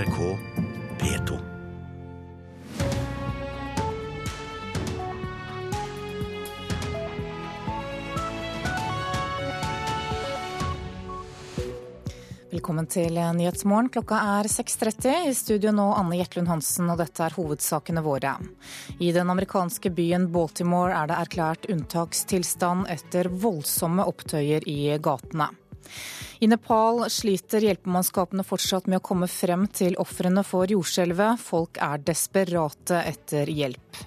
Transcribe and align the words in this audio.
NRK 0.00 0.38
P2. 0.98 1.38
Velkommen 12.50 12.86
til 12.86 13.12
Nyhetsmorgen. 13.12 13.90
Klokka 13.92 14.16
er 14.16 14.48
6.30. 14.48 15.28
I 15.28 15.34
studio 15.36 15.68
nå 15.76 15.90
Anne 15.92 16.16
Jetlund 16.16 16.48
Hansen, 16.48 16.88
og 16.88 16.96
dette 17.02 17.26
er 17.26 17.36
hovedsakene 17.36 18.00
våre. 18.00 18.38
I 19.04 19.12
den 19.12 19.28
amerikanske 19.28 19.92
byen 19.92 20.30
Baltimore 20.32 20.96
er 20.96 21.12
det 21.12 21.24
erklært 21.26 21.68
unntakstilstand 21.68 22.88
etter 22.88 23.28
voldsomme 23.28 24.08
opptøyer 24.08 24.64
i 24.64 24.94
gatene. 24.96 25.52
I 26.40 26.48
Nepal 26.48 27.04
sliter 27.12 27.64
hjelpemannskapene 27.66 28.44
fortsatt 28.46 28.86
med 28.88 29.00
å 29.00 29.04
komme 29.04 29.28
frem 29.28 29.66
til 29.68 29.98
ofrene 30.00 30.44
for 30.46 30.70
jordskjelvet. 30.70 31.40
Folk 31.42 31.80
er 31.84 32.00
desperate 32.04 33.02
etter 33.10 33.50
hjelp. 33.52 34.06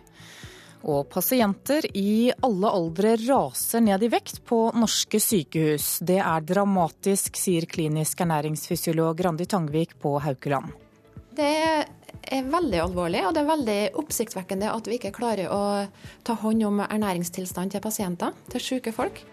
Og 0.84 1.06
pasienter 1.08 1.86
i 1.96 2.34
alle 2.44 2.72
aldre 2.76 3.14
raser 3.22 3.84
ned 3.86 4.04
i 4.04 4.10
vekt 4.12 4.42
på 4.50 4.66
norske 4.76 5.22
sykehus. 5.22 6.00
Det 6.04 6.20
er 6.20 6.44
dramatisk, 6.44 7.38
sier 7.40 7.70
klinisk 7.70 8.26
ernæringsfysiolog 8.26 9.22
Randi 9.24 9.48
Tangvik 9.48 9.96
på 10.02 10.18
Haukeland. 10.26 10.74
Det 11.34 11.54
er 12.34 12.50
veldig 12.52 12.82
alvorlig, 12.84 13.22
og 13.28 13.34
det 13.34 13.44
er 13.44 13.52
veldig 13.52 13.78
oppsiktsvekkende 14.02 14.74
at 14.74 14.90
vi 14.90 15.00
ikke 15.00 15.14
klarer 15.16 15.54
å 15.54 15.62
ta 16.28 16.36
hånd 16.44 16.66
om 16.68 16.84
ernæringstilstanden 16.84 17.78
til 17.78 17.86
pasienter, 17.86 18.36
til 18.52 18.68
syke 18.68 18.94
folk. 18.96 19.24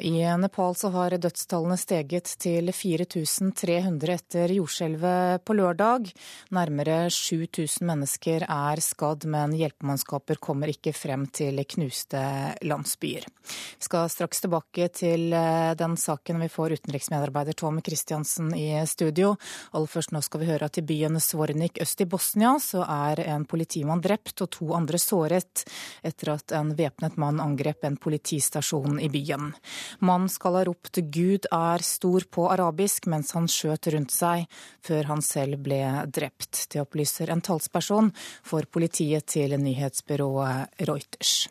I 0.00 0.36
Nepal 0.36 0.74
så 0.74 0.88
har 0.88 1.12
dødstallene 1.20 1.76
steget 1.76 2.30
til 2.40 2.72
4300 2.72 4.14
etter 4.14 4.52
jordskjelvet 4.56 5.42
på 5.44 5.56
lørdag. 5.58 6.08
Nærmere 6.56 7.10
7000 7.12 7.84
mennesker 7.90 8.46
er 8.48 8.80
skadd, 8.80 9.26
men 9.28 9.52
hjelpemannskaper 9.52 10.40
kommer 10.40 10.72
ikke 10.72 10.94
frem 10.96 11.26
til 11.28 11.60
knuste 11.68 12.22
landsbyer. 12.64 13.26
Vi 13.28 13.84
skal 13.84 14.08
straks 14.08 14.40
tilbake 14.40 14.88
til 14.96 15.34
eh, 15.36 15.74
den 15.76 15.98
saken 16.00 16.40
vi 16.40 16.48
får 16.48 16.78
utenriksmedarbeider 16.78 17.58
Tom 17.60 17.82
Christiansen 17.84 18.48
i 18.56 18.70
studio. 18.88 19.34
Aller 19.76 19.92
først 19.92 20.16
nå 20.16 20.24
skal 20.24 20.40
vi 20.40 20.50
høre 20.54 20.70
at 20.70 20.80
i 20.80 20.86
byen 20.88 21.20
Svornik 21.20 21.82
øst 21.84 22.00
i 22.00 22.08
Bosnia 22.08 22.54
så 22.64 22.86
er 22.88 23.26
en 23.26 23.44
politimann 23.44 24.00
drept 24.00 24.40
og 24.40 24.52
to 24.56 24.72
andre 24.78 24.96
såret 25.02 25.66
etter 26.00 26.32
at 26.38 26.56
en 26.56 26.72
væpnet 26.78 27.20
mann 27.20 27.44
angrep 27.44 27.84
en 27.84 28.00
politistasjon 28.00 28.96
i 29.02 29.12
byen. 29.12 29.52
Mannen 30.00 30.30
skal 30.32 30.58
ha 30.58 30.64
ropt 30.68 30.98
'Gud 31.02 31.48
er 31.52 31.84
stor' 31.86 32.28
på 32.30 32.48
arabisk 32.50 33.06
mens 33.06 33.32
han 33.36 33.48
skjøt 33.50 33.90
rundt 33.94 34.14
seg, 34.14 34.46
før 34.82 35.10
han 35.10 35.22
selv 35.22 35.62
ble 35.64 35.82
drept. 36.06 36.66
Det 36.72 36.82
opplyser 36.82 37.30
en 37.30 37.44
talsperson 37.44 38.12
for 38.42 38.66
politiet 38.70 39.26
til 39.26 39.56
nyhetsbyrået 39.60 40.86
Reuters. 40.88 41.48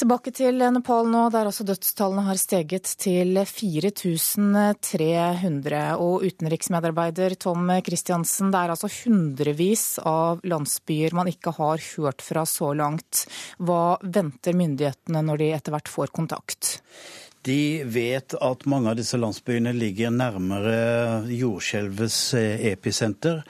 Tilbake 0.00 0.32
til 0.34 0.56
Nepal 0.72 1.04
nå, 1.12 1.26
der 1.30 1.46
også 1.50 1.64
dødstallene 1.68 2.22
har 2.24 2.38
steget 2.40 2.86
til 2.98 3.38
4300. 3.46 5.96
Og 6.00 6.22
utenriksmedarbeider 6.26 7.34
Tom 7.36 7.70
Christiansen, 7.84 8.50
det 8.50 8.58
er 8.58 8.70
altså 8.72 8.88
hundrevis 9.02 9.98
av 10.00 10.40
landsbyer 10.48 11.14
man 11.14 11.28
ikke 11.30 11.50
har 11.58 11.78
hørt 11.92 12.22
fra 12.24 12.44
så 12.48 12.72
langt. 12.74 13.26
Hva 13.60 13.98
venter 14.02 14.52
myndighetene 14.56 15.22
når 15.28 15.36
de 15.44 15.52
etter 15.58 15.72
hvert 15.76 15.88
får 15.92 16.06
kontakt? 16.16 16.80
De 17.44 17.84
vet 17.84 18.34
at 18.38 18.66
mange 18.70 18.90
av 18.90 18.96
disse 18.96 19.16
landsbyene 19.18 19.72
ligger 19.76 20.10
nærmere 20.14 21.26
jordskjelvets 21.28 22.34
episenter. 22.72 23.42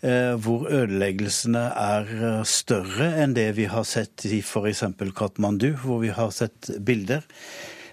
Eh, 0.00 0.32
hvor 0.40 0.64
ødeleggelsene 0.72 1.60
er 1.76 2.06
eh, 2.08 2.44
større 2.48 3.10
enn 3.20 3.34
det 3.36 3.50
vi 3.58 3.66
har 3.68 3.84
sett 3.84 4.24
i 4.24 4.38
f.eks. 4.40 4.86
Katmandu, 5.16 5.74
hvor 5.82 6.00
vi 6.00 6.08
har 6.16 6.32
sett 6.32 6.70
bilder. 6.80 7.26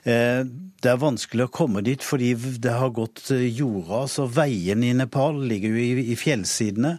Eh, 0.08 0.46
det 0.78 0.92
er 0.92 1.00
vanskelig 1.02 1.48
å 1.48 1.52
komme 1.52 1.82
dit 1.82 2.04
fordi 2.06 2.30
det 2.62 2.76
har 2.78 2.92
gått 2.96 3.32
jordras, 3.34 4.20
og 4.22 4.36
veiene 4.36 4.92
i 4.92 4.96
Nepal 4.96 5.40
ligger 5.50 5.74
jo 5.74 6.04
i, 6.04 6.16
fjellsidene. 6.20 6.94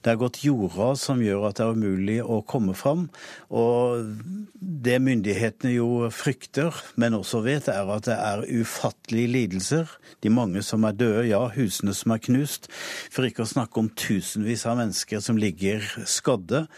Det 0.00 0.12
har 0.12 0.20
gått 0.20 0.44
jordras 0.46 1.02
som 1.08 1.20
gjør 1.24 1.48
at 1.48 1.58
det 1.58 1.64
er 1.66 1.74
umulig 1.74 2.16
å 2.22 2.38
komme 2.46 2.76
fram. 2.78 3.08
Og 3.50 4.14
det 4.54 5.00
myndighetene 5.02 5.74
jo 5.74 6.06
frykter, 6.14 6.78
men 6.94 7.18
også 7.18 7.42
vet, 7.44 7.68
er 7.72 7.90
at 7.96 8.06
det 8.06 8.14
er 8.14 8.46
ufattelige 8.60 9.32
lidelser. 9.34 9.90
De 10.22 10.30
mange 10.30 10.62
som 10.64 10.86
er 10.86 10.94
døde, 10.96 11.26
ja, 11.32 11.42
husene 11.58 11.96
som 11.98 12.14
er 12.14 12.22
knust. 12.28 12.70
For 13.10 13.26
ikke 13.26 13.42
å 13.42 13.50
snakke 13.56 13.82
om 13.82 13.90
tusenvis 13.90 14.64
av 14.70 14.78
mennesker 14.84 15.20
som 15.24 15.42
ligger 15.42 15.82
skadde. 16.06 16.68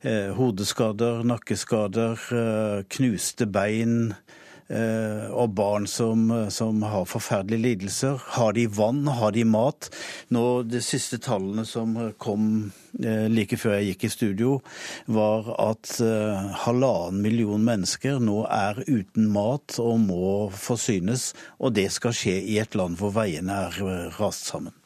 Eh, 0.00 0.32
hodeskader, 0.40 1.20
nakkeskader, 1.28 2.28
eh, 2.32 2.84
knuste 2.96 3.44
bein 3.44 4.14
Eh, 4.16 4.47
og 4.68 5.54
barn 5.56 5.86
som, 5.88 6.26
som, 6.52 6.82
har 6.84 7.06
forferdelige 7.08 7.62
lidelser. 7.62 8.18
Har 8.36 8.52
de 8.52 8.66
vann, 8.68 9.06
har 9.08 9.32
de 9.32 9.44
mat? 9.48 9.88
Nå, 10.28 10.62
De 10.68 10.82
siste 10.84 11.16
tallene 11.24 11.64
som 11.64 11.94
kom 12.20 12.70
eh, 13.00 13.28
like 13.32 13.56
før 13.56 13.78
jeg 13.78 13.94
gikk 13.94 14.04
i 14.04 14.12
studio, 14.12 14.58
var 15.06 15.48
at 15.56 15.94
uh, 16.04 16.52
halvannen 16.66 17.22
million 17.24 17.64
mennesker 17.64 18.20
nå 18.20 18.42
er 18.52 18.82
uten 18.84 19.30
mat 19.32 19.78
og 19.80 19.96
må 20.04 20.32
forsynes. 20.52 21.32
Og 21.58 21.72
det 21.78 21.88
skal 21.94 22.16
skje 22.16 22.36
i 22.42 22.58
et 22.60 22.76
land 22.76 23.00
hvor 23.00 23.16
veiene 23.16 23.62
er 23.68 24.12
rast 24.20 24.50
sammen. 24.52 24.76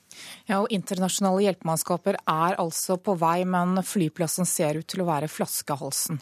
Ja, 0.47 0.61
og 0.61 0.73
Internasjonale 0.75 1.45
hjelpemannskaper 1.47 2.19
er 2.29 2.59
altså 2.61 2.99
på 2.99 3.15
vei, 3.19 3.43
men 3.49 3.79
flyplassen 3.87 4.49
ser 4.49 4.79
ut 4.81 4.89
til 4.91 5.05
å 5.05 5.09
være 5.09 5.31
flaskehalsen. 5.31 6.21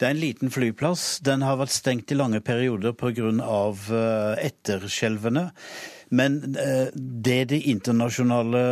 Det 0.00 0.06
er 0.08 0.14
en 0.14 0.20
liten 0.20 0.48
flyplass. 0.48 1.18
Den 1.20 1.42
har 1.44 1.58
vært 1.60 1.74
stengt 1.74 2.08
i 2.08 2.16
lange 2.16 2.40
perioder 2.40 2.94
pga. 2.96 3.10
Eh, 3.20 4.46
etterskjelvene. 4.46 5.50
Men 6.08 6.38
eh, 6.56 6.88
det 6.96 7.50
de 7.52 7.58
internasjonale 7.68 8.62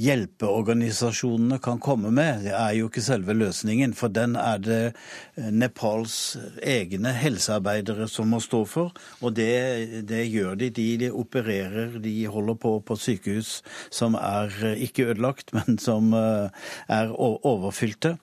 hjelpeorganisasjonene 0.00 1.58
kan 1.62 1.76
komme 1.78 2.08
med, 2.08 2.48
er 2.48 2.72
jo 2.78 2.88
ikke 2.88 3.04
selve 3.04 3.36
løsningen. 3.36 3.92
For 4.00 4.08
den 4.08 4.32
er 4.40 4.64
det 4.64 4.80
eh, 4.86 5.52
Nepals 5.52 6.38
egne 6.64 7.12
helsearbeidere 7.20 8.08
som 8.08 8.32
må 8.32 8.40
stå 8.40 8.64
for. 8.64 8.96
Og 9.20 9.36
det, 9.36 10.08
det 10.08 10.24
gjør 10.24 10.56
de. 10.56 10.72
de. 10.72 10.88
De 11.04 11.12
opererer, 11.12 12.00
de 12.00 12.16
holder 12.32 12.56
på 12.64 12.78
på 12.80 12.96
sykehus 12.96 13.60
som 13.92 14.16
er 14.16 14.56
ikke 14.72 15.10
ødelagt, 15.12 15.52
men 15.60 15.76
som 15.76 16.16
er 16.16 17.12
overfylte. 17.12 18.16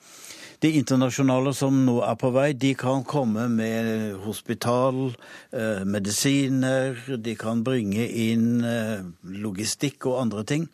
De 0.64 0.70
internasjonale 0.80 1.52
som 1.52 1.76
nå 1.84 1.98
er 2.08 2.16
på 2.16 2.30
vei, 2.32 2.54
de 2.56 2.70
kan 2.80 3.02
komme 3.04 3.50
med 3.52 4.14
hospital, 4.24 5.10
eh, 5.52 5.82
medisiner, 5.84 6.96
de 7.20 7.34
kan 7.36 7.66
bringe 7.68 8.06
inn 8.08 8.64
eh, 8.64 9.04
logistikk 9.44 10.08
og 10.08 10.22
andre 10.22 10.46
ting. 10.48 10.70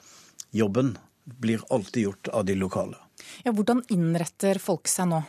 Jobben 0.53 0.91
blir 1.41 1.65
alltid 1.73 2.03
gjort 2.03 2.29
av 2.37 2.45
de 2.45 2.59
lokale. 2.61 3.01
Ja, 3.41 3.49
hvordan 3.49 3.81
innretter 3.89 4.61
folk 4.61 4.85
seg 4.85 5.09
nå? 5.09 5.23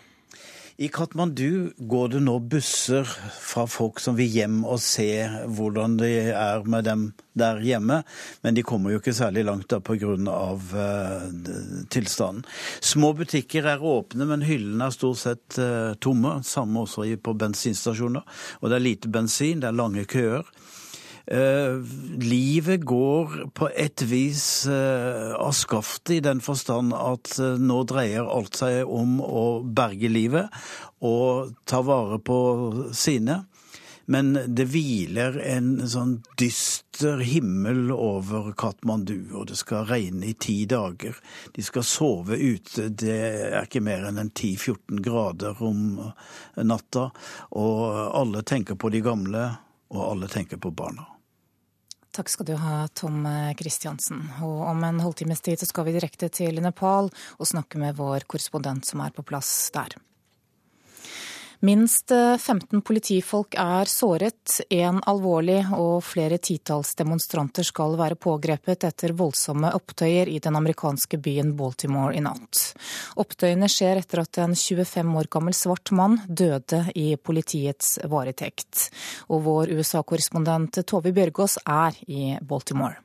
I 0.80 0.88
Katmandu 0.88 1.72
går 1.76 2.06
det 2.08 2.20
nå 2.24 2.38
busser 2.48 3.04
fra 3.36 3.66
folk 3.68 3.98
som 4.00 4.14
vil 4.16 4.30
hjem 4.32 4.62
og 4.64 4.78
se 4.80 5.26
hvordan 5.52 5.98
det 6.00 6.30
er 6.32 6.64
med 6.64 6.86
dem 6.88 7.02
der 7.36 7.60
hjemme, 7.60 7.98
men 8.40 8.56
de 8.56 8.64
kommer 8.64 8.94
jo 8.94 9.02
ikke 9.02 9.12
særlig 9.12 9.44
langt 9.44 9.68
da 9.68 9.76
pga. 9.84 10.14
Uh, 10.16 11.84
tilstanden. 11.92 12.46
Små 12.80 13.12
butikker 13.18 13.68
er 13.68 13.84
åpne, 13.84 14.24
men 14.24 14.46
hyllene 14.48 14.88
er 14.88 14.96
stort 14.96 15.20
sett 15.20 15.60
uh, 15.60 15.92
tomme. 16.00 16.38
Samme 16.48 16.86
også 16.86 17.04
på 17.20 17.36
bensinstasjoner. 17.36 18.24
Og 18.64 18.72
det 18.72 18.78
er 18.78 18.86
lite 18.86 19.12
bensin, 19.12 19.60
det 19.60 19.68
er 19.68 19.76
lange 19.76 20.08
køer. 20.08 20.48
Uh, 21.30 21.86
livet 22.18 22.82
går 22.82 23.52
på 23.54 23.68
et 23.78 24.02
vis 24.02 24.66
uh, 24.66 25.36
av 25.38 25.52
skaftet 25.54 26.16
i 26.16 26.22
den 26.26 26.40
forstand 26.42 26.90
at 26.90 27.36
uh, 27.38 27.54
nå 27.54 27.84
dreier 27.86 28.26
alt 28.26 28.58
seg 28.58 28.82
om 28.82 29.20
å 29.22 29.44
berge 29.62 30.10
livet 30.10 30.50
og 31.06 31.52
ta 31.70 31.84
vare 31.86 32.18
på 32.18 32.38
sine. 32.90 33.44
Men 34.10 34.32
det 34.42 34.66
hviler 34.72 35.38
en 35.52 35.68
sånn 35.86 36.16
dyster 36.40 37.22
himmel 37.22 37.92
over 37.94 38.50
Katmandu, 38.58 39.30
og 39.30 39.46
det 39.52 39.60
skal 39.60 39.86
regne 39.86 40.32
i 40.32 40.34
ti 40.34 40.64
dager. 40.66 41.14
De 41.54 41.62
skal 41.62 41.86
sove 41.86 42.34
ute, 42.34 42.88
det 42.90 43.20
er 43.52 43.60
ikke 43.62 43.84
mer 43.86 44.08
enn 44.10 44.18
en 44.18 44.34
10-14 44.34 44.98
grader 45.06 45.62
om 45.62 46.10
natta. 46.58 47.06
Og 47.54 47.86
alle 48.18 48.42
tenker 48.42 48.74
på 48.74 48.90
de 48.90 49.04
gamle, 49.06 49.46
og 49.94 50.04
alle 50.08 50.34
tenker 50.34 50.58
på 50.58 50.74
barna. 50.74 51.06
Takk 52.10 52.28
skal 52.28 52.46
du 52.48 52.56
ha, 52.58 52.88
Tom 52.90 53.22
Kristiansen. 53.58 54.24
Og 54.42 54.64
om 54.66 54.84
en 54.84 54.98
halvtimes 55.00 55.40
tid 55.46 55.60
så 55.60 55.68
skal 55.68 55.86
vi 55.86 55.94
direkte 55.94 56.26
til 56.28 56.58
Nepal 56.62 57.06
og 57.38 57.46
snakke 57.46 57.78
med 57.78 57.98
vår 58.00 58.26
korrespondent 58.26 58.88
som 58.88 59.04
er 59.04 59.14
på 59.14 59.22
plass 59.22 59.70
der. 59.74 59.94
Minst 61.62 62.08
15 62.38 62.76
eh, 62.78 62.80
politifolk 62.80 63.54
er 63.60 63.84
såret, 63.84 64.62
én 64.72 64.96
alvorlig, 65.10 65.58
og 65.76 65.98
flere 66.08 66.38
titalls 66.40 66.94
demonstranter 66.96 67.66
skal 67.68 67.98
være 68.00 68.16
pågrepet 68.16 68.86
etter 68.88 69.12
voldsomme 69.12 69.68
opptøyer 69.76 70.30
i 70.32 70.38
den 70.40 70.56
amerikanske 70.56 71.20
byen 71.20 71.52
Baltimore 71.58 72.14
i 72.16 72.22
natt. 72.24 72.62
Opptøyene 73.20 73.68
skjer 73.68 74.00
etter 74.00 74.22
at 74.24 74.40
en 74.40 74.56
25 74.56 75.12
år 75.20 75.28
gammel 75.36 75.58
svart 75.58 75.92
mann 75.92 76.16
døde 76.26 76.86
i 76.96 77.12
politiets 77.20 77.98
varetekt. 78.08 78.88
Og 79.28 79.44
vår 79.44 79.76
USA-korrespondent 79.76 80.80
Tove 80.88 81.12
Bjørgaas 81.12 81.58
er 81.68 82.00
i 82.08 82.38
Baltimore. 82.40 83.02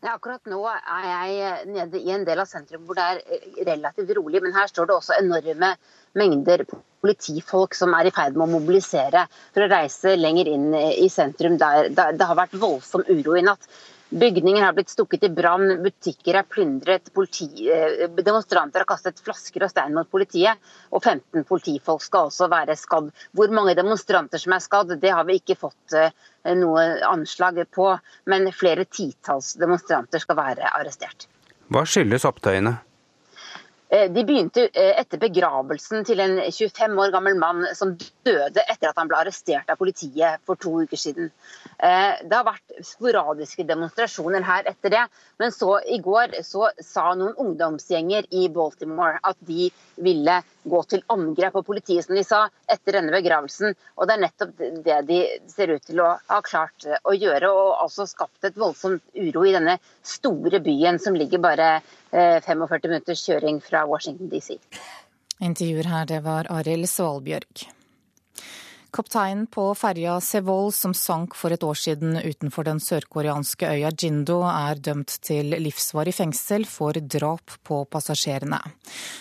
Ja, 0.00 0.14
akkurat 0.14 0.46
nå 0.48 0.62
er 0.64 1.02
jeg 1.04 1.72
nede 1.74 1.98
i 2.00 2.14
en 2.14 2.22
del 2.24 2.40
av 2.40 2.46
sentrum 2.48 2.86
hvor 2.88 2.96
det 2.96 3.04
er 3.04 3.66
relativt 3.66 4.14
rolig, 4.16 4.40
men 4.40 4.54
her 4.54 4.70
står 4.70 4.88
det 4.88 4.94
også 4.94 5.18
enorme 5.18 5.74
mengder 6.18 6.64
politifolk 7.00 7.76
som 7.76 7.94
er 7.96 8.08
i 8.08 8.14
ferd 8.14 8.36
med 8.36 8.48
å 8.48 8.58
mobilisere 8.58 9.24
for 9.54 9.64
å 9.64 9.70
reise 9.70 10.16
lenger 10.18 10.50
inn 10.52 10.68
i 10.74 11.08
sentrum 11.12 11.56
der 11.60 11.88
det 11.94 12.26
har 12.26 12.38
vært 12.38 12.58
voldsom 12.60 13.06
uro 13.08 13.38
i 13.38 13.46
natt. 13.46 13.68
Bygninger 14.10 14.64
har 14.64 14.72
blitt 14.74 14.90
stukket 14.90 15.22
i 15.22 15.28
brann, 15.30 15.76
butikker 15.84 16.40
er 16.40 16.46
plyndret, 16.50 17.12
politi, 17.14 17.68
eh, 17.70 18.08
demonstranter 18.10 18.82
har 18.82 18.88
kastet 18.90 19.22
flasker 19.22 19.62
og 19.62 19.70
stein 19.70 19.94
mot 19.94 20.10
politiet, 20.10 20.58
og 20.90 21.04
15 21.04 21.46
politifolk 21.46 22.02
skal 22.02 22.26
også 22.26 22.48
være 22.50 22.74
skadd. 22.74 23.12
Hvor 23.30 23.54
mange 23.54 23.76
demonstranter 23.78 24.42
som 24.42 24.56
er 24.56 24.64
skadd, 24.66 24.96
det 24.98 25.14
har 25.14 25.28
vi 25.30 25.38
ikke 25.38 25.54
fått 25.60 25.94
eh, 25.94 26.10
noe 26.58 26.88
anslag 27.06 27.62
på, 27.70 27.86
men 28.26 28.50
flere 28.50 28.88
titalls 28.90 29.54
demonstranter 29.62 30.18
skal 30.18 30.42
være 30.42 30.74
arrestert. 30.74 31.28
Hva 31.70 31.86
skyldes 31.86 32.26
opptøyene? 32.26 32.80
Eh, 33.90 34.06
de 34.12 34.22
begynte 34.22 34.68
eh, 34.70 34.92
etter 35.00 35.18
begravelsen 35.18 36.04
til 36.06 36.20
en 36.22 36.36
25 36.46 36.92
år 37.02 37.10
gammel 37.10 37.34
mann 37.40 37.64
som 37.74 37.96
døde 38.26 38.62
etter 38.62 38.92
at 38.92 39.00
han 39.00 39.08
ble 39.10 39.18
arrestert 39.18 39.72
av 39.72 39.80
politiet 39.80 40.38
for 40.46 40.60
to 40.62 40.76
uker 40.84 41.00
siden. 41.00 41.32
Eh, 41.82 42.20
det 42.22 42.36
har 42.36 42.46
vært 42.46 42.86
sporadiske 42.86 43.66
demonstrasjoner 43.66 44.46
her 44.46 44.70
etter 44.70 44.94
det, 44.94 45.02
men 45.42 45.50
så 45.50 45.80
i 45.90 45.98
går 46.04 46.38
så 46.46 46.68
sa 46.78 47.08
noen 47.18 47.34
ungdomsgjenger 47.34 48.30
i 48.30 48.46
Baltimore 48.54 49.18
at 49.26 49.42
de 49.50 49.72
ville 50.04 50.36
gå 50.70 50.82
til 50.90 51.02
angrep 51.12 51.54
på 51.56 51.62
politiet, 51.66 52.06
som 52.06 52.16
de 52.16 52.24
sa, 52.26 52.42
etter 52.70 52.98
denne 52.98 53.14
begravelsen. 53.14 53.74
Og 53.96 54.08
det 54.08 54.16
er 54.16 54.22
nettopp 54.24 54.62
det 54.86 54.98
de 55.08 55.20
ser 55.50 55.74
ut 55.74 55.84
til 55.86 56.02
å 56.04 56.12
ha 56.28 56.40
klart 56.46 56.88
å 57.04 57.14
gjøre, 57.16 57.50
og 57.50 57.82
altså 57.86 58.08
skapt 58.10 58.48
et 58.48 58.58
voldsomt 58.60 59.04
uro 59.16 59.44
i 59.46 59.54
denne 59.56 59.78
store 60.02 60.62
byen 60.64 61.00
som 61.02 61.18
ligger 61.18 61.42
bare 61.42 61.72
45 62.12 62.64
eh, 62.64 62.88
minutters 62.88 63.26
kjøring 63.26 63.60
fra 63.64 63.84
Washington 63.88 64.32
DC. 64.32 64.56
Intervjuer 65.40 65.88
her, 65.88 66.08
det 66.08 66.24
var 66.26 66.50
Arild 66.52 66.88
Svalbjørg. 66.90 67.68
Kapteinen 68.90 69.46
på 69.46 69.68
ferja 69.78 70.16
Sevol 70.20 70.72
som 70.74 70.90
sank 70.96 71.36
for 71.38 71.54
et 71.54 71.62
år 71.62 71.78
siden 71.78 72.16
utenfor 72.18 72.66
den 72.66 72.80
sørkoreanske 72.82 73.68
øya 73.70 73.92
Jindo, 73.94 74.40
er 74.42 74.80
dømt 74.82 75.14
til 75.22 75.54
livsvarig 75.62 76.14
fengsel 76.16 76.66
for 76.66 76.98
drap 76.98 77.54
på 77.62 77.84
passasjerene. 77.86 78.58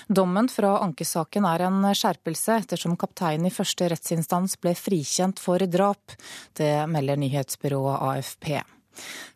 Dommen 0.10 0.50
fra 0.50 0.80
ankesaken 0.82 1.46
er 1.46 1.68
en 1.68 1.86
skjerpelse, 1.94 2.58
ettersom 2.64 2.98
kapteinen 2.98 3.46
i 3.50 3.54
første 3.54 3.92
rettsinstans 3.94 4.58
ble 4.58 4.74
frikjent 4.74 5.42
for 5.44 5.62
drap. 5.70 6.18
Det 6.58 6.74
melder 6.90 7.22
nyhetsbyrået 7.22 8.02
AFP. 8.10 8.50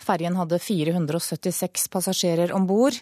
Ferjen 0.01 0.35
hadde 0.35 0.57
476 0.59 1.85
passasjerer 1.93 2.55
om 2.57 2.65
bord. 2.67 2.97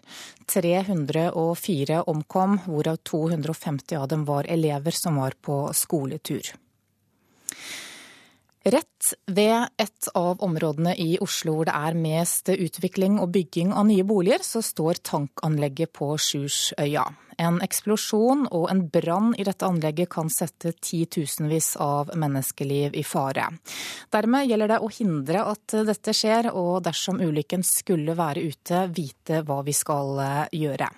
304 0.52 2.04
omkom, 2.12 2.60
hvorav 2.68 3.00
250 3.08 3.96
av 4.02 4.12
dem 4.12 4.28
var 4.28 4.52
elever 4.52 5.00
som 5.00 5.22
var 5.24 5.40
på 5.42 5.64
skoletur. 5.78 6.52
Rett 8.64 9.14
ved 9.26 9.68
et 9.82 10.08
av 10.14 10.44
områdene 10.46 10.94
i 11.02 11.16
Oslo 11.24 11.56
hvor 11.56 11.66
det 11.66 11.74
er 11.74 11.96
mest 11.98 12.52
utvikling 12.54 13.18
og 13.18 13.32
bygging 13.34 13.72
av 13.74 13.88
nye 13.90 14.06
boliger, 14.06 14.44
så 14.46 14.62
står 14.62 15.02
tankanlegget 15.02 15.90
på 15.98 16.12
Sjursøya. 16.14 17.08
En 17.42 17.58
eksplosjon 17.66 18.46
og 18.54 18.68
en 18.70 18.84
brann 18.94 19.32
i 19.34 19.48
dette 19.48 19.66
anlegget 19.66 20.12
kan 20.14 20.30
sette 20.30 20.76
titusenvis 20.78 21.72
av 21.82 22.14
menneskeliv 22.14 22.94
i 22.94 23.02
fare. 23.02 23.48
Dermed 24.14 24.46
gjelder 24.46 24.76
det 24.76 24.80
å 24.86 24.92
hindre 24.94 25.46
at 25.56 25.78
dette 25.90 26.14
skjer, 26.14 26.52
og 26.54 26.84
dersom 26.86 27.18
ulykken 27.18 27.66
skulle 27.66 28.14
være 28.14 28.46
ute, 28.46 28.86
vite 28.94 29.42
hva 29.48 29.64
vi 29.66 29.74
skal 29.74 30.22
eh, 30.22 30.58
gjøre. 30.62 30.94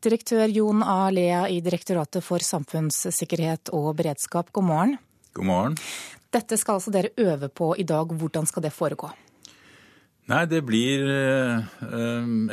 Direktør 0.00 0.48
Jon 0.48 0.80
A. 0.80 1.10
Lea 1.12 1.44
i 1.52 1.60
Direktoratet 1.60 2.24
for 2.24 2.40
samfunnssikkerhet 2.40 3.76
og 3.76 3.92
beredskap, 4.00 4.54
god 4.56 4.72
morgen. 4.72 5.00
God 5.36 5.50
morgen. 5.52 5.82
Dette 6.34 6.58
skal 6.58 6.80
altså 6.80 6.90
dere 6.94 7.12
øve 7.20 7.48
på 7.48 7.74
i 7.78 7.86
dag. 7.86 8.10
Hvordan 8.10 8.46
skal 8.50 8.64
det 8.64 8.74
foregå? 8.74 9.12
Nei, 10.32 10.44
det 10.48 10.62
blir 10.64 11.04
uh, 11.04 11.60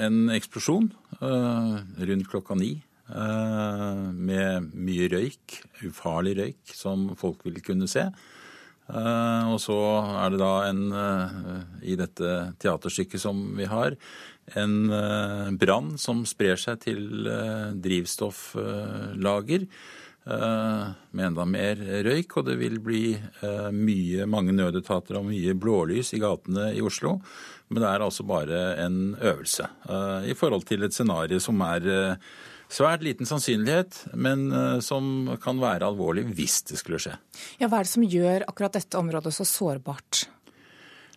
en 0.06 0.18
eksplosjon 0.36 0.90
uh, 1.22 1.80
rundt 1.98 2.32
klokka 2.32 2.58
ni. 2.60 2.78
Med 3.12 4.70
mye 4.72 5.10
røyk, 5.12 5.58
ufarlig 5.84 6.32
røyk, 6.38 6.70
som 6.72 7.10
folk 7.20 7.42
vil 7.44 7.58
kunne 7.60 7.90
se. 7.92 8.06
og 8.88 9.58
så 9.60 9.76
er 10.22 10.32
det 10.32 10.40
da 10.40 10.52
en, 10.70 10.86
i 11.84 11.98
dette 12.00 12.56
teaterstykket 12.64 13.20
som 13.20 13.42
vi 13.58 13.68
har, 13.68 13.98
en 14.56 15.58
brann 15.60 15.98
som 16.00 16.24
sprer 16.24 16.56
seg 16.56 16.80
til 16.88 17.28
drivstofflager. 17.84 19.68
Eh, 20.22 20.90
med 21.18 21.26
enda 21.32 21.48
mer 21.50 21.80
røyk, 22.06 22.36
og 22.38 22.46
det 22.46 22.60
vil 22.60 22.78
bli 22.84 23.16
eh, 23.18 23.70
mye, 23.74 24.28
mange 24.30 24.54
nødetater 24.54 25.18
og 25.18 25.26
mye 25.32 25.56
blålys 25.58 26.14
i 26.14 26.20
gatene 26.22 26.68
i 26.78 26.84
Oslo. 26.86 27.16
Men 27.74 27.82
det 27.82 27.90
er 27.90 28.06
altså 28.06 28.26
bare 28.30 28.60
en 28.84 29.16
øvelse 29.18 29.66
eh, 29.66 30.30
i 30.30 30.36
forhold 30.38 30.68
til 30.70 30.86
et 30.86 30.94
scenario 30.94 31.42
som 31.42 31.64
er 31.66 31.90
svært 32.72 33.02
liten 33.04 33.28
sannsynlighet, 33.28 33.98
men 34.16 34.46
som 34.80 35.34
kan 35.44 35.58
være 35.60 35.90
alvorlig 35.90 36.24
hvis 36.38 36.62
det 36.70 36.78
skulle 36.80 37.02
skje. 37.04 37.18
Ja, 37.60 37.68
Hva 37.68 37.82
er 37.82 37.90
det 37.90 37.92
som 37.92 38.06
gjør 38.06 38.46
akkurat 38.48 38.78
dette 38.78 39.02
området 39.02 39.34
så 39.36 39.44
sårbart? 39.44 40.22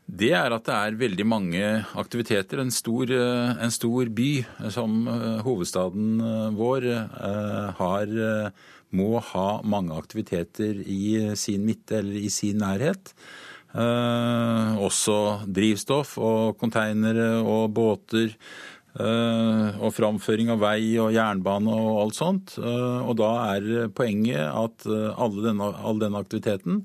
Det 0.05 0.33
er 0.35 0.51
at 0.51 0.65
det 0.67 0.75
er 0.75 0.99
veldig 0.99 1.27
mange 1.29 1.69
aktiviteter. 2.01 2.59
En 2.61 2.75
stor, 2.75 3.13
en 3.15 3.73
stor 3.73 4.11
by 4.11 4.31
som 4.75 5.07
hovedstaden 5.47 6.57
vår 6.59 6.89
har 7.79 8.19
må 8.95 9.19
ha 9.33 9.49
mange 9.67 9.97
aktiviteter 9.99 10.79
i 10.81 11.35
sin 11.39 11.67
midte 11.67 11.99
eller 12.01 12.21
i 12.21 12.31
sin 12.33 12.63
nærhet. 12.63 13.15
Eh, 13.75 14.77
også 14.79 15.19
drivstoff 15.51 16.15
og 16.23 16.55
konteinere 16.61 17.43
og 17.43 17.73
båter. 17.75 18.37
Eh, 18.95 19.79
og 19.83 19.91
framføring 19.91 20.53
av 20.55 20.61
vei 20.63 20.95
og 21.03 21.11
jernbane 21.17 21.73
og 21.75 21.97
alt 22.05 22.19
sånt. 22.19 22.55
Eh, 22.61 23.01
og 23.03 23.17
da 23.19 23.31
er 23.57 23.89
poenget 23.91 24.47
at 24.47 24.87
all 24.87 25.41
denne, 25.43 25.73
all 25.83 25.99
denne 25.99 26.21
aktiviteten 26.23 26.85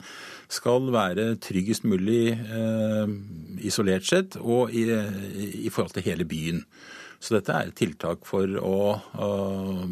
skal 0.50 0.89
være 0.94 1.36
tryggest 1.46 1.86
mulig 1.86 2.34
eh, 2.34 3.13
isolert 3.62 4.10
sett 4.10 4.39
og 4.42 4.74
i, 4.74 4.88
i 4.89 5.70
forhold 5.70 5.94
til 6.00 6.08
hele 6.10 6.25
byen. 6.25 6.63
Så 7.20 7.36
dette 7.36 7.52
er 7.52 7.68
et 7.68 7.76
tiltak 7.76 8.24
for 8.28 8.48
å, 8.64 8.78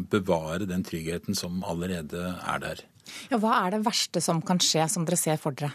bevare 0.08 0.68
den 0.68 0.84
tryggheten 0.86 1.36
som 1.36 1.60
allerede 1.66 2.32
er 2.40 2.62
der. 2.62 2.86
Ja, 3.28 3.38
hva 3.40 3.58
er 3.64 3.76
det 3.76 3.84
verste 3.86 4.22
som 4.24 4.40
kan 4.44 4.60
skje, 4.62 4.86
som 4.90 5.04
dere 5.08 5.18
ser 5.20 5.40
for 5.40 5.56
dere? 5.56 5.74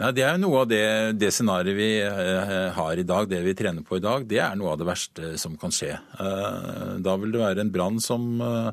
Nei, 0.00 0.08
Det 0.16 0.24
er 0.24 0.38
noe 0.40 0.62
av 0.62 0.68
det, 0.70 0.84
det 1.20 1.28
scenarioet 1.34 1.76
vi 1.76 1.88
eh, 2.00 2.68
har 2.72 3.00
i 3.00 3.04
dag, 3.04 3.28
det 3.28 3.42
vi 3.44 3.56
trener 3.56 3.84
på 3.84 3.98
i 3.98 4.04
dag, 4.04 4.24
det 4.28 4.40
er 4.40 4.54
noe 4.56 4.72
av 4.72 4.80
det 4.80 4.88
verste 4.88 5.34
som 5.40 5.58
kan 5.60 5.74
skje. 5.74 5.92
Eh, 5.92 6.94
da 7.04 7.16
vil 7.20 7.34
det 7.34 7.42
være 7.42 7.64
en 7.64 7.72
brann 7.72 8.00
som, 8.00 8.24
eh, 8.40 8.70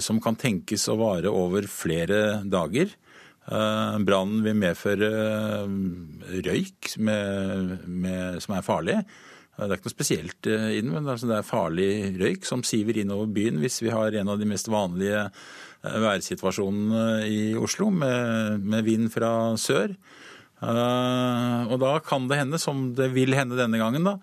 som 0.00 0.20
kan 0.24 0.38
tenkes 0.40 0.88
å 0.88 0.96
vare 1.00 1.32
over 1.32 1.68
flere 1.68 2.40
dager. 2.48 2.96
Brannen 3.48 4.42
vil 4.44 4.58
medføre 4.60 5.08
røyk 6.44 6.90
med, 7.00 7.86
med, 7.88 8.42
som 8.44 8.58
er 8.58 8.66
farlig. 8.66 8.96
Det 9.58 9.66
er 9.66 9.80
ikke 9.80 9.88
noe 9.88 9.96
spesielt 9.96 10.46
eh, 10.46 10.68
i 10.76 10.82
den, 10.84 10.92
men 10.94 11.08
altså 11.10 11.26
det 11.26 11.40
er 11.40 11.46
farlig 11.46 11.90
røyk 12.20 12.46
som 12.46 12.62
siver 12.66 13.00
innover 13.00 13.30
byen 13.34 13.58
hvis 13.58 13.80
vi 13.82 13.90
har 13.90 14.14
en 14.14 14.30
av 14.30 14.38
de 14.38 14.46
mest 14.46 14.70
vanlige 14.70 15.24
eh, 15.24 15.98
værsituasjonene 16.04 17.26
i 17.26 17.40
Oslo, 17.58 17.90
med, 17.90 18.62
med 18.62 18.86
vind 18.86 19.10
fra 19.14 19.32
sør. 19.58 19.96
Uh, 20.58 21.70
og 21.70 21.76
da 21.78 21.92
kan 22.02 22.24
det 22.26 22.40
hende, 22.40 22.58
som 22.58 22.88
det 22.98 23.12
vil 23.14 23.36
hende 23.38 23.58
denne 23.58 23.78
gangen, 23.78 24.08
da, 24.08 24.16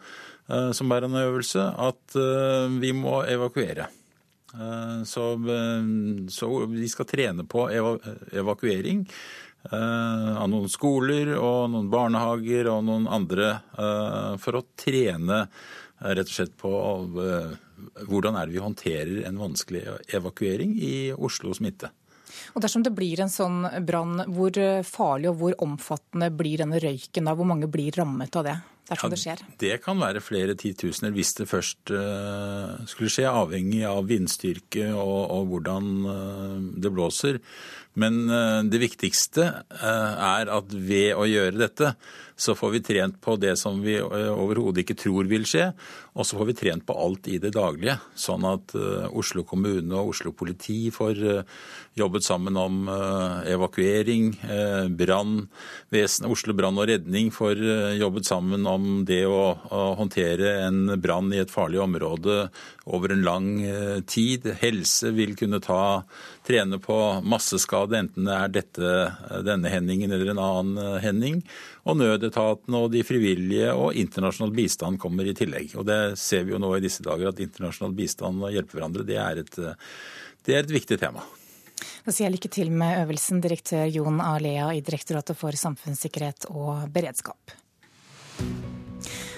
som 0.76 0.92
er 0.92 1.06
en 1.08 1.16
øvelse, 1.16 1.62
at 1.80 2.18
vi 2.78 2.92
må 2.94 3.22
evakuere. 3.24 3.88
Så, 5.08 5.24
så, 6.32 6.50
vi 6.70 6.90
skal 6.92 7.08
trene 7.10 7.48
på 7.50 7.64
evakuering 7.72 9.02
Eh, 9.08 9.45
av 9.74 10.50
noen 10.52 10.70
skoler 10.70 11.34
og 11.40 11.72
noen 11.74 11.90
barnehager 11.90 12.70
og 12.70 12.84
noen 12.86 13.08
andre 13.10 13.52
eh, 13.74 14.36
for 14.42 14.60
å 14.60 14.66
trene 14.78 15.46
eh, 15.46 16.12
rett 16.12 16.30
og 16.30 16.36
slett 16.36 16.56
på 16.60 16.72
hvordan 18.06 18.38
er 18.38 18.48
det 18.48 18.56
vi 18.56 18.64
håndterer 18.64 19.24
en 19.28 19.40
vanskelig 19.40 19.86
evakuering 20.14 20.76
i 20.80 20.96
Oslos 21.14 21.62
midte. 21.64 21.92
Og 22.56 22.62
Dersom 22.64 22.84
det 22.84 22.94
blir 22.96 23.20
en 23.24 23.32
sånn 23.32 23.64
brann, 23.88 24.22
hvor 24.32 24.56
farlig 24.88 25.32
og 25.32 25.40
hvor 25.40 25.58
omfattende 25.64 26.30
blir 26.36 26.62
denne 26.64 26.80
røyken 26.84 27.28
da? 27.28 27.36
Hvor 27.36 27.48
mange 27.48 27.70
blir 27.72 27.96
rammet 27.96 28.36
av 28.36 28.48
det? 28.48 28.56
dersom 28.86 29.10
ja, 29.10 29.16
det 29.16 29.18
skjer? 29.18 29.40
Det 29.58 29.78
kan 29.82 29.98
være 29.98 30.22
flere 30.22 30.54
titusener 30.60 31.14
hvis 31.16 31.32
det 31.40 31.48
først 31.50 31.90
skulle 32.92 33.10
skje, 33.10 33.26
avhengig 33.26 33.82
av 33.90 34.06
vindstyrke 34.12 34.92
og, 34.92 35.32
og 35.34 35.48
hvordan 35.50 35.90
det 36.84 36.92
blåser. 36.94 37.40
Men 38.02 38.26
uh, 38.28 38.62
det 38.68 38.82
viktigste 38.82 39.48
er 39.72 40.52
at 40.52 40.74
ved 40.76 41.16
å 41.16 41.28
gjøre 41.30 41.60
dette, 41.62 41.96
så 42.36 42.56
får 42.56 42.70
vi 42.70 42.82
trent 42.84 43.22
på 43.22 43.36
det 43.40 43.56
som 43.60 43.80
vi 43.84 43.96
eh, 43.96 44.32
overhodet 44.34 44.84
ikke 44.84 44.98
tror 45.00 45.28
vil 45.32 45.46
skje, 45.48 45.70
og 46.16 46.28
så 46.28 46.40
får 46.40 46.50
vi 46.50 46.58
trent 46.60 46.86
på 46.88 46.96
alt 47.00 47.30
i 47.32 47.40
det 47.40 47.54
daglige. 47.56 47.96
Sånn 48.20 48.44
at 48.48 48.76
eh, 48.76 49.08
Oslo 49.16 49.46
kommune 49.48 49.96
og 49.96 50.12
Oslo 50.12 50.34
politi 50.36 50.90
får 50.92 51.22
eh, 51.24 51.56
jobbet 51.96 52.26
sammen 52.28 52.58
om 52.60 52.90
evakuering, 53.48 54.34
brann, 55.00 55.46
Oslo 56.28 56.52
brann 56.58 56.76
og 56.82 56.90
redning 56.90 57.30
får 57.32 57.62
jobbet 57.96 58.28
sammen 58.28 58.68
om 58.68 59.06
det 59.08 59.22
å, 59.24 59.56
håndtere 59.96 60.50
en 60.66 60.98
brann 61.00 61.32
i 61.32 61.40
et 61.40 61.54
farlig 61.54 61.80
område 61.80 62.50
over 62.92 63.14
en 63.16 63.24
lang 63.24 63.48
tid. 64.12 64.50
Helse 64.60 65.14
vil 65.16 65.38
kunne 65.40 65.62
ta, 65.64 66.04
trene 66.44 66.82
på 66.84 67.00
masseskade, 67.24 68.02
enten 68.04 68.28
det 68.28 68.36
er 68.42 68.54
dette, 68.60 68.92
denne 69.48 69.72
Henningen 69.72 70.12
eller 70.12 70.34
en 70.34 70.44
annen 70.50 71.00
Henning. 71.00 71.40
Og 71.86 71.98
nødetaten 72.00 72.78
og 72.80 72.90
de 72.94 73.04
frivillige 73.06 73.70
og 73.78 73.94
internasjonal 73.94 74.54
bistand 74.58 74.98
kommer 75.02 75.28
i 75.28 75.36
tillegg. 75.38 75.76
Og 75.78 75.86
det 75.86 76.18
ser 76.18 76.48
vi 76.48 76.56
jo 76.56 76.62
nå 76.62 76.72
i 76.76 76.84
disse 76.84 77.06
dager, 77.06 77.30
at 77.30 77.42
internasjonal 77.44 77.94
bistand 77.98 78.42
og 78.42 78.54
hjelpe 78.56 78.80
hverandre, 78.80 79.06
det 79.06 79.20
er 79.22 79.44
et, 79.44 79.60
det 80.46 80.56
er 80.56 80.64
et 80.64 80.74
viktig 80.74 80.98
tema. 81.02 81.22
Da 82.06 82.14
sier 82.14 82.28
jeg 82.28 82.38
lykke 82.38 82.52
til 82.54 82.72
med 82.74 83.04
øvelsen, 83.04 83.44
direktør 83.44 83.86
Jon 83.92 84.18
A. 84.24 84.36
Lea 84.42 84.72
i 84.74 84.82
Direktoratet 84.86 85.38
for 85.38 85.58
samfunnssikkerhet 85.60 86.50
og 86.54 86.88
beredskap. 86.94 87.54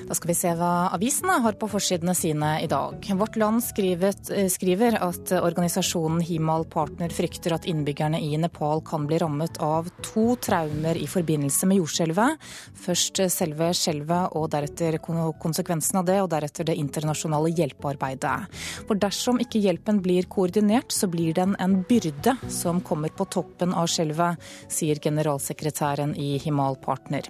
Da 0.08 0.16
skal 0.16 0.30
vi 0.32 0.36
se 0.40 0.52
hva 0.56 0.88
avisene 0.96 1.34
har 1.44 1.58
på 1.60 1.68
forsidene 1.68 2.14
sine 2.16 2.54
i 2.64 2.68
dag. 2.72 3.04
Vårt 3.20 3.36
Land 3.36 3.60
skrivet, 3.66 4.30
eh, 4.32 4.48
skriver 4.48 4.96
at 5.04 5.34
organisasjonen 5.36 6.22
Himal 6.24 6.64
Partner 6.64 7.12
frykter 7.12 7.52
at 7.52 7.68
innbyggerne 7.68 8.22
i 8.24 8.38
Nepal 8.40 8.82
kan 8.88 9.06
bli 9.08 9.20
rammet 9.20 9.60
av 9.60 9.90
to 10.02 10.38
traumer 10.38 10.96
i 10.96 11.10
forbindelse 11.12 11.68
med 11.68 11.82
jordskjelvet. 11.82 12.40
Først 12.86 13.20
selve 13.36 13.74
skjelvet 13.76 14.32
og 14.32 14.50
deretter 14.56 14.98
konsekvensen 15.04 16.00
av 16.00 16.06
det, 16.06 16.22
og 16.22 16.32
deretter 16.32 16.64
det 16.64 16.80
internasjonale 16.80 17.52
hjelpearbeidet. 17.52 18.48
For 18.88 18.96
dersom 18.96 19.44
ikke 19.44 19.60
hjelpen 19.60 20.02
blir 20.02 20.24
koordinert, 20.24 20.88
så 20.88 21.12
blir 21.12 21.34
den 21.34 21.58
en 21.60 21.84
byrde 21.84 22.38
som 22.48 22.80
kommer 22.80 23.10
på 23.10 23.28
toppen 23.28 23.74
av 23.74 23.92
skjelvet, 23.92 24.40
sier 24.70 24.96
generalsekretæren 24.96 26.16
i 26.16 26.38
Himal 26.40 26.80
Partner. 26.80 27.28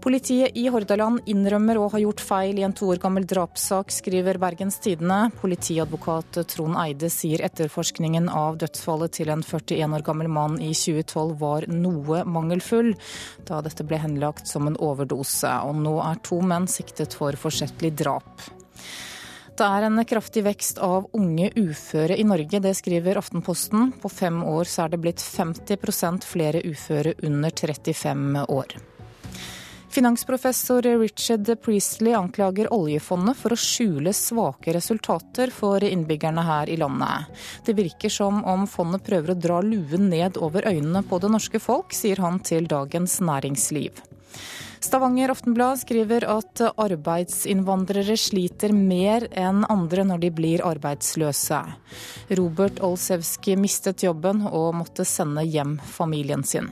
Politiet 0.00 0.56
i 0.56 0.66
Hordaland 0.68 1.24
innrømmer 1.26 1.78
å 1.80 1.86
ha 1.90 1.98
gjort 1.98 2.20
feil 2.22 2.58
i 2.60 2.64
en 2.66 2.74
to 2.76 2.90
år 2.92 3.00
gammel 3.02 3.24
drapssak, 3.26 3.90
skriver 3.90 4.38
Bergens 4.38 4.76
Tidende. 4.84 5.30
Politiadvokat 5.40 6.38
Trond 6.52 6.76
Eide 6.78 7.08
sier 7.10 7.42
etterforskningen 7.46 8.28
av 8.28 8.58
dødsfallet 8.60 9.16
til 9.16 9.32
en 9.32 9.42
41 9.42 9.96
år 9.96 10.04
gammel 10.06 10.28
mann 10.30 10.60
i 10.60 10.70
2012 10.76 11.34
var 11.40 11.66
noe 11.72 12.22
mangelfull, 12.28 12.92
da 13.48 13.62
dette 13.64 13.86
ble 13.88 13.98
henlagt 14.02 14.46
som 14.46 14.68
en 14.68 14.78
overdose. 14.78 15.50
Og 15.66 15.80
nå 15.80 15.96
er 16.04 16.20
to 16.26 16.42
menn 16.44 16.68
siktet 16.70 17.16
for 17.16 17.38
forsettlig 17.40 17.94
drap. 17.96 18.46
Det 19.56 19.64
er 19.64 19.86
en 19.86 20.02
kraftig 20.04 20.42
vekst 20.44 20.78
av 20.84 21.06
unge 21.16 21.48
uføre 21.56 22.18
i 22.20 22.26
Norge, 22.28 22.60
det 22.60 22.74
skriver 22.76 23.16
Aftenposten. 23.16 23.94
På 24.02 24.12
fem 24.12 24.42
år 24.44 24.68
så 24.68 24.84
er 24.84 24.92
det 24.92 25.00
blitt 25.00 25.24
50% 25.24 26.28
flere 26.28 26.60
uføre 26.68 27.16
under 27.24 27.56
35 27.56 28.44
år. 28.52 28.76
Finansprofessor 29.96 30.82
Richard 30.82 31.60
Priestley 31.62 32.12
anklager 32.12 32.68
oljefondet 32.74 33.38
for 33.40 33.54
å 33.54 33.56
skjule 33.56 34.12
svake 34.12 34.74
resultater 34.76 35.48
for 35.48 35.80
innbyggerne 35.80 36.42
her 36.44 36.68
i 36.68 36.74
landet. 36.76 37.30
Det 37.64 37.72
virker 37.78 38.12
som 38.12 38.42
om 38.44 38.66
fondet 38.68 39.06
prøver 39.06 39.32
å 39.32 39.36
dra 39.40 39.62
luen 39.64 40.10
ned 40.12 40.36
over 40.36 40.68
øynene 40.68 41.00
på 41.00 41.16
det 41.22 41.30
norske 41.32 41.56
folk, 41.64 41.96
sier 41.96 42.20
han 42.20 42.42
til 42.44 42.68
Dagens 42.68 43.22
Næringsliv. 43.24 44.02
Stavanger 44.84 45.32
Aftenblad 45.32 45.80
skriver 45.80 46.26
at 46.28 46.60
arbeidsinnvandrere 46.76 48.18
sliter 48.20 48.74
mer 48.76 49.24
enn 49.32 49.64
andre 49.64 50.04
når 50.10 50.26
de 50.26 50.30
blir 50.42 50.66
arbeidsløse. 50.74 51.62
Robert 52.36 52.84
Olsevski 52.84 53.56
mistet 53.56 54.04
jobben 54.04 54.44
og 54.44 54.74
måtte 54.82 55.08
sende 55.08 55.46
hjem 55.48 55.78
familien 55.96 56.44
sin. 56.44 56.68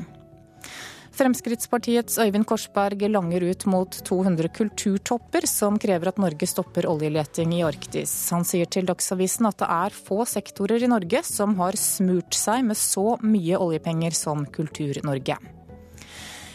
Fremskrittspartiets 1.14 2.16
Øyvind 2.18 2.46
Korsberg 2.50 3.04
langer 3.06 3.44
ut 3.46 3.66
mot 3.70 3.98
200 4.08 4.48
kulturtopper 4.56 5.46
som 5.46 5.78
krever 5.78 6.10
at 6.10 6.18
Norge 6.18 6.48
stopper 6.50 6.88
oljeleting 6.90 7.54
i 7.54 7.62
Arktis. 7.62 8.12
Han 8.34 8.42
sier 8.42 8.66
til 8.66 8.88
Dagsavisen 8.90 9.46
at 9.46 9.60
det 9.62 9.70
er 9.70 9.94
få 9.94 10.24
sektorer 10.26 10.82
i 10.82 10.90
Norge 10.90 11.22
som 11.28 11.54
har 11.62 11.78
smurt 11.78 12.34
seg 12.34 12.66
med 12.66 12.80
så 12.80 13.14
mye 13.22 13.60
oljepenger 13.62 14.16
som 14.24 14.42
Kultur-Norge. 14.58 15.38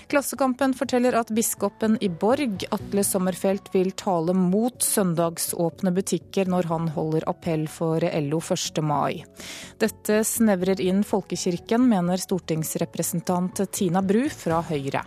Klassekampen 0.09 0.73
forteller 0.73 1.13
at 1.13 1.29
biskopen 1.29 1.97
i 2.01 2.07
Borg, 2.09 2.63
Atle 2.73 3.03
Sommerfelt, 3.05 3.67
vil 3.75 3.91
tale 3.91 4.33
mot 4.33 4.81
søndagsåpne 4.81 5.91
butikker 5.93 6.49
når 6.49 6.65
han 6.71 6.87
holder 6.95 7.27
appell 7.29 7.67
for 7.69 8.01
LO 8.01 8.39
1. 8.41 8.81
mai. 8.81 9.21
Dette 9.77 10.23
snevrer 10.25 10.81
inn 10.81 11.03
folkekirken, 11.05 11.85
mener 11.91 12.17
stortingsrepresentant 12.17 13.61
Tina 13.69 14.01
Bru 14.01 14.23
fra 14.33 14.63
Høyre. 14.71 15.05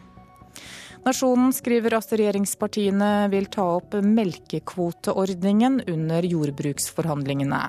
Nasjonen 1.02 1.50
skriver 1.50 1.98
at 1.98 2.14
regjeringspartiene 2.14 3.10
vil 3.34 3.50
ta 3.50 3.66
opp 3.80 3.98
melkekvoteordningen 4.06 5.82
under 5.90 6.30
jordbruksforhandlingene. 6.30 7.62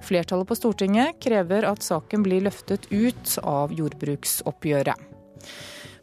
Flertallet 0.00 0.48
på 0.48 0.56
Stortinget 0.62 1.20
krever 1.20 1.68
at 1.68 1.84
saken 1.84 2.24
blir 2.24 2.48
løftet 2.48 2.88
ut 2.88 3.36
av 3.44 3.76
jordbruksoppgjøret. 3.76 5.09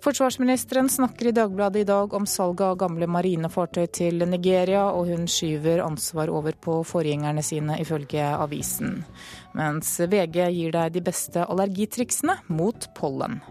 Forsvarsministeren 0.07 0.89
snakker 0.89 1.27
i 1.27 1.31
Dagbladet 1.31 1.81
i 1.81 1.83
dag 1.83 2.13
om 2.13 2.25
salget 2.25 2.61
av 2.63 2.77
gamle 2.79 3.09
marinefartøy 3.11 3.89
til 3.91 4.23
Nigeria, 4.23 4.85
og 4.95 5.09
hun 5.11 5.25
skyver 5.27 5.81
ansvar 5.83 6.31
over 6.31 6.55
på 6.55 6.77
forgjengerne 6.87 7.43
sine, 7.43 7.75
ifølge 7.83 8.23
avisen. 8.29 9.01
Mens 9.59 9.89
VG 9.99 10.45
gir 10.55 10.71
deg 10.77 10.95
de 10.95 11.03
beste 11.09 11.43
allergitriksene 11.43 12.37
mot 12.47 12.87
pollen. 12.95 13.41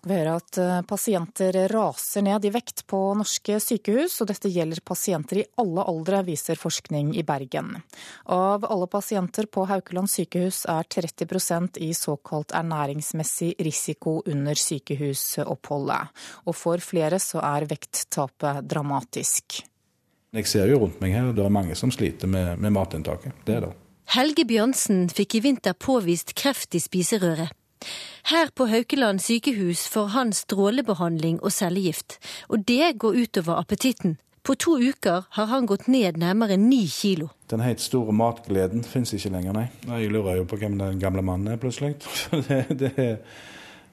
Skal 0.00 0.10
vi 0.10 0.16
høre 0.16 0.36
at 0.38 0.58
eh, 0.58 0.80
pasienter 0.88 1.56
raser 1.68 2.22
ned 2.24 2.44
i 2.48 2.50
vekt 2.54 2.86
på 2.88 2.98
norske 3.18 3.58
sykehus, 3.60 4.14
og 4.22 4.30
dette 4.30 4.48
gjelder 4.48 4.80
pasienter 4.80 5.42
i 5.42 5.44
alle 5.60 5.84
aldre, 5.84 6.22
viser 6.24 6.56
forskning 6.56 7.12
i 7.20 7.24
Bergen. 7.28 7.74
Av 8.32 8.64
alle 8.64 8.88
pasienter 8.88 9.44
på 9.52 9.66
Haukeland 9.68 10.08
sykehus 10.08 10.62
er 10.72 10.88
30% 10.88 11.76
i 11.84 11.90
såkalt 11.92 12.54
ernæringsmessig 12.56 13.52
risiko 13.60 14.22
under 14.24 14.56
sykehusoppholdet. 14.56 16.16
Og 16.48 16.56
for 16.56 16.80
flere 16.80 17.20
så 17.20 17.44
er 17.44 17.68
vekttapet 17.68 18.64
dramatisk. 18.64 19.60
Jeg 20.32 20.48
ser 20.48 20.72
jo 20.72 20.80
rundt 20.86 21.00
meg 21.04 21.12
her, 21.12 21.32
det 21.36 21.44
er 21.44 21.52
mange 21.52 21.76
som 21.76 21.92
sliter 21.92 22.30
med, 22.30 22.56
med 22.56 22.72
matinntaket. 22.72 23.36
Det 23.44 23.58
er 23.58 23.66
det. 23.68 23.76
Helge 24.16 24.48
Bjørnsen 24.48 25.10
fikk 25.12 25.36
i 25.36 25.44
vinter 25.44 25.76
påvist 25.76 26.32
kreft 26.38 26.72
i 26.74 26.80
spiserøret. 26.82 27.52
Her 28.30 28.50
på 28.54 28.66
Haukeland 28.70 29.22
sykehus 29.24 29.86
får 29.88 30.12
han 30.14 30.32
strålebehandling 30.36 31.40
og 31.42 31.52
cellegift, 31.52 32.18
og 32.48 32.66
det 32.68 32.98
går 33.00 33.22
utover 33.24 33.60
appetitten. 33.60 34.18
På 34.42 34.54
to 34.54 34.78
uker 34.80 35.24
har 35.36 35.46
han 35.46 35.66
gått 35.68 35.86
ned 35.86 36.16
nærmere 36.16 36.56
ni 36.56 36.86
kilo. 36.88 37.28
Den 37.52 37.60
helt 37.60 37.80
store 37.80 38.12
matgleden 38.16 38.84
fins 38.86 39.12
ikke 39.12 39.32
lenger, 39.34 39.52
nei. 39.52 39.66
Jeg 39.86 40.12
lurer 40.14 40.40
jo 40.40 40.46
på 40.48 40.56
hvem 40.62 40.78
den 40.80 41.00
gamle 41.00 41.22
mannen 41.22 41.52
er, 41.52 41.60
plutselig. 41.60 41.98
det, 42.48 42.62
det, 42.80 43.08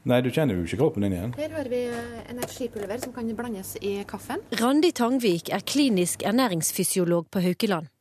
nei, 0.08 0.22
du 0.24 0.32
kjenner 0.32 0.56
jo 0.56 0.64
ikke 0.64 0.80
kroppen 0.80 1.04
din 1.04 1.18
igjen. 1.18 1.36
Her 1.36 1.58
har 1.58 1.68
vi 1.72 1.84
eh, 1.92 2.24
energipulver 2.32 3.04
som 3.04 3.16
kan 3.16 3.34
blandes 3.36 3.76
i 3.82 3.98
kaffen. 4.08 4.44
Randi 4.62 4.94
Tangvik 4.96 5.52
er 5.52 5.68
klinisk 5.68 6.24
ernæringsfysiolog 6.24 7.28
på 7.32 7.44
Haukeland. 7.44 7.92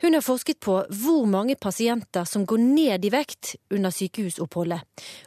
Hun 0.00 0.14
har 0.14 0.22
forsket 0.22 0.60
på 0.62 0.76
hvor 0.94 1.24
mange 1.26 1.56
pasienter 1.58 2.22
som 2.28 2.44
går 2.46 2.60
ned 2.62 3.04
i 3.04 3.10
vekt 3.10 3.56
under 3.74 3.90
sykehusoppholdet, 3.90 4.84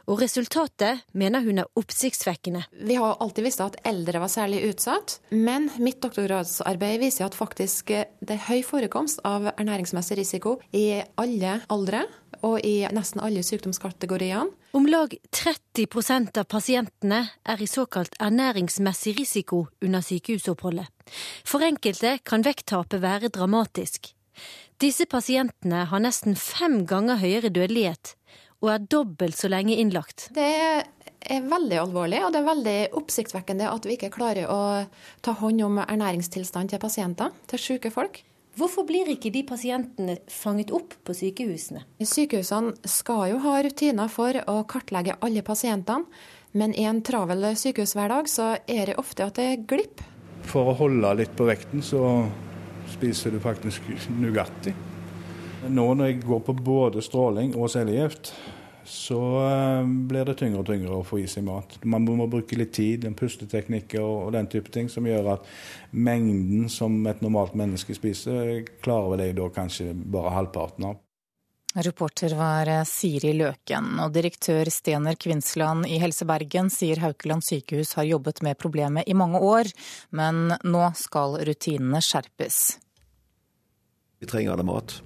og 0.08 0.22
resultatet 0.22 1.02
mener 1.12 1.44
hun 1.44 1.60
er 1.60 1.68
oppsiktsvekkende. 1.76 2.62
Vi 2.80 2.96
har 2.96 3.18
alltid 3.20 3.44
visst 3.44 3.60
at 3.60 3.76
eldre 3.84 4.22
var 4.22 4.32
særlig 4.32 4.62
utsatt, 4.70 5.18
men 5.28 5.68
mitt 5.76 6.00
doktorgradsarbeid 6.00 7.02
viser 7.02 7.26
at 7.26 7.36
faktisk 7.36 7.92
det 7.92 8.32
er 8.32 8.46
høy 8.46 8.62
forekomst 8.64 9.20
av 9.28 9.50
ernæringsmessig 9.52 10.16
risiko 10.22 10.54
i 10.72 11.02
alle 11.20 11.58
aldre 11.68 12.06
og 12.40 12.64
i 12.64 12.88
nesten 12.96 13.20
alle 13.20 13.44
sykdomskategoriene. 13.44 14.48
Om 14.72 14.88
lag 14.88 15.12
30% 15.36 16.40
av 16.40 16.48
pasientene 16.48 17.20
er 17.44 17.60
i 17.60 17.68
såkalt 17.68 18.16
ernæringsmessig 18.16 19.18
risiko 19.20 19.66
under 19.84 20.00
sykehusoppholdet. 20.00 20.88
For 21.44 21.60
enkelte 21.60 22.16
kan 22.24 22.48
vekttapet 22.48 23.04
være 23.04 23.28
dramatisk. 23.28 24.14
Disse 24.80 25.06
pasientene 25.10 25.84
har 25.90 26.02
nesten 26.02 26.38
fem 26.38 26.82
ganger 26.88 27.20
høyere 27.20 27.52
dødelighet 27.52 28.16
og 28.62 28.70
er 28.70 28.84
dobbelt 28.94 29.36
så 29.36 29.50
lenge 29.50 29.76
innlagt. 29.76 30.28
Det 30.34 30.48
er 31.22 31.46
veldig 31.50 31.78
alvorlig, 31.82 32.20
og 32.24 32.32
det 32.34 32.40
er 32.40 32.48
veldig 32.48 32.76
oppsiktsvekkende 32.98 33.70
at 33.70 33.86
vi 33.86 33.96
ikke 33.98 34.12
klarer 34.14 34.50
å 34.50 34.60
ta 35.22 35.34
hånd 35.38 35.62
om 35.66 35.80
ernæringstilstanden 35.82 36.70
til 36.72 36.82
pasienter, 36.82 37.34
til 37.50 37.62
syke 37.62 37.90
folk. 37.94 38.22
Hvorfor 38.58 38.84
blir 38.84 39.08
ikke 39.08 39.32
de 39.32 39.40
pasientene 39.48 40.18
fanget 40.28 40.74
opp 40.76 40.92
på 41.06 41.14
sykehusene? 41.16 41.86
Sykehusene 42.04 42.74
skal 42.84 43.30
jo 43.32 43.40
ha 43.46 43.56
rutiner 43.64 44.12
for 44.12 44.36
å 44.44 44.58
kartlegge 44.68 45.16
alle 45.24 45.42
pasientene, 45.46 46.04
men 46.52 46.74
i 46.76 46.84
en 46.84 47.00
travel 47.00 47.48
sykehushverdag 47.56 48.28
så 48.28 48.52
er 48.68 48.92
det 48.92 48.98
ofte 49.00 49.24
at 49.24 49.40
det 49.40 49.64
glipper. 49.70 50.04
For 50.52 50.68
å 50.68 50.76
holde 50.76 51.14
litt 51.22 51.32
på 51.38 51.46
vekten, 51.48 51.80
så 51.86 52.26
spiser 53.02 53.34
du 53.34 53.40
faktisk 53.42 53.82
Nugatti. 54.14 54.74
Nå 55.66 55.86
når 55.94 56.12
jeg 56.12 56.22
går 56.22 56.42
på 56.46 56.54
både 56.54 57.02
stråling 57.02 57.56
og 57.58 57.70
cellegift, 57.70 58.32
så 58.86 59.18
eh, 59.46 59.90
blir 60.10 60.26
det 60.26 60.36
tyngre 60.38 60.62
og 60.62 60.68
tyngre 60.68 60.96
å 60.96 61.04
få 61.06 61.20
i 61.22 61.28
seg 61.30 61.46
mat. 61.46 61.76
Man 61.86 62.06
må 62.06 62.26
bruke 62.30 62.58
litt 62.58 62.74
tid, 62.74 63.06
en 63.06 63.18
pusteteknikk 63.18 63.94
og 64.02 64.32
den 64.34 64.50
type 64.50 64.70
ting, 64.74 64.90
som 64.90 65.06
gjør 65.06 65.36
at 65.36 65.46
mengden 65.90 66.68
som 66.70 66.98
et 67.10 67.22
normalt 67.22 67.54
menneske 67.58 67.94
spiser, 67.94 68.62
klarer 68.82 69.14
vel 69.14 69.24
jeg 69.26 69.38
da 69.38 69.48
kanskje 69.54 69.94
bare 69.94 70.34
halvparten 70.38 70.90
av. 70.90 71.00
Reporter 71.72 72.34
var 72.36 72.68
eh, 72.68 72.84
Siri 72.84 73.32
Løken, 73.38 73.96
og 74.02 74.12
direktør 74.12 74.68
Stener 74.70 75.16
Kvinsland 75.16 75.86
i 75.88 75.98
Helse 76.02 76.26
Bergen 76.28 76.70
sier 76.70 77.00
Haukeland 77.02 77.46
sykehus 77.46 77.94
har 77.98 78.10
jobbet 78.10 78.42
med 78.44 78.60
problemet 78.60 79.08
i 79.08 79.16
mange 79.16 79.40
år, 79.40 79.70
men 80.10 80.52
nå 80.62 80.88
skal 80.98 81.38
rutinene 81.46 82.02
skjerpes. 82.04 82.64
Vi 84.22 84.28
trenger 84.30 84.54
alle 84.54 84.62
mat. 84.62 85.00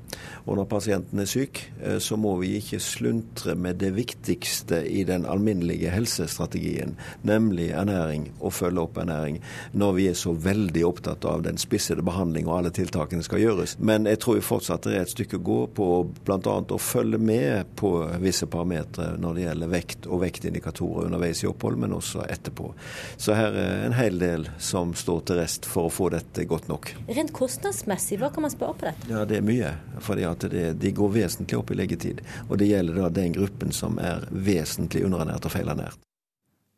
Og 0.46 0.56
når 0.58 0.68
pasienten 0.70 1.20
er 1.20 1.28
syk, 1.28 1.61
eh, 1.82 1.99
så 2.02 2.16
må 2.20 2.37
vi 2.40 2.56
ikke 2.61 2.80
sluntre 2.82 3.56
med 3.58 3.80
det 3.82 3.92
viktigste 3.96 4.82
i 4.87 5.02
den 5.08 5.26
alminnelige 5.26 5.90
helsestrategien, 5.90 6.94
nemlig 7.26 7.70
ernæring 7.75 8.28
og 8.40 8.54
følge 8.54 8.85
opp 8.85 9.00
ernæring, 9.02 9.40
når 9.73 9.96
vi 9.96 10.08
er 10.11 10.18
så 10.18 10.32
veldig 10.32 10.85
opptatt 10.87 11.26
av 11.26 11.42
den 11.46 11.58
spissede 11.58 12.04
behandling 12.06 12.46
og 12.46 12.58
alle 12.61 12.73
tiltakene 12.75 13.26
skal 13.26 13.42
gjøres. 13.42 13.76
Men 13.78 14.06
jeg 14.06 14.20
tror 14.23 14.42
fortsatt 14.44 14.87
det 14.87 14.96
er 14.96 15.06
et 15.06 15.14
stykke 15.14 15.40
å 15.40 15.46
gå 15.46 15.58
på 15.80 15.88
bl.a. 16.26 16.38
å 16.38 16.80
følge 16.80 17.18
med 17.18 17.75
på 17.78 17.92
visse 18.23 18.46
parametere 18.50 19.16
når 19.20 19.35
det 19.35 19.46
gjelder 19.46 19.73
vekt 19.73 20.06
og 20.06 20.23
vektindikatorer 20.23 21.11
underveis 21.11 21.42
i 21.42 21.50
opphold, 21.50 21.80
men 21.82 21.96
også 21.96 22.26
etterpå. 22.30 22.70
Så 23.18 23.35
her 23.37 23.56
er 23.56 23.87
en 23.88 23.96
hel 23.99 24.20
del 24.23 24.46
som 24.62 24.94
står 24.94 25.26
til 25.26 25.40
rest 25.40 25.66
for 25.66 25.90
å 25.90 25.92
få 25.92 26.11
dette 26.14 26.46
godt 26.46 26.70
nok. 26.70 26.92
Rent 27.11 27.35
kostnadsmessig, 27.37 28.20
hva 28.23 28.30
kan 28.32 28.46
man 28.46 28.54
spare 28.54 28.76
på 28.78 28.88
dette? 28.88 29.05
Ja, 29.08 29.25
Det 29.25 29.36
er 29.36 29.42
mye. 29.42 29.75
fordi 30.00 30.72
De 30.78 30.92
går 30.92 31.08
vesentlig 31.12 31.58
opp 31.58 31.70
i 31.70 31.75
leggetid. 31.75 32.20
Og 32.50 32.58
det 32.58 32.68
gjelder 32.68 32.94
da 32.94 33.08
den 33.08 33.32
gruppen 33.32 33.72
som 33.72 33.98
er 33.98 34.26
vesentlig 34.30 35.04
underernært 35.04 35.44
og 35.46 35.52
feilernært. 35.52 35.98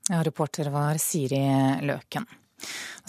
Ja, 0.09 0.23
reporter 0.23 0.71
var 0.71 0.97
Siri 0.99 1.41
Løken. 1.85 2.27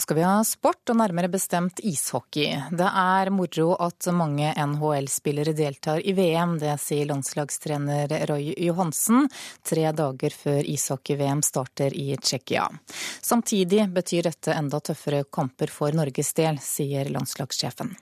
skal 0.00 0.16
vi 0.16 0.22
ha 0.22 0.44
sport, 0.44 0.90
og 0.90 0.96
nærmere 0.96 1.28
bestemt 1.28 1.80
ishockey. 1.82 2.54
Det 2.70 2.86
er 2.86 3.30
moro 3.34 3.74
at 3.82 4.06
mange 4.14 4.52
NHL-spillere 4.54 5.52
deltar 5.52 6.00
i 6.06 6.12
VM, 6.12 6.58
det 6.58 6.76
sier 6.80 7.08
landslagstrener 7.10 8.14
Roy 8.30 8.54
Johansen 8.56 9.28
tre 9.66 9.90
dager 9.92 10.30
før 10.30 10.62
ishockey-VM 10.64 11.42
starter 11.42 11.92
i 11.92 12.14
Tsjekkia. 12.16 12.68
Samtidig 13.20 13.88
betyr 13.92 14.30
dette 14.30 14.54
enda 14.54 14.80
tøffere 14.80 15.24
kamper 15.24 15.66
for 15.68 15.92
Norges 15.92 16.32
del, 16.38 16.62
sier 16.62 17.10
landslagssjefen. 17.10 17.96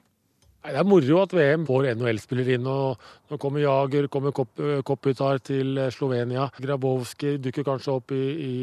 Det 0.68 0.76
er 0.76 0.84
moro 0.84 1.20
at 1.22 1.32
VM 1.32 1.64
får 1.68 1.87
NHL-spillere 1.96 2.56
inn. 2.58 2.66
og 2.68 3.00
Nå 3.30 3.38
kommer 3.40 3.62
Jager, 3.62 4.08
kommer 4.12 4.34
Kopitar 4.84 5.40
til 5.40 5.80
Slovenia. 5.94 6.48
Grabowski 6.60 7.37
dukker 7.40 7.64
kanskje 7.64 7.94
opp 7.94 8.12
i, 8.12 8.25
i, 8.44 8.54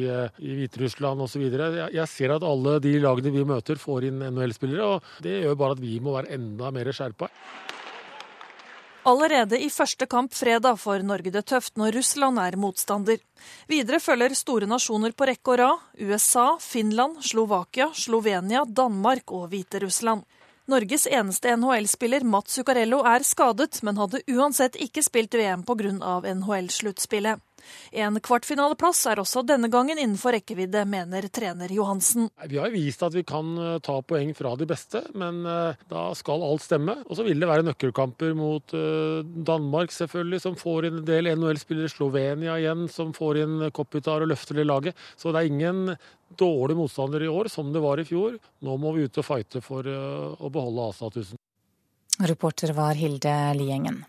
i 0.46 0.58
Hviterussland 0.60 1.26
osv. 1.26 1.48
Jeg, 1.50 1.90
jeg 1.98 2.12
ser 2.12 2.36
at 2.36 2.46
alle 2.46 2.78
de 2.84 2.98
lagene 3.02 3.34
vi 3.34 3.46
møter, 3.48 3.82
får 3.82 4.10
inn 4.12 4.22
NHL-spillere. 4.30 4.86
og 4.86 5.24
Det 5.26 5.40
gjør 5.42 5.58
bare 5.64 5.78
at 5.80 5.82
vi 5.82 5.98
må 6.04 6.14
være 6.18 6.38
enda 6.38 6.70
mer 6.76 6.94
skjerpa. 6.94 7.32
Allerede 9.06 9.60
i 9.62 9.68
første 9.70 10.08
kamp 10.10 10.34
fredag 10.34 10.80
får 10.82 11.04
Norge 11.06 11.30
det 11.34 11.44
tøft 11.46 11.76
når 11.78 12.00
Russland 12.00 12.42
er 12.42 12.56
motstander. 12.58 13.20
Videre 13.70 14.00
følger 14.02 14.34
store 14.34 14.66
nasjoner 14.70 15.14
på 15.14 15.28
rekke 15.30 15.54
og 15.54 15.60
rad. 15.62 15.84
USA, 16.02 16.48
Finland, 16.58 17.20
Slovakia, 17.22 17.92
Slovenia, 17.94 18.64
Danmark 18.66 19.30
og 19.30 19.52
Hviterussland. 19.52 20.26
Norges 20.66 21.06
eneste 21.06 21.52
NHL-spiller 21.54 22.24
Mats 22.26 22.56
Zuccarello 22.58 23.04
er 23.06 23.22
skadet, 23.22 23.84
men 23.86 24.00
hadde 24.02 24.24
uansett 24.34 24.80
ikke 24.82 25.04
spilt 25.06 25.38
VM 25.38 25.62
pga. 25.68 25.92
NHL-sluttspillet. 26.32 27.44
En 27.96 28.20
kvartfinaleplass 28.24 29.06
er 29.12 29.22
også 29.22 29.44
denne 29.48 29.70
gangen 29.72 30.00
innenfor 30.02 30.36
rekkevidde, 30.36 30.84
mener 30.90 31.28
trener 31.34 31.72
Johansen. 31.72 32.30
Vi 32.50 32.60
har 32.60 32.74
vist 32.74 33.04
at 33.06 33.16
vi 33.16 33.24
kan 33.28 33.54
eh, 33.62 33.78
ta 33.86 33.98
poeng 34.06 34.34
fra 34.38 34.56
de 34.60 34.68
beste, 34.70 35.02
men 35.18 35.42
eh, 35.50 35.86
da 35.92 36.08
skal 36.18 36.44
alt 36.46 36.66
stemme. 36.66 36.98
Og 37.06 37.20
så 37.20 37.26
vil 37.28 37.42
det 37.42 37.50
være 37.50 37.66
nøkkelkamper 37.70 38.36
mot 38.38 38.76
eh, 38.76 39.22
Danmark, 39.48 39.94
selvfølgelig, 39.96 40.42
som 40.44 40.60
får 40.60 40.90
inn 40.90 41.00
en 41.02 41.08
del 41.08 41.32
NHL-spillere. 41.36 41.92
Slovenia 41.96 42.58
igjen, 42.60 42.88
som 42.92 43.14
får 43.16 43.42
inn 43.44 43.58
Kopitar 43.76 44.26
og 44.26 44.32
løfter 44.32 44.60
det 44.60 44.68
laget. 44.68 45.00
Så 45.20 45.32
det 45.32 45.44
er 45.44 45.52
ingen 45.52 45.96
dårlig 46.36 46.76
motstander 46.80 47.24
i 47.24 47.32
år, 47.32 47.50
som 47.54 47.72
det 47.74 47.84
var 47.84 48.02
i 48.02 48.08
fjor. 48.08 48.40
Nå 48.66 48.78
må 48.82 48.96
vi 48.96 49.06
ut 49.06 49.22
og 49.22 49.28
fighte 49.28 49.62
for 49.64 49.86
å 49.86 50.50
beholde 50.52 50.90
A-statusen. 50.90 51.40
Reporter 52.26 52.74
var 52.74 52.96
Hilde 52.96 53.36
Liengen. 53.60 54.04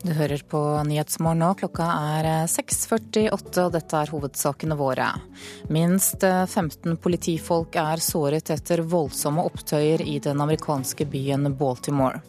Du 0.00 0.14
hører 0.16 0.40
på 0.48 0.58
Nyhetsmorgen 0.88 1.42
nå. 1.42 1.50
Klokka 1.60 1.84
er 2.16 2.26
6.48, 2.48 3.26
og 3.66 3.72
dette 3.74 3.98
er 3.98 4.12
hovedsakene 4.14 4.76
våre. 4.78 5.10
Minst 5.68 6.24
15 6.24 6.96
politifolk 7.04 7.76
er 7.76 8.00
såret 8.00 8.48
etter 8.54 8.80
voldsomme 8.80 9.44
opptøyer 9.44 10.00
i 10.00 10.16
den 10.24 10.40
amerikanske 10.40 11.04
byen 11.04 11.50
Baltimore. 11.58 12.22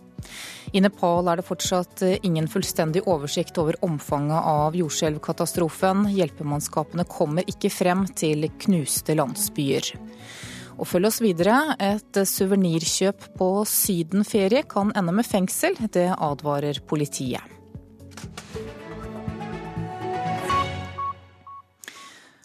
I 0.76 0.82
Nepal 0.84 1.32
er 1.32 1.40
det 1.40 1.48
fortsatt 1.48 2.04
ingen 2.22 2.50
fullstendig 2.52 3.06
oversikt 3.08 3.56
over 3.64 3.80
omfanget 3.88 4.52
av 4.52 4.76
jordskjelvkatastrofen. 4.76 6.10
Hjelpemannskapene 6.12 7.08
kommer 7.08 7.48
ikke 7.48 7.72
frem 7.72 8.04
til 8.20 8.50
knuste 8.66 9.16
landsbyer. 9.16 9.94
Og 10.76 10.92
følg 10.92 11.08
oss 11.08 11.22
videre. 11.24 11.78
Et 11.80 12.22
suvenirkjøp 12.28 13.32
på 13.40 13.50
sydenferie 13.70 14.68
kan 14.68 14.92
ende 14.92 15.16
med 15.16 15.28
fengsel. 15.28 15.80
Det 15.88 16.10
advarer 16.20 16.84
politiet. 16.84 17.61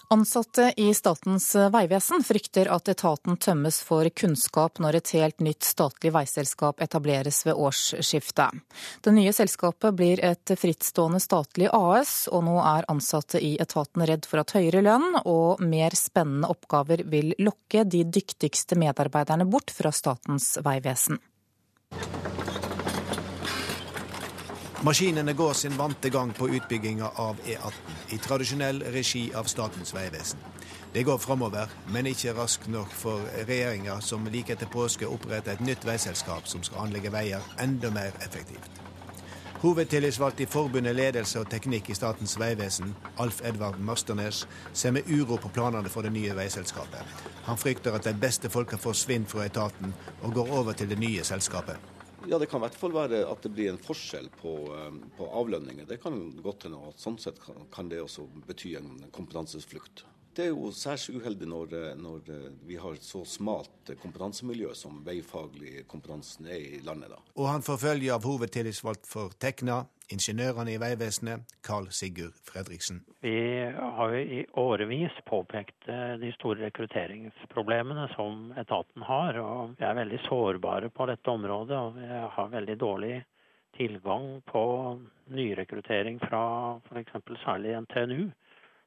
Ansatte 0.08 0.72
i 0.76 0.94
Statens 0.94 1.48
vegvesen 1.54 2.22
frykter 2.22 2.68
at 2.70 2.86
etaten 2.88 3.34
tømmes 3.42 3.80
for 3.82 4.06
kunnskap 4.14 4.78
når 4.78 5.00
et 5.00 5.10
helt 5.16 5.42
nytt 5.42 5.66
statlig 5.66 6.12
veiselskap 6.14 6.78
etableres 6.84 7.40
ved 7.48 7.58
årsskiftet. 7.58 8.62
Det 9.02 9.14
nye 9.16 9.32
selskapet 9.34 9.96
blir 9.98 10.22
et 10.22 10.54
frittstående 10.60 11.18
statlig 11.22 11.72
AS, 11.74 12.28
og 12.30 12.46
nå 12.46 12.54
er 12.62 12.86
ansatte 12.92 13.42
i 13.42 13.56
etaten 13.58 14.06
redd 14.06 14.30
for 14.30 14.44
at 14.44 14.54
høyere 14.54 14.84
lønn 14.86 15.24
og 15.24 15.64
mer 15.66 15.98
spennende 15.98 16.52
oppgaver 16.54 17.02
vil 17.10 17.34
lokke 17.42 17.82
de 17.82 18.04
dyktigste 18.06 18.78
medarbeiderne 18.78 19.48
bort 19.50 19.74
fra 19.74 19.90
Statens 19.90 20.52
vegvesen. 20.62 21.18
Maskinene 24.84 25.32
går 25.32 25.52
sin 25.52 25.76
vante 25.76 26.08
gang 26.10 26.34
på 26.34 26.48
utbygginga 26.48 27.08
av 27.16 27.36
E18 27.46 27.72
i 28.12 28.18
tradisjonell 28.18 28.82
regi 28.92 29.30
av 29.34 29.48
Statens 29.48 29.94
vegvesen. 29.94 30.38
Det 30.92 31.02
går 31.02 31.18
framover, 31.18 31.72
men 31.88 32.06
ikke 32.06 32.34
raskt 32.36 32.68
nok 32.68 32.92
for 32.92 33.24
regjeringa, 33.48 34.00
som 34.00 34.28
like 34.28 34.52
etter 34.52 34.68
påske 34.68 35.08
oppretter 35.08 35.56
et 35.56 35.64
nytt 35.64 35.86
veiselskap 35.88 36.48
som 36.48 36.62
skal 36.62 36.84
anlegge 36.84 37.12
veier 37.12 37.48
enda 37.60 37.90
mer 37.90 38.12
effektivt. 38.20 38.82
Hovedtillitsvalgt 39.64 40.44
i 40.44 40.46
Forbundet 40.46 40.96
ledelse 40.96 41.40
og 41.40 41.48
teknikk 41.50 41.88
i 41.90 41.96
Statens 41.96 42.36
vegvesen, 42.38 42.92
Alf 43.16 43.40
Edvard 43.48 43.80
Masternes, 43.80 44.44
ser 44.72 44.92
med 44.92 45.08
uro 45.08 45.40
på 45.40 45.48
planene 45.56 45.88
for 45.88 46.04
det 46.04 46.12
nye 46.12 46.36
veiselskapet. 46.36 47.16
Han 47.48 47.56
frykter 47.56 47.96
at 47.96 48.04
de 48.04 48.12
beste 48.12 48.52
folka 48.52 48.76
forsvinner 48.76 49.32
fra 49.32 49.48
etaten 49.48 49.96
og 50.20 50.36
går 50.36 50.56
over 50.60 50.76
til 50.76 50.92
det 50.92 51.00
nye 51.00 51.24
selskapet. 51.24 51.95
Ja, 52.26 52.38
Det 52.38 52.48
kan 52.50 52.60
i 52.60 52.66
hvert 52.66 52.78
fall 52.78 52.94
være 52.94 53.22
at 53.30 53.42
det 53.44 53.52
blir 53.54 53.70
en 53.70 53.78
forskjell 53.78 54.28
på, 54.40 54.56
eh, 54.74 54.98
på 55.16 55.30
avlønninger. 55.40 55.86
Det 55.86 56.00
kan 56.02 56.18
godt 56.42 56.66
hende 56.66 56.82
at 56.88 57.00
sånn 57.00 57.18
sett 57.22 57.40
kan, 57.72 57.88
det 57.88 58.02
også 58.02 58.26
bety 58.46 58.76
en 58.76 59.06
kompetanseflukt. 59.14 60.04
Det 60.36 60.50
er 60.50 60.52
jo 60.52 60.68
særs 60.74 61.06
uheldig 61.08 61.46
når, 61.48 61.76
når, 61.96 62.26
vi 62.68 62.76
har 62.76 62.98
så 63.00 63.22
smalt 63.24 63.94
kompetansemiljø 64.02 64.74
som 64.76 64.98
veifaglig 65.06 65.86
kompetansen 65.88 66.50
er 66.50 66.60
i 66.76 66.80
landet. 66.84 67.14
da. 67.14 67.22
Og 67.40 67.48
han 67.48 67.64
får 67.64 67.78
følge 67.80 68.12
av 68.12 68.26
hovedtillitsvalgt 68.28 69.08
for 69.08 69.32
Tekna, 69.40 69.86
ingeniørene 70.12 70.74
i 70.74 70.80
Vegvesenet, 70.80 71.46
Carl 71.66 71.88
Sigurd 71.90 72.36
Fredriksen. 72.46 73.02
Vi 73.24 73.36
har 73.98 74.14
jo 74.14 74.20
i 74.22 74.42
årevis 74.62 75.16
påpekt 75.26 75.88
eh, 75.90 76.14
de 76.22 76.32
store 76.36 76.68
rekrutteringsproblemene 76.68 78.08
som 78.14 78.52
etaten 78.58 79.06
har. 79.08 79.38
og 79.42 79.74
Vi 79.78 79.86
er 79.86 79.98
veldig 79.98 80.20
sårbare 80.28 80.90
på 80.90 81.08
dette 81.10 81.30
området, 81.30 81.76
og 81.76 81.98
vi 81.98 82.06
har 82.36 82.54
veldig 82.54 82.78
dårlig 82.80 83.16
tilgang 83.76 84.40
på 84.46 84.64
nyrekruttering 85.36 86.20
fra 86.22 86.42
f.eks. 86.88 87.12
særlig 87.44 87.76
NTNU 87.84 88.30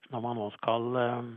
når 0.09 0.21
man 0.23 0.39
nå 0.39 0.47
skal 0.55 0.97
eh, 0.97 1.29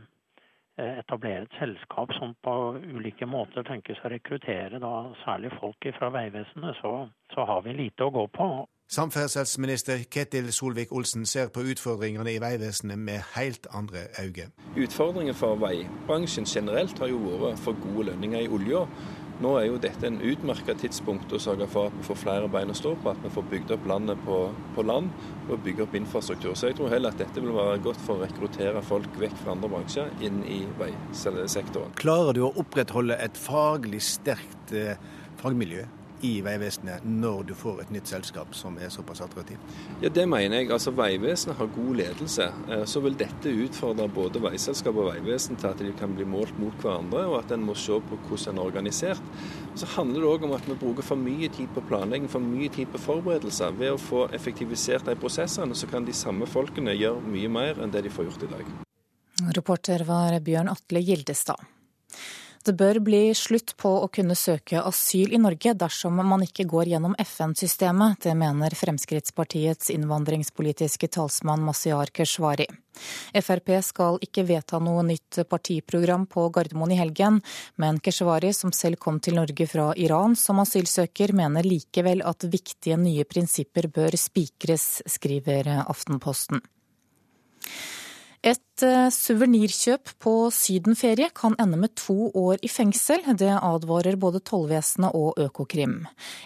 etablere 1.03 1.45
et 1.45 1.57
selskap 1.59 2.13
som 2.17 2.33
på 2.41 2.53
ulike 2.81 3.27
måter 3.29 3.65
tenkes 3.67 4.01
å 4.01 4.11
rekruttere 4.13 4.81
da 4.81 4.93
særlig 5.23 5.53
folk 5.59 5.89
fra 5.97 6.09
Vegvesenet, 6.15 6.79
så, 6.81 6.93
så 7.33 7.45
har 7.49 7.61
vi 7.67 7.75
lite 7.77 8.07
å 8.07 8.13
gå 8.13 8.25
på. 8.33 8.49
Samferdselsminister 8.93 10.03
Ketil 10.11 10.51
Solvik-Olsen 10.53 11.25
ser 11.25 11.47
på 11.49 11.63
utfordringene 11.65 12.29
i 12.29 12.41
Vegvesenet 12.41 12.99
med 13.01 13.23
helt 13.33 13.65
andre 13.73 14.03
øyne. 14.21 14.51
Utfordringen 14.77 15.33
for 15.33 15.57
veibransjen 15.57 16.45
generelt 16.45 16.99
har 17.01 17.09
jo 17.09 17.17
vært 17.41 17.63
for 17.63 17.79
gode 17.81 18.11
lønninger 18.11 18.43
i 18.45 18.51
olja. 18.53 18.83
Nå 19.41 19.55
er 19.57 19.65
jo 19.65 19.79
dette 19.81 20.05
en 20.05 20.19
utmerket 20.21 20.83
tidspunkt 20.83 21.33
å 21.33 21.39
sørge 21.41 21.65
for 21.73 21.89
at 21.89 21.95
vi 21.97 22.05
får 22.05 22.19
flere 22.21 22.51
bein 22.53 22.69
å 22.69 22.75
stå 22.77 22.91
på, 23.01 23.15
at 23.15 23.25
vi 23.25 23.33
får 23.33 23.47
bygd 23.55 23.73
opp 23.79 23.89
landet 23.89 24.21
på, 24.27 24.37
på, 24.77 24.85
land 24.85 25.09
og 25.47 25.65
bygge 25.65 25.87
opp 25.87 25.97
infrastruktur. 25.97 26.53
Så 26.53 26.69
jeg 26.69 26.77
tror 26.77 26.93
heller 26.93 27.17
at 27.17 27.23
dette 27.23 27.41
vil 27.41 27.57
være 27.57 27.81
godt 27.89 28.05
for 28.05 28.19
å 28.19 28.27
rekruttere 28.27 28.85
folk 28.85 29.19
vekk 29.25 29.35
fra 29.41 29.57
andre 29.57 29.73
bransjer 29.73 30.13
inn 30.21 30.45
i 30.45 30.61
veisektoren. 30.77 31.97
Klarer 31.97 32.37
du 32.37 32.45
å 32.45 32.53
opprettholde 32.61 33.17
et 33.25 33.41
faglig 33.41 34.05
sterkt 34.05 34.77
eh, 34.77 35.01
fagmiljø? 35.41 35.89
I 36.23 36.37
Vegvesenet 36.45 37.03
når 37.07 37.49
du 37.49 37.53
får 37.57 37.81
et 37.83 37.91
nytt 37.93 38.09
selskap 38.11 38.55
som 38.55 38.77
er 38.79 38.91
såpass 38.93 39.21
attraktivt? 39.25 39.59
Ja, 40.01 40.09
Det 40.09 40.25
mener 40.29 40.57
jeg. 40.57 40.71
Altså 40.71 40.91
Vegvesenet 40.95 41.57
har 41.57 41.67
god 41.75 41.95
ledelse. 41.99 42.49
Eh, 42.69 42.85
så 42.85 43.01
vil 43.03 43.17
dette 43.19 43.51
utfordre 43.65 44.07
både 44.07 44.41
veiselskap 44.43 44.95
og 44.95 45.11
Vegvesen 45.11 45.59
til 45.59 45.69
at 45.69 45.83
de 45.83 45.91
kan 45.99 46.15
bli 46.15 46.25
målt 46.25 46.55
mot 46.59 46.75
hverandre, 46.81 47.25
og 47.27 47.39
at 47.39 47.51
en 47.51 47.65
må 47.67 47.75
se 47.75 47.99
på 47.99 48.19
hvordan 48.27 48.53
en 48.53 48.61
er 48.61 48.69
organisert. 48.69 49.33
Så 49.75 49.89
handler 49.95 50.21
det 50.21 50.31
òg 50.31 50.47
om 50.47 50.55
at 50.55 50.67
vi 50.69 50.79
bruker 50.79 51.05
for 51.05 51.19
mye 51.19 51.49
tid 51.49 51.67
på 51.75 51.83
planlegging, 51.89 52.29
for 52.29 52.43
mye 52.43 52.69
tid 52.69 52.87
på 52.93 53.01
forberedelser. 53.01 53.75
Ved 53.79 53.95
å 53.95 54.01
få 54.01 54.27
effektivisert 54.33 55.05
de 55.09 55.15
prosessene, 55.19 55.75
så 55.75 55.89
kan 55.89 56.05
de 56.05 56.15
samme 56.15 56.47
folkene 56.49 56.95
gjøre 56.95 57.21
mye 57.27 57.51
mer 57.51 57.83
enn 57.83 57.93
det 57.93 58.05
de 58.07 58.13
får 58.13 58.29
gjort 58.29 58.47
i 58.47 58.51
dag. 58.55 58.73
Reporter 59.57 60.03
var 60.07 60.39
Bjørn 60.45 60.69
Atle 60.71 61.01
Gildestad. 61.01 61.59
Det 62.63 62.71
bør 62.79 63.01
bli 63.03 63.33
slutt 63.35 63.73
på 63.75 63.89
å 64.05 64.07
kunne 64.07 64.37
søke 64.39 64.79
asyl 64.87 65.33
i 65.35 65.39
Norge 65.41 65.73
dersom 65.75 66.21
man 66.23 66.45
ikke 66.45 66.63
går 66.71 66.93
gjennom 66.93 67.15
FN-systemet. 67.19 68.21
Det 68.23 68.35
mener 68.39 68.71
Fremskrittspartiets 68.79 69.91
innvandringspolitiske 69.91 71.09
talsmann 71.11 71.65
Masiar 71.67 72.07
Keshvari. 72.15 72.69
Frp 73.35 73.73
skal 73.83 74.21
ikke 74.23 74.45
vedta 74.47 74.79
noe 74.79 75.03
nytt 75.03 75.41
partiprogram 75.51 76.23
på 76.31 76.45
Gardermoen 76.55 76.93
i 76.95 76.99
helgen, 77.01 77.41
men 77.75 77.99
Keshvari, 77.99 78.53
som 78.55 78.71
selv 78.71 79.01
kom 79.03 79.19
til 79.19 79.35
Norge 79.41 79.67
fra 79.67 79.89
Iran 79.99 80.37
som 80.39 80.63
asylsøker, 80.63 81.35
mener 81.35 81.67
likevel 81.67 82.23
at 82.23 82.47
viktige 82.47 82.95
nye 83.01 83.27
prinsipper 83.27 83.89
bør 83.91 84.15
spikres, 84.15 85.01
skriver 85.17 85.67
Aftenposten. 85.83 86.63
Et 88.43 88.83
eh, 88.83 89.07
suvenirkjøp 89.07 90.09
på 90.19 90.31
sydenferie 90.51 91.29
kan 91.31 91.53
ende 91.63 91.77
med 91.79 91.93
to 91.95 92.27
år 92.35 92.59
i 92.59 92.67
fengsel. 92.67 93.23
Det 93.39 93.53
advarer 93.55 94.17
både 94.19 94.41
tollvesenet 94.43 95.15
og 95.15 95.39
Økokrim. 95.39 96.01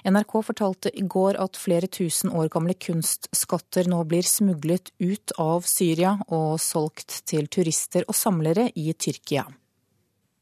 NRK 0.05 0.35
fortalte 0.45 0.93
i 0.93 1.07
går 1.09 1.41
at 1.41 1.57
flere 1.57 1.89
tusen 1.89 2.29
år 2.29 2.51
gamle 2.53 2.77
kunstskatter 2.77 3.89
nå 3.89 4.03
blir 4.05 4.29
smuglet 4.29 4.93
ut 5.01 5.33
av 5.41 5.65
Syria 5.65 6.19
og 6.29 6.61
solgt 6.61 7.23
til 7.25 7.49
turister 7.49 8.05
og 8.05 8.13
samlere 8.13 8.69
i 8.77 8.93
Tyrkia. 8.93 9.47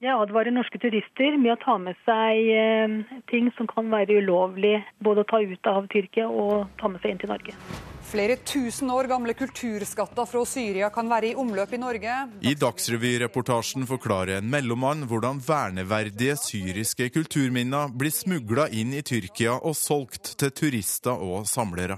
Jeg 0.04 0.12
advarer 0.12 0.52
norske 0.52 0.78
turister 0.84 1.40
med 1.40 1.56
å 1.56 1.60
ta 1.64 1.80
med 1.80 1.96
seg 2.04 2.52
eh, 2.52 3.02
ting 3.32 3.48
som 3.56 3.72
kan 3.72 3.88
være 3.96 4.20
ulovlig 4.20 4.82
både 5.00 5.24
å 5.24 5.32
ta 5.32 5.40
ut 5.40 5.72
av 5.72 5.88
Tyrkia 5.88 6.28
og 6.28 6.68
ta 6.84 6.92
med 6.92 7.00
seg 7.00 7.16
inn 7.16 7.24
til 7.24 7.32
Norge. 7.32 7.95
Flere 8.06 8.36
tusen 8.36 8.92
år 8.94 9.08
gamle 9.10 9.34
kulturskatter 9.34 10.28
fra 10.30 10.44
Syria 10.46 10.92
kan 10.94 11.10
være 11.10 11.32
i 11.32 11.36
omløp 11.42 11.74
i 11.74 11.80
Norge. 11.82 12.14
I 12.46 12.54
Dagsrevy-reportasjen 12.62 13.88
forklarer 13.90 14.38
en 14.38 14.50
mellommann 14.52 15.08
hvordan 15.10 15.40
verneverdige 15.42 16.36
syriske 16.38 17.10
kulturminner 17.16 17.90
blir 17.98 18.14
smugla 18.14 18.68
inn 18.70 18.94
i 18.94 19.02
Tyrkia 19.06 19.58
og 19.58 19.74
solgt 19.80 20.36
til 20.38 20.54
turister 20.54 21.18
og 21.18 21.50
samlere. 21.50 21.98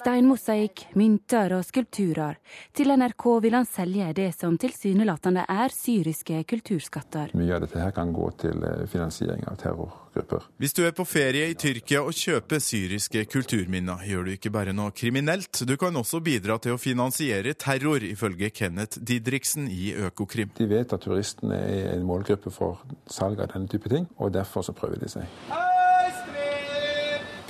Steinmosaikk, 0.00 0.86
mynter 0.98 1.54
og 1.60 1.66
skulpturer. 1.70 2.40
Til 2.74 2.96
NRK 2.98 3.28
vil 3.46 3.58
han 3.60 3.68
selge 3.68 4.10
det 4.18 4.32
som 4.34 4.58
tilsynelatende 4.58 5.46
er 5.48 5.74
syriske 5.74 6.42
kulturskatter. 6.50 7.30
Mye 7.38 7.54
av 7.54 7.62
dette 7.62 7.78
her 7.78 7.94
kan 7.94 8.10
gå 8.14 8.32
til 8.42 8.58
eh, 8.66 8.88
finansiering 8.90 9.46
av 9.46 9.62
terror 9.62 10.03
grupper. 10.14 10.46
Hvis 10.62 10.74
du 10.76 10.82
er 10.86 10.94
på 10.96 11.06
ferie 11.08 11.50
i 11.50 11.56
Tyrkia 11.58 12.02
og 12.04 12.14
kjøper 12.16 12.62
syriske 12.62 13.24
kulturminner, 13.30 14.04
gjør 14.08 14.28
du 14.28 14.34
ikke 14.34 14.52
bare 14.54 14.74
noe 14.76 14.94
kriminelt, 14.96 15.64
du 15.66 15.76
kan 15.80 15.96
også 15.96 16.22
bidra 16.24 16.58
til 16.62 16.76
å 16.76 16.80
finansiere 16.80 17.56
terror, 17.58 18.04
ifølge 18.06 18.50
Kenneth 18.54 19.02
Didriksen 19.02 19.68
i 19.72 19.92
Økokrim. 20.06 20.54
De 20.58 20.70
vet 20.70 20.94
at 20.94 21.04
turistene 21.04 21.58
er 21.58 21.92
en 21.96 22.06
målgruppe 22.06 22.52
for 22.54 22.84
salg 23.10 23.42
av 23.42 23.52
denne 23.54 23.70
type 23.70 23.90
ting, 23.92 24.08
og 24.18 24.34
derfor 24.34 24.66
så 24.66 24.76
prøver 24.76 25.02
de 25.02 25.10
seg. 25.18 25.73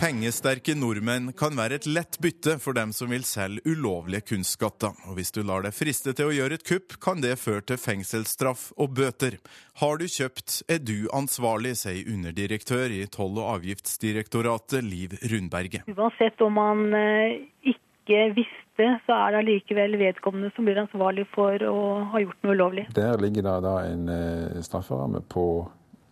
Pengesterke 0.04 0.74
nordmenn 0.76 1.30
kan 1.32 1.54
være 1.56 1.78
et 1.78 1.86
lett 1.88 2.18
bytte 2.20 2.58
for 2.60 2.76
dem 2.76 2.90
som 2.92 3.08
vil 3.08 3.22
selge 3.24 3.62
ulovlige 3.64 4.26
kunstskatter. 4.28 4.90
Og 5.08 5.14
hvis 5.16 5.30
du 5.32 5.38
lar 5.40 5.64
deg 5.64 5.72
friste 5.72 6.12
til 6.12 6.28
å 6.28 6.34
gjøre 6.34 6.58
et 6.58 6.64
kupp, 6.68 6.98
kan 7.00 7.22
det 7.24 7.38
føre 7.40 7.64
til 7.70 7.78
fengselsstraff 7.80 8.66
og 8.76 8.98
bøter. 8.98 9.38
Har 9.80 9.96
du 9.96 10.04
kjøpt, 10.04 10.58
er 10.68 10.82
du 10.84 11.08
ansvarlig, 11.16 11.72
sier 11.80 12.10
underdirektør 12.12 12.92
i 12.92 13.06
Toll- 13.08 13.40
og 13.40 13.54
avgiftsdirektoratet, 13.54 14.84
Liv 14.84 15.16
Rundberget. 15.32 15.88
Uansett 15.88 16.44
om 16.44 16.60
man 16.60 16.84
eh, 17.00 17.40
ikke 17.72 18.20
visste, 18.36 18.90
så 19.06 19.16
er 19.22 19.32
det 19.32 19.40
allikevel 19.40 19.96
vedkommende 20.04 20.52
som 20.52 20.68
blir 20.68 20.82
ansvarlig 20.84 21.24
for 21.32 21.64
å 21.70 21.78
ha 22.12 22.24
gjort 22.26 22.44
noe 22.44 22.58
ulovlig. 22.60 22.86
Der 23.00 23.16
ligger 23.24 23.48
det 23.48 23.56
da 23.70 23.74
en 23.88 24.04
eh, 24.18 24.60
strafferamme 24.68 25.24
på 25.32 25.48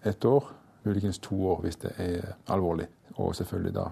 ett 0.09 0.25
år, 0.25 0.49
muligens 0.89 1.21
to 1.21 1.45
år 1.53 1.65
hvis 1.69 1.83
det 1.85 1.93
er 2.01 2.33
alvorlig 2.49 2.89
og 3.17 3.35
selvfølgelig 3.39 3.75
da 3.77 3.89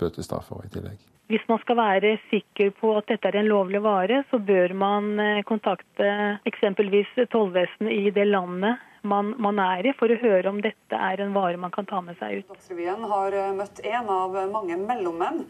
bøtestraffer 0.00 0.64
i 0.66 0.72
tillegg. 0.74 1.02
Hvis 1.32 1.44
man 1.48 1.60
skal 1.62 1.78
være 1.78 2.16
sikker 2.28 2.74
på 2.76 2.90
at 2.98 3.08
dette 3.08 3.30
er 3.30 3.38
en 3.40 3.48
lovlig 3.48 3.80
vare, 3.84 4.24
så 4.30 4.38
bør 4.38 4.74
man 4.76 5.14
eh, 5.22 5.44
kontakte 5.48 6.08
eksempelvis 6.44 7.14
tollvesenet 7.32 7.94
i 7.94 8.10
det 8.12 8.26
landet 8.28 8.82
man, 9.04 9.34
man, 9.40 9.60
er 9.60 9.88
i, 9.88 9.92
for 9.96 10.12
å 10.12 10.18
høre 10.20 10.50
om 10.50 10.60
dette 10.64 10.96
er 10.96 11.20
en 11.20 11.34
vare 11.36 11.60
man 11.60 11.72
kan 11.72 11.88
ta 11.88 12.00
med 12.04 12.16
seg 12.20 12.40
ut. 12.40 12.52
Dagsrevyen 12.52 13.04
har 13.10 13.36
eh, 13.36 13.50
møtt 13.56 13.82
en 13.84 14.12
av 14.12 14.38
mange 14.52 14.78
mellommenn. 14.80 15.44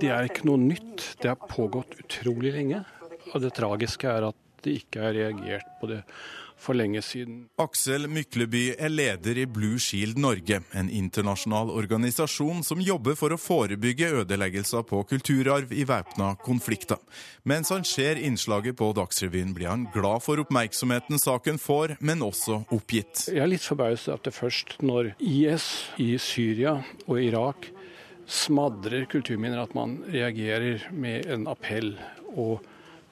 Det 0.00 0.12
er 0.12 0.28
ikke 0.28 0.48
noe 0.48 0.60
nytt. 0.60 1.14
Det 1.22 1.32
har 1.32 1.48
pågått 1.48 1.98
utrolig 2.02 2.52
lenge. 2.56 2.82
Og 3.32 3.42
det 3.44 3.54
tragiske 3.56 4.08
er 4.08 4.30
at 4.30 4.44
det 4.64 4.78
ikke 4.82 5.08
er 5.08 5.16
reagert 5.16 5.68
på 5.80 5.90
det 5.90 6.02
for 6.58 6.76
lenge 6.78 7.02
siden. 7.04 7.46
Aksel 7.60 8.08
Mykleby 8.10 8.74
er 8.78 8.92
leder 8.92 9.38
i 9.38 9.46
Blue 9.46 9.78
Shield 9.82 10.18
Norge, 10.20 10.60
en 10.74 10.90
internasjonal 10.90 11.70
organisasjon 11.70 12.64
som 12.66 12.82
jobber 12.82 13.16
for 13.18 13.34
å 13.34 13.40
forebygge 13.40 14.10
ødeleggelser 14.22 14.84
på 14.88 15.02
kulturarv 15.08 15.72
i 15.72 15.86
væpna 15.88 16.34
konflikter. 16.44 17.00
Mens 17.48 17.72
han 17.74 17.86
ser 17.88 18.20
innslaget 18.20 18.78
på 18.78 18.90
Dagsrevyen, 18.96 19.54
blir 19.56 19.70
han 19.70 19.86
glad 19.94 20.24
for 20.26 20.42
oppmerksomheten 20.42 21.20
saken 21.22 21.60
får, 21.62 21.96
men 22.00 22.24
også 22.26 22.62
oppgitt. 22.74 23.28
Jeg 23.30 23.42
er 23.44 23.50
litt 23.50 23.64
forbauset 23.64 24.14
at 24.16 24.26
det 24.26 24.34
først 24.36 24.78
når 24.82 25.14
IS 25.18 25.68
i 26.02 26.14
Syria 26.20 26.78
og 27.06 27.20
Irak 27.22 27.70
smadrer 28.28 29.06
kulturminner, 29.08 29.62
at 29.62 29.72
man 29.76 30.02
reagerer 30.12 30.90
med 30.92 31.30
en 31.32 31.46
appell. 31.48 31.94
og 32.36 32.60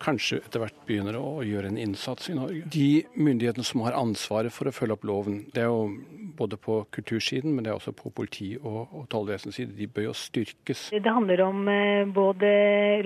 kanskje 0.02 0.40
etter 0.42 0.62
hvert 0.62 0.76
begynner 0.88 1.16
å 1.18 1.40
gjøre 1.46 1.70
en 1.70 1.80
innsats 1.80 2.30
i 2.30 2.36
Norge. 2.36 2.66
De 2.72 3.04
myndighetene 3.16 3.66
som 3.66 3.82
har 3.86 3.96
ansvaret 3.98 4.54
for 4.54 4.68
å 4.68 4.74
følge 4.74 4.96
opp 4.96 5.06
loven, 5.08 5.40
det 5.54 5.64
er 5.64 5.70
jo 5.70 5.88
både 6.36 6.58
på 6.60 6.82
kultursiden, 6.94 7.54
men 7.54 7.64
det 7.64 7.72
er 7.72 7.78
også 7.78 7.94
på 7.96 8.12
politi- 8.14 8.58
og, 8.60 8.82
og 8.92 9.08
tollvesenets 9.12 9.60
side, 9.60 9.76
de 9.78 9.88
bør 9.88 10.10
jo 10.10 10.16
styrkes. 10.16 10.88
Det 10.92 11.16
handler 11.18 11.42
om 11.46 11.64
eh, 11.72 12.04
både 12.16 12.52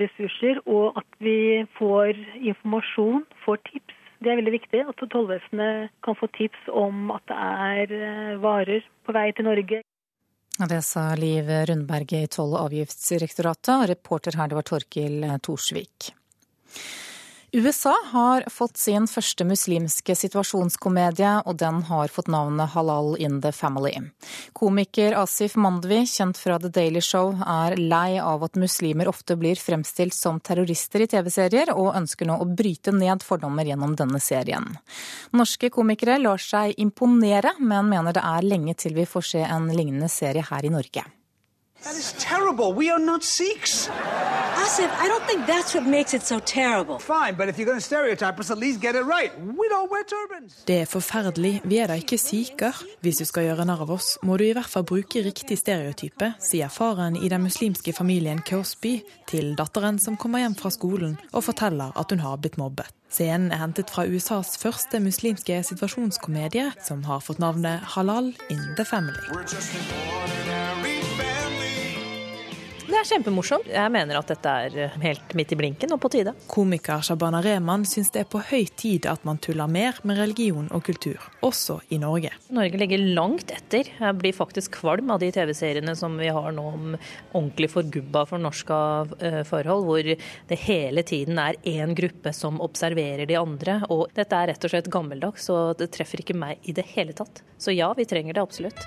ressurser 0.01 0.61
og 0.65 0.99
at 0.99 1.19
vi 1.23 1.63
får 1.77 2.19
informasjon, 2.53 3.25
får 3.45 3.63
tips. 3.71 3.97
Det 4.21 4.29
er 4.29 4.37
veldig 4.37 4.53
viktig 4.53 4.83
at 4.85 4.99
tollvesenet 5.09 5.93
kan 6.05 6.17
få 6.19 6.29
tips 6.37 6.67
om 6.77 7.09
at 7.15 7.23
det 7.31 7.39
er 7.39 7.95
eh, 7.97 8.35
varer 8.43 8.85
på 9.07 9.15
vei 9.17 9.31
til 9.37 9.49
Norge. 9.49 9.81
Det 10.61 10.81
sa 10.85 11.15
Liv 11.17 11.47
Rundberget 11.47 12.27
i 12.27 12.29
Toll- 12.29 12.53
og 12.53 12.67
avgiftsdirektoratet, 12.67 13.71
og 13.79 13.87
reporter 13.89 14.35
her 14.37 14.51
det 14.51 14.59
var 14.59 14.67
Torkil 14.67 15.23
Torsvik. 15.41 16.11
USA 17.53 17.95
har 18.11 18.45
fått 18.47 18.77
sin 18.79 19.09
første 19.11 19.43
muslimske 19.43 20.13
situasjonskomedie, 20.15 21.33
og 21.43 21.57
den 21.59 21.81
har 21.89 22.07
fått 22.07 22.31
navnet 22.31 22.71
Halal 22.71 23.17
in 23.19 23.41
the 23.43 23.51
Family. 23.51 23.91
Komiker 24.55 25.17
Asif 25.19 25.57
Mandvi, 25.59 26.05
kjent 26.07 26.39
fra 26.39 26.55
The 26.63 26.71
Daily 26.71 27.03
Show, 27.03 27.35
er 27.43 27.75
lei 27.75 28.15
av 28.23 28.47
at 28.47 28.55
muslimer 28.55 29.11
ofte 29.11 29.35
blir 29.35 29.59
fremstilt 29.59 30.15
som 30.15 30.39
terrorister 30.39 31.03
i 31.03 31.11
TV-serier, 31.11 31.75
og 31.75 31.91
ønsker 31.99 32.31
nå 32.31 32.39
å 32.39 32.47
bryte 32.47 32.95
ned 32.95 33.19
fordommer 33.27 33.67
gjennom 33.67 33.99
denne 33.99 34.23
serien. 34.23 34.71
Norske 35.35 35.67
komikere 35.75 36.21
lar 36.23 36.39
seg 36.39 36.79
imponere, 36.79 37.57
men 37.59 37.91
mener 37.91 38.15
det 38.15 38.23
er 38.23 38.47
lenge 38.47 38.79
til 38.79 38.95
vi 38.95 39.03
får 39.03 39.33
se 39.35 39.43
en 39.43 39.67
lignende 39.75 40.07
serie 40.07 40.47
her 40.47 40.63
i 40.63 40.71
Norge. 40.71 41.03
That 41.83 41.95
is 41.95 42.13
terrible. 42.19 42.73
We 42.73 42.91
are 42.91 42.99
not 42.99 43.23
Sikhs. 43.23 43.89
Asif, 44.63 44.89
I 45.03 45.07
don't 45.07 45.25
think 45.27 45.47
that's 45.47 45.73
what 45.73 45.85
makes 45.87 46.13
it 46.13 46.21
so 46.21 46.39
terrible. 46.39 46.99
Fine, 46.99 47.35
but 47.35 47.49
if 47.49 47.57
you're 47.57 47.65
going 47.65 47.79
to 47.79 47.85
stereotype 47.85 48.39
us, 48.39 48.51
at 48.51 48.59
least 48.59 48.81
get 48.81 48.95
it 48.95 49.01
right. 49.01 49.31
We 49.39 49.67
don't 49.69 49.89
wear 49.89 50.03
turbans. 50.03 50.63
Det 50.65 50.81
er 50.81 50.85
forferdelig. 50.85 51.61
Vi 51.63 51.77
er 51.77 51.87
da 51.87 51.93
ikke 51.93 52.17
sikher. 52.17 52.83
Hvis 53.01 53.17
du 53.17 53.25
skal 53.25 53.43
gjøre 53.49 53.65
narr 53.65 53.81
av 53.81 53.91
oss, 53.97 54.17
må 54.21 54.37
du 54.37 54.43
i 54.45 54.53
hvert 54.53 54.69
fall 54.69 54.83
bruke 54.83 55.23
riktig 55.25 55.57
stereotype, 55.57 56.33
sier 56.39 56.69
faren 56.69 57.17
i 57.17 57.29
den 57.29 57.41
muslimske 57.41 57.93
familien 57.97 58.43
Cosby 58.45 58.99
til 59.31 59.55
datteren 59.57 59.97
som 59.99 60.17
kommer 60.21 60.43
hjem 60.45 60.55
fra 60.61 60.69
skolen 60.69 61.17
og 61.33 61.47
forteller 61.49 61.97
at 61.97 62.13
hun 62.13 62.21
har 62.21 62.37
blitt 62.37 62.61
mobbet. 62.61 62.93
Scenen 63.11 63.49
er 63.51 63.59
hentet 63.59 63.89
fra 63.91 64.05
USAs 64.05 64.53
første 64.61 65.01
muslimske 65.03 65.63
situasjonskomedie, 65.67 66.69
som 66.85 67.03
har 67.09 67.19
fått 67.25 67.41
navnet 67.43 67.81
Halal 67.97 68.31
in 68.53 68.61
the 68.77 68.85
Family. 68.85 69.19
Det 72.91 72.97
er 72.99 73.07
kjempemorsomt. 73.07 73.69
Jeg 73.71 73.91
mener 73.93 74.17
at 74.19 74.27
dette 74.27 74.53
er 74.65 74.73
eh, 74.83 74.95
helt 75.05 75.33
midt 75.39 75.53
i 75.55 75.57
blinken 75.61 75.93
og 75.95 76.01
på 76.03 76.09
tide. 76.11 76.33
Komiker 76.51 76.99
Shabana 77.07 77.39
Rehman 77.39 77.85
syns 77.87 78.09
det 78.11 78.25
er 78.25 78.27
på 78.27 78.41
høy 78.49 78.65
tid 78.75 79.07
at 79.07 79.23
man 79.23 79.39
tuller 79.39 79.71
mer 79.71 79.95
med 80.03 80.19
religion 80.19 80.67
og 80.75 80.83
kultur, 80.89 81.23
også 81.39 81.77
i 81.95 82.01
Norge. 82.01 82.33
Norge 82.51 82.81
ligger 82.81 83.05
langt 83.15 83.53
etter. 83.55 83.87
Jeg 83.95 84.17
blir 84.19 84.35
faktisk 84.35 84.75
kvalm 84.81 85.13
av 85.15 85.23
de 85.23 85.31
TV-seriene 85.31 85.95
som 85.95 86.19
vi 86.19 86.33
har 86.35 86.51
nå 86.51 86.67
om 86.67 86.91
ordentlig 86.97 87.71
forgubba 87.71 88.25
for 88.27 88.43
norska 88.43 88.81
eh, 89.23 89.41
forhold, 89.47 89.87
hvor 89.87 90.11
det 90.51 90.61
hele 90.67 91.07
tiden 91.07 91.39
er 91.39 91.61
én 91.63 91.95
gruppe 91.95 92.35
som 92.35 92.59
observerer 92.59 93.23
de 93.23 93.39
andre. 93.39 93.79
Og 93.87 94.09
dette 94.19 94.35
er 94.35 94.51
rett 94.51 94.67
og 94.67 94.75
slett 94.75 94.91
gammeldags, 94.91 95.47
og 95.55 95.79
det 95.79 95.93
treffer 95.95 96.25
ikke 96.25 96.35
meg 96.35 96.59
i 96.67 96.75
det 96.75 96.89
hele 96.91 97.15
tatt. 97.15 97.39
Så 97.55 97.71
ja, 97.71 97.93
vi 97.95 98.09
trenger 98.09 98.35
det 98.35 98.43
absolutt. 98.43 98.83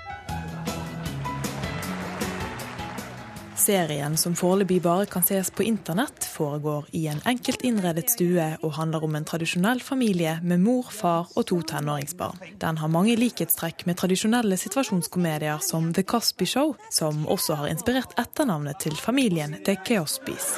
Serien, 3.55 4.17
som 4.19 4.35
foreløpig 4.35 4.81
bare 4.83 5.05
kan 5.07 5.23
ses 5.23 5.47
på 5.55 5.63
internett, 5.63 6.25
foregår 6.27 6.89
i 6.91 7.05
en 7.07 7.21
enkelt 7.25 7.63
innredet 7.63 8.09
stue 8.11 8.47
og 8.59 8.75
handler 8.75 9.05
om 9.07 9.15
en 9.15 9.27
tradisjonell 9.27 9.79
familie 9.79 10.35
med 10.43 10.59
mor, 10.59 10.91
far 10.91 11.31
og 11.35 11.47
to 11.47 11.61
tenåringsbarn. 11.63 12.41
Den 12.59 12.77
har 12.81 12.91
mange 12.91 13.15
likhetstrekk 13.19 13.85
med 13.87 13.97
tradisjonelle 14.01 14.59
situasjonskomedier 14.59 15.63
som 15.63 15.93
The 15.95 16.03
Cosby 16.03 16.45
Show, 16.45 16.75
som 16.91 17.23
også 17.31 17.61
har 17.61 17.71
inspirert 17.71 18.17
etternavnet 18.19 18.83
til 18.83 18.95
familien 18.99 19.55
The 19.63 19.77
Cosbys. 19.87 20.57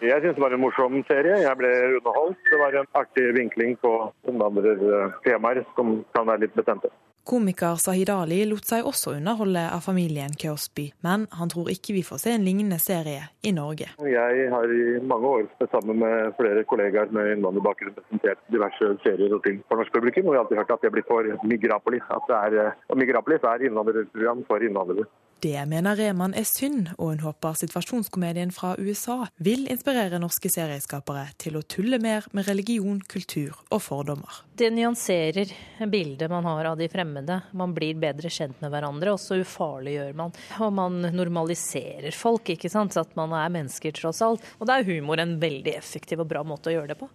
Jeg 0.00 0.20
syns 0.20 0.36
det 0.36 0.42
var 0.42 0.52
en 0.52 0.60
morsom 0.60 1.00
serie. 1.08 1.40
Jeg 1.40 1.56
ble 1.56 1.72
underholdt. 1.98 2.40
Det 2.50 2.58
var 2.60 2.76
en 2.76 2.88
artig 3.00 3.30
vinkling 3.36 3.76
på 3.80 3.92
innvandrertemaer 4.28 5.64
som 5.76 6.00
kan 6.16 6.28
være 6.28 6.44
litt 6.44 6.56
bestemte. 6.56 6.92
Komiker 7.26 7.74
Sahid 7.82 8.10
Ali 8.14 8.44
lot 8.46 8.68
seg 8.68 8.86
også 8.86 9.16
underholde 9.16 9.64
av 9.74 9.80
familien 9.82 10.30
Cosby, 10.38 10.84
men 11.02 11.24
han 11.34 11.50
tror 11.50 11.72
ikke 11.72 11.96
vi 11.96 12.04
får 12.06 12.20
se 12.22 12.34
en 12.36 12.44
lignende 12.46 12.78
serie 12.78 13.24
i 13.42 13.50
Norge. 13.56 13.88
Jeg 14.06 14.46
har 14.52 14.74
i 14.76 14.84
mange 15.02 15.32
år 15.40 15.48
sammen 15.72 15.98
med 16.04 16.36
flere 16.38 16.62
kollegaer 16.70 17.10
med 17.16 17.32
innvandrerbakgrunn 17.34 17.96
presentert 17.98 18.44
diverse 18.54 18.92
serier 19.02 19.34
og 19.34 19.42
ting 19.42 19.58
for 19.66 19.82
norsk 19.82 19.94
publikum, 19.98 20.30
og 20.30 20.36
jeg 20.36 20.38
har 20.38 20.46
alltid 20.46 20.62
hørt 20.62 20.74
at 20.76 20.86
jeg 20.86 20.94
blir 20.94 21.08
for 21.10 21.46
Migrapolis. 21.50 22.06
At 22.14 22.30
det 22.30 22.42
er, 22.62 22.74
og 22.86 23.02
Migrapolis 23.02 23.50
er 23.50 23.66
innvandrerprogram 23.66 24.46
for 24.46 24.62
innvandrere. 24.62 25.10
Det 25.40 25.58
mener 25.68 25.96
Rehman 25.98 26.32
er 26.34 26.46
synd, 26.48 26.88
og 26.96 27.10
hun 27.10 27.20
håper 27.20 27.58
situasjonskomedien 27.60 28.50
fra 28.56 28.72
USA 28.80 29.26
vil 29.36 29.66
inspirere 29.72 30.20
norske 30.22 30.48
serieskapere 30.48 31.26
til 31.40 31.58
å 31.58 31.62
tulle 31.68 31.98
mer 32.00 32.24
med 32.32 32.48
religion, 32.48 33.02
kultur 33.04 33.52
og 33.68 33.82
fordommer. 33.84 34.40
Det 34.56 34.70
nyanserer 34.72 35.52
bildet 35.92 36.32
man 36.32 36.48
har 36.48 36.70
av 36.72 36.80
de 36.80 36.88
fremmede. 36.88 37.42
Man 37.52 37.76
blir 37.76 38.00
bedre 38.00 38.32
kjent 38.32 38.64
med 38.64 38.72
hverandre, 38.72 39.12
og 39.12 39.20
så 39.20 39.36
ufarliggjør 39.42 40.16
man. 40.16 40.32
Og 40.64 40.72
man 40.72 40.98
normaliserer 41.12 42.16
folk, 42.16 42.54
ikke 42.56 42.72
sant. 42.72 42.96
At 42.96 43.12
man 43.18 43.36
er 43.36 43.52
mennesker 43.52 43.92
tross 43.92 44.22
alt. 44.24 44.44
Og 44.56 44.68
da 44.70 44.80
er 44.80 44.88
humor 44.88 45.20
en 45.20 45.36
veldig 45.42 45.76
effektiv 45.76 46.24
og 46.24 46.30
bra 46.32 46.40
måte 46.48 46.72
å 46.72 46.78
gjøre 46.78 46.94
det 46.94 47.00
på. 47.04 47.12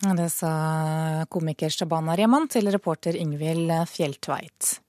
Det 0.00 0.30
sa 0.32 0.52
komiker 1.30 1.70
Shabana 1.70 2.18
Rehman 2.18 2.48
til 2.50 2.70
reporter 2.72 3.18
Ingvild 3.20 3.70
Fjelltveit. 3.92 4.80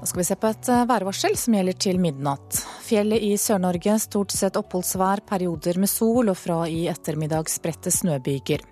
Nå 0.00 0.06
skal 0.06 0.22
vi 0.22 0.24
se 0.24 0.36
på 0.40 0.48
et 0.48 0.68
eh, 0.72 0.86
værvarsel 0.88 1.34
som 1.36 1.54
gjelder 1.58 1.76
til 1.76 1.98
midnatt. 2.00 2.62
Fjellet 2.86 3.20
i 3.20 3.34
Sør-Norge 3.36 3.98
stort 4.00 4.32
sett 4.32 4.56
oppholdsvær, 4.56 5.20
perioder 5.28 5.76
med 5.82 5.92
sol 5.92 6.32
og 6.32 6.38
fra 6.40 6.62
i 6.72 6.86
ettermiddag 6.88 7.50
spredte 7.52 7.92
snøbyger. 7.92 8.64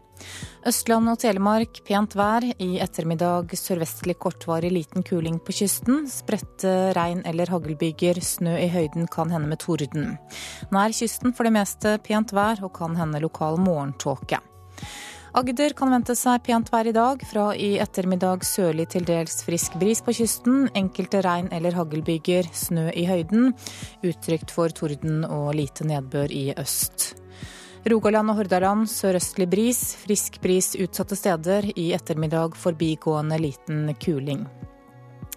Østland 0.67 1.13
og 1.13 1.19
Telemark 1.21 1.83
pent 1.87 2.17
vær. 2.17 2.47
I 2.49 2.81
ettermiddag 2.81 3.53
sørvestlig 3.61 4.17
kortvarig 4.25 4.73
liten 4.73 5.05
kuling 5.05 5.37
på 5.45 5.55
kysten. 5.61 6.07
Spredte 6.11 6.95
regn- 6.97 7.25
eller 7.29 7.53
haglbyger. 7.53 8.23
Snø 8.25 8.57
i 8.57 8.71
høyden 8.73 9.07
kan 9.13 9.29
hende 9.31 9.53
med 9.53 9.61
torden. 9.63 10.17
Nær 10.73 10.97
kysten 10.97 11.37
for 11.37 11.45
det 11.45 11.55
meste 11.61 11.99
pent 12.09 12.33
vær 12.33 12.65
og 12.65 12.73
kan 12.81 12.97
hende 12.97 13.21
lokal 13.21 13.61
morgentåke. 13.61 14.41
Agder 15.37 15.75
kan 15.77 15.91
vente 15.93 16.15
seg 16.17 16.41
pent 16.47 16.71
vær 16.73 16.89
i 16.89 16.95
dag. 16.97 17.21
Fra 17.29 17.51
i 17.53 17.75
ettermiddag 17.83 18.47
sørlig 18.49 18.89
til 18.95 19.05
dels 19.09 19.43
frisk 19.45 19.77
bris 19.81 20.01
på 20.05 20.15
kysten. 20.17 20.69
Enkelte 20.79 21.21
regn- 21.25 21.53
eller 21.53 21.77
haglbyger. 21.77 22.49
Snø 22.53 22.89
i 22.97 23.05
høyden. 23.09 23.53
Utrygt 24.03 24.51
for 24.55 24.73
torden 24.73 25.25
og 25.29 25.53
lite 25.55 25.85
nedbør 25.85 26.33
i 26.33 26.55
øst. 26.57 27.13
Rogaland 27.89 28.33
og 28.33 28.41
Hordaland 28.41 28.89
sørøstlig 28.89 29.51
bris. 29.51 29.83
Frisk 30.01 30.41
bris 30.41 30.73
utsatte 30.81 31.17
steder. 31.17 31.73
I 31.77 31.93
ettermiddag 31.93 32.57
forbigående 32.57 33.39
liten 33.39 33.95
kuling. 34.01 34.47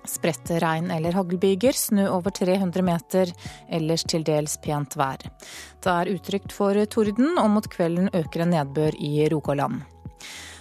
Spredte 0.07 0.59
regn- 0.59 0.91
eller 0.95 1.13
haglbyger, 1.13 1.75
snø 1.77 2.07
over 2.09 2.31
300 2.31 2.81
meter, 2.85 3.31
ellers 3.69 4.03
til 4.03 4.23
dels 4.23 4.57
pent 4.63 4.97
vær. 4.97 5.21
Det 5.81 5.93
er 5.93 6.11
utrygt 6.15 6.51
for 6.51 6.77
torden, 6.85 7.37
og 7.37 7.49
mot 7.49 7.69
kvelden 7.69 8.09
øker 8.13 8.45
en 8.45 8.55
nedbør 8.55 8.97
i 8.99 9.27
Rogaland. 9.29 9.81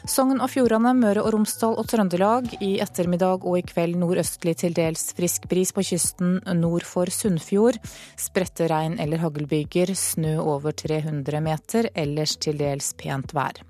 Sogn 0.08 0.40
og 0.40 0.48
Fjordane, 0.48 0.94
Møre 0.96 1.20
og 1.20 1.34
Romsdal 1.34 1.74
og 1.76 1.88
Trøndelag. 1.90 2.46
I 2.64 2.78
ettermiddag 2.80 3.44
og 3.44 3.58
i 3.58 3.64
kveld 3.68 3.98
nordøstlig 4.00 4.56
til 4.62 4.76
dels 4.76 5.10
frisk 5.16 5.44
bris 5.50 5.74
på 5.76 5.84
kysten 5.84 6.38
nord 6.56 6.86
for 6.88 7.12
Sunnfjord. 7.12 7.76
Spredte 8.16 8.68
regn- 8.72 9.00
eller 9.00 9.20
haglbyger, 9.20 9.92
snø 9.94 10.38
over 10.40 10.72
300 10.72 11.44
meter, 11.44 11.90
ellers 11.94 12.36
til 12.40 12.56
dels 12.56 12.94
pent 12.96 13.34
vær. 13.36 13.60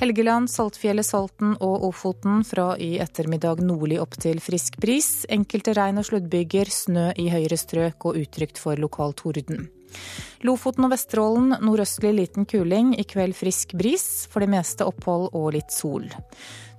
Helgeland, 0.00 0.50
Saltfjellet, 0.50 1.06
Salten 1.06 1.54
og 1.62 1.84
Ofoten 1.86 2.42
fra 2.46 2.72
i 2.82 2.96
ettermiddag 3.02 3.62
nordlig 3.62 4.00
opp 4.02 4.16
til 4.20 4.40
frisk 4.42 4.80
bris. 4.82 5.24
Enkelte 5.30 5.74
regn- 5.76 6.00
og 6.02 6.08
sluddbyger, 6.08 6.70
snø 6.70 7.12
i 7.20 7.28
høyere 7.30 7.58
strøk 7.60 8.08
og 8.10 8.18
utrygt 8.18 8.58
for 8.58 8.80
lokal 8.80 9.14
torden. 9.14 9.68
Lofoten 10.44 10.84
og 10.84 10.90
Vesterålen 10.92 11.54
nordøstlig 11.62 12.10
liten 12.16 12.46
kuling, 12.50 12.92
i 12.98 13.04
kveld 13.06 13.36
frisk 13.38 13.76
bris. 13.78 14.26
For 14.32 14.42
det 14.42 14.50
meste 14.52 14.86
opphold 14.86 15.30
og 15.32 15.52
litt 15.54 15.72
sol. 15.72 16.08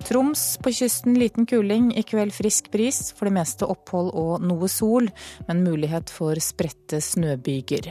Troms 0.06 0.44
på 0.62 0.74
kysten 0.76 1.16
liten 1.18 1.48
kuling, 1.48 1.88
i 1.96 2.04
kveld 2.06 2.34
frisk 2.36 2.70
bris. 2.70 3.10
For 3.16 3.30
det 3.30 3.36
meste 3.38 3.66
opphold 3.66 4.12
og 4.12 4.44
noe 4.44 4.68
sol, 4.68 5.08
men 5.48 5.64
mulighet 5.64 6.12
for 6.12 6.36
spredte 6.42 7.00
snøbyger. 7.00 7.90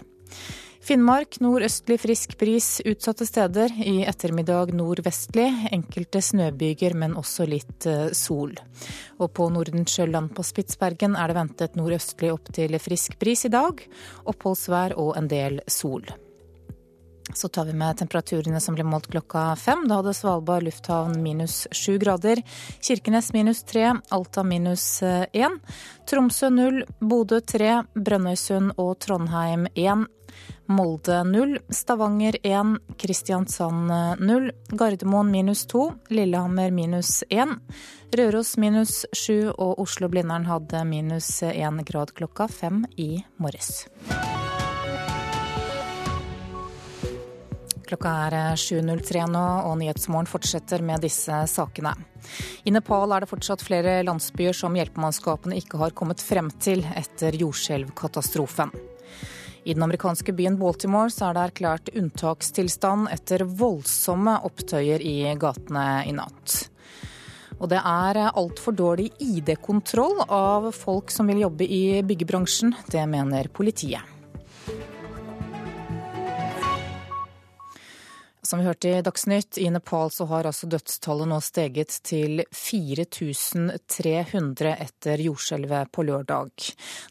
Finnmark 0.86 1.39
nordøstlig 1.41 1.95
frisk 1.98 2.36
bris 2.38 2.67
utsatte 2.86 3.26
steder. 3.26 3.71
I 3.74 4.04
ettermiddag 4.06 4.69
nordvestlig. 4.78 5.48
Enkelte 5.74 6.21
snøbyger, 6.21 6.93
men 6.93 7.15
også 7.17 7.48
litt 7.50 7.88
sol. 8.13 8.54
Og 9.17 9.32
på 9.34 9.48
Nordensjøland 9.50 10.36
på 10.38 10.45
Spitsbergen 10.45 11.17
er 11.17 11.32
det 11.32 11.38
ventet 11.39 11.80
nordøstlig 11.80 12.30
opp 12.36 12.54
til 12.54 12.78
frisk 12.78 13.17
bris 13.17 13.48
i 13.50 13.54
dag. 13.56 13.82
Oppholdsvær 14.30 14.93
og 15.02 15.15
en 15.17 15.32
del 15.32 15.58
sol. 15.65 16.06
Så 17.33 17.47
tar 17.47 17.65
vi 17.65 17.73
med 17.73 17.97
temperaturene 17.97 18.59
som 18.61 18.75
ble 18.77 18.85
målt 18.88 19.07
klokka 19.11 19.55
fem. 19.59 19.88
Da 19.89 19.99
hadde 19.99 20.13
Svalbard 20.13 20.63
lufthavn 20.67 21.17
minus 21.23 21.65
sju 21.71 21.97
grader. 21.97 22.41
Kirkenes 22.81 23.33
minus 23.33 23.63
tre, 23.63 23.93
Alta 24.09 24.43
minus 24.43 25.01
én. 25.33 25.59
Tromsø 26.05 26.51
null, 26.53 26.83
Bodø 26.99 27.41
tre, 27.41 27.81
Brønnøysund 27.95 28.77
og 28.77 28.99
Trondheim 29.03 29.67
én. 29.75 30.05
Molde 30.67 31.23
null, 31.23 31.59
Stavanger 31.69 32.38
én, 32.43 32.77
Kristiansand 32.97 33.91
null, 34.19 34.49
Gardermoen 34.69 35.29
minus 35.31 35.65
to, 35.69 35.91
Lillehammer 36.09 36.71
minus 36.71 37.23
én, 37.29 37.59
Røros 38.15 38.55
minus 38.57 39.03
sju 39.13 39.51
og 39.51 39.79
Oslo-Blindern 39.85 40.49
hadde 40.49 40.83
minus 40.89 41.29
én 41.43 41.83
grad 41.85 42.15
klokka 42.17 42.49
fem 42.49 42.83
i 42.97 43.23
morges. 43.38 43.85
Klokka 47.86 48.12
er 48.26 48.58
7.03 48.58 49.28
nå, 49.30 49.43
og 49.69 49.78
Nyhetsmorgen 49.78 50.30
fortsetter 50.30 50.82
med 50.86 51.04
disse 51.06 51.43
sakene. 51.52 51.93
I 52.65 52.74
Nepal 52.74 53.13
er 53.13 53.24
det 53.24 53.30
fortsatt 53.30 53.62
flere 53.62 54.00
landsbyer 54.08 54.58
som 54.58 54.74
hjelpemannskapene 54.78 55.60
ikke 55.60 55.80
har 55.84 55.93
kommet 55.98 56.24
frem 56.24 56.50
til 56.63 56.82
etter 56.98 57.38
jordskjelvkatastrofen. 57.38 58.74
I 59.65 59.74
den 59.74 59.86
amerikanske 59.86 60.34
byen 60.38 60.58
Baltimore 60.62 61.10
er 61.10 61.38
det 61.38 61.43
erklært 61.50 61.93
unntakstilstand 61.98 63.10
etter 63.13 63.45
voldsomme 63.45 64.38
opptøyer 64.45 65.02
i 65.02 65.17
gatene 65.41 65.86
i 66.06 66.13
natt. 66.13 66.58
Og 67.56 67.69
det 67.71 67.80
er 67.80 68.19
altfor 68.28 68.76
dårlig 68.76 69.12
ID-kontroll 69.24 70.26
av 70.26 70.71
folk 70.76 71.13
som 71.13 71.30
vil 71.32 71.45
jobbe 71.45 71.69
i 71.69 72.02
byggebransjen. 72.06 72.76
Det 72.91 73.06
mener 73.10 73.50
politiet. 73.54 74.14
Som 78.45 78.60
vi 78.60 78.65
hørte 78.67 78.89
i 78.93 79.01
Dagsnytt, 79.01 79.58
i 79.58 79.69
Nepal 79.73 80.12
så 80.13 80.27
har 80.29 80.45
altså 80.45 80.67
dødstallet 80.69 81.25
nå 81.31 81.39
steget 81.41 81.95
til 82.05 82.43
4300 82.53 84.75
etter 84.86 85.17
jordskjelvet 85.25 85.89
på 85.89 86.05
lørdag. 86.05 86.53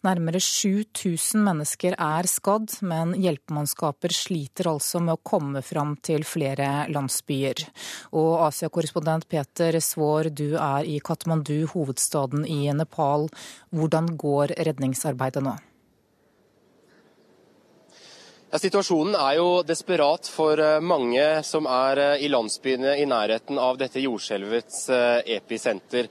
Nærmere 0.07 0.38
7000 0.38 1.42
mennesker 1.42 1.99
er 1.99 2.23
skadd, 2.31 2.79
men 2.87 3.18
hjelpemannskaper 3.18 4.14
sliter 4.14 4.70
altså 4.77 5.03
med 5.03 5.16
å 5.16 5.23
komme 5.27 5.59
fram 5.66 5.99
til 6.07 6.23
flere 6.23 6.87
landsbyer. 6.94 7.66
Og 8.14 8.47
Asia-korrespondent 8.47 9.27
Peter 9.27 9.75
Svaar, 9.83 10.31
du 10.31 10.55
er 10.55 10.87
i 10.87 11.03
Katmandu, 11.03 11.66
hovedstaden 11.75 12.47
i 12.47 12.70
Nepal. 12.79 13.27
Hvordan 13.75 14.14
går 14.14 14.55
redningsarbeidet 14.70 15.42
nå? 15.42 15.59
Ja, 18.55 18.61
situasjonen 18.62 19.17
er 19.19 19.33
jo 19.40 19.47
desperat 19.67 20.29
for 20.31 20.61
eh, 20.62 20.77
mange 20.79 21.25
som 21.43 21.67
er 21.67 21.99
eh, 21.99 22.21
i 22.23 22.29
landsbyene 22.31 22.93
i 23.03 23.07
nærheten 23.11 23.59
av 23.59 23.81
dette 23.81 23.99
jordskjelvets 23.99 24.77
eh, 24.95 25.33
episenter. 25.40 26.07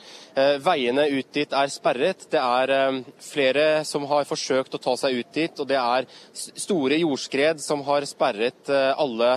Veiene 0.66 1.06
ut 1.14 1.30
dit 1.32 1.52
er 1.56 1.70
sperret. 1.72 2.26
Det 2.34 2.42
er 2.42 2.98
flere 3.22 3.84
som 3.86 4.04
har 4.10 4.26
forsøkt 4.26 4.74
å 4.76 4.80
ta 4.82 4.96
seg 4.98 5.20
ut 5.22 5.30
dit, 5.38 5.60
og 5.62 5.68
det 5.70 5.78
er 5.78 6.08
store 6.34 6.98
jordskred 6.98 7.62
som 7.62 7.84
har 7.86 8.04
sperret 8.10 8.72
alle 8.74 9.36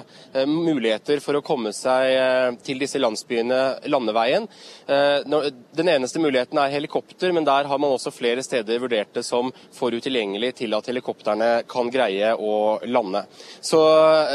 muligheter 0.49 1.21
for 1.21 1.37
å 1.37 1.43
komme 1.45 1.75
seg 1.77 2.57
til 2.65 2.81
disse 2.81 2.97
landsbyene 2.97 3.61
landeveien. 3.93 4.49
Den 4.89 5.93
eneste 5.93 6.23
muligheten 6.25 6.63
er 6.63 6.73
helikopter, 6.73 7.37
men 7.37 7.45
der 7.45 7.69
har 7.69 7.83
man 7.83 7.93
også 7.93 8.15
flere 8.17 8.45
steder 8.47 8.81
vurdert 8.81 9.13
det 9.21 9.27
som 9.29 9.53
for 9.77 9.93
utilgjengelig 9.93 10.55
til 10.63 10.81
at 10.81 10.89
helikoptrene 10.89 11.51
kan 11.69 11.93
greie 11.93 12.33
å 12.33 12.57
lande 12.81 12.96
lande. 12.97 13.23
Så 13.65 13.81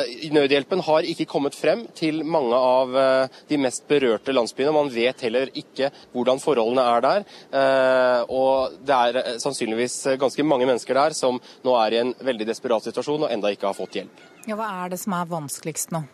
eh, 0.06 0.30
nødhjelpen 0.34 0.84
har 0.88 1.08
ikke 1.08 1.28
kommet 1.30 1.58
frem 1.58 1.84
til 1.97 2.21
mange 2.24 2.58
av 2.58 2.95
eh, 2.97 3.41
de 3.50 3.60
mest 3.62 3.88
berørte 3.89 4.36
landsbyene. 4.36 4.76
Man 4.76 4.93
vet 4.93 5.26
heller 5.28 5.52
ikke 5.58 5.91
hvordan 6.13 6.41
forholdene 6.43 6.88
er 6.95 7.06
der. 7.08 7.28
Eh, 7.62 8.32
og 8.32 8.80
det 8.86 9.02
er 9.02 9.41
sannsynligvis 9.43 10.00
ganske 10.21 10.45
mange 10.47 10.69
mennesker 10.69 10.97
der 10.97 11.17
som 11.17 11.41
nå 11.65 11.76
er 11.84 11.97
i 11.97 12.02
en 12.06 12.15
veldig 12.21 12.47
desperat 12.50 12.88
situasjon 12.88 13.28
og 13.28 13.34
enda 13.34 13.54
ikke 13.54 13.69
har 13.69 13.78
fått 13.78 14.02
hjelp. 14.02 14.26
Ja, 14.47 14.58
Hva 14.58 14.71
er 14.84 14.93
det 14.93 15.02
som 15.02 15.13
er 15.17 15.30
vanskeligst 15.30 15.93
nå? 15.93 16.06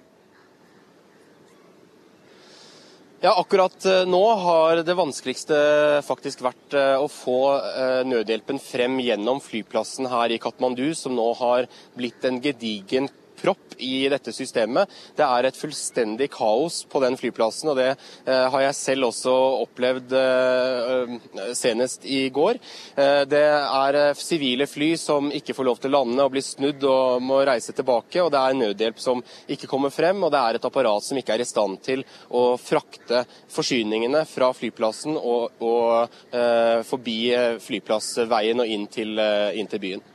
Ja, 3.28 3.34
Akkurat 3.40 3.86
eh, 3.86 4.06
nå 4.08 4.24
har 4.40 4.80
det 4.88 4.94
vanskeligste 4.96 5.56
faktisk 6.08 6.46
vært 6.46 6.76
eh, 6.80 6.94
å 6.96 7.10
få 7.12 7.40
eh, 7.60 8.04
nødhjelpen 8.08 8.56
frem 8.64 8.96
gjennom 9.04 9.42
flyplassen 9.44 10.08
her 10.08 10.32
i 10.32 10.38
Katmandu, 10.40 10.86
som 10.96 11.12
nå 11.18 11.26
har 11.36 11.68
blitt 12.00 12.24
en 12.24 12.40
gedigen 12.40 13.10
propp 13.42 13.78
i 13.78 14.08
dette 14.10 14.34
systemet. 14.34 14.90
Det 15.18 15.26
er 15.26 15.48
et 15.48 15.58
fullstendig 15.58 16.30
kaos 16.34 16.82
på 16.90 17.02
den 17.04 17.18
flyplassen, 17.20 17.72
og 17.72 17.78
det 17.80 17.90
eh, 17.94 18.46
har 18.52 18.64
jeg 18.66 18.78
selv 18.80 19.10
også 19.12 19.34
opplevd 19.64 20.16
eh, 20.18 21.14
senest 21.58 22.08
i 22.10 22.28
går. 22.34 22.60
Eh, 22.98 23.22
det 23.30 23.44
er 23.44 24.00
sivile 24.18 24.68
fly 24.70 24.94
som 25.00 25.32
ikke 25.34 25.56
får 25.58 25.70
lov 25.70 25.82
til 25.82 25.94
å 25.94 26.00
lande 26.00 26.26
og 26.26 26.34
blir 26.34 26.46
snudd 26.46 26.84
og 26.88 27.24
må 27.24 27.42
reise 27.48 27.76
tilbake, 27.78 28.22
og 28.24 28.32
det 28.34 28.42
er 28.42 28.60
nødhjelp 28.62 29.02
som 29.02 29.24
ikke 29.48 29.70
kommer 29.70 29.94
frem, 29.94 30.24
og 30.24 30.34
det 30.34 30.42
er 30.42 30.60
et 30.60 30.70
apparat 30.70 31.06
som 31.06 31.20
ikke 31.20 31.38
er 31.38 31.46
i 31.46 31.50
stand 31.50 31.82
til 31.86 32.04
å 32.34 32.50
frakte 32.62 33.24
forsyningene 33.54 34.26
fra 34.30 34.52
flyplassen 34.56 35.18
og, 35.18 35.62
og 35.64 36.18
forbi 36.88 37.18
flyplassveien 37.64 38.64
og 38.64 38.76
inn 38.78 38.86
til, 38.92 39.18
inn 39.58 39.70
til 39.70 39.84
byen. 39.84 40.06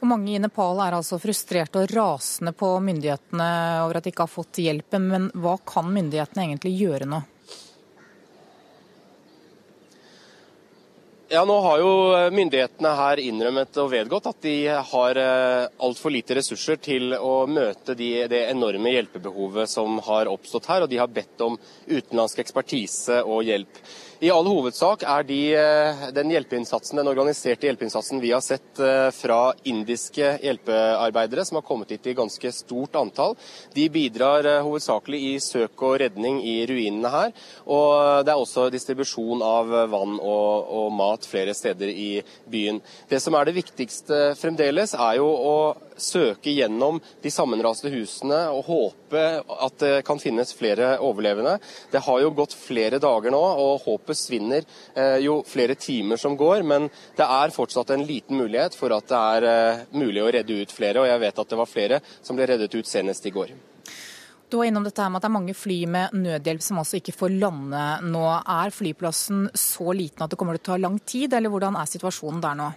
Og 0.00 0.08
mange 0.08 0.32
i 0.32 0.40
Nepal 0.40 0.78
er 0.80 0.96
altså 0.96 1.18
frustrerte 1.20 1.82
og 1.82 1.90
rasende 1.92 2.54
på 2.56 2.72
myndighetene 2.80 3.50
over 3.84 3.98
at 3.98 4.06
de 4.06 4.14
ikke 4.14 4.24
har 4.24 4.32
fått 4.32 4.62
hjelpen. 4.62 5.10
Men 5.10 5.28
hva 5.36 5.58
kan 5.60 5.90
myndighetene 5.92 6.46
egentlig 6.46 6.72
gjøre 6.78 7.08
nå? 7.10 7.20
Ja, 11.30 11.44
Nå 11.46 11.60
har 11.62 11.78
jo 11.78 11.90
myndighetene 12.34 12.90
her 12.98 13.20
innrømmet 13.22 13.76
og 13.78 13.92
vedgått 13.92 14.24
at 14.26 14.40
de 14.42 14.54
har 14.66 15.18
eh, 15.20 15.68
altfor 15.78 16.10
lite 16.10 16.34
ressurser 16.40 16.80
til 16.82 17.14
å 17.14 17.44
møte 17.46 17.94
de, 17.94 18.08
det 18.26 18.40
enorme 18.48 18.90
hjelpebehovet 18.96 19.70
som 19.70 20.00
har 20.08 20.26
oppstått 20.32 20.66
her, 20.72 20.82
og 20.82 20.90
de 20.90 20.98
har 20.98 21.12
bedt 21.12 21.44
om 21.46 21.54
utenlandsk 21.86 22.42
ekspertise 22.42 23.20
og 23.22 23.44
hjelp. 23.46 23.78
I 24.20 24.28
all 24.28 24.44
hovedsak 24.44 25.00
er 25.08 25.22
de, 25.24 25.38
eh, 25.56 26.00
den 26.12 26.28
hjelpeinnsatsen, 26.28 26.98
den 27.00 27.08
organiserte 27.08 27.64
hjelpeinnsatsen 27.64 28.20
vi 28.20 28.34
har 28.34 28.42
sett 28.44 28.76
eh, 28.76 29.08
fra 29.16 29.54
indiske 29.64 30.34
hjelpearbeidere, 30.42 31.46
som 31.48 31.56
har 31.56 31.64
kommet 31.64 31.94
hit 31.94 32.10
i 32.10 32.12
ganske 32.18 32.52
stort 32.52 32.98
antall. 33.00 33.32
De 33.72 33.86
bidrar 33.88 34.44
eh, 34.44 34.60
hovedsakelig 34.60 35.22
i 35.24 35.32
søk 35.40 35.80
og 35.88 35.96
redning 36.04 36.42
i 36.44 36.58
ruinene 36.68 37.14
her. 37.14 37.32
Og 37.64 38.26
det 38.28 38.34
er 38.34 38.44
også 38.44 38.68
distribusjon 38.68 39.40
av 39.40 39.72
vann 39.88 40.18
og, 40.20 40.68
og 40.68 40.92
mat 41.00 41.24
flere 41.24 41.56
steder 41.56 41.88
i 41.88 42.10
byen. 42.44 42.84
Det 43.08 43.22
som 43.24 43.40
er 43.40 43.48
det 43.48 43.56
viktigste 43.56 44.34
fremdeles, 44.36 44.92
er 45.00 45.16
jo 45.22 45.32
å 45.32 45.56
søke 46.02 46.52
gjennom 46.54 47.00
de 47.22 47.32
sammenraste 47.32 47.90
husene 47.92 48.40
og 48.54 48.66
håpe 48.68 49.24
at 49.66 49.78
det 49.82 49.94
kan 50.06 50.20
finnes 50.22 50.52
flere 50.56 50.96
overlevende. 51.04 51.56
Det 51.92 52.02
har 52.06 52.20
jo 52.22 52.34
gått 52.36 52.56
flere 52.56 53.00
dager 53.02 53.34
nå, 53.34 53.40
og 53.40 53.86
håpet 53.86 54.18
svinner 54.18 54.66
eh, 54.94 55.18
jo 55.24 55.40
flere 55.46 55.76
timer 55.78 56.20
som 56.20 56.36
går. 56.38 56.62
Men 56.66 56.90
det 57.18 57.26
er 57.26 57.54
fortsatt 57.54 57.94
en 57.94 58.06
liten 58.06 58.40
mulighet 58.40 58.76
for 58.78 58.94
at 58.96 59.08
det 59.10 59.24
er 59.38 59.48
eh, 59.50 59.82
mulig 59.96 60.24
å 60.24 60.30
redde 60.30 60.60
ut 60.62 60.74
flere, 60.74 61.02
og 61.02 61.10
jeg 61.10 61.24
vet 61.24 61.42
at 61.44 61.50
det 61.50 61.60
var 61.60 61.70
flere 61.70 62.00
som 62.20 62.38
ble 62.38 62.48
reddet 62.50 62.74
ut 62.74 62.88
senest 62.88 63.26
i 63.26 63.34
går. 63.34 63.54
Du 64.50 64.56
var 64.58 64.66
innom 64.66 64.82
dette 64.82 64.98
her 64.98 65.10
med 65.12 65.20
at 65.20 65.22
det 65.22 65.28
er 65.28 65.36
mange 65.36 65.54
fly 65.54 65.76
med 65.86 66.14
nødhjelp 66.18 66.62
som 66.66 66.80
altså 66.82 66.98
ikke 66.98 67.14
får 67.14 67.36
lande 67.38 67.82
nå. 68.10 68.24
Er 68.26 68.74
flyplassen 68.74 69.44
så 69.54 69.92
liten 69.94 70.24
at 70.26 70.32
det 70.32 70.38
kommer 70.40 70.58
til 70.58 70.64
å 70.64 70.70
ta 70.72 70.78
lang 70.82 70.96
tid, 71.06 71.36
eller 71.38 71.52
hvordan 71.52 71.78
er 71.78 71.90
situasjonen 71.90 72.42
der 72.42 72.58
nå? 72.58 72.70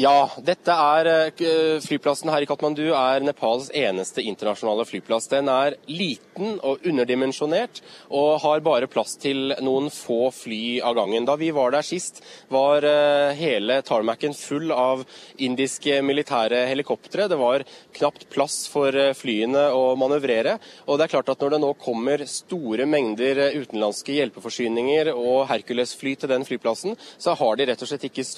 Ja, 0.00 0.30
dette 0.40 0.72
er 0.72 1.08
eh, 1.10 1.80
flyplassen 1.84 2.30
her 2.32 2.40
i 2.40 2.46
Katmandu 2.48 2.86
er 2.96 3.20
Nepals 3.20 3.66
eneste 3.76 4.22
internasjonale 4.24 4.86
flyplass. 4.88 5.26
Den 5.28 5.50
er 5.52 5.74
liten 5.90 6.54
og 6.64 6.86
underdimensjonert 6.88 7.82
og 8.08 8.38
har 8.40 8.62
bare 8.64 8.88
plass 8.88 9.18
til 9.20 9.52
noen 9.60 9.90
få 9.92 10.30
fly 10.32 10.78
av 10.86 10.94
gangen. 10.96 11.26
Da 11.28 11.34
vi 11.36 11.50
var 11.52 11.74
der 11.74 11.84
sist, 11.84 12.22
var 12.48 12.86
eh, 12.86 13.34
hele 13.36 13.80
tarmacen 13.84 14.32
full 14.38 14.72
av 14.72 15.02
indiske 15.36 15.98
militære 16.06 16.62
helikoptre. 16.70 17.28
Det 17.28 17.40
var 17.42 17.66
knapt 17.98 18.24
plass 18.32 18.62
for 18.72 18.96
eh, 18.96 19.12
flyene 19.18 19.66
å 19.76 19.84
manøvrere. 20.00 20.56
Og 20.86 20.96
det 20.96 21.10
er 21.10 21.14
klart 21.16 21.34
at 21.34 21.44
når 21.44 21.58
det 21.58 21.60
nå 21.66 21.74
kommer 21.82 22.24
store 22.30 22.88
mengder 22.88 23.42
utenlandske 23.58 24.16
hjelpeforsyninger 24.16 25.12
og 25.12 25.44
Hercules-fly 25.52 26.16
til 26.22 26.32
den 26.32 26.48
flyplassen, 26.48 26.96
så 27.20 27.36
har 27.36 27.60
de 27.60 27.68
rett 27.68 27.84
og 27.84 27.92
slett 27.92 28.08
ikke 28.08 28.28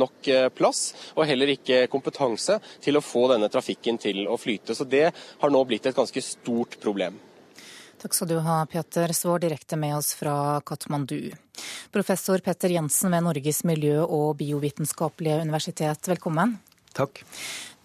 nok 0.00 0.32
plass 0.56 0.86
og 1.16 1.26
heller 1.28 1.54
ikke 1.54 1.86
kompetanse 1.92 2.60
til 2.82 2.98
å 2.98 3.04
få 3.04 3.26
denne 3.32 3.50
trafikken 3.52 3.98
til 4.00 4.26
å 4.28 4.38
flyte. 4.40 4.76
Så 4.76 4.86
det 4.88 5.08
har 5.12 5.52
nå 5.52 5.64
blitt 5.68 5.86
et 5.90 5.96
ganske 5.96 6.22
stort 6.24 6.78
problem. 6.82 7.18
Takk 8.00 8.16
skal 8.16 8.30
du 8.30 8.38
ha, 8.40 8.62
Peter 8.64 9.12
Svår, 9.12 9.42
direkte 9.42 9.76
med 9.76 9.98
oss 9.98 10.14
fra 10.16 10.60
Katmandu. 10.64 11.34
Professor 11.92 12.40
Petter 12.40 12.72
Jensen 12.72 13.12
ved 13.12 13.26
Norges 13.26 13.60
miljø- 13.68 14.06
og 14.06 14.38
biovitenskapelige 14.40 15.42
universitet, 15.42 16.08
velkommen. 16.08 16.56
Takk. 16.96 17.20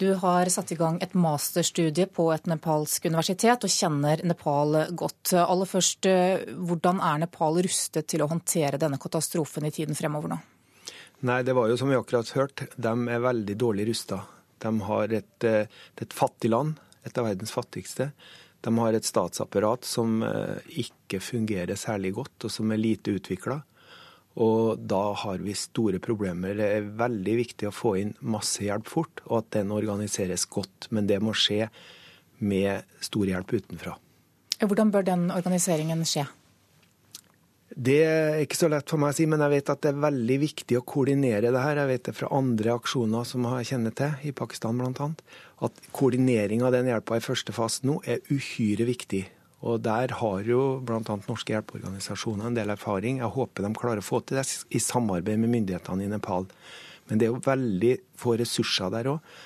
Du 0.00 0.08
har 0.14 0.48
satt 0.52 0.72
i 0.72 0.78
gang 0.80 0.96
et 1.04 1.12
masterstudie 1.14 2.08
på 2.08 2.30
et 2.32 2.48
nepalsk 2.48 3.04
universitet 3.06 3.68
og 3.68 3.72
kjenner 3.72 4.24
Nepal 4.24 4.80
godt. 4.96 5.34
Aller 5.36 5.68
først, 5.68 6.08
hvordan 6.56 7.04
er 7.04 7.22
Nepal 7.26 7.60
rustet 7.68 8.08
til 8.08 8.24
å 8.24 8.32
håndtere 8.32 8.80
denne 8.80 8.98
katastrofen 9.00 9.68
i 9.68 9.72
tiden 9.72 9.96
fremover 9.96 10.32
nå? 10.32 10.40
Nei, 11.24 11.42
det 11.42 11.54
var 11.56 11.70
jo 11.70 11.76
som 11.80 11.88
vi 11.88 11.96
akkurat 11.96 12.28
hørt, 12.36 12.66
de 12.76 12.92
er 13.08 13.22
veldig 13.24 13.56
dårlig 13.56 13.86
rusta. 13.88 14.20
De 14.60 14.72
har 14.88 15.12
et, 15.12 15.44
eh, 15.44 15.66
et 15.96 16.12
fattig 16.12 16.50
land, 16.50 16.76
et 17.04 17.18
av 17.18 17.24
verdens 17.24 17.52
fattigste. 17.52 18.10
De 18.60 18.72
har 18.78 18.92
et 18.92 19.04
statsapparat 19.04 19.84
som 19.84 20.22
eh, 20.22 20.60
ikke 20.84 21.20
fungerer 21.22 21.76
særlig 21.76 22.12
godt, 22.16 22.44
og 22.44 22.50
som 22.52 22.72
er 22.72 22.82
lite 22.82 23.16
utvikla. 23.16 23.62
Og 24.36 24.80
da 24.84 25.14
har 25.16 25.38
vi 25.40 25.54
store 25.56 25.98
problemer. 26.02 26.56
Det 26.58 26.66
er 26.68 26.88
veldig 26.98 27.36
viktig 27.38 27.68
å 27.70 27.74
få 27.74 27.94
inn 28.02 28.16
masse 28.20 28.60
hjelp 28.66 28.88
fort, 28.90 29.22
og 29.30 29.38
at 29.38 29.54
den 29.56 29.72
organiseres 29.72 30.44
godt. 30.52 30.90
Men 30.92 31.08
det 31.08 31.22
må 31.24 31.32
skje 31.32 31.70
med 32.44 32.84
stor 33.00 33.24
hjelp 33.24 33.54
utenfra. 33.56 33.96
Hvordan 34.60 34.92
bør 34.92 35.06
den 35.08 35.30
organiseringen 35.32 36.04
skje? 36.08 36.26
Det 37.76 37.96
er 38.08 38.38
ikke 38.40 38.56
så 38.56 38.70
lett 38.72 38.88
for 38.88 38.96
meg 38.96 39.12
å 39.12 39.16
si, 39.18 39.26
men 39.28 39.42
jeg 39.44 39.52
vet 39.52 39.70
at 39.74 39.82
det 39.84 39.90
er 39.90 40.04
veldig 40.06 40.36
viktig 40.40 40.78
å 40.78 40.84
koordinere 40.88 41.50
det 41.52 41.60
her. 41.60 41.76
Jeg 41.82 41.90
vet 41.90 42.06
det 42.08 42.14
fra 42.16 42.30
andre 42.32 42.72
aksjoner 42.72 43.26
som 43.28 43.44
jeg 43.50 43.68
kjenner 43.68 43.92
til, 43.98 44.14
i 44.24 44.32
Pakistan 44.32 44.80
bl.a. 44.80 45.08
At 45.66 45.82
koordinering 45.92 46.64
av 46.64 46.72
den 46.72 46.88
hjelpa 46.88 47.18
i 47.18 47.24
første 47.24 47.52
fase 47.52 47.84
nå 47.84 47.98
er 48.08 48.24
uhyre 48.32 48.88
viktig. 48.88 49.26
Og 49.68 49.82
der 49.84 50.14
har 50.22 50.48
jo 50.48 50.62
bl.a. 50.88 51.02
norske 51.04 51.52
hjelpeorganisasjoner 51.52 52.48
en 52.48 52.56
del 52.56 52.72
erfaring. 52.72 53.20
Jeg 53.20 53.34
håper 53.36 53.68
de 53.68 53.74
klarer 53.76 54.00
å 54.00 54.08
få 54.08 54.22
til 54.24 54.40
det 54.40 54.46
i 54.72 54.80
samarbeid 54.80 55.44
med 55.44 55.52
myndighetene 55.58 56.06
i 56.06 56.12
Nepal. 56.14 56.48
Men 57.10 57.20
det 57.20 57.28
er 57.28 57.34
jo 57.34 57.44
veldig 57.44 57.94
få 58.16 58.38
ressurser 58.40 58.88
der 58.96 59.12
òg. 59.12 59.36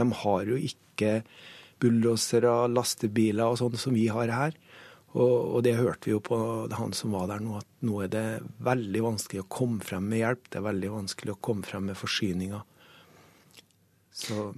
De 0.00 0.08
har 0.24 0.48
jo 0.48 0.56
ikke 0.56 1.18
bulldosere, 1.84 2.62
lastebiler 2.72 3.44
og 3.44 3.60
sånn 3.60 3.76
som 3.76 3.92
vi 3.92 4.08
har 4.08 4.32
her. 4.32 4.56
Og, 5.14 5.54
og, 5.54 5.58
det 5.62 5.76
hørte 5.78 6.08
vi 6.08 6.14
jo 6.16 6.20
på 6.24 6.36
han 6.74 6.94
som 6.96 7.14
var 7.14 7.28
der 7.30 7.42
nå, 7.42 7.60
at 7.60 7.86
nå 7.86 8.00
er 8.02 8.10
det 8.10 8.26
veldig 8.66 9.02
vanskelig 9.04 9.44
å 9.44 9.50
komme 9.56 9.84
frem 9.86 10.08
med 10.10 10.24
hjelp. 10.24 10.48
Det 10.50 10.58
er 10.58 10.66
veldig 10.66 10.90
vanskelig 10.96 11.36
å 11.36 11.42
komme 11.48 11.66
frem 11.66 11.86
med 11.90 11.98
forsyninger. 11.98 12.64
Så 14.14 14.48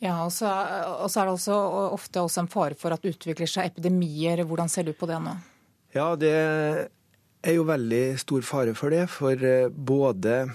ja, 0.00 0.14
og 0.24 0.32
så, 0.32 0.48
og 0.48 1.10
så 1.12 1.20
er 1.20 1.28
det 1.28 1.34
også 1.34 1.56
ofte 1.92 2.22
også 2.24 2.40
en 2.40 2.48
fare 2.48 2.76
for 2.80 2.94
at 2.94 3.02
det 3.04 3.12
utvikler 3.12 3.48
seg 3.50 3.68
epidemier. 3.68 4.40
Hvordan 4.48 4.72
ser 4.72 4.88
du 4.88 4.94
på 4.96 5.08
det 5.10 5.18
nå? 5.20 5.34
Ja, 5.92 6.14
det 6.16 6.32
er 6.32 7.56
jo 7.56 7.66
veldig 7.68 8.16
stor 8.22 8.46
fare 8.48 8.72
for 8.78 8.96
det. 8.96 9.04
For 9.12 9.36
eh, 9.44 9.68
både 9.68 10.46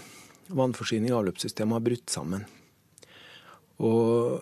vannforsyning 0.49 1.13
og 1.13 1.19
avløpssystemet 1.19 1.77
har 1.77 1.85
brutt 1.85 2.13
sammen. 2.13 2.47
Og 3.77 4.41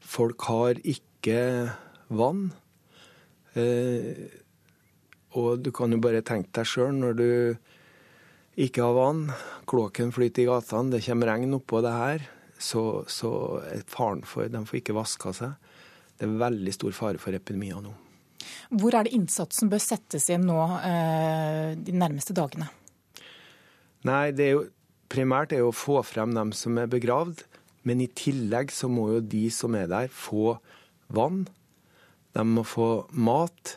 folk 0.00 0.48
har 0.48 0.80
ikke 0.88 1.40
vann. 2.08 2.48
Eh, 3.58 4.28
og 5.38 5.62
du 5.62 5.70
kan 5.74 5.92
jo 5.92 6.00
bare 6.02 6.22
tenke 6.26 6.52
deg 6.58 6.68
sjøl 6.68 6.94
når 6.96 7.18
du 7.18 7.30
ikke 8.60 8.84
har 8.84 8.96
vann, 8.96 9.24
kloakken 9.70 10.10
flyter 10.12 10.44
i 10.44 10.48
gatene, 10.50 10.92
det 10.92 11.04
kommer 11.06 11.30
regn 11.30 11.56
oppå 11.56 11.80
det 11.84 11.92
her, 11.94 12.26
så, 12.60 12.82
så 13.08 13.30
er 13.70 13.86
faren 13.88 14.24
for 14.28 14.50
De 14.50 14.60
får 14.68 14.80
ikke 14.82 14.96
vaska 14.96 15.32
seg. 15.36 15.70
Det 16.18 16.26
er 16.26 16.40
veldig 16.42 16.74
stor 16.76 16.92
fare 16.92 17.20
for 17.22 17.36
epidemier 17.36 17.80
nå. 17.80 17.94
Hvor 18.80 18.94
er 18.96 19.06
det 19.06 19.14
innsatsen 19.16 19.70
bør 19.72 19.80
settes 19.82 20.28
inn 20.32 20.44
nå 20.48 20.58
eh, 20.84 21.78
de 21.78 21.94
nærmeste 21.96 22.36
dagene? 22.36 22.68
Nei, 24.06 24.30
det 24.36 24.44
er 24.44 24.52
jo 24.56 24.66
primært 25.12 25.54
er 25.56 25.64
å 25.64 25.74
få 25.74 26.00
frem 26.06 26.34
dem 26.36 26.52
som 26.56 26.78
er 26.80 26.90
begravd. 26.90 27.44
Men 27.88 28.02
i 28.04 28.10
tillegg 28.12 28.72
så 28.74 28.90
må 28.92 29.06
jo 29.14 29.22
de 29.24 29.46
som 29.54 29.74
er 29.78 29.88
der, 29.88 30.10
få 30.12 30.58
vann. 31.08 31.46
De 32.36 32.44
må 32.46 32.64
få 32.66 32.90
mat. 33.12 33.76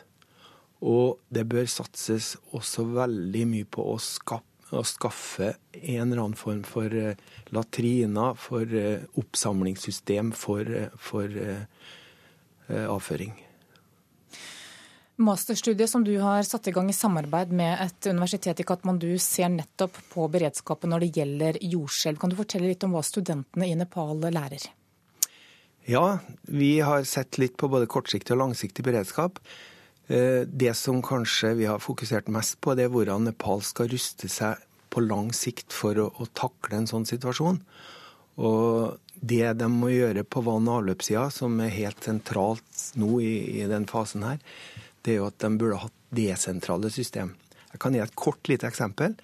Og 0.84 1.20
det 1.32 1.46
bør 1.48 1.68
satses 1.70 2.34
også 2.52 2.84
veldig 2.92 3.44
mye 3.48 3.68
på 3.68 3.86
å, 3.94 3.96
skaffe, 4.02 4.76
å 4.76 4.84
skaffe 4.84 5.54
en 5.80 6.10
eller 6.10 6.20
annen 6.26 6.36
form 6.38 6.60
for 6.68 6.92
uh, 6.92 7.14
latriner, 7.56 8.36
for 8.36 8.68
uh, 8.68 9.06
oppsamlingssystem 9.20 10.34
for, 10.36 10.68
uh, 10.68 10.92
for 11.00 11.40
avføring. 12.64 13.32
Masterstudiet 15.20 15.90
som 15.90 16.02
du 16.04 16.14
har 16.18 16.42
satt 16.48 16.66
i 16.66 16.72
gang 16.74 16.88
i 16.90 16.96
samarbeid 16.96 17.52
med 17.54 17.76
et 17.84 18.08
universitet 18.08 18.60
i 18.60 18.66
Katmandu, 18.66 19.10
ser 19.22 19.52
nettopp 19.52 20.00
på 20.10 20.24
beredskapen 20.32 20.90
når 20.90 21.04
det 21.04 21.10
gjelder 21.18 21.58
jordskjelv. 21.60 22.18
Kan 22.18 22.32
du 22.32 22.38
fortelle 22.40 22.72
litt 22.72 22.88
om 22.88 22.96
hva 22.96 23.04
studentene 23.04 23.68
i 23.68 23.76
Nepal 23.78 24.24
lærer? 24.24 24.64
Ja, 25.84 26.18
vi 26.42 26.80
har 26.80 27.04
sett 27.04 27.38
litt 27.38 27.56
på 27.60 27.68
både 27.68 27.88
kortsiktig 27.90 28.32
og 28.32 28.40
langsiktig 28.40 28.84
beredskap. 28.86 29.40
Eh, 30.08 30.46
det 30.48 30.72
som 30.80 31.02
kanskje 31.04 31.50
vi 31.58 31.66
har 31.68 31.82
fokusert 31.84 32.30
mest 32.32 32.56
på, 32.64 32.72
det 32.72 32.86
er 32.86 32.94
hvordan 32.94 33.26
Nepal 33.28 33.60
skal 33.64 33.90
ruste 33.92 34.30
seg 34.32 34.62
på 34.88 35.02
lang 35.04 35.28
sikt 35.36 35.76
for 35.76 35.98
å, 36.00 36.06
å 36.08 36.28
takle 36.32 36.80
en 36.80 36.88
sånn 36.88 37.04
situasjon. 37.08 37.60
Og 38.40 38.96
det 39.14 39.52
de 39.60 39.68
må 39.68 39.92
gjøre 39.92 40.24
på 40.24 40.40
vann- 40.46 40.70
og 40.70 40.80
avløpssida, 40.80 41.28
som 41.34 41.60
er 41.60 41.76
helt 41.76 42.00
sentralt 42.04 42.88
nå 42.96 43.20
i, 43.20 43.34
i 43.60 43.68
den 43.68 43.84
fasen 43.90 44.24
her, 44.24 44.40
det 45.04 45.14
er 45.14 45.20
jo 45.20 45.28
at 45.28 45.40
de 45.44 45.52
burde 45.60 45.82
hatt 45.84 45.98
desentrale 46.16 46.88
system. 46.92 47.34
Jeg 47.74 47.82
kan 47.84 47.92
gi 47.92 48.00
et 48.00 48.16
kort 48.16 48.48
lite 48.48 48.72
eksempel. 48.72 49.18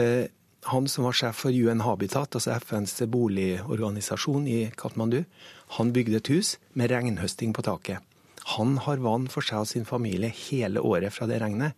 Eh, 0.00 0.32
han 0.66 0.88
som 0.88 1.04
var 1.04 1.14
sjef 1.16 1.44
for 1.44 1.54
UN 1.54 1.84
Habitat, 1.86 2.34
altså 2.34 2.56
FNs 2.58 2.96
boligorganisasjon 3.06 4.48
i 4.50 4.58
Katmandu, 4.76 5.22
han 5.78 5.92
bygde 5.94 6.18
et 6.18 6.30
hus 6.32 6.56
med 6.74 6.90
regnhøsting 6.90 7.54
på 7.54 7.62
taket. 7.62 8.02
Han 8.56 8.78
har 8.84 9.02
vann 9.04 9.28
for 9.30 9.44
seg 9.44 9.62
og 9.62 9.70
sin 9.70 9.86
familie 9.88 10.32
hele 10.48 10.80
året 10.80 11.14
fra 11.14 11.28
det 11.30 11.40
regnet. 11.42 11.76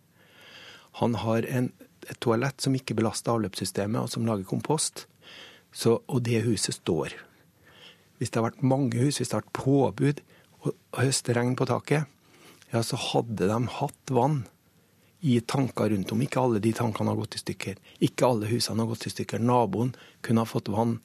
Han 0.99 1.17
har 1.19 1.45
en, 1.47 1.69
et 2.07 2.19
toalett 2.23 2.63
som 2.63 2.75
ikke 2.75 2.95
belaster 2.97 3.33
avløpssystemet, 3.35 4.01
og 4.01 4.09
som 4.11 4.25
lager 4.27 4.47
kompost. 4.47 5.05
Så, 5.71 5.99
og 6.07 6.23
det 6.25 6.43
huset 6.47 6.79
står. 6.79 7.15
Hvis 8.17 8.31
det 8.31 8.41
har 8.41 8.49
vært 8.49 8.65
mange 8.65 8.97
hus, 8.99 9.19
hvis 9.19 9.31
det 9.31 9.37
har 9.37 9.45
vært 9.45 9.61
påbud 9.61 10.23
å 10.61 10.73
høste 10.99 11.35
regn 11.35 11.55
på 11.59 11.67
taket, 11.69 12.09
ja, 12.71 12.81
så 12.83 12.99
hadde 12.99 13.47
de 13.49 13.59
hatt 13.77 14.13
vann 14.13 14.43
i 15.21 15.39
tanker 15.41 15.89
rundt 15.89 16.11
om. 16.11 16.21
Ikke 16.21 16.41
alle 16.41 16.59
de 16.59 16.73
tankene 16.73 17.13
har 17.13 17.19
gått 17.19 17.37
i 17.37 17.41
stykker. 17.41 17.77
Ikke 18.01 18.25
alle 18.25 18.49
husene 18.49 18.81
har 18.81 18.89
gått 18.89 19.05
i 19.05 19.13
stykker. 19.13 19.39
Naboen 19.39 19.93
kunne 20.25 20.41
ha 20.41 20.49
fått 20.49 20.71
vann, 20.73 20.97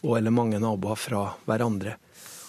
og, 0.00 0.12
eller 0.16 0.32
mange 0.32 0.60
naboer 0.62 0.96
fra 0.96 1.24
hverandre. 1.48 1.98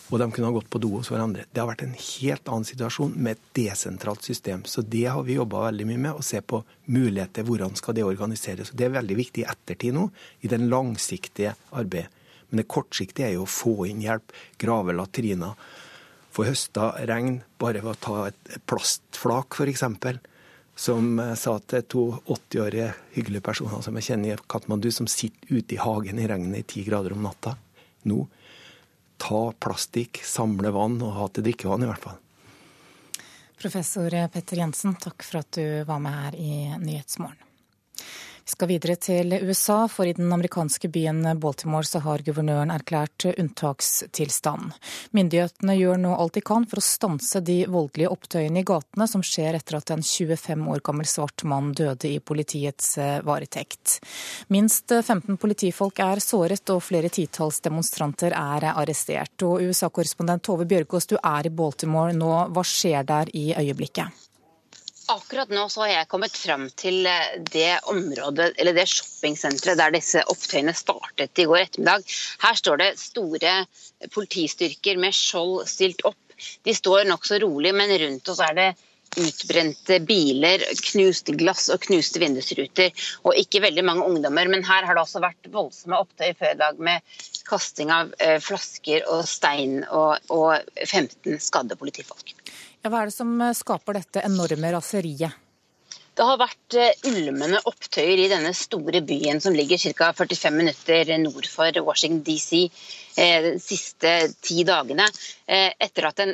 Og 0.09 0.21
de 0.21 0.25
kunne 0.31 0.47
ha 0.47 0.55
gått 0.55 0.69
på 0.71 0.79
do 0.81 0.93
hos 0.95 1.11
hverandre. 1.11 1.45
Det 1.51 1.61
har 1.61 1.67
vært 1.69 1.83
en 1.85 1.97
helt 1.97 2.47
annen 2.49 2.65
situasjon 2.65 3.11
med 3.17 3.35
et 3.35 3.49
desentralt 3.59 4.25
system. 4.25 4.63
Så 4.65 4.81
det 4.81 5.03
har 5.11 5.27
vi 5.27 5.35
jobba 5.35 5.67
veldig 5.67 5.89
mye 5.91 6.03
med, 6.07 6.15
å 6.15 6.25
se 6.25 6.41
på 6.41 6.63
muligheter. 6.89 7.45
Hvordan 7.45 7.75
skal 7.77 7.99
det 7.99 8.07
organiseres. 8.07 8.71
Det 8.73 8.87
er 8.87 8.95
veldig 8.95 9.19
viktig 9.19 9.43
i 9.43 9.49
ettertid 9.51 9.93
nå, 9.99 10.07
i 10.41 10.49
den 10.49 10.69
langsiktige 10.71 11.53
arbeidet. 11.69 12.09
Men 12.49 12.63
det 12.63 12.69
kortsiktige 12.71 13.27
er 13.27 13.35
jo 13.35 13.43
å 13.45 13.51
få 13.51 13.75
inn 13.85 14.01
hjelp, 14.01 14.31
grave 14.57 14.95
latriner, 14.97 15.59
få 16.33 16.47
høsta 16.47 16.95
regn 17.05 17.43
bare 17.61 17.83
ved 17.83 17.91
å 17.91 18.01
ta 18.01 18.15
et 18.31 18.57
plastflak, 18.69 19.53
f.eks 19.53 19.83
som 20.79 21.19
sa 21.35 21.57
til 21.59 21.83
to 21.91 22.03
80-årige 22.23 22.87
hyggelige 23.17 23.43
personer 23.43 23.81
som 23.83 23.97
jeg 23.99 24.07
kjenner 24.07 24.31
i 24.37 24.47
Katmandu, 24.47 24.87
som 24.95 25.09
sitter 25.11 25.59
ute 25.59 25.75
i 25.75 25.81
hagen 25.81 26.21
i 26.21 26.27
regnet 26.29 26.61
i 26.61 26.67
ti 26.75 26.83
grader 26.87 27.17
om 27.17 27.25
natta 27.25 27.57
nå. 28.07 28.21
Ta 29.19 29.41
plastikk, 29.59 30.21
samle 30.23 30.71
vann 30.71 30.95
og 31.03 31.17
ha 31.17 31.27
til 31.35 31.43
drikkevann, 31.49 31.83
i 31.83 31.89
hvert 31.89 32.05
fall. 32.05 32.15
Professor 33.59 34.15
Petter 34.31 34.61
Jensen, 34.61 34.95
takk 34.95 35.25
for 35.27 35.41
at 35.41 35.51
du 35.59 35.83
var 35.83 35.99
med 35.99 36.15
her 36.15 36.39
i 36.39 36.51
Nyhetsmorgen. 36.79 37.43
Skal 38.49 38.71
videre 38.71 38.95
til 38.97 39.35
USA, 39.45 39.83
for 39.91 40.09
i 40.09 40.13
den 40.17 40.31
amerikanske 40.33 40.89
byen 40.89 41.21
Baltimore 41.37 41.85
så 41.85 41.99
har 42.01 42.23
guvernøren 42.25 42.71
erklært 42.73 43.27
unntakstilstand. 43.29 44.71
Myndighetene 45.13 45.75
gjør 45.77 45.99
nå 46.01 46.15
alt 46.15 46.39
de 46.39 46.41
kan 46.47 46.65
for 46.69 46.81
å 46.81 46.85
stanse 46.85 47.43
de 47.45 47.59
voldelige 47.69 48.09
opptøyene 48.09 48.63
i 48.63 48.65
gatene 48.65 49.05
som 49.11 49.21
skjer 49.25 49.59
etter 49.59 49.77
at 49.77 49.93
en 49.93 50.01
25 50.01 50.65
år 50.73 50.81
gammel 50.89 51.05
svart 51.09 51.45
mann 51.45 51.75
døde 51.77 52.09
i 52.09 52.17
politiets 52.19 52.95
eh, 52.97 53.19
varetekt. 53.27 53.99
Minst 54.49 54.95
15 54.97 55.37
politifolk 55.37 56.01
er 56.01 56.23
såret 56.23 56.73
og 56.73 56.81
flere 56.87 57.11
titalls 57.13 57.61
demonstranter 57.65 58.33
er 58.33 58.71
arrestert. 58.71 59.35
Og 59.45 59.61
USA-korrespondent 59.69 60.47
Tove 60.49 60.65
Bjørgaas, 60.65 61.05
du 61.05 61.19
er 61.21 61.45
i 61.45 61.53
Baltimore 61.53 62.17
nå. 62.17 62.33
Hva 62.49 62.65
skjer 62.65 63.05
der 63.13 63.29
i 63.37 63.51
øyeblikket? 63.53 64.28
Akkurat 65.09 65.49
nå 65.49 65.63
så 65.73 65.81
har 65.81 65.89
jeg 65.89 66.07
kommet 66.11 66.35
fram 66.37 66.67
til 66.77 67.07
eh, 67.09 67.37
det 67.49 67.79
området, 67.89 68.51
eller 68.61 68.75
det 68.77 68.85
shoppingsenteret 68.91 69.79
der 69.79 69.95
disse 69.95 70.21
opptøyene 70.29 70.75
startet 70.77 71.41
i 71.41 71.47
går 71.49 71.63
ettermiddag. 71.63 72.05
Her 72.43 72.59
står 72.59 72.77
det 72.81 72.89
store 73.01 73.53
politistyrker 74.13 75.01
med 75.01 75.17
skjold 75.17 75.63
stilt 75.71 76.05
opp. 76.05 76.19
De 76.67 76.75
står 76.77 77.09
nokså 77.09 77.39
rolig, 77.41 77.73
men 77.75 77.95
rundt 78.03 78.29
oss 78.29 78.43
er 78.45 78.53
det 78.59 78.69
utbrente 79.17 79.97
biler, 80.05 80.61
knuste 80.91 81.33
glass 81.39 81.65
og 81.73 81.81
knuste 81.87 82.21
vindusruter. 82.21 82.93
Og 83.25 83.39
ikke 83.41 83.63
veldig 83.65 83.85
mange 83.89 84.05
ungdommer, 84.05 84.51
men 84.51 84.61
her 84.67 84.85
har 84.85 84.93
det 84.93 85.07
også 85.07 85.23
vært 85.25 85.49
voldsomme 85.49 85.97
opptøy 86.05 86.35
før 86.37 86.53
i 86.53 86.59
dag 86.61 86.83
med 86.89 87.17
kasting 87.49 87.89
av 87.95 88.13
eh, 88.21 88.37
flasker 88.45 89.09
og 89.09 89.25
stein 89.27 89.81
og, 89.89 90.19
og 90.29 90.85
15 90.85 91.41
skadde 91.41 91.79
politifolk. 91.81 92.38
Ja, 92.79 92.87
hva 92.87 93.03
er 93.03 93.09
det 93.09 93.17
som 93.17 93.31
eh, 93.43 93.55
skaper 93.57 93.97
dette 93.99 94.23
enorme 94.23 94.71
raseriet? 94.71 95.45
Det 96.15 96.25
har 96.27 96.37
vært 96.39 96.75
eh, 96.79 97.01
ulmende 97.11 97.59
opptøyer 97.67 98.21
i 98.23 98.29
denne 98.31 98.53
store 98.55 99.01
byen 99.07 99.41
som 99.43 99.55
ligger 99.55 99.81
ca. 99.97 100.13
45 100.15 100.55
minutter 100.55 101.11
nord 101.19 101.47
for 101.51 101.75
Washington 101.83 102.21
DC 102.23 102.61
eh, 103.19 103.43
de 103.43 103.51
siste 103.59 104.13
ti 104.39 104.63
dagene. 104.67 105.09
Etter 105.49 106.07
at 106.07 106.23
en 106.23 106.33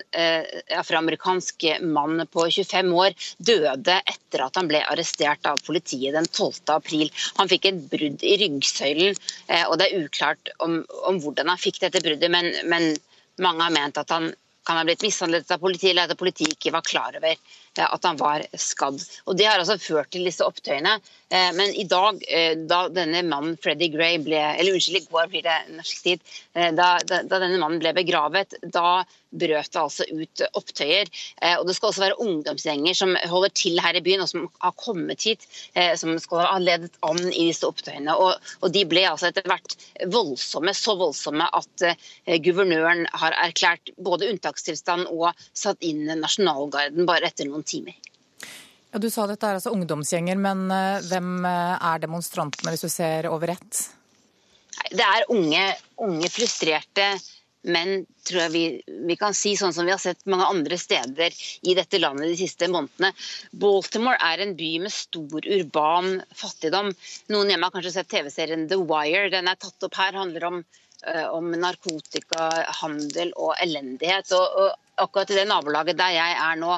afroamerikansk 0.75 1.65
mann 1.81 2.21
på 2.29 2.45
25 2.59 2.93
år 2.93 3.17
døde 3.49 3.97
etter 4.13 4.45
at 4.45 4.61
han 4.61 4.69
ble 4.69 4.83
arrestert 4.85 5.49
av 5.49 5.61
politiet 5.65 6.13
den 6.13 6.29
12. 6.29 6.61
april. 6.75 7.09
Han 7.39 7.49
fikk 7.49 7.71
et 7.71 7.83
brudd 7.89 8.21
i 8.21 8.37
ryggsøylen, 8.43 9.17
og 9.65 9.77
det 9.79 9.87
er 9.87 10.03
uklart 10.03 10.51
om, 10.59 10.81
om 11.07 11.21
hvordan 11.23 11.53
han 11.53 11.61
fikk 11.61 11.79
dette 11.87 12.03
bruddet, 12.05 12.29
men, 12.29 12.51
men 12.69 12.91
mange 13.41 13.63
har 13.63 13.73
ment 13.73 14.03
at 14.03 14.11
han 14.13 14.33
kan 14.65 14.79
ha 14.79 14.85
blitt 14.87 15.05
mishandlet 15.05 15.51
av 15.51 15.61
politiet, 15.61 15.91
eller 15.91 16.09
at 16.09 16.19
politiet 16.19 16.55
ikke 16.55 16.73
var 16.75 16.85
klar 16.85 17.17
over 17.19 17.37
at 17.85 18.07
han 18.07 18.17
var 18.17 18.45
skadd. 18.57 19.01
Og 19.27 19.37
Det 19.37 19.47
har 19.47 19.59
altså 19.59 19.77
ført 19.81 20.11
til 20.15 20.25
disse 20.27 20.45
opptøyene. 20.45 20.97
Eh, 21.29 21.53
men 21.53 21.69
i 21.73 21.83
dag, 21.83 22.23
eh, 22.27 22.57
da 22.57 22.85
denne 22.89 23.23
mannen 23.25 23.57
Freddy 23.57 23.87
Gray 23.89 24.19
ble 24.21 24.37
eller 24.37 24.75
unnskyld, 24.77 24.99
i 24.99 25.07
går 25.09 25.29
blir 25.31 25.41
det 25.45 25.55
norsk 25.73 26.03
tid, 26.05 26.21
eh, 26.53 26.69
da, 26.77 26.99
da, 27.01 27.23
da, 27.25 27.39
denne 27.41 27.57
mannen 27.57 27.81
ble 27.81 27.95
begravet, 27.97 28.53
da 28.61 29.01
brøt 29.35 29.71
det 29.73 29.81
altså 29.81 30.05
ut 30.05 30.43
opptøyer. 30.55 31.09
Og 31.57 31.65
Det 31.67 31.73
skal 31.75 31.89
også 31.89 32.03
være 32.05 32.19
ungdomsgjenger 32.23 32.95
som 32.95 33.17
holder 33.27 33.51
til 33.51 33.81
her 33.83 33.97
i 33.99 34.03
byen, 34.05 34.23
og 34.23 34.29
som 34.31 34.45
har 34.63 34.71
kommet 34.79 35.25
hit, 35.27 35.43
som 35.99 36.13
skal 36.23 36.45
ha 36.45 36.61
ledet 36.61 36.95
an 37.03 37.19
i 37.33 37.49
disse 37.49 37.67
opptøyene. 37.67 38.15
Og, 38.15 38.39
og 38.63 38.71
De 38.71 38.85
ble 38.87 39.03
altså 39.09 39.27
etter 39.27 39.43
hvert 39.51 39.75
voldsomme, 40.07 40.71
så 40.71 40.95
voldsomme 41.03 41.49
at 41.51 41.87
guvernøren 42.47 43.03
har 43.11 43.35
erklært 43.43 43.91
både 43.99 44.31
unntakstilstand 44.31 45.11
og 45.11 45.33
satt 45.51 45.83
inn 45.83 46.07
nasjonalgarden 46.15 47.03
bare 47.09 47.27
etter 47.27 47.51
noen 47.51 47.67
timer. 47.67 47.99
Ja, 48.95 48.99
du 49.03 49.09
sa 49.11 49.25
dette 49.27 49.43
er 49.43 49.57
altså 49.57 49.73
ungdomsgjenger, 49.75 50.37
men 50.39 50.69
eh, 50.71 51.01
hvem 51.09 51.43
eh, 51.43 51.81
er 51.83 51.99
demonstrantene 51.99 52.71
hvis 52.71 52.85
du 52.85 52.87
ser 52.87 53.25
over 53.27 53.51
ett? 53.51 53.79
Det 54.87 55.03
er 55.03 55.25
unge, 55.35 55.65
unge 55.99 56.29
frustrerte 56.31 57.09
menn, 57.67 58.05
tror 58.23 58.45
jeg 58.45 58.53
vi, 58.53 58.61
vi, 59.09 59.17
kan 59.19 59.35
si, 59.35 59.51
sånn 59.59 59.75
som 59.75 59.83
vi 59.83 59.91
har 59.91 59.99
sett 59.99 60.23
mange 60.31 60.47
andre 60.47 60.79
steder 60.79 61.35
i 61.67 61.75
dette 61.75 61.99
landet 61.99 62.31
de 62.31 62.39
siste 62.39 62.71
månedene. 62.71 63.11
Baltimore 63.51 64.15
er 64.31 64.45
en 64.45 64.55
by 64.55 64.71
med 64.85 64.95
stor 64.95 65.43
urban 65.43 66.21
fattigdom. 66.31 66.93
Noen 67.35 67.51
hjemme 67.51 67.67
har 67.67 67.75
kanskje 67.75 67.97
sett 67.97 68.13
TV-serien 68.15 68.63
The 68.71 68.79
Wire. 68.79 69.27
Den 69.35 69.51
er 69.51 69.59
tatt 69.59 69.89
opp 69.89 69.99
her. 69.99 70.15
handler 70.23 70.47
om, 70.53 70.63
om 71.31 71.51
narkotika, 71.59 72.49
handel 72.81 73.31
og 73.35 73.53
elendighet. 73.61 74.31
Og, 74.37 74.73
akkurat 74.95 75.31
i 75.31 75.35
det 75.39 75.45
nabolaget 75.49 75.97
der 75.99 76.13
jeg 76.15 76.37
er 76.39 76.57
nå, 76.59 76.77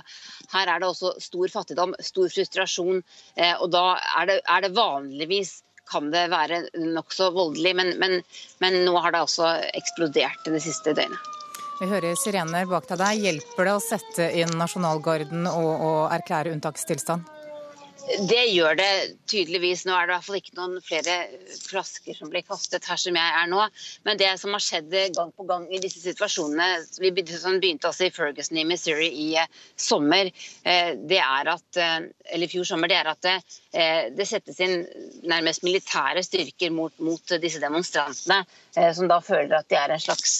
her 0.53 0.73
er 0.73 0.81
det 0.81 0.89
også 0.89 1.13
stor 1.21 1.53
fattigdom, 1.53 1.95
stor 2.01 2.29
frustrasjon. 2.33 3.01
Eh, 3.35 3.55
og 3.61 3.71
da 3.73 3.85
er 4.21 4.29
det, 4.31 4.37
er 4.49 4.65
det 4.65 4.75
vanligvis 4.77 5.59
kan 5.87 6.09
det 6.11 6.25
være 6.33 6.65
nokså 6.75 7.29
voldelig, 7.31 7.71
men, 7.79 7.93
men, 8.01 8.17
men, 8.59 8.81
nå 8.83 8.97
har 8.99 9.13
det 9.15 9.23
også 9.23 9.53
eksplodert 9.77 10.49
det 10.49 10.59
siste 10.65 10.91
døgnet. 10.97 11.33
Vi 11.77 11.87
hører 11.87 12.17
sirener 12.17 12.65
bak 12.67 12.89
deg. 12.89 13.21
Hjelper 13.21 13.69
det 13.69 13.75
å 13.77 13.83
sette 13.85 14.27
inn 14.35 14.51
nasjonalgarden 14.57 15.45
og, 15.47 15.69
og 15.77 15.99
erklære 16.17 16.51
unntakstilstand? 16.57 17.36
Det 18.07 18.43
gjør 18.53 18.77
det 18.79 18.91
tydeligvis. 19.27 19.83
Nå 19.87 19.91
er 19.95 20.07
det 20.07 20.13
i 20.13 20.15
hvert 20.15 20.25
fall 20.27 20.37
ikke 20.39 20.55
noen 20.55 20.83
flere 20.83 21.15
flasker 21.67 22.15
som 22.15 22.29
blir 22.31 22.45
kastet 22.47 22.87
her 22.87 22.99
som 23.01 23.17
jeg 23.19 23.33
er 23.41 23.49
nå. 23.51 23.65
Men 24.07 24.19
det 24.21 24.29
som 24.39 24.55
har 24.55 24.63
skjedd 24.63 24.95
gang 25.17 25.33
på 25.35 25.47
gang 25.49 25.65
i 25.67 25.81
disse 25.83 25.99
situasjonene, 26.05 26.85
vi 27.03 27.11
begynte 27.11 27.89
altså 27.89 28.07
i 28.07 28.13
Ferguson 28.15 28.61
i 28.61 28.65
Missouri 28.69 29.09
i 29.25 29.27
eh, 29.41 29.51
sommer, 29.75 30.31
eh, 30.63 30.93
det 31.09 31.19
er 31.19 31.51
at, 31.51 31.67
eh, 31.83 32.07
eller 32.31 32.51
fjor 32.51 32.69
sommer, 32.71 32.91
det 32.91 33.01
er 33.01 33.11
at 33.11 33.27
det, 33.27 33.35
det 34.15 34.25
settes 34.27 34.59
inn 34.63 34.85
nærmest 35.27 35.65
militære 35.67 36.23
styrker 36.23 36.71
mot, 36.73 36.95
mot 37.03 37.35
disse 37.43 37.59
demonstrantene, 37.61 38.39
som 38.95 39.09
da 39.11 39.19
føler 39.21 39.59
at 39.59 39.67
de 39.69 39.77
er 39.77 39.93
en 39.93 40.01
slags 40.01 40.39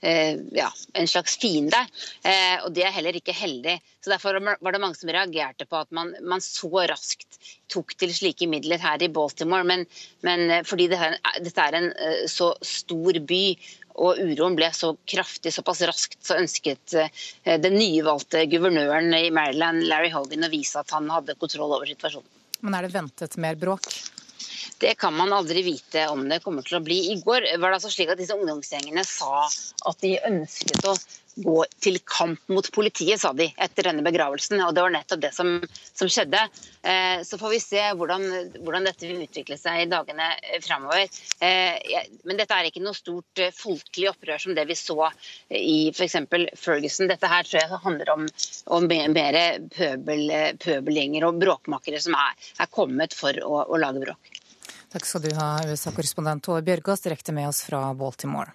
ja, 0.00 0.68
en 0.92 1.08
slags 1.08 1.36
fiende. 1.40 1.80
Eh, 2.24 2.56
og 2.64 2.72
det 2.76 2.86
er 2.86 2.94
heller 2.94 3.16
ikke 3.16 3.34
heldig. 3.36 3.76
Så 4.00 4.12
Derfor 4.12 4.38
var 4.40 4.72
det 4.72 4.80
mange 4.80 4.96
som 4.96 5.12
reagerte 5.12 5.66
på 5.68 5.80
at 5.80 5.90
man, 5.92 6.14
man 6.24 6.40
så 6.44 6.70
raskt 6.88 7.40
tok 7.72 7.92
til 8.00 8.14
slike 8.14 8.48
midler 8.50 8.80
her 8.80 9.02
i 9.02 9.10
Baltimore. 9.12 9.66
Men, 9.66 9.84
men 10.26 10.46
eh, 10.48 10.64
fordi 10.66 10.88
dette, 10.92 11.12
dette 11.44 11.66
er 11.66 11.78
en 11.78 11.92
så 12.30 12.54
stor 12.64 13.20
by 13.28 13.44
og 14.00 14.20
uroen 14.22 14.54
ble 14.56 14.70
så 14.72 14.94
kraftig 15.12 15.50
såpass 15.52 15.82
raskt, 15.84 16.16
så 16.24 16.38
ønsket 16.40 16.94
den 17.44 17.74
nyvalgte 17.74 18.46
guvernøren 18.48 19.10
i 19.18 19.32
Maryland, 19.34 19.82
Larry 19.90 20.08
Hogan, 20.14 20.46
å 20.46 20.52
vise 20.52 20.80
at 20.80 20.94
han 20.94 21.10
hadde 21.12 21.36
kontroll 21.36 21.74
over 21.74 21.90
situasjonen. 21.90 22.30
Men 22.64 22.78
er 22.78 22.86
det 22.86 22.94
ventet 22.94 23.36
mer 23.42 23.58
bråk? 23.60 23.90
Det 24.80 24.94
kan 25.00 25.14
man 25.16 25.32
aldri 25.36 25.62
vite 25.66 26.06
om 26.12 26.24
det 26.28 26.40
kommer 26.44 26.66
til 26.66 26.78
å 26.78 26.84
bli. 26.84 26.98
I 27.12 27.18
går 27.24 27.48
var 27.60 27.70
det 27.70 27.80
altså 27.80 27.92
slik 27.92 28.12
at 28.12 28.20
disse 28.20 28.36
ungdomsgjengene 28.36 29.04
sa 29.06 29.44
at 29.46 30.04
de 30.04 30.16
ønsket 30.30 30.86
å 30.88 30.96
gå 31.36 31.64
til 31.82 31.98
kamp 32.04 32.40
mot 32.52 32.66
politiet, 32.72 33.20
sa 33.20 33.32
de 33.36 33.46
etter 33.56 33.88
denne 33.90 34.04
begravelsen. 34.04 34.60
Og 34.64 34.74
det 34.74 34.84
var 34.84 34.94
nettopp 34.94 35.22
det 35.22 35.32
som, 35.36 35.52
som 35.96 36.10
skjedde. 36.10 36.40
Eh, 36.82 37.22
så 37.26 37.38
får 37.40 37.54
vi 37.54 37.60
se 37.62 37.84
hvordan, 37.98 38.26
hvordan, 38.60 38.88
dette 38.88 39.08
vil 39.08 39.22
utvikle 39.24 39.58
seg 39.60 39.84
i 39.84 39.88
dagene 39.90 40.30
framover. 40.64 41.06
Eh, 41.44 42.02
men 42.28 42.40
dette 42.40 42.56
er 42.56 42.70
ikke 42.70 42.84
noe 42.84 42.96
stort 42.96 43.42
eh, 43.42 43.54
folkelig 43.54 44.10
opprør 44.12 44.42
som 44.42 44.56
det 44.56 44.66
vi 44.70 44.78
så 44.78 45.10
i 45.54 45.78
f.eks. 45.94 46.18
Ferguson. 46.58 47.10
Dette 47.10 47.30
her 47.30 47.46
tror 47.46 47.62
jeg 47.62 47.82
handler 47.86 48.14
om, 48.16 48.26
om 48.76 48.90
mer 48.90 49.40
pøbel, 49.74 50.26
pøbelgjenger 50.60 51.28
og 51.28 51.40
bråkmakere 51.40 52.02
som 52.02 52.16
er, 52.18 52.36
er 52.60 52.70
kommet 52.72 53.16
for 53.16 53.36
å, 53.44 53.64
å 53.70 53.80
lage 53.80 54.02
bråk. 54.04 54.36
Takk 54.90 55.06
skal 55.06 55.22
du 55.22 55.30
ha, 55.38 55.52
USA-korrespondent 55.70 56.42
Tove 56.42 56.64
Bjørgaas, 56.66 57.04
direkte 57.04 57.34
med 57.34 57.46
oss 57.52 57.62
fra 57.62 57.84
Baltimore. 57.94 58.50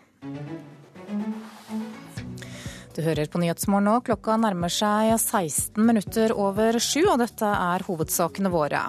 Du 2.96 3.02
hører 3.04 3.28
på 3.28 3.42
Nyhetsmorgen 3.42 3.90
nå. 3.90 3.94
Klokka 4.08 4.38
nærmer 4.40 4.72
seg 4.72 5.10
16 5.20 5.84
minutter 5.84 6.32
over 6.32 6.78
sju, 6.80 7.02
og 7.12 7.20
dette 7.20 7.44
er 7.44 7.84
hovedsakene 7.84 8.48
våre. 8.54 8.86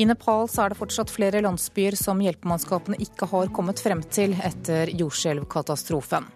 I 0.00 0.06
Nepal 0.08 0.46
er 0.48 0.72
det 0.72 0.78
fortsatt 0.78 1.12
flere 1.12 1.42
landsbyer 1.44 1.98
som 2.00 2.22
hjelpemannskapene 2.24 2.96
ikke 3.04 3.28
har 3.28 3.52
kommet 3.52 3.82
frem 3.84 4.00
til 4.08 4.32
etter 4.40 4.94
jordskjelvkatastrofen. 4.96 6.30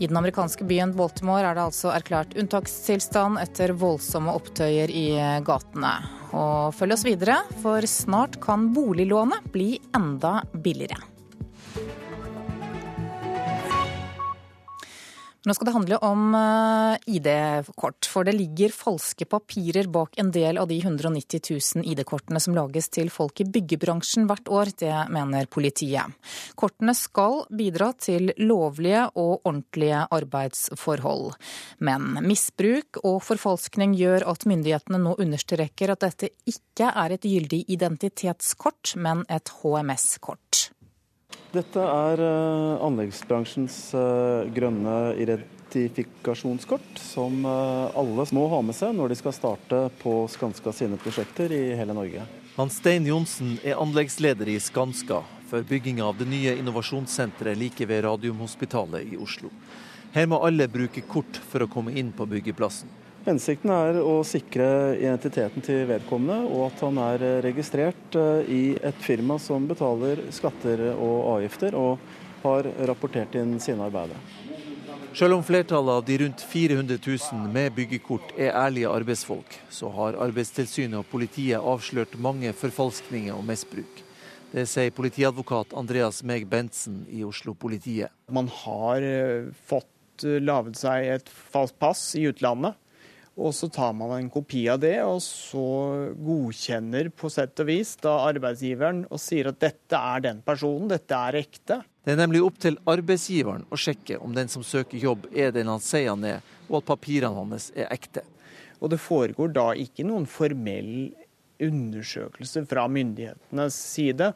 I 0.00 0.08
den 0.08 0.16
amerikanske 0.16 0.64
byen 0.68 0.94
Baltimore 0.96 1.44
er 1.44 1.56
det 1.56 1.66
altså 1.66 1.92
erklært 1.92 2.32
unntakstilstand 2.40 3.40
etter 3.40 3.74
voldsomme 3.76 4.32
opptøyer 4.36 4.92
i 4.92 5.06
gatene. 5.44 5.92
Og 6.32 6.72
følg 6.76 6.96
oss 6.96 7.04
videre, 7.04 7.42
for 7.60 7.84
snart 7.84 8.40
kan 8.40 8.70
boliglånet 8.76 9.52
bli 9.52 9.74
enda 9.96 10.38
billigere. 10.64 11.00
Nå 15.46 15.54
skal 15.54 15.68
det 15.68 15.74
handle 15.76 15.96
om 16.02 16.34
eh, 16.34 16.96
ID-kort, 17.06 18.08
for 18.10 18.26
det 18.26 18.34
ligger 18.34 18.72
falske 18.74 19.28
papirer 19.30 19.86
bak 19.94 20.18
en 20.18 20.32
del 20.34 20.58
av 20.58 20.66
de 20.66 20.80
190 20.80 21.40
000 21.78 21.86
ID-kortene 21.86 22.42
som 22.42 22.56
lages 22.56 22.90
til 22.90 23.12
folk 23.14 23.38
i 23.44 23.46
byggebransjen 23.54 24.26
hvert 24.26 24.50
år. 24.50 24.72
Det 24.82 24.96
mener 25.14 25.46
politiet. 25.46 26.16
Kortene 26.58 26.96
skal 26.98 27.44
bidra 27.54 27.92
til 27.94 28.32
lovlige 28.42 29.04
og 29.14 29.46
ordentlige 29.46 30.02
arbeidsforhold. 30.18 31.36
Men 31.78 32.18
misbruk 32.26 32.98
og 33.04 33.22
forfalskning 33.28 33.94
gjør 33.94 34.26
at 34.32 34.48
myndighetene 34.50 34.98
nå 34.98 35.14
understreker 35.14 35.94
at 35.94 36.02
dette 36.08 36.34
ikke 36.42 36.90
er 36.90 37.14
et 37.14 37.30
gyldig 37.30 37.62
identitetskort, 37.70 38.96
men 38.98 39.22
et 39.30 39.54
HMS-kort. 39.62 40.72
Dette 41.56 41.80
er 41.80 42.20
uh, 42.20 42.84
anleggsbransjens 42.84 43.76
uh, 43.96 44.44
grønne 44.52 45.14
identifikasjonskort, 45.22 46.98
som 47.00 47.38
uh, 47.48 47.96
alle 47.96 48.26
må 48.36 48.44
ha 48.52 48.58
med 48.66 48.76
seg 48.76 48.92
når 48.96 49.12
de 49.14 49.16
skal 49.22 49.32
starte 49.32 49.78
på 50.02 50.18
Skanska 50.32 50.74
sine 50.76 50.98
prosjekter 51.00 51.54
i 51.56 51.62
hele 51.78 51.96
Norge. 51.96 52.26
Hans 52.58 52.76
Stein 52.82 53.08
Johnsen 53.08 53.56
er 53.64 53.80
anleggsleder 53.80 54.50
i 54.52 54.58
Skanska 54.60 55.22
for 55.48 55.64
bygginga 55.64 56.04
av 56.04 56.20
det 56.20 56.28
nye 56.28 56.58
innovasjonssenteret 56.60 57.56
like 57.56 57.88
ved 57.88 58.04
Radiumhospitalet 58.04 59.14
i 59.14 59.20
Oslo. 59.20 59.48
Her 60.12 60.28
må 60.28 60.42
alle 60.44 60.68
bruke 60.68 61.04
kort 61.08 61.40
for 61.48 61.64
å 61.64 61.70
komme 61.72 61.96
inn 61.96 62.12
på 62.16 62.28
byggeplassen. 62.28 62.92
Hensikten 63.26 63.72
er 63.74 63.96
å 63.98 64.20
sikre 64.22 64.94
identiteten 65.00 65.64
til 65.66 65.80
vedkommende, 65.88 66.44
og 66.46 66.68
at 66.68 66.82
han 66.84 66.98
er 67.02 67.24
registrert 67.42 68.14
eh, 68.14 68.46
i 68.46 68.60
et 68.78 69.00
firma 69.02 69.34
som 69.42 69.66
betaler 69.66 70.28
skatter 70.30 70.84
og 70.92 71.16
avgifter, 71.32 71.74
og 71.74 71.98
har 72.44 72.68
rapportert 72.86 73.34
inn 73.34 73.56
sine 73.58 73.88
arbeider. 73.88 74.20
Selv 75.16 75.40
om 75.40 75.42
flertallet 75.42 75.98
av 75.98 76.06
de 76.06 76.20
rundt 76.22 76.44
400 76.44 77.00
000 77.02 77.50
med 77.50 77.74
byggekort 77.74 78.30
er 78.36 78.54
ærlige 78.54 78.94
arbeidsfolk, 78.94 79.58
så 79.74 79.90
har 79.96 80.20
Arbeidstilsynet 80.28 81.00
og 81.00 81.10
politiet 81.10 81.58
avslørt 81.58 82.14
mange 82.22 82.54
forfalskninger 82.54 83.34
og 83.34 83.42
misbruk. 83.48 84.04
Det 84.54 84.68
sier 84.70 84.94
politiadvokat 84.94 85.74
Andreas 85.74 86.22
Meg 86.22 86.46
Bentsen 86.46 87.02
i 87.10 87.26
Oslo-politiet. 87.26 88.14
Man 88.30 88.46
har 88.62 89.02
eh, 89.02 89.50
fått 89.66 90.22
laget 90.22 90.78
seg 90.78 91.10
et 91.18 91.38
falskt 91.50 91.82
pass 91.82 92.12
i 92.14 92.28
utlandet 92.30 92.78
Og 93.36 93.52
så 93.52 93.68
tar 93.68 93.92
man 93.92 94.14
en 94.16 94.30
kopi 94.32 94.62
av 94.72 94.80
det, 94.80 94.94
og 95.04 95.18
så 95.20 95.64
godkjenner 96.16 97.10
på 97.12 97.28
sett 97.32 97.60
og 97.60 97.68
vis 97.68 97.92
da 98.00 98.14
arbeidsgiveren 98.30 99.02
og 99.10 99.20
sier 99.20 99.50
at 99.50 99.60
dette 99.60 100.00
er 100.00 100.24
den 100.24 100.40
personen, 100.44 100.88
dette 100.88 101.18
er 101.28 101.36
ekte. 101.42 101.82
Det 102.06 102.14
er 102.14 102.22
nemlig 102.22 102.40
opp 102.46 102.56
til 102.62 102.78
arbeidsgiveren 102.88 103.66
å 103.68 103.76
sjekke 103.76 104.16
om 104.24 104.32
den 104.36 104.48
som 104.48 104.64
søker 104.64 104.96
jobb 105.02 105.28
er 105.36 105.52
den 105.52 105.68
han 105.68 105.84
sier 105.84 106.14
han 106.14 106.24
er, 106.24 106.40
og 106.70 106.80
at 106.80 106.88
papirene 106.94 107.36
hans 107.36 107.68
er 107.76 107.92
ekte. 107.92 108.24
Og 108.80 108.92
det 108.92 109.02
foregår 109.04 109.52
da 109.52 109.68
ikke 109.76 110.06
noen 110.08 110.24
formell 110.30 111.10
undersøkelse 111.60 112.64
fra 112.68 112.86
myndighetenes 112.88 113.76
side 113.76 114.32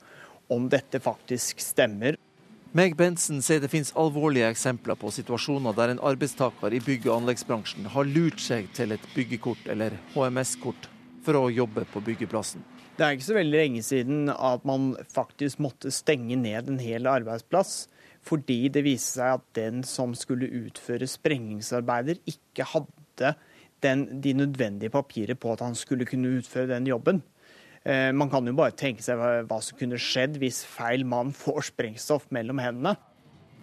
om 0.52 0.68
dette 0.72 1.00
faktisk 1.00 1.60
stemmer. 1.64 2.20
Meg 2.70 2.92
Bensen 2.94 3.40
sier 3.42 3.58
det 3.58 3.66
finnes 3.72 3.88
alvorlige 3.98 4.46
eksempler 4.52 4.94
på 4.94 5.10
situasjoner 5.10 5.74
der 5.74 5.90
en 5.90 6.02
arbeidstaker 6.06 6.70
i 6.70 6.78
bygg- 6.78 7.08
og 7.08 7.16
anleggsbransjen 7.16 7.88
har 7.90 8.06
lurt 8.06 8.38
seg 8.38 8.68
til 8.76 8.94
et 8.94 9.08
byggekort 9.10 9.64
eller 9.74 9.96
HMS-kort 10.12 10.86
for 11.26 11.34
å 11.34 11.48
jobbe 11.50 11.82
på 11.90 12.02
byggeplassen. 12.06 12.62
Det 12.94 13.02
er 13.02 13.16
ikke 13.16 13.26
så 13.26 13.34
veldig 13.40 13.58
lenge 13.58 13.82
siden 13.82 14.30
at 14.30 14.62
man 14.70 14.92
faktisk 15.10 15.58
måtte 15.66 15.90
stenge 15.90 16.38
ned 16.38 16.70
en 16.70 16.78
hel 16.78 17.10
arbeidsplass 17.10 17.88
fordi 18.22 18.60
det 18.70 18.84
viste 18.86 19.16
seg 19.18 19.40
at 19.40 19.50
den 19.58 19.82
som 19.82 20.14
skulle 20.14 20.46
utføre 20.60 21.10
sprengningsarbeider, 21.10 22.22
ikke 22.30 22.70
hadde 22.70 23.34
den, 23.82 24.06
de 24.22 24.36
nødvendige 24.44 24.94
papirer 24.94 25.34
på 25.34 25.56
at 25.56 25.66
han 25.66 25.74
skulle 25.74 26.06
kunne 26.06 26.36
utføre 26.38 26.70
den 26.70 26.86
jobben. 26.86 27.24
Eh, 27.84 28.10
man 28.12 28.30
kan 28.32 28.46
jo 28.46 28.56
bare 28.56 28.76
tenke 28.76 29.04
seg 29.04 29.20
hva 29.20 29.60
som 29.64 29.78
kunne 29.78 30.00
skjedd 30.00 30.36
hvis 30.40 30.64
feil 30.68 31.06
mann 31.08 31.32
får 31.36 31.70
sprengstoff 31.72 32.28
mellom 32.34 32.60
hendene. 32.60 32.96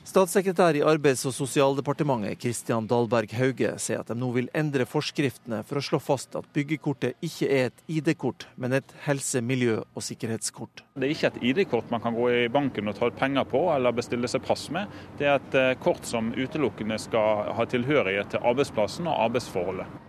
Statssekretær 0.08 0.78
i 0.80 0.84
Arbeids- 0.88 1.26
og 1.28 1.34
sosialdepartementet 1.36 2.40
Kristian 2.40 2.86
Dahlberg 2.88 3.34
Hauge 3.36 3.74
sier 3.84 4.00
at 4.00 4.08
de 4.08 4.16
nå 4.16 4.30
vil 4.38 4.48
endre 4.56 4.86
forskriftene 4.88 5.60
for 5.68 5.82
å 5.82 5.84
slå 5.84 6.00
fast 6.00 6.38
at 6.40 6.48
byggekortet 6.56 7.20
ikke 7.28 7.50
er 7.52 7.68
et 7.68 7.84
ID-kort, 7.92 8.48
men 8.56 8.78
et 8.80 8.96
helse-, 9.04 9.44
miljø- 9.44 9.84
og 9.84 10.08
sikkerhetskort. 10.08 10.86
Det 10.96 11.10
er 11.10 11.12
ikke 11.12 11.34
et 11.34 11.44
ID-kort 11.52 11.92
man 11.92 12.06
kan 12.06 12.16
gå 12.16 12.30
i 12.32 12.48
banken 12.48 12.88
og 12.88 12.96
ta 12.96 13.12
ut 13.12 13.20
penger 13.20 13.52
på 13.52 13.66
eller 13.76 14.00
bestille 14.00 14.32
seg 14.32 14.48
pass 14.48 14.70
med. 14.72 14.88
Det 15.20 15.28
er 15.28 15.42
et 15.42 15.60
eh, 15.60 15.76
kort 15.84 16.08
som 16.08 16.32
utelukkende 16.32 16.96
skal 17.04 17.52
ha 17.60 17.68
tilhørighet 17.68 18.32
til 18.32 18.48
arbeidsplassen 18.48 19.12
og 19.12 19.26
arbeidsforholdet. 19.28 20.07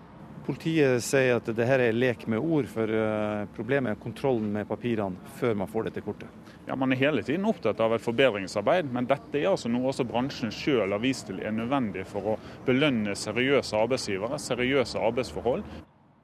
Politiet 0.49 1.05
sier 1.05 1.35
at 1.37 1.49
det 1.53 1.65
her 1.69 1.83
er 1.85 1.93
lek 1.93 2.23
med 2.33 2.41
ord, 2.41 2.65
for 2.73 2.89
eh, 2.89 3.43
problemet 3.53 3.93
er 3.93 3.99
kontrollen 4.01 4.47
med 4.55 4.65
papirene 4.71 5.29
før 5.37 5.59
man 5.61 5.69
får 5.69 5.91
dette 5.91 6.01
kortet. 6.07 6.47
Ja, 6.65 6.73
Man 6.73 6.95
er 6.95 7.01
hele 7.03 7.21
tiden 7.21 7.45
opptatt 7.45 7.83
av 7.85 7.93
et 7.93 8.05
forbedringsarbeid, 8.05 8.89
men 8.89 9.05
dette 9.11 9.37
er 9.37 9.51
altså 9.51 9.69
noe 9.69 9.91
også 9.91 10.07
bransjen 10.09 10.49
sjøl 10.49 10.95
har 10.97 11.03
vist 11.05 11.29
til 11.29 11.43
er 11.45 11.53
nødvendig 11.53 12.07
for 12.09 12.33
å 12.33 12.39
belønne 12.65 13.13
seriøse 13.13 13.77
arbeidsgivere, 13.77 14.41
seriøse 14.41 15.05
arbeidsforhold. 15.11 15.67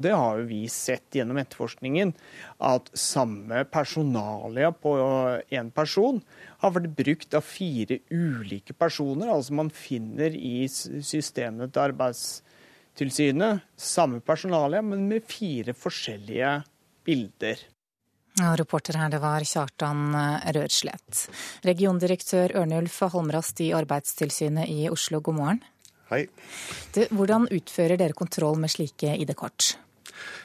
Det 0.01 0.17
har 0.17 0.41
jo 0.41 0.49
vi 0.49 0.63
sett 0.73 1.21
gjennom 1.21 1.37
etterforskningen, 1.39 2.15
at 2.65 2.89
samme 2.97 3.61
personalia 3.69 4.73
på 4.73 4.97
én 5.53 5.69
person 5.77 6.25
har 6.65 6.73
vært 6.79 6.97
brukt 6.97 7.37
av 7.37 7.45
fire 7.45 8.01
ulike 8.09 8.73
personer. 8.73 9.29
Altså 9.37 9.61
man 9.61 9.69
finner 9.69 10.33
i 10.33 10.65
systemet 10.73 11.77
til 11.77 11.91
arbeidsgivere 11.91 12.44
tilsynet 12.99 13.65
samme 13.77 14.21
personale, 14.25 14.83
men 14.83 15.07
med 15.11 15.27
fire 15.29 15.75
forskjellige 15.77 16.57
bilder. 17.07 17.63
Ja, 18.41 18.51
reporter 18.59 18.99
her, 18.99 19.13
det 19.13 19.21
var 19.23 19.45
Kjartan 19.47 20.09
eh, 20.19 20.49
Rødslett. 20.57 21.29
Regiondirektør 21.67 22.57
Ørnulf 22.59 22.99
Holmrast 23.13 23.63
i 23.63 23.71
Arbeidstilsynet 23.77 24.71
i 24.73 24.89
Oslo, 24.91 25.21
god 25.23 25.39
morgen. 25.39 25.63
Hei. 26.11 26.27
Du, 26.97 27.05
hvordan 27.15 27.47
utfører 27.55 27.97
dere 28.01 28.17
kontroll 28.19 28.59
med 28.61 28.75
slike 28.75 29.15
ID-kort? 29.23 29.77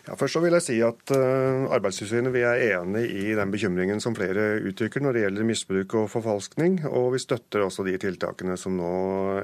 Ja, 0.05 0.15
først 0.17 0.37
så 0.37 0.41
vil 0.43 0.55
jeg 0.57 0.65
si 0.65 0.77
at 0.85 1.11
uh, 1.13 1.65
Arbeidstilsynet 1.75 2.33
vi 2.33 2.45
er 2.45 2.63
enig 2.77 3.03
i 3.09 3.35
den 3.37 3.51
bekymringen 3.53 4.01
som 4.01 4.15
flere 4.17 4.59
uttrykker 4.69 5.03
når 5.03 5.15
det 5.15 5.25
gjelder 5.25 5.49
misbruk 5.49 5.97
og 5.99 6.09
forfalskning, 6.13 6.79
og 6.89 7.11
vi 7.13 7.21
støtter 7.21 7.65
også 7.65 7.85
de 7.89 7.97
tiltakene 8.01 8.57
som 8.57 8.77
nå 8.77 8.93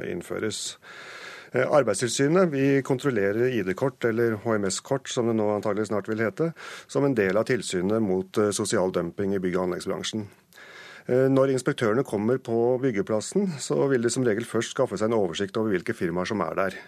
innføres. 0.09 0.77
Eh, 1.51 1.65
Arbeidstilsynet 1.71 2.49
vi 2.49 2.81
kontrollerer 2.81 3.47
ID-kort, 3.47 4.03
eller 4.05 4.39
HMS-kort 4.43 5.09
som 5.09 5.29
det 5.29 5.35
nå 5.37 5.47
antagelig 5.53 5.89
snart 5.91 6.09
vil 6.09 6.23
hete, 6.23 6.51
som 6.87 7.05
en 7.05 7.15
del 7.17 7.37
av 7.37 7.47
tilsynet 7.49 8.03
mot 8.03 8.41
eh, 8.41 8.51
sosial 8.55 8.93
dumping 8.95 9.35
i 9.35 9.41
bygg- 9.41 9.59
og 9.59 9.67
anleggsbransjen. 9.67 10.27
Eh, 11.05 11.27
når 11.31 11.53
inspektørene 11.55 12.05
kommer 12.07 12.41
på 12.41 12.77
byggeplassen, 12.81 13.55
så 13.61 13.79
vil 13.91 14.05
de 14.05 14.13
som 14.13 14.25
regel 14.25 14.47
først 14.47 14.75
skaffe 14.75 14.99
seg 14.99 15.11
en 15.11 15.19
oversikt 15.19 15.57
over 15.61 15.75
hvilke 15.75 15.95
firmaer 15.97 16.31
som 16.31 16.43
er 16.45 16.61
der. 16.61 16.83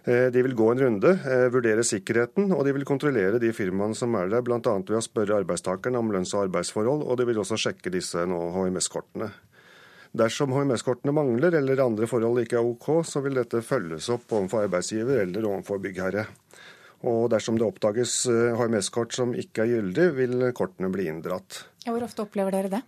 De 0.00 0.40
vil 0.40 0.54
gå 0.56 0.64
en 0.72 0.78
runde, 0.80 1.10
vurdere 1.52 1.82
sikkerheten, 1.84 2.54
og 2.56 2.62
de 2.64 2.72
vil 2.72 2.86
kontrollere 2.88 3.36
de 3.38 3.50
firmaene 3.52 3.94
som 3.94 4.14
er 4.16 4.30
der, 4.32 4.40
bl.a. 4.40 4.56
ved 4.56 4.96
å 4.96 5.02
spørre 5.04 5.36
arbeidstakerne 5.42 6.00
om 6.00 6.08
lønns- 6.08 6.32
og 6.32 6.46
arbeidsforhold, 6.46 7.04
og 7.04 7.18
de 7.20 7.26
vil 7.28 7.42
også 7.42 7.58
sjekke 7.60 7.92
disse 7.92 8.24
HMS-kortene. 8.24 9.28
Dersom 10.10 10.50
HMS-kortene 10.50 11.14
mangler 11.14 11.54
eller 11.60 11.84
andre 11.84 12.08
forhold 12.10 12.42
ikke 12.42 12.58
er 12.58 12.66
OK, 12.66 12.88
så 13.06 13.22
vil 13.22 13.38
dette 13.38 13.62
følges 13.62 14.08
opp 14.10 14.32
overfor 14.34 14.64
arbeidsgiver 14.66 15.22
eller 15.22 15.46
overfor 15.46 15.78
byggherre. 15.82 16.24
Og 17.06 17.28
dersom 17.32 17.56
det 17.56 17.68
oppdages 17.68 18.24
HMS-kort 18.28 19.14
eh, 19.14 19.18
som 19.20 19.34
ikke 19.38 19.64
er 19.64 19.76
gyldig, 19.76 20.08
vil 20.18 20.48
kortene 20.56 20.90
bli 20.92 21.06
inndratt. 21.08 21.62
Hvor 21.86 22.02
ofte 22.04 22.26
opplever 22.26 22.58
dere 22.58 22.72
det? 22.74 22.82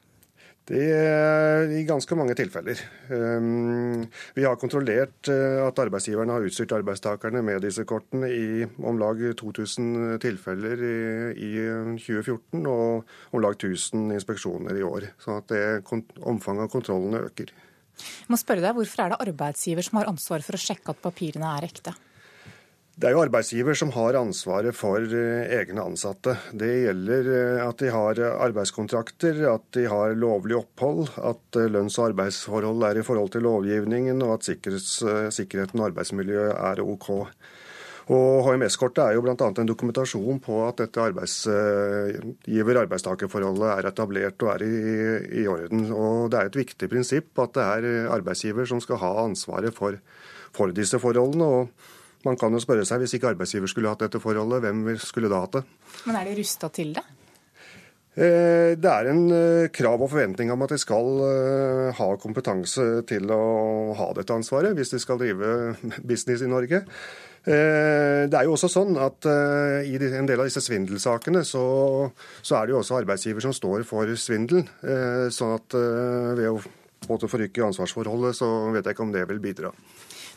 Det 0.71 0.83
er 0.95 1.73
i 1.75 1.81
ganske 1.83 2.15
mange 2.15 2.37
tilfeller. 2.39 2.79
Ehm, 3.11 4.05
vi 4.37 4.45
har 4.47 4.61
kontrollert 4.61 5.27
eh, 5.33 5.59
at 5.59 5.81
arbeidsgiverne 5.83 6.37
har 6.37 6.47
utstyrt 6.47 6.75
arbeidstakerne 6.77 7.43
med 7.43 7.65
disse 7.67 7.83
kortene 7.89 8.31
i 8.31 8.63
om 8.79 9.01
lag 9.01 9.19
2000 9.41 10.21
tilfeller 10.23 10.85
i 11.35 11.51
2014 11.99 12.63
og 12.71 13.11
om 13.35 13.43
lag 13.43 13.59
1000 13.59 14.15
inspeksjoner 14.15 14.79
i 14.79 14.87
år. 14.87 15.11
Så 15.19 15.41
at 15.41 15.51
det, 15.51 15.65
omfanget 16.23 16.69
av 16.69 16.73
kontrollene 16.77 17.25
øker. 17.27 17.51
Jeg 17.99 18.31
må 18.31 18.39
spørre 18.39 18.63
deg, 18.63 18.79
Hvorfor 18.79 19.03
er 19.03 19.13
det 19.13 19.23
arbeidsgiver 19.27 19.85
som 19.85 19.99
har 19.99 20.15
ansvar 20.15 20.47
for 20.47 20.55
å 20.55 20.63
sjekke 20.63 20.95
at 20.95 21.03
papirene 21.03 21.57
er 21.59 21.67
ekte? 21.69 21.97
Det 22.93 23.09
er 23.09 23.15
jo 23.15 23.23
arbeidsgiver 23.25 23.73
som 23.79 23.89
har 23.95 24.19
ansvaret 24.21 24.77
for 24.77 25.01
eh, 25.01 25.49
egne 25.57 25.81
ansatte. 25.81 26.35
Det 26.53 26.85
gjelder 26.85 27.29
eh, 27.33 27.63
at 27.65 27.81
de 27.81 27.89
har 27.89 28.21
arbeidskontrakter, 28.21 29.49
at 29.49 29.65
de 29.73 29.89
har 29.89 30.13
lovlig 30.13 30.59
opphold, 30.59 31.09
at 31.17 31.57
eh, 31.57 31.71
lønns- 31.73 31.97
og 31.97 32.11
arbeidsforhold 32.11 32.85
er 32.91 33.01
i 33.01 33.05
forhold 33.07 33.31
til 33.33 33.49
lovgivningen, 33.49 34.21
og 34.27 34.35
at 34.37 34.45
sikkerheten 34.45 35.81
og 35.81 35.87
arbeidsmiljøet 35.87 36.53
er 36.53 36.85
OK. 36.85 37.09
Og 38.13 38.45
HMS-kortet 38.45 39.01
er 39.07 39.17
jo 39.17 39.25
bl.a. 39.25 39.41
en 39.41 39.71
dokumentasjon 39.71 40.37
på 40.45 40.61
at 40.67 40.77
dette 40.83 41.01
arbeidsgiver-arbeidstakerforholdet 41.01 43.69
er 43.73 43.89
etablert 43.89 44.37
og 44.45 44.53
er 44.53 44.61
i, 44.67 44.69
i, 45.41 45.43
orden. 45.49 45.89
Og 45.97 46.29
Det 46.29 46.37
er 46.39 46.45
et 46.51 46.61
viktig 46.61 46.93
prinsipp 46.93 47.33
at 47.41 47.57
det 47.57 47.65
er 47.65 48.13
arbeidsgiver 48.19 48.69
som 48.69 48.85
skal 48.85 49.01
ha 49.01 49.17
ansvaret 49.23 49.73
for, 49.73 49.97
for 50.53 50.69
disse 50.77 51.01
forholdene. 51.01 51.47
og 51.47 51.73
man 52.27 52.39
kan 52.41 52.55
jo 52.55 52.61
spørre 52.63 52.85
seg, 52.89 53.03
hvis 53.03 53.17
ikke 53.19 53.33
arbeidsgiver 53.33 53.71
skulle 53.71 53.91
hatt 53.93 54.05
dette 54.05 54.21
forholdet, 54.23 54.63
hvem 54.65 54.85
skulle 55.01 55.31
da 55.33 55.43
hatt 55.45 55.59
det? 55.61 55.67
Men 56.07 56.21
er 56.21 56.31
de 56.31 56.39
rusta 56.39 56.71
til 56.75 56.95
det? 56.97 57.05
Eh, 58.13 58.77
det 58.77 58.91
er 58.91 59.09
en 59.09 59.23
eh, 59.33 59.71
krav 59.73 60.03
og 60.05 60.11
forventning 60.13 60.51
om 60.53 60.61
at 60.67 60.75
de 60.75 60.79
skal 60.81 61.07
eh, 61.25 61.93
ha 61.97 62.09
kompetanse 62.21 62.85
til 63.09 63.31
å 63.33 63.45
ha 63.97 64.11
dette 64.19 64.37
ansvaret, 64.37 64.77
hvis 64.77 64.93
de 64.93 65.01
skal 65.01 65.21
drive 65.23 65.73
business 66.11 66.45
i 66.45 66.51
Norge. 66.51 66.85
Det 67.43 68.37
er 68.39 68.45
jo 68.47 68.53
også 68.55 68.69
sånn 68.71 68.95
at 69.03 69.27
I 69.27 69.97
en 69.99 70.29
del 70.29 70.39
av 70.39 70.47
disse 70.47 70.61
svindelsakene 70.63 71.41
så, 71.43 71.63
så 72.39 72.55
er 72.55 72.69
det 72.69 72.77
jo 72.77 72.79
også 72.79 73.01
arbeidsgiver 73.01 73.43
som 73.43 73.51
står 73.57 73.83
for 73.83 74.07
svindelen. 74.15 74.69
Sånn 75.35 75.57
at 75.57 75.75
ved 76.39 76.47
å 76.47 77.19
forrykke 77.33 77.65
ansvarsforholdet, 77.67 78.39
så 78.39 78.47
vet 78.71 78.87
jeg 78.87 78.95
ikke 78.95 79.07
om 79.09 79.11
det 79.17 79.25
vil 79.33 79.43
bidra. 79.43 79.73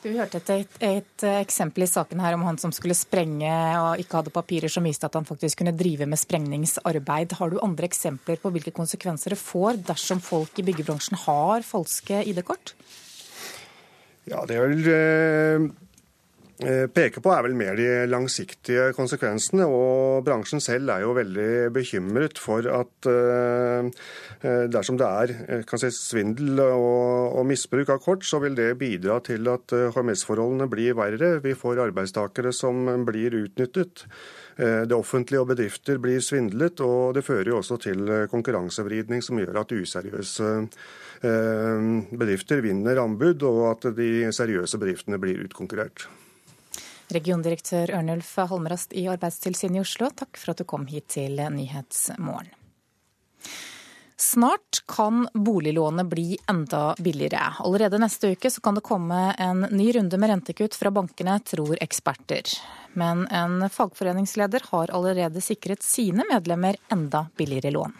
Du 0.05 0.11
hørte 0.13 0.37
et, 0.37 0.49
et, 0.53 0.75
et, 0.85 1.23
eksempel 1.41 1.81
i 1.81 1.89
saken 1.89 2.19
her 2.21 2.35
om 2.37 2.43
han 2.45 2.59
som 2.61 2.69
skulle 2.75 2.93
sprenge 2.93 3.49
og 3.79 4.01
ikke 4.03 4.19
hadde 4.19 4.33
papirer 4.35 4.69
som 4.69 4.85
viste 4.85 5.07
at 5.07 5.15
han 5.17 5.25
faktisk 5.25 5.63
kunne 5.63 5.73
drive 5.73 6.05
med 6.05 6.21
sprengningsarbeid. 6.21 7.33
Har 7.39 7.49
du 7.49 7.57
andre 7.65 7.89
eksempler 7.89 8.37
på 8.37 8.51
hvilke 8.53 8.73
konsekvenser 8.75 9.33
det 9.33 9.39
får 9.41 9.81
dersom 9.87 10.21
folk 10.21 10.61
i 10.61 10.67
byggebransjen 10.67 11.17
har 11.23 11.65
falske 11.65 12.21
ID-kort? 12.21 12.75
Ja, 14.29 14.45
det 14.45 14.59
er 14.59 14.69
vel 14.69 14.91
eh, 14.93 15.65
peker 16.55 17.19
på, 17.19 17.31
er 17.35 17.43
vel 17.43 17.55
mer 17.57 17.75
de 17.75 17.87
langsiktige 18.07 18.93
konsekvensene. 18.95 19.65
Og 19.67 20.23
bransjen 20.23 20.63
selv 20.63 20.93
er 20.93 21.03
jo 21.03 21.15
veldig 21.17 21.73
bekymret 21.75 22.39
for 22.39 22.63
at 22.71 23.09
eh, 23.11 23.89
eh, 24.39 24.63
dersom 24.71 24.99
det 25.01 25.09
er 25.09 25.65
si, 25.81 25.91
svindel 25.91 26.61
og, 26.63 27.35
og, 27.35 27.43
misbruk 27.49 27.91
av 27.91 27.99
kort, 28.05 28.23
så 28.23 28.39
vil 28.43 28.55
det 28.55 28.71
bidra 28.79 29.19
til 29.25 29.51
at 29.51 29.75
HMS-forholdene 29.97 30.69
blir 30.71 30.95
verre. 30.95 31.35
Vi 31.43 31.57
får 31.59 31.83
arbeidstakere 31.89 32.55
som 32.55 32.87
blir 33.05 33.35
utnyttet. 33.43 34.07
Det 34.55 34.95
offentlige 34.95 35.41
og 35.43 35.49
bedrifter 35.49 35.97
blir 35.99 36.21
svindlet, 36.23 36.79
og 36.79 37.17
det 37.17 37.25
fører 37.27 37.49
jo 37.51 37.57
også 37.59 37.75
til 37.83 38.07
konkurransevridning 38.31 39.19
som 39.25 39.41
gjør 39.41 39.59
at 39.65 39.75
useriøse 39.75 40.51
bedrifter 42.15 42.63
vinner 42.63 43.03
anbud, 43.03 43.43
og 43.43 43.63
at 43.73 43.89
de 43.97 44.29
seriøse 44.31 44.79
bedriftene 44.79 45.19
blir 45.19 45.43
utkonkurrert. 45.43 46.07
Regiondirektør 47.13 47.91
Ørnulf 47.99 48.35
Halmerast 48.37 48.93
i 48.97 49.05
Arbeidstilsynet 49.11 49.77
i 49.77 49.83
Oslo, 49.85 50.09
takk 50.09 50.37
for 50.41 50.53
at 50.53 50.61
du 50.61 50.65
kom 50.69 50.87
hit 50.89 51.07
til 51.17 51.37
Nyhetsmorgen. 51.37 52.53
Snart 54.17 54.79
kan 54.87 55.27
boliglånet 55.33 56.07
bli 56.07 56.37
enda 56.49 56.95
billigere. 56.99 57.53
Allerede 57.59 57.99
neste 57.99 58.31
uke 58.31 58.49
kan 58.63 58.77
det 58.77 58.83
komme 58.87 59.35
en 59.37 59.67
ny 59.71 59.89
runde 59.91 60.17
med 60.17 60.31
rentekutt 60.31 60.75
fra 60.79 60.91
bankene, 60.91 61.35
tror 61.43 61.75
eksperter. 61.83 62.47
Men 62.93 63.27
en 63.27 63.69
fagforeningsleder 63.69 64.63
har 64.71 64.93
allerede 64.95 65.43
sikret 65.43 65.83
sine 65.83 66.23
medlemmer 66.31 66.79
enda 66.91 67.25
billigere 67.35 67.75
lån. 67.75 67.97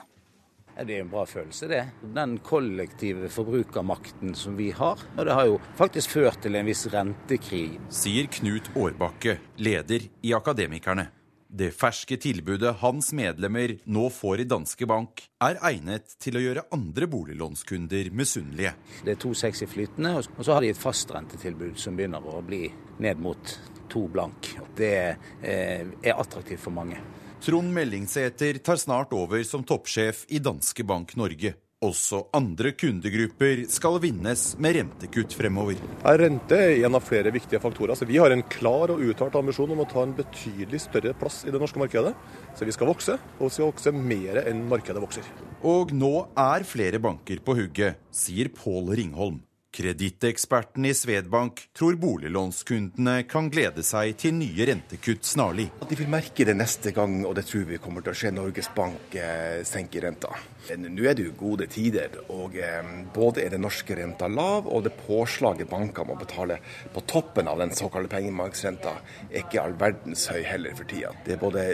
Det 0.76 0.98
er 0.98 1.06
en 1.06 1.10
bra 1.10 1.24
følelse, 1.24 1.70
det. 1.72 1.84
Den 2.16 2.38
kollektive 2.44 3.30
forbrukermakten 3.32 4.36
som 4.36 4.58
vi 4.60 4.72
har. 4.76 5.00
Og 5.16 5.26
det 5.26 5.36
har 5.38 5.48
jo 5.48 5.60
faktisk 5.80 6.18
ført 6.18 6.42
til 6.44 6.60
en 6.60 6.68
viss 6.68 6.84
rentekrig. 6.92 7.78
Sier 7.88 8.28
Knut 8.28 8.68
Årbakke, 8.76 9.38
leder 9.56 10.10
i 10.22 10.34
Akademikerne. 10.36 11.08
Det 11.56 11.70
ferske 11.72 12.18
tilbudet 12.20 12.74
hans 12.82 13.14
medlemmer 13.16 13.78
nå 13.88 14.10
får 14.12 14.42
i 14.44 14.48
Danske 14.52 14.88
Bank, 14.90 15.22
er 15.40 15.62
egnet 15.64 16.18
til 16.20 16.36
å 16.36 16.42
gjøre 16.44 16.66
andre 16.76 17.08
boliglånskunder 17.08 18.10
misunnelige. 18.12 18.74
Det 19.06 19.14
er 19.14 19.22
to 19.22 19.32
seks 19.38 19.64
i 19.64 19.70
flytende, 19.72 20.18
og 20.20 20.42
så 20.44 20.58
har 20.58 20.66
de 20.66 20.74
et 20.74 20.82
fastrentetilbud 20.82 21.80
som 21.80 21.96
begynner 21.96 22.28
å 22.28 22.42
bli 22.44 22.66
ned 23.06 23.24
mot 23.24 23.54
to 23.88 24.10
blank. 24.12 24.52
Det 24.76 24.98
eh, 25.40 25.86
er 26.04 26.20
attraktivt 26.20 26.66
for 26.66 26.76
mange. 26.76 27.00
Trond 27.46 27.70
Mellingsæter 27.74 28.58
tar 28.58 28.80
snart 28.82 29.12
over 29.14 29.44
som 29.46 29.62
toppsjef 29.62 30.24
i 30.34 30.40
Danske 30.42 30.82
Bank 30.82 31.12
Norge. 31.14 31.52
Også 31.86 32.24
andre 32.34 32.72
kundegrupper 32.74 33.62
skal 33.70 34.00
vinnes 34.02 34.48
med 34.58 34.80
rentekutt 34.80 35.36
fremover. 35.38 35.78
Rente 36.18 36.58
er 36.58 36.88
en 36.88 36.98
av 36.98 37.06
flere 37.06 37.30
viktige 37.36 37.62
faktorer. 37.62 37.94
Så 37.94 38.10
vi 38.10 38.18
har 38.18 38.34
en 38.34 38.42
klar 38.50 38.96
og 38.96 39.06
uttalt 39.06 39.38
ambisjon 39.38 39.78
om 39.78 39.86
å 39.86 39.90
ta 39.92 40.02
en 40.02 40.18
betydelig 40.18 40.88
større 40.88 41.14
plass 41.14 41.44
i 41.46 41.54
det 41.54 41.62
norske 41.62 41.84
markedet. 41.84 42.16
Så 42.58 42.66
vi 42.66 42.74
skal 42.74 42.90
vokse, 42.90 43.22
og 43.38 43.46
vi 43.46 43.54
skal 43.60 43.70
vokse 43.70 43.94
mer 43.94 44.42
enn 44.48 44.66
markedet 44.72 45.06
vokser. 45.06 45.34
Og 45.62 45.94
nå 45.94 46.16
er 46.34 46.66
flere 46.66 46.98
banker 46.98 47.46
på 47.46 47.60
hugget, 47.62 48.02
sier 48.10 48.50
Pål 48.58 48.96
Ringholm. 48.98 49.44
Kreditteksperten 49.76 50.86
i 50.88 50.94
Svedbank 50.96 51.66
tror 51.76 51.98
boliglånskundene 52.00 53.26
kan 53.28 53.50
glede 53.52 53.84
seg 53.84 54.16
til 54.22 54.38
nye 54.38 54.70
rentekutt 54.70 55.28
snarlig. 55.28 55.68
At 55.84 55.92
de 55.92 55.98
vil 56.00 56.12
merke 56.12 56.48
det 56.48 56.56
neste 56.56 56.94
gang, 56.96 57.18
og 57.28 57.36
det 57.36 57.44
tror 57.50 57.68
vi 57.68 57.82
kommer 57.84 58.06
til 58.06 58.14
å 58.14 58.20
skje. 58.22 58.32
Norges 58.36 58.72
Bank 58.76 59.18
eh, 59.20 59.66
senker 59.68 60.08
renta. 60.08 60.32
Nå 60.74 61.04
er 61.06 61.14
det 61.18 61.28
jo 61.28 61.34
gode 61.38 61.68
tider, 61.70 62.16
og 62.34 62.56
eh, 62.58 62.88
både 63.14 63.44
er 63.44 63.54
den 63.54 63.62
norske 63.66 63.98
renta 63.98 64.28
lav, 64.32 64.66
og 64.66 64.86
det 64.88 64.96
påslaget 65.06 65.70
bankene 65.70 66.10
må 66.10 66.18
betale 66.20 66.58
på 66.94 67.04
toppen 67.10 67.50
av 67.52 67.62
den 67.62 67.74
såkalte 67.76 68.10
pengemarkedsrenta, 68.16 68.96
er 69.30 69.44
ikke 69.44 69.62
all 69.62 69.76
verdens 69.80 70.26
høy 70.32 70.42
heller 70.48 70.74
for 70.78 70.90
tida. 70.90 71.14
Det 71.26 71.36
er 71.36 71.42
både 71.44 71.68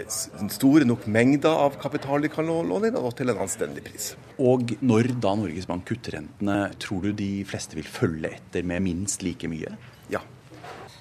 store 0.52 0.88
nok 0.88 1.06
mengder 1.08 1.64
av 1.66 1.78
kapital 1.82 2.24
de 2.24 2.32
kan 2.32 2.48
låne 2.48 2.90
inn, 2.90 3.00
og 3.00 3.16
til 3.16 3.32
en 3.32 3.42
anstendig 3.46 3.86
pris. 3.88 4.12
Og 4.42 4.76
når 4.84 5.14
da 5.22 5.34
Norges 5.38 5.68
Bank 5.70 5.88
kutter 5.88 6.18
rentene, 6.18 6.58
tror 6.82 7.08
du 7.08 7.16
de 7.16 7.32
fleste 7.48 7.78
vil 7.78 7.88
følge 7.88 8.34
etter 8.36 8.66
med 8.66 8.84
minst 8.84 9.24
like 9.24 9.48
mye? 9.50 9.72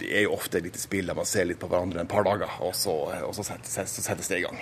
Det 0.01 0.09
er 0.09 0.25
jo 0.25 0.33
ofte 0.33 0.57
et 0.57 0.65
lite 0.65 0.81
spill 0.81 1.09
der 1.09 1.17
man 1.17 1.27
ser 1.29 1.45
litt 1.45 1.59
på 1.61 1.69
hverandre 1.69 2.01
en 2.01 2.09
par 2.09 2.25
dager, 2.25 2.49
og 2.65 2.73
så, 2.77 2.95
og 3.27 3.35
så 3.37 3.45
settes, 3.45 3.75
settes, 4.01 4.29
det 4.31 4.41
i 4.41 4.45
gang. 4.47 4.57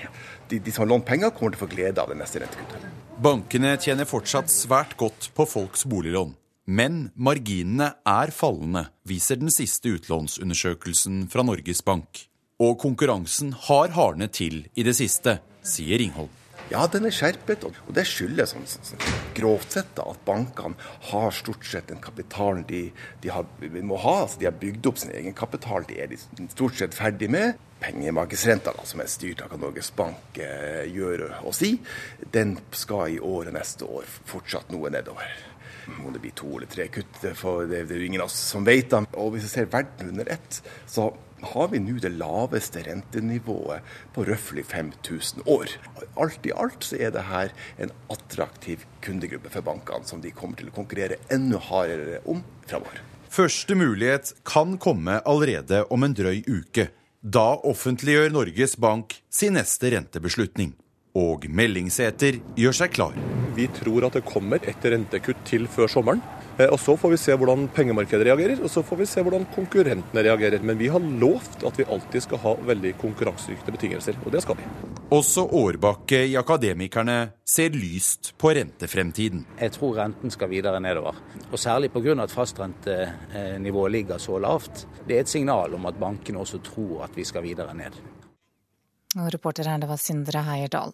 De, 0.51 0.59
de 0.59 0.73
som 0.73 0.83
har 0.83 0.91
lånt 0.91 1.07
penger, 1.07 1.31
kommer 1.35 1.55
til 1.55 1.61
å 1.61 1.65
få 1.65 1.71
glede 1.71 2.03
av 2.03 2.11
det 2.11 2.19
neste 2.19 2.43
rentekuttet. 2.43 2.89
Bankene 3.23 3.75
tjener 3.79 4.07
fortsatt 4.09 4.51
svært 4.51 4.97
godt 4.99 5.31
på 5.35 5.47
folks 5.47 5.87
boliglån. 5.89 6.35
Men 6.69 7.07
marginene 7.17 7.93
er 8.05 8.29
fallende, 8.35 8.85
viser 9.09 9.39
den 9.41 9.49
siste 9.49 9.95
utlånsundersøkelsen 9.95 11.23
fra 11.33 11.45
Norges 11.47 11.81
Bank. 11.87 12.27
Og 12.61 12.75
konkurransen 12.83 13.55
har 13.69 13.95
hardnet 13.95 14.35
til 14.37 14.65
i 14.77 14.85
det 14.85 14.93
siste, 14.99 15.39
sier 15.65 15.97
Ringholm. 16.03 16.38
Ja, 16.69 16.83
den 16.85 17.07
er 17.09 17.13
skjerpet, 17.13 17.63
og 17.65 17.93
det 17.97 18.03
skyldes 18.05 18.51
sånn, 18.53 18.67
sånn, 18.69 19.01
grovt 19.33 19.73
sett 19.73 19.89
da, 19.97 20.03
at 20.11 20.21
bankene 20.27 20.77
har 21.09 21.33
stort 21.33 21.65
sett 21.65 21.89
den 21.89 22.01
kapitalen 22.03 22.61
de, 22.69 22.83
de 23.23 23.31
har, 23.33 23.47
må 23.81 23.97
ha. 24.03 24.19
altså 24.27 24.37
De 24.37 24.45
har 24.45 24.59
bygd 24.61 24.91
opp 24.91 25.01
sin 25.01 25.15
egen 25.17 25.33
kapital, 25.33 25.87
de 25.89 25.97
er 26.03 26.13
de 26.13 26.19
stort 26.53 26.77
sett 26.77 26.93
ferdig 26.93 27.31
med. 27.33 27.57
Pengemarkedsrenta, 27.81 28.75
da, 28.77 28.85
som 28.85 29.01
er 29.01 29.09
styrt 29.09 29.41
av 29.41 29.49
hva 29.49 29.57
Norges 29.63 29.89
Bank 29.97 30.37
eh, 30.43 30.83
gjør 30.93 31.25
og 31.39 31.55
sier, 31.57 31.79
den 32.35 32.57
skal 32.75 33.15
i 33.15 33.21
året 33.23 33.55
neste 33.55 33.89
år 33.89 34.05
fortsatt 34.29 34.69
noe 34.75 34.93
nedover. 34.93 35.48
Om 35.97 36.13
det 36.13 36.21
blir 36.23 36.35
to 36.37 36.51
eller 36.57 36.69
tre 36.71 36.87
kutt, 36.93 37.23
for 37.37 37.65
det, 37.69 37.85
det 37.89 37.95
er 37.95 38.03
jo 38.03 38.11
ingen 38.11 38.23
av 38.23 38.29
oss 38.29 38.37
som 38.53 38.67
vet 38.67 38.91
det. 38.91 39.03
Og 39.19 39.33
hvis 39.33 39.47
vi 39.47 39.51
ser 39.55 39.71
verden 39.71 40.13
under 40.13 40.29
ett, 40.35 40.61
så 40.89 41.09
har 41.53 41.69
vi 41.71 41.79
nå 41.79 41.97
det 42.03 42.11
laveste 42.19 42.83
rentenivået 42.83 43.85
på 44.15 44.25
røftlig 44.27 44.65
5000 44.67 45.45
år. 45.47 45.71
Alt 46.19 46.47
i 46.47 46.51
alt 46.51 46.83
så 46.83 46.99
er 46.99 47.13
det 47.15 47.27
her 47.29 47.53
en 47.79 47.93
attraktiv 48.11 48.83
kundegruppe 49.05 49.51
for 49.53 49.65
bankene, 49.65 50.07
som 50.07 50.23
de 50.23 50.33
kommer 50.35 50.59
til 50.59 50.71
å 50.71 50.75
konkurrere 50.75 51.19
enda 51.31 51.61
hardere 51.69 52.19
om 52.29 52.43
framover. 52.67 53.03
Første 53.29 53.77
mulighet 53.77 54.33
kan 54.47 54.77
komme 54.81 55.19
allerede 55.21 55.83
om 55.93 56.03
en 56.03 56.17
drøy 56.17 56.41
uke. 56.49 56.89
Da 57.21 57.59
offentliggjør 57.67 58.31
Norges 58.33 58.77
Bank 58.79 59.19
sin 59.29 59.57
neste 59.59 59.91
rentebeslutning. 59.93 60.73
Og 61.17 61.47
Mellingsæter 61.49 62.37
gjør 62.59 62.75
seg 62.83 62.93
klar. 62.93 63.15
Vi 63.57 63.65
tror 63.79 64.05
at 64.05 64.19
det 64.19 64.27
kommer 64.27 64.61
et 64.61 64.85
rentekutt 64.85 65.41
til 65.47 65.65
før 65.67 65.89
sommeren. 65.89 66.21
Eh, 66.59 66.67
og 66.67 66.79
Så 66.79 66.95
får 66.95 67.09
vi 67.09 67.17
se 67.17 67.35
hvordan 67.35 67.67
pengemarkedet 67.73 68.27
reagerer, 68.27 68.61
og 68.63 68.69
så 68.69 68.83
får 68.83 68.97
vi 68.99 69.05
se 69.05 69.21
hvordan 69.23 69.47
konkurrentene 69.55 70.23
reagerer. 70.23 70.61
Men 70.61 70.77
vi 70.77 70.87
har 70.87 70.99
lovt 70.99 71.63
at 71.65 71.79
vi 71.79 71.87
alltid 71.87 72.21
skal 72.21 72.41
ha 72.43 72.53
veldig 72.67 72.93
konkurransedyktige 72.99 73.75
betingelser, 73.75 74.19
og 74.25 74.31
det 74.31 74.43
skal 74.43 74.59
vi. 74.59 74.67
Også 75.09 75.47
Årbakke 75.47 76.25
i 76.27 76.35
Akademikerne 76.35 77.31
ser 77.47 77.69
lyst 77.73 78.33
på 78.37 78.51
rentefremtiden. 78.53 79.45
Jeg 79.59 79.71
tror 79.71 79.97
renten 79.97 80.31
skal 80.31 80.49
videre 80.49 80.79
nedover, 80.79 81.15
og 81.51 81.59
særlig 81.59 81.91
pga. 81.91 82.21
at 82.23 82.31
fastrentenivået 82.31 83.91
ligger 83.91 84.17
så 84.17 84.37
lavt. 84.37 84.87
Det 85.07 85.15
er 85.15 85.21
et 85.21 85.29
signal 85.29 85.73
om 85.73 85.85
at 85.85 85.95
bankene 85.99 86.39
også 86.39 86.59
tror 86.59 87.03
at 87.03 87.15
vi 87.15 87.23
skal 87.23 87.43
videre 87.43 87.73
ned. 87.73 88.18
Og 89.17 89.31
reporter 89.33 89.65
her, 89.65 89.79
det 89.81 89.89
var 89.89 89.97
Sindre 89.97 90.43
Heierdal. 90.45 90.93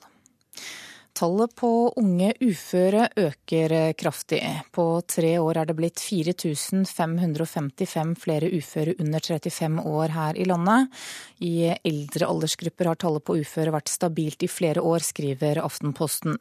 Tallet 1.16 1.54
på 1.56 1.94
unge 1.96 2.34
uføre 2.44 3.06
øker 3.16 3.94
kraftig. 3.96 4.42
På 4.76 5.00
tre 5.08 5.40
år 5.40 5.62
er 5.62 5.66
det 5.70 5.76
blitt 5.78 6.02
4555 6.04 8.20
flere 8.20 8.50
uføre 8.52 8.96
under 9.00 9.24
35 9.24 9.80
år 9.80 10.12
her 10.12 10.36
i 10.36 10.44
landet. 10.50 10.90
I 11.40 11.72
eldre 11.88 12.28
aldersgrupper 12.28 12.86
har 12.92 13.00
tallet 13.00 13.24
på 13.24 13.40
uføre 13.40 13.72
vært 13.78 13.88
stabilt 13.94 14.44
i 14.44 14.52
flere 14.52 14.84
år, 14.84 15.00
skriver 15.08 15.64
Aftenposten. 15.64 16.36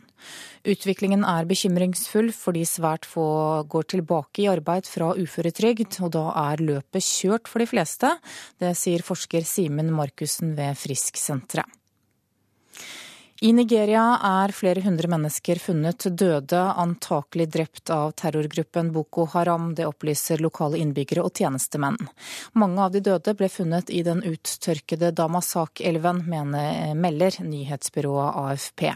Utviklingen 0.67 1.23
er 1.23 1.47
bekymringsfull 1.47 2.35
fordi 2.35 2.67
svært 2.67 3.07
få 3.07 3.63
går 3.71 3.87
tilbake 3.95 4.43
i 4.43 4.51
arbeid 4.51 4.91
fra 4.91 5.15
uføretrygd, 5.15 6.03
og 6.03 6.11
da 6.19 6.35
er 6.49 6.67
løpet 6.67 7.07
kjørt 7.07 7.47
for 7.47 7.63
de 7.63 7.71
fleste. 7.71 8.11
Det 8.59 8.75
sier 8.75 9.07
forsker 9.07 9.47
Simen 9.47 9.95
Markussen 9.95 10.59
ved 10.59 10.75
Frisksenteret. 10.83 11.71
I 13.41 13.51
Nigeria 13.53 14.03
er 14.23 14.53
flere 14.55 14.81
hundre 14.85 15.09
mennesker 15.11 15.59
funnet 15.59 16.07
døde, 16.15 16.61
antakelig 16.79 17.49
drept 17.51 17.91
av 17.91 18.13
terrorgruppen 18.15 18.93
Boko 18.95 19.27
Haram. 19.33 19.73
Det 19.75 19.89
opplyser 19.89 20.39
lokale 20.39 20.79
innbyggere 20.79 21.25
og 21.27 21.35
tjenestemenn. 21.35 21.99
Mange 22.55 22.87
av 22.87 22.95
de 22.95 23.03
døde 23.03 23.35
ble 23.35 23.51
funnet 23.51 23.91
i 23.91 24.05
den 24.07 24.23
uttørkede 24.23 25.11
Damasak-elven, 25.19 26.23
melder 26.95 27.41
nyhetsbyrået 27.43 28.39
AFP. 28.45 28.87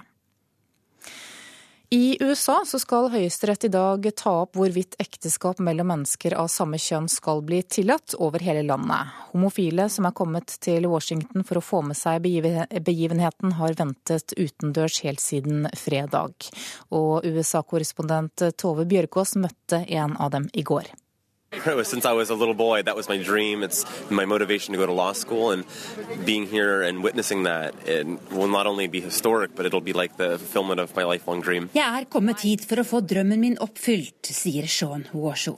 I 1.90 2.16
USA 2.20 2.64
så 2.66 2.76
skal 2.78 3.06
Høyesterett 3.08 3.62
i 3.64 3.70
dag 3.72 4.04
ta 4.16 4.32
opp 4.42 4.58
hvorvidt 4.60 4.98
ekteskap 5.00 5.56
mellom 5.64 5.88
mennesker 5.88 6.34
av 6.36 6.50
samme 6.52 6.76
kjønn 6.76 7.06
skal 7.08 7.40
bli 7.48 7.62
tillatt 7.64 8.12
over 8.20 8.44
hele 8.44 8.60
landet. 8.68 9.14
Homofile 9.30 9.86
som 9.88 10.04
er 10.04 10.12
kommet 10.12 10.52
til 10.60 10.84
Washington 10.92 11.46
for 11.48 11.62
å 11.62 11.64
få 11.64 11.80
med 11.88 11.96
seg 11.96 12.20
begivenheten, 12.20 13.56
har 13.56 13.80
ventet 13.80 14.36
utendørs 14.36 15.00
helt 15.06 15.24
siden 15.24 15.64
fredag. 15.80 16.50
Og 16.92 17.24
USA-korrespondent 17.24 18.50
Tove 18.60 18.84
Bjørgaas 18.84 19.38
møtte 19.40 19.86
en 19.88 20.20
av 20.20 20.36
dem 20.36 20.52
i 20.52 20.68
går. 20.68 20.92
Since 21.82 22.04
I 22.04 22.12
was 22.12 22.28
a 22.30 22.34
little 22.34 22.54
boy, 22.54 22.82
that 22.82 22.94
was 22.94 23.08
my 23.08 23.16
dream. 23.16 23.62
It's 23.62 23.84
my 24.10 24.26
motivation 24.26 24.72
to 24.72 24.78
go 24.78 24.86
to 24.86 24.92
law 24.92 25.12
school, 25.12 25.50
and 25.50 25.64
being 26.24 26.46
here 26.46 26.82
and 26.82 27.02
witnessing 27.02 27.44
that 27.44 27.74
it 27.86 28.06
will 28.30 28.48
not 28.48 28.66
only 28.66 28.86
be 28.86 29.00
historic, 29.00 29.54
but 29.56 29.64
it'll 29.64 29.80
be 29.80 29.94
like 29.94 30.16
the 30.18 30.38
fulfillment 30.38 30.80
of 30.80 30.94
my 30.94 31.04
lifelong 31.04 31.40
dream. 31.40 31.70
Jeg 31.72 32.02
er 32.02 32.04
kommet 32.04 32.44
hit 32.44 32.66
for 32.68 32.82
å 32.82 32.84
få 32.84 33.00
drømmen 33.00 33.40
min 33.40 33.56
oppfylt, 33.64 34.28
sier 34.28 34.68
Sean 34.68 35.06
Washo. 35.12 35.56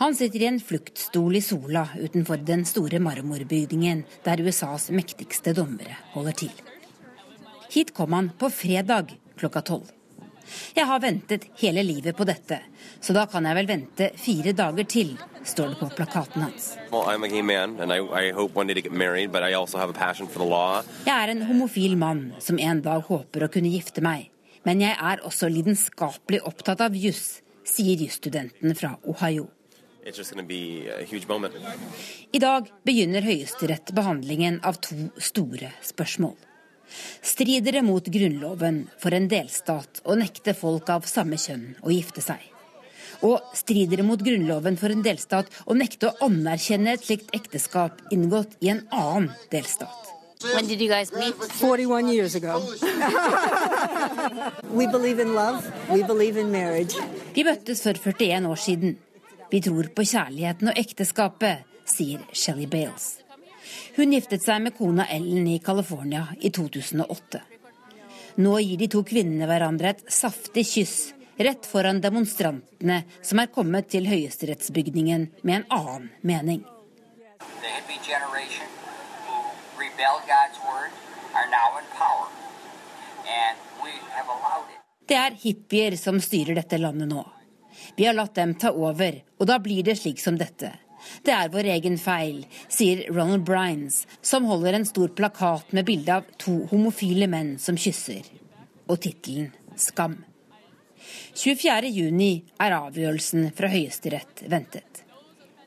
Han 0.00 0.16
sitter 0.16 0.42
i 0.42 0.48
en 0.48 0.60
fluktstol 0.60 1.36
i 1.36 1.42
sola 1.44 1.84
utenfor 2.00 2.40
den 2.40 2.64
store 2.64 2.98
marmorbygningen 3.04 4.04
der 4.24 4.40
USAs 4.40 4.88
mektigste 4.90 5.52
dommere 5.52 5.98
holder 6.14 6.38
til. 6.46 6.54
Hit 7.74 7.92
kom 7.92 8.16
han 8.16 8.32
på 8.38 8.48
fredag 8.48 9.12
klokka 9.36 9.60
tolv. 9.68 9.93
Jeg 10.76 10.86
har 10.88 11.00
ventet 11.02 11.46
hele 11.60 11.82
livet 11.86 12.16
på 12.16 12.26
dette, 12.28 12.58
så 13.00 13.14
da 13.16 13.26
kan 13.30 13.46
jeg 13.48 13.56
vel 13.58 13.68
vente 13.68 14.10
fire 14.20 14.52
dager 14.56 14.86
til, 14.90 15.14
står 15.44 15.72
det 15.72 15.78
på 15.80 15.88
plakaten 15.96 16.44
hans. 16.46 16.68
Jeg 21.04 21.16
er 21.16 21.34
en 21.34 21.42
homofil 21.48 21.96
mann 22.00 22.22
som 22.40 22.58
en 22.58 22.84
dag 22.84 23.02
håper 23.08 23.44
å 23.44 23.52
kunne 23.52 23.74
gifte 23.74 24.04
meg. 24.04 24.30
Men 24.64 24.80
jeg 24.80 24.96
er 24.96 25.20
også 25.28 25.50
lidenskapelig 25.52 26.40
opptatt 26.48 26.80
av 26.86 26.96
juss, 26.96 27.42
sier 27.68 28.00
jusstudenten 28.00 28.72
fra 28.76 28.94
Ohio. 29.04 29.50
I 32.32 32.40
dag 32.40 32.66
begynner 32.84 33.24
Høyesterett 33.24 33.92
behandlingen 33.96 34.58
av 34.64 34.80
to 34.84 34.96
store 35.16 35.70
spørsmål. 35.84 36.36
Strider 37.24 37.78
det 37.78 37.84
mot 37.86 38.08
Grunnloven 38.16 38.84
for 39.00 39.16
en 39.16 39.28
delstat 39.30 40.02
å 40.04 40.16
nekte 40.18 40.56
folk 40.56 40.90
av 40.92 41.06
samme 41.08 41.38
kjønn 41.40 41.70
å 41.82 41.92
gifte 41.94 42.24
seg? 42.24 42.42
Og 43.24 43.40
strider 43.56 44.02
det 44.02 44.06
mot 44.06 44.20
Grunnloven 44.20 44.76
for 44.80 44.92
en 44.92 45.04
delstat 45.04 45.48
å 45.64 45.76
nekte 45.78 46.10
å 46.10 46.16
anerkjenne 46.26 46.96
et 46.96 47.06
slikt 47.06 47.32
ekteskap 47.36 48.02
inngått 48.14 48.58
i 48.60 48.74
en 48.74 48.84
annen 48.92 49.30
delstat? 49.54 50.12
When 50.52 50.68
did 50.68 50.80
you 50.80 50.88
guys 50.88 51.12
meet? 51.12 51.34
41 51.56 52.12
years 52.12 52.34
ago. 52.34 52.60
we 54.78 54.86
believe 54.86 55.18
in 55.18 55.34
love. 55.34 55.64
We 55.88 56.02
believe 56.02 56.36
in 56.36 56.52
marriage. 56.52 56.92
Vi 57.32 57.44
møttes 57.44 57.80
for 57.80 57.96
41 57.96 58.50
år 58.50 58.60
siden. 58.60 58.98
Vi 59.50 59.60
tror 59.64 59.88
på 59.96 60.04
kjærligheten 60.04 60.68
og 60.68 60.76
ekteskapet, 60.76 61.64
sier 61.88 62.20
Shelly 62.32 62.66
Bales. 62.66 63.23
Hun 63.96 64.12
giftet 64.12 64.44
seg 64.44 64.62
med 64.62 64.76
kona 64.78 65.06
Ellen 65.10 65.46
i 65.48 65.58
California 65.58 66.26
i 66.40 66.50
2008. 66.50 67.42
Nå 68.44 68.58
gir 68.58 68.78
de 68.78 68.88
to 68.90 69.04
kvinnene 69.06 69.46
hverandre 69.46 69.94
et 69.94 70.06
saftig 70.10 70.66
kyss 70.66 71.14
rett 71.36 71.66
foran 71.66 72.00
demonstrantene 72.00 73.02
som 73.22 73.40
er 73.42 73.50
kommet 73.54 73.88
til 73.90 74.06
høyesterettsbygningen 74.10 75.28
med 75.42 75.60
en 75.60 75.66
annen 75.78 76.10
mening. 76.22 76.64
Det 85.06 85.18
er 85.20 85.34
hippier 85.42 85.96
som 86.00 86.20
styrer 86.22 86.56
dette 86.56 86.78
landet 86.80 87.10
nå. 87.10 87.24
Vi 87.96 88.06
har 88.06 88.14
latt 88.16 88.34
dem 88.38 88.54
ta 88.58 88.70
over, 88.72 89.20
og 89.38 89.46
da 89.50 89.58
blir 89.60 89.84
det 89.84 89.98
slik 90.00 90.22
som 90.22 90.38
dette. 90.40 90.72
Det 91.24 91.34
er 91.34 91.52
vår 91.52 91.70
egen 91.76 91.98
feil, 92.00 92.44
sier 92.68 93.04
Ronald 93.12 93.44
Brines, 93.46 94.04
som 94.22 94.48
holder 94.50 94.78
en 94.78 94.86
stor 94.88 95.12
plakat 95.16 95.72
med 95.76 95.86
bilde 95.88 96.20
av 96.20 96.30
to 96.40 96.60
homofile 96.70 97.28
menn 97.30 97.56
som 97.62 97.78
kysser, 97.80 98.24
og 98.88 99.00
tittelen 99.04 99.52
Skam. 99.76 100.20
24.6 101.34 102.42
er 102.62 102.76
avgjørelsen 102.76 103.50
fra 103.56 103.68
Høyesterett 103.72 104.44
ventet. 104.50 105.02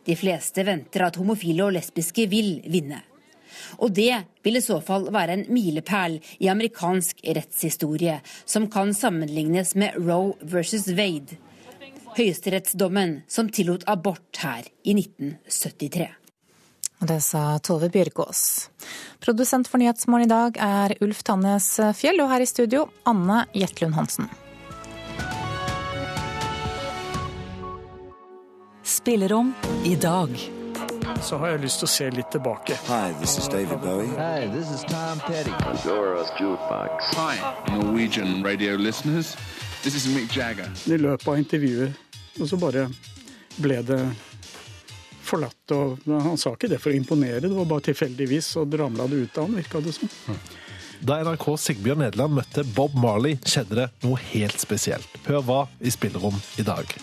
De 0.08 0.16
fleste 0.16 0.64
venter 0.64 1.04
at 1.04 1.20
homofile 1.20 1.66
og 1.68 1.76
lesbiske 1.76 2.28
vil 2.32 2.62
vinne. 2.72 3.02
Og 3.84 3.92
det 3.92 4.14
vil 4.46 4.60
i 4.60 4.64
så 4.64 4.78
fall 4.84 5.10
være 5.12 5.36
en 5.36 5.46
milepæl 5.52 6.20
i 6.40 6.48
amerikansk 6.52 7.20
rettshistorie, 7.36 8.22
som 8.46 8.70
kan 8.72 8.94
sammenlignes 8.96 9.76
med 9.76 9.98
Roe 10.00 10.38
versus 10.42 10.88
Wade, 10.96 11.36
høyesterettsdommen 12.18 13.22
som 13.30 13.50
tillot 13.54 13.86
abort 13.88 14.42
her 14.42 14.66
i 14.84 14.96
1973. 14.98 16.10
Og 16.98 17.10
det 17.12 17.20
sa 17.22 17.60
Tove 17.62 17.92
Bjørgaas. 17.94 18.42
Produsent 19.22 19.70
for 19.70 19.78
Nyhetsmorgen 19.78 20.26
i 20.26 20.32
dag 20.32 20.58
er 20.58 20.96
Ulf 21.06 21.22
Tannes 21.28 21.70
Fjell, 21.98 22.18
og 22.24 22.32
her 22.32 22.42
i 22.42 22.50
studio 22.50 22.88
Anne 23.06 23.44
Jetlund 23.54 23.94
Hansen. 23.94 24.32
Spillerom 28.82 29.54
i 29.86 29.94
dag. 29.96 30.34
Så 31.22 31.38
har 31.38 31.54
jeg 31.54 31.62
lyst 31.64 31.82
til 31.82 31.88
å 31.88 31.92
se 31.92 32.10
litt 32.14 32.32
tilbake. 32.34 32.76
Hi, 32.88 33.14
this 33.22 33.38
is 33.38 33.48
David 33.48 33.80
Bowie. 33.84 34.10
Hi, 34.18 34.50
this 34.52 34.70
is 34.74 34.82
Tom 34.90 35.22
Petty. 35.28 35.54
Pandora's 35.62 36.34
Jukebox. 36.40 37.14
Hi, 37.16 37.38
Norwegian 37.78 38.44
radio 38.44 38.76
listeners. 38.76 39.36
This 39.84 39.96
is 39.96 40.08
Mick 40.16 40.34
Jagger. 40.34 40.68
I 40.88 40.98
løpet 40.98 41.28
av 41.28 41.38
intervjuet 41.38 42.07
og 42.40 42.50
så 42.50 42.60
bare 42.62 42.88
ble 43.58 43.82
det 43.86 44.02
forlatt. 45.28 45.76
og 45.76 46.08
Han 46.08 46.38
sa 46.40 46.54
ikke 46.56 46.72
det 46.72 46.80
for 46.84 46.94
å 46.94 46.98
imponere, 46.98 47.44
det 47.44 47.54
var 47.54 47.70
bare 47.70 47.90
tilfeldigvis, 47.90 48.54
og 48.62 48.78
ramla 48.80 49.08
det 49.10 49.26
ut 49.26 49.38
av 49.38 49.48
han, 49.48 49.60
virka 49.60 49.84
det 49.84 49.96
som. 49.98 50.12
Da 50.98 51.20
NRK 51.22 51.52
Sigbjørn 51.62 52.02
Nederland 52.02 52.40
møtte 52.40 52.64
Bob 52.74 52.96
Marley, 52.98 53.38
skjedde 53.46 53.84
det 53.84 53.88
noe 54.06 54.18
helt 54.32 54.58
spesielt. 54.62 55.20
Hør 55.28 55.44
hva 55.46 55.60
i 55.80 55.94
Spillerom 55.94 56.38
i 56.58 56.66
dag. 56.66 56.98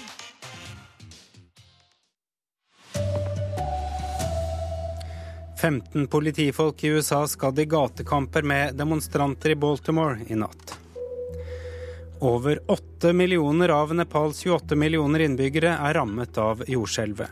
«15 5.64 6.10
politifolk 6.12 6.82
i 6.84 6.90
USA 6.92 7.22
skadd 7.30 7.58
i 7.62 7.64
gatekamper 7.64 8.44
med 8.44 8.74
demonstranter 8.76 9.54
i 9.54 9.56
Baltimore 9.56 10.18
i 10.28 10.36
natt. 10.36 10.74
Over 12.20 12.60
8 12.66 13.12
millioner 13.12 13.68
av 13.68 13.94
Nepals 13.94 14.42
28 14.46 14.76
millioner 14.76 15.24
innbyggere 15.26 15.72
er 15.74 15.96
rammet 15.98 16.38
av 16.38 16.62
jordskjelvet. 16.68 17.30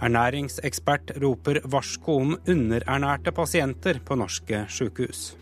Ernæringsekspert 0.00 1.12
roper 1.22 1.60
varsko 1.64 2.16
om 2.22 2.34
underernærte 2.48 3.32
pasienter 3.36 4.00
på 4.04 4.16
norske 4.18 4.64
sykehus. 4.72 5.34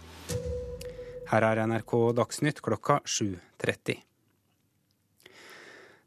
Her 1.30 1.46
er 1.48 1.62
NRK 1.70 1.94
Dagsnytt 2.18 2.60
klokka 2.64 3.00
7.30. 3.06 4.02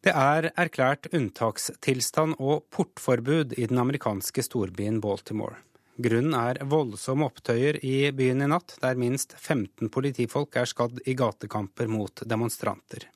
Det 0.02 0.14
er 0.18 0.50
erklært 0.58 1.10
unntakstilstand 1.14 2.38
og 2.40 2.66
portforbud 2.74 3.54
i 3.58 3.68
den 3.70 3.82
amerikanske 3.82 4.46
storbyen 4.46 5.02
Baltimore. 5.02 5.60
Grunnen 6.00 6.36
er 6.38 6.62
voldsomme 6.72 7.28
opptøyer 7.28 7.82
i 7.84 8.12
byen 8.16 8.46
i 8.46 8.48
natt, 8.48 8.78
der 8.80 9.00
minst 9.00 9.34
15 9.38 9.90
politifolk 9.92 10.56
er 10.62 10.70
skadd 10.70 11.02
i 11.04 11.16
gatekamper 11.20 11.90
mot 11.92 12.24
demonstranter. 12.24 13.10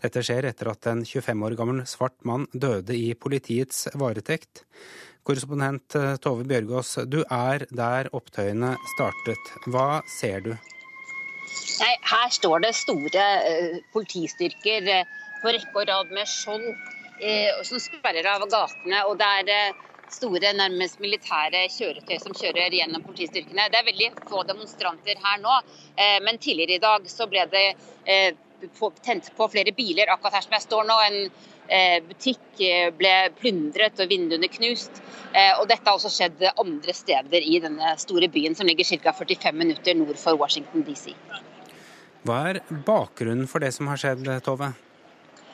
Dette 0.00 0.22
skjer 0.24 0.48
etter 0.48 0.70
at 0.72 0.88
en 0.88 1.02
25 1.04 1.46
år 1.46 1.56
gammel 1.56 1.80
svart 1.88 2.18
mann 2.28 2.46
døde 2.52 2.96
i 2.96 3.14
politiets 3.16 3.86
varetekt. 4.00 4.64
Korrespondent 5.24 5.96
eh, 5.96 6.14
Tove 6.20 6.46
Bjørgaas, 6.48 6.94
du 7.08 7.20
er 7.24 7.66
der 7.68 8.08
opptøyene 8.16 8.74
startet. 8.94 9.52
Hva 9.68 10.00
ser 10.08 10.44
du? 10.44 10.54
Nei, 11.80 11.92
her 12.12 12.32
står 12.32 12.64
det 12.64 12.74
store 12.76 13.26
uh, 13.44 13.76
politistyrker 13.92 14.88
uh, 14.88 15.20
på 15.42 15.52
rekke 15.56 15.82
og 15.82 15.88
rad 15.88 16.12
med 16.14 16.28
skjold 16.28 16.72
som 17.68 17.76
sperrer 17.76 18.24
av 18.32 18.46
gatene. 18.48 19.02
og 19.04 19.18
det 19.20 19.26
er 19.42 19.74
store, 20.14 20.52
nærmest 20.56 21.00
militære 21.02 21.66
kjøretøy 21.74 22.18
som 22.22 22.34
kjører 22.36 22.74
gjennom 22.74 23.04
politistyrkene. 23.06 23.68
Det 23.72 23.80
er 23.80 23.88
veldig 23.88 24.10
få 24.30 24.42
demonstranter 24.48 25.20
her 25.20 25.40
nå, 25.42 25.56
eh, 25.96 26.18
men 26.24 26.38
tidligere 26.38 26.78
i 26.78 26.82
dag 26.82 27.06
så 27.10 27.28
ble 27.30 27.46
det 27.52 27.66
eh, 28.06 28.34
tent 29.04 29.30
på 29.36 29.48
flere 29.52 29.72
biler 29.76 30.10
akkurat 30.12 30.38
her 30.38 30.46
som 30.46 30.56
jeg 30.56 30.66
står 30.66 30.88
nå. 30.88 30.98
En 31.06 31.18
eh, 31.70 32.00
butikk 32.04 32.64
ble 32.98 33.14
plyndret 33.38 34.02
og 34.02 34.10
vinduene 34.10 34.50
knust. 34.52 35.00
Og 35.30 35.68
dette 35.70 35.86
har 35.86 35.94
også 35.94 36.10
skjedd 36.10 36.42
andre 36.58 36.92
steder 36.96 37.44
i 37.46 37.60
denne 37.62 37.94
store 38.02 38.26
byen 38.28 38.56
som 38.58 38.66
ligger 38.66 38.84
ca. 38.98 39.14
45 39.14 39.54
minutter 39.54 39.94
nord 39.94 40.18
for 40.18 40.34
Washington 40.36 40.82
DC. 40.84 41.14
Hva 42.26 42.40
er 42.50 42.60
bakgrunnen 42.84 43.46
for 43.48 43.62
det 43.62 43.70
som 43.72 43.88
har 43.88 44.00
skjedd, 44.02 44.26
Tove? 44.44 44.74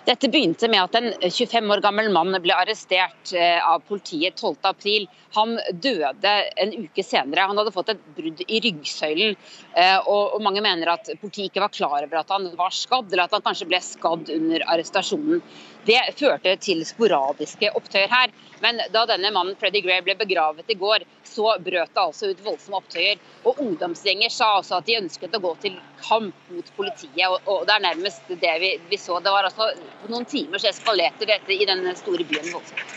Dette 0.07 0.29
begynte 0.31 0.69
med 0.71 0.85
at 0.85 0.95
en 1.01 1.09
25 1.19 1.73
år 1.75 1.81
gammel 1.83 2.13
mann 2.15 2.37
ble 2.39 2.55
arrestert 2.55 3.33
eh, 3.35 3.59
av 3.59 3.81
politiet 3.89 4.39
12.4. 4.39 5.09
Han 5.35 5.57
døde 5.83 6.35
en 6.63 6.75
uke 6.77 7.03
senere. 7.03 7.49
Han 7.51 7.59
hadde 7.59 7.73
fått 7.75 7.91
et 7.91 8.05
brudd 8.15 8.45
i 8.47 8.61
ryggsøylen. 8.69 9.35
Eh, 9.75 9.97
og 10.07 10.39
mange 10.47 10.63
mener 10.63 10.93
at 10.95 11.11
politiet 11.19 11.51
ikke 11.51 11.65
var 11.65 11.75
klar 11.75 12.07
over 12.07 12.21
at 12.21 12.31
han 12.31 12.47
var 12.55 12.77
skadd, 12.77 13.11
eller 13.11 13.27
at 13.27 13.35
han 13.35 13.43
kanskje 13.49 13.67
ble 13.73 13.83
skadd 13.83 14.31
under 14.37 14.67
arrestasjonen. 14.77 15.43
Det 15.87 16.01
førte 16.19 16.57
til 16.63 16.83
sporadiske 16.87 17.71
opptøyer 17.79 18.11
her. 18.11 18.33
Men 18.63 18.81
da 18.93 19.05
denne 19.09 19.31
mannen 19.35 19.57
Freddy 19.61 19.83
Gray 19.85 20.03
ble 20.05 20.17
begravet 20.19 20.71
i 20.73 20.79
går, 20.79 21.05
så 21.27 21.53
brøt 21.63 21.93
det 21.95 22.03
altså 22.03 22.31
ut 22.33 22.43
voldsomme 22.45 22.81
opptøyer. 22.81 23.21
Og 23.47 23.61
ungdomsgjenger 23.63 24.33
sa 24.33 24.53
også 24.59 24.81
at 24.81 24.89
de 24.89 24.99
ønsket 24.99 25.37
å 25.37 25.43
gå 25.45 25.53
til 25.63 25.77
kamp 26.03 26.51
mot 26.51 26.73
politiet. 26.79 27.27
Og, 27.45 27.67
det 27.69 27.77
er 27.77 27.85
nærmest 27.85 28.33
det 28.33 28.55
vi, 28.63 28.73
vi, 28.91 29.01
så. 29.01 29.21
Det 29.23 29.35
var 29.35 29.47
altså 29.51 29.71
noen 30.11 30.27
timer 30.29 30.63
så 30.63 30.73
eskalerte 30.73 31.29
dette 31.29 31.55
i 31.55 31.69
denne 31.69 31.95
store 31.99 32.27
byen 32.27 32.51
voldsomt. 32.55 32.97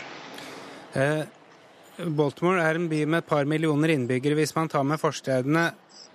Eh, 0.98 1.22
Baltimore 2.16 2.64
er 2.64 2.80
en 2.80 2.88
by 2.90 3.04
med 3.04 3.22
et 3.22 3.30
par 3.30 3.46
millioner 3.46 3.94
innbyggere 3.94 4.38
hvis 4.38 4.56
man 4.56 4.72
tar 4.72 4.86
med 4.88 4.98
forstedene. 5.02 5.68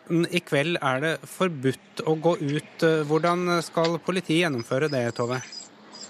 I 0.06 0.42
kveld 0.46 0.78
er 0.86 1.00
det 1.02 1.14
forbudt 1.30 2.04
å 2.06 2.14
gå 2.22 2.36
ut. 2.42 2.84
Hvordan 3.10 3.62
skal 3.66 3.96
politiet 4.06 4.44
gjennomføre 4.44 4.92
det, 4.92 5.08
Tove? 5.18 5.40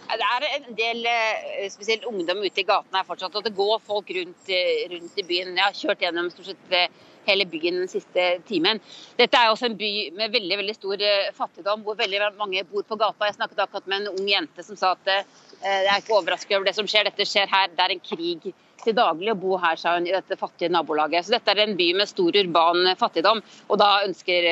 Det 0.05 0.27
er 0.27 0.45
en 0.59 0.75
del 0.77 1.07
eh, 1.09 1.65
spesielt 1.73 2.05
ungdom 2.05 2.43
ute 2.43 2.61
i 2.61 2.67
gatene 2.67 2.99
her 2.99 3.07
fortsatt, 3.07 3.35
og 3.35 3.45
det 3.45 3.55
går 3.57 3.81
folk 3.83 4.11
rundt, 4.17 4.51
eh, 4.53 4.85
rundt 4.91 5.17
i 5.17 5.25
byen. 5.25 5.55
Jeg 5.57 5.65
har 5.65 5.79
kjørt 5.79 6.05
gjennom 6.05 6.29
stort 6.33 6.51
sett 6.51 6.75
eh, 6.77 6.93
hele 7.25 7.47
byen 7.49 7.79
den 7.81 7.89
siste 7.89 8.25
timen. 8.45 8.81
Dette 9.17 9.39
er 9.39 9.49
også 9.49 9.71
en 9.71 9.77
by 9.79 9.91
med 10.17 10.35
veldig 10.35 10.59
veldig 10.61 10.75
stor 10.77 11.05
fattigdom, 11.39 11.81
hvor 11.87 11.97
veldig 11.97 12.21
mange 12.37 12.61
bor 12.69 12.85
på 12.85 12.99
gata. 13.01 13.31
Jeg 13.31 13.39
snakket 13.39 13.63
akkurat 13.65 13.89
med 13.89 14.03
en 14.03 14.11
ung 14.13 14.29
jente 14.29 14.65
som 14.67 14.77
sa 14.77 14.93
at 14.93 15.01
det 15.07 15.17
er 15.65 15.97
ikke 15.97 16.19
overrasket 16.19 16.53
over 16.59 16.69
det 16.69 16.75
som 16.77 16.85
skjer, 16.85 17.09
dette 17.09 17.25
skjer 17.25 17.49
her. 17.49 17.73
Det 17.73 17.81
er 17.81 17.95
en 17.95 18.05
krig 18.11 18.51
til 18.85 18.97
daglig 18.97 19.33
å 19.33 19.37
bo 19.39 19.57
her, 19.61 19.79
sa 19.79 19.95
hun, 19.97 20.07
i 20.07 20.13
dette 20.15 20.37
fattige 20.39 20.71
nabolaget. 20.73 21.25
Så 21.25 21.35
dette 21.35 21.53
er 21.53 21.63
en 21.65 21.75
by 21.77 21.89
med 21.99 22.09
stor 22.11 22.37
urban 22.41 22.91
fattigdom, 22.99 23.41
og 23.69 23.81
da 23.81 23.89
ønsker 24.05 24.49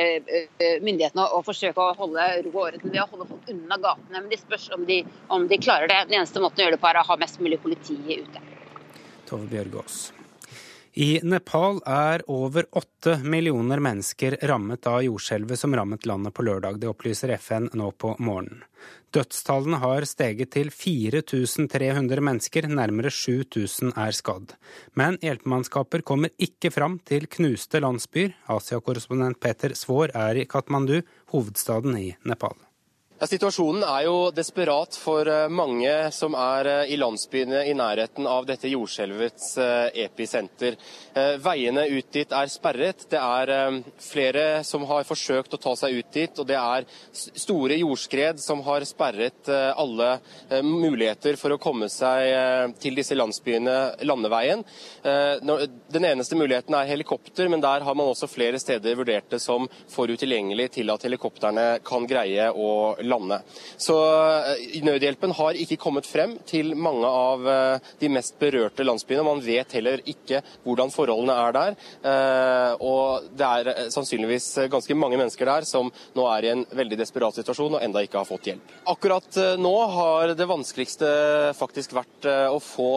myndighetene 0.84 1.28
å 1.36 1.42
forsøke 1.46 1.80
å 1.80 1.94
holde 1.98 2.26
ro 2.48 2.54
og 2.54 2.60
orden 2.66 2.90
ved 2.90 3.02
å 3.04 3.08
holde 3.12 3.28
folk 3.30 3.54
unna 3.54 3.80
gatene. 3.86 4.18
Men 4.18 4.32
de 4.32 4.40
spørs 4.40 4.68
om 4.76 4.84
de, 4.88 5.00
om 5.34 5.48
de 5.50 5.60
klarer 5.62 5.90
det. 5.90 6.02
Den 6.10 6.20
eneste 6.22 6.42
måten 6.42 6.62
å 6.62 6.68
gjøre 6.68 6.78
det 6.78 6.82
på 6.82 6.90
er 6.90 7.00
å 7.00 7.08
ha 7.12 7.20
mest 7.20 7.40
mulig 7.42 7.62
politi 7.62 7.96
ute. 8.10 8.44
Tove 9.28 9.48
Bjørgaas. 9.50 10.23
I 10.94 11.18
Nepal 11.26 11.80
er 11.90 12.22
over 12.30 12.68
åtte 12.78 13.16
millioner 13.26 13.80
mennesker 13.82 14.36
rammet 14.46 14.86
av 14.86 15.00
jordskjelvet 15.02 15.58
som 15.58 15.72
rammet 15.74 16.06
landet 16.06 16.34
på 16.36 16.44
lørdag. 16.46 16.78
Det 16.78 16.86
opplyser 16.86 17.32
FN 17.34 17.66
nå 17.74 17.88
på 17.98 18.12
morgenen. 18.22 18.62
Dødstallene 19.14 19.80
har 19.82 20.06
steget 20.06 20.52
til 20.54 20.70
4300 20.70 22.22
mennesker, 22.22 22.68
nærmere 22.70 23.10
7000 23.10 23.90
er 23.98 24.14
skadd. 24.14 24.54
Men 24.94 25.18
hjelpemannskaper 25.22 26.04
kommer 26.06 26.30
ikke 26.38 26.70
fram 26.74 27.00
til 27.02 27.26
knuste 27.26 27.82
landsbyer. 27.82 28.36
Asia-korrespondent 28.54 29.40
Peter 29.42 29.74
Svaar 29.74 30.14
er 30.14 30.44
i 30.44 30.46
Katmandu, 30.46 31.00
hovedstaden 31.34 31.98
i 31.98 32.12
Nepal. 32.22 32.54
Ja, 33.14 33.28
situasjonen 33.30 33.84
er 33.86 34.08
jo 34.08 34.14
desperat 34.34 34.96
for 34.98 35.28
eh, 35.30 35.44
mange 35.46 35.90
som 36.10 36.34
er 36.34 36.66
eh, 36.66 36.88
i 36.90 36.96
landsbyene 36.98 37.60
i 37.70 37.74
nærheten 37.78 38.26
av 38.26 38.42
dette 38.48 38.66
jordskjelvets 38.72 39.52
eh, 39.62 40.00
episenter. 40.02 40.74
Veiene 41.14 41.84
ut 41.94 42.08
dit 42.10 42.32
er 42.34 42.50
sperret. 42.50 43.04
Det 43.12 43.20
er 43.20 43.76
flere 44.02 44.64
som 44.66 44.82
har 44.88 45.06
forsøkt 45.06 45.54
å 45.54 45.60
ta 45.62 45.76
seg 45.78 46.00
ut 46.00 46.08
dit, 46.10 46.40
og 46.42 46.48
det 46.48 46.56
er 46.58 46.88
store 47.14 47.76
jordskred 47.78 48.40
som 48.42 48.64
har 48.66 48.82
sperret 48.88 49.46
alle 49.52 50.08
muligheter 50.66 51.38
for 51.38 51.54
å 51.54 51.60
komme 51.62 51.86
seg 51.92 52.74
til 52.82 52.98
disse 52.98 53.14
landsbyene 53.14 53.76
landeveien. 54.10 54.64
Den 55.04 56.08
eneste 56.10 56.34
muligheten 56.34 56.74
er 56.80 56.90
helikopter, 56.90 57.46
men 57.52 57.62
der 57.62 57.86
har 57.86 57.94
man 57.94 58.10
også 58.10 58.26
flere 58.32 58.58
steder 58.58 58.98
vurdert 58.98 59.30
det 59.30 59.42
som 59.44 59.70
for 59.94 60.10
utilgjengelig 60.10 60.72
til 60.80 60.90
at 60.90 61.06
helikoptrene 61.06 61.68
kan 61.86 62.10
greie 62.10 62.50
å 62.50 62.72
lande. 63.08 63.40
Så 63.76 63.96
eh, 64.54 64.80
nødhjelpen 64.84 65.34
har 65.38 65.58
ikke 65.58 65.78
kommet 65.80 66.08
frem 66.08 66.36
til 66.48 66.74
mange 66.76 67.08
av 67.08 67.48
eh, 67.48 67.90
de 68.00 68.10
mest 68.12 68.36
berørte 68.40 68.86
landsbyene. 68.86 69.26
Man 69.26 69.42
vet 69.44 69.74
heller 69.76 70.02
ikke 70.10 70.42
hvordan 70.64 70.92
forholdene 70.94 71.36
er 71.46 71.56
der. 71.56 71.78
Eh, 72.10 72.84
og 72.84 73.30
det 73.36 73.50
er 73.50 73.92
sannsynligvis 73.94 74.48
ganske 74.72 74.98
mange 74.98 75.18
mennesker 75.20 75.48
der 75.50 75.68
som 75.68 75.90
nå 76.16 76.26
er 76.32 76.48
i 76.48 76.52
en 76.54 76.66
veldig 76.74 77.00
desperat 77.00 77.38
situasjon 77.38 77.78
og 77.78 77.84
enda 77.84 78.04
ikke 78.04 78.20
har 78.20 78.28
fått 78.28 78.50
hjelp. 78.50 78.74
Akkurat 78.90 79.40
nå 79.60 79.74
har 79.94 80.34
det 80.36 80.48
vanskeligste 80.50 81.08
faktisk 81.58 81.94
vært 81.96 82.28
å 82.50 82.58
få 82.62 82.90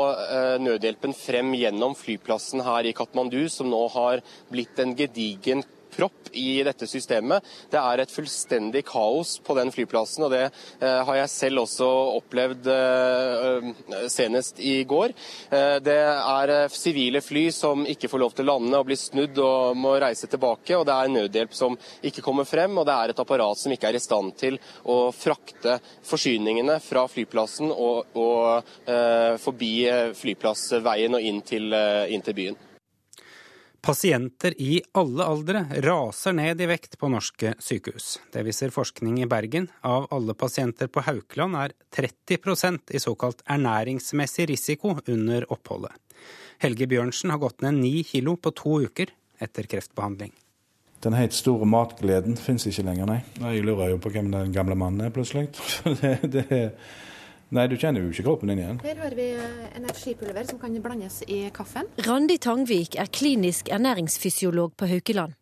nødhjelpen 0.63 1.15
frem 1.17 1.53
gjennom 1.57 1.95
flyplassen 1.97 2.63
her 2.65 2.87
i 2.87 2.93
Katmandu, 2.97 3.39
som 3.51 3.69
nå 3.71 3.83
har 3.93 4.23
blitt 4.51 4.79
en 4.81 4.95
gedigen 4.97 5.63
propp 5.97 6.29
i 6.37 6.61
dette 6.65 6.87
systemet. 6.87 7.45
Det 7.71 7.79
er 7.81 8.01
et 8.03 8.13
fullstendig 8.13 8.83
kaos 8.87 9.37
på 9.43 9.55
den 9.57 9.71
flyplassen, 9.73 10.27
og 10.27 10.33
det 10.33 10.43
eh, 10.45 11.01
har 11.07 11.19
jeg 11.21 11.33
selv 11.33 11.63
også 11.63 11.87
opplevd 12.19 12.69
eh, 12.73 13.69
senest 14.11 14.61
i 14.61 14.81
går. 14.87 15.15
Eh, 15.49 15.77
det 15.83 15.97
er 15.97 16.55
sivile 16.73 17.21
fly 17.25 17.47
som 17.55 17.85
ikke 17.89 18.11
får 18.11 18.23
lov 18.23 18.37
til 18.37 18.47
å 18.47 18.51
lande 18.53 18.81
og 18.81 18.89
blir 18.89 18.99
snudd 18.99 19.41
og 19.43 19.77
må 19.79 19.95
reise 20.01 20.29
tilbake, 20.29 20.77
og 20.77 20.85
det 20.87 20.97
er 20.97 21.13
nødhjelp 21.15 21.57
som 21.57 21.77
ikke 22.05 22.25
kommer 22.25 22.47
frem, 22.47 22.77
og 22.77 22.87
det 22.87 22.97
er 22.97 23.13
et 23.13 23.23
apparat 23.23 23.61
som 23.61 23.73
ikke 23.73 23.91
er 23.91 23.99
i 23.99 24.03
stand 24.03 24.35
til 24.37 24.59
å 24.85 24.99
frakte 25.15 25.79
forsyningene 26.05 26.77
fra 26.83 27.07
flyplassen 27.09 27.71
og, 27.73 28.17
og 28.17 28.69
forbi 29.41 29.73
flyplassveien 30.17 31.17
og 31.17 31.29
inn 31.31 31.43
til, 31.45 31.73
inn 32.11 32.25
til 32.25 32.37
byen. 32.37 32.66
Pasienter 33.87 34.53
i 34.61 34.81
alle 34.99 35.23
aldre 35.23 35.61
raser 35.79 36.33
ned 36.35 36.59
i 36.59 36.65
vekt 36.67 36.97
på 36.99 37.07
norske 37.07 37.53
sykehus. 37.63 38.17
Det 38.33 38.41
viser 38.43 38.73
forskning 38.75 39.21
i 39.23 39.27
Bergen. 39.31 39.69
Av 39.87 40.09
alle 40.11 40.35
pasienter 40.35 40.89
på 40.91 41.05
Haukeland 41.05 41.55
er 41.55 41.75
30% 41.95 42.91
i 42.91 42.99
såkalt 42.99 43.45
ernæringsmessig 43.47 44.49
risiko 44.51 44.97
under 45.07 45.47
oppholdet. 45.55 45.95
Helge 46.59 46.89
Bjørnsen 46.91 47.31
har 47.31 47.39
gått 47.39 47.63
ned 47.63 47.79
ni 47.79 48.03
kilo 48.03 48.35
på 48.35 48.51
to 48.59 48.81
uker 48.89 49.15
etter 49.39 49.71
kreftbehandling. 49.71 50.35
Den 51.07 51.15
helt 51.15 51.39
store 51.39 51.63
matgleden 51.63 52.35
finnes 52.35 52.67
ikke 52.67 52.89
lenger, 52.89 53.07
nei. 53.07 53.21
Jeg 53.39 53.63
lurer 53.63 53.93
jo 53.93 54.03
på 54.03 54.11
hvem 54.11 54.33
den 54.35 54.51
gamle 54.51 54.75
mannen 54.75 55.07
er, 55.07 55.15
plutselig. 55.15 55.47
det, 56.03 56.17
det 56.35 56.49
Nei, 57.55 57.63
du 57.71 57.77
kjenner 57.79 58.03
jo 58.03 58.11
ikke 58.11 58.25
kroppen 58.25 58.51
din 58.51 58.59
igjen. 58.59 58.79
Her 58.83 58.97
har 58.99 59.13
vi 59.15 59.29
eh, 59.39 59.67
energipulver 59.77 60.47
som 60.49 60.59
kan 60.59 60.73
blandes 60.83 61.21
i 61.31 61.45
kaffen. 61.55 61.87
Randi 62.03 62.35
Tangvik 62.43 62.97
er 62.99 63.07
klinisk 63.07 63.71
ernæringsfysiolog 63.71 64.73
på 64.75 64.89
Haukeland. 64.91 65.37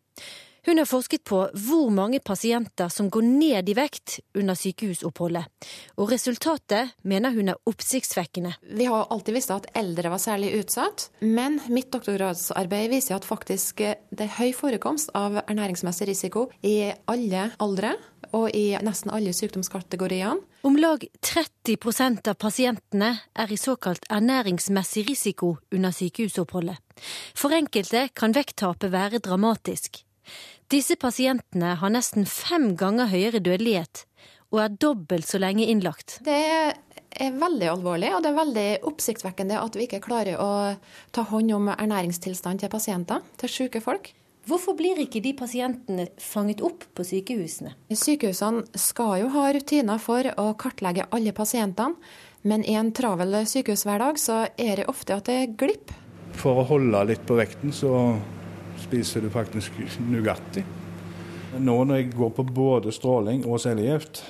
Hun 0.66 0.78
har 0.78 0.86
forsket 0.90 1.22
på 1.22 1.44
hvor 1.62 1.90
mange 1.94 2.18
pasienter 2.18 2.88
som 2.90 3.06
går 3.10 3.22
ned 3.22 3.68
i 3.70 3.74
vekt 3.78 4.16
under 4.34 4.56
sykehusoppholdet, 4.58 5.46
og 5.94 6.10
resultatet 6.10 6.96
mener 7.06 7.30
hun 7.36 7.52
er 7.52 7.60
oppsiktsvekkende. 7.70 8.56
Vi 8.74 8.88
har 8.90 9.06
alltid 9.14 9.36
visst 9.36 9.52
at 9.54 9.68
eldre 9.78 10.10
var 10.10 10.18
særlig 10.18 10.56
utsatt, 10.58 11.04
men 11.22 11.60
mitt 11.70 11.92
doktorgradsarbeid 11.94 12.90
viser 12.90 13.14
at 13.14 13.28
faktisk 13.28 13.84
eh, 13.86 13.94
det 14.10 14.26
er 14.26 14.34
høy 14.40 14.50
forekomst 14.58 15.12
av 15.14 15.38
ernæringsmessig 15.44 16.08
risiko 16.10 16.48
i 16.66 16.90
alle 17.06 17.52
aldre 17.62 17.94
og 18.34 18.50
i 18.50 18.72
nesten 18.82 19.12
alle 19.14 19.30
sykdomskategoriene. 19.38 20.42
Om 20.66 20.80
lag 20.82 21.04
30% 21.22 22.26
av 22.26 22.40
pasientene 22.42 23.12
er 23.38 23.54
i 23.54 23.60
såkalt 23.60 24.10
ernæringsmessig 24.10 25.06
risiko 25.12 25.52
under 25.70 25.94
sykehusoppholdet. 25.94 26.82
For 27.38 27.54
enkelte 27.54 28.08
kan 28.18 28.34
vekttapet 28.34 28.90
være 28.90 29.22
dramatisk. 29.22 30.02
Disse 30.66 30.96
pasientene 30.98 31.76
har 31.78 31.92
nesten 31.94 32.24
fem 32.26 32.72
ganger 32.78 33.06
høyere 33.12 33.38
dødelighet 33.38 34.02
og 34.50 34.60
er 34.64 34.74
dobbelt 34.82 35.26
så 35.28 35.38
lenge 35.38 35.66
innlagt. 35.70 36.16
Det 36.26 36.34
er 36.34 37.34
veldig 37.38 37.68
alvorlig, 37.70 38.10
og 38.16 38.24
det 38.24 38.30
er 38.32 38.38
veldig 38.40 38.66
oppsiktsvekkende 38.90 39.60
at 39.60 39.78
vi 39.78 39.86
ikke 39.86 40.02
klarer 40.02 40.40
å 40.42 40.50
ta 41.14 41.22
hånd 41.30 41.54
om 41.54 41.70
ernæringstilstanden 41.70 42.64
til 42.64 42.72
pasienter, 42.72 43.22
til 43.38 43.52
syke 43.52 43.82
folk. 43.84 44.10
Hvorfor 44.46 44.76
blir 44.78 44.98
ikke 45.02 45.22
de 45.22 45.32
pasientene 45.38 46.06
fanget 46.22 46.62
opp 46.66 46.86
på 46.94 47.06
sykehusene? 47.06 47.74
Sykehusene 47.90 48.66
skal 48.78 49.20
jo 49.22 49.30
ha 49.34 49.48
rutiner 49.54 50.02
for 50.02 50.26
å 50.38 50.52
kartlegge 50.58 51.06
alle 51.14 51.34
pasientene, 51.34 51.94
men 52.46 52.62
i 52.66 52.74
en 52.78 52.90
travel 52.94 53.38
sykehushverdag 53.46 54.18
så 54.22 54.44
er 54.54 54.82
det 54.82 54.90
ofte 54.90 55.14
at 55.18 55.30
det 55.30 55.58
glipper. 55.58 55.98
For 56.36 56.58
å 56.62 56.66
holde 56.68 57.06
litt 57.10 57.22
på 57.26 57.38
vekten, 57.38 57.74
så 57.74 58.18
spiser 58.86 59.24
du 59.24 59.30
faktisk 59.30 59.78
Nugatti. 60.06 60.64
Nå 61.56 61.76
når 61.84 62.00
jeg 62.02 62.10
går 62.16 62.34
på 62.36 62.44
både 62.48 62.92
stråling 62.94 63.46
og 63.46 63.60
cellegift, 63.62 64.22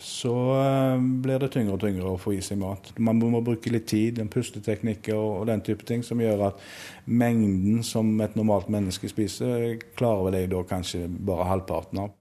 så 0.00 0.34
eh, 0.56 1.02
blir 1.22 1.42
det 1.42 1.50
tyngre 1.52 1.76
og 1.76 1.82
tyngre 1.82 2.14
å 2.14 2.20
få 2.20 2.32
i 2.32 2.40
seg 2.44 2.60
mat. 2.62 2.88
Man 2.98 3.20
må 3.20 3.42
bruke 3.44 3.72
litt 3.72 3.88
tid, 3.90 4.18
en 4.18 4.30
pusteteknikk 4.32 5.10
og, 5.12 5.44
den 5.50 5.60
type 5.66 5.84
ting, 5.88 6.04
som 6.06 6.22
gjør 6.22 6.46
at 6.48 6.62
mengden 7.04 7.84
som 7.86 8.14
et 8.24 8.38
normalt 8.38 8.70
menneske 8.72 9.10
spiser, 9.12 9.76
klarer 9.98 10.26
vel 10.28 10.38
jeg 10.40 10.52
da 10.54 10.64
kanskje 10.72 11.04
bare 11.10 11.50
halvparten 11.50 12.02
av. 12.06 12.16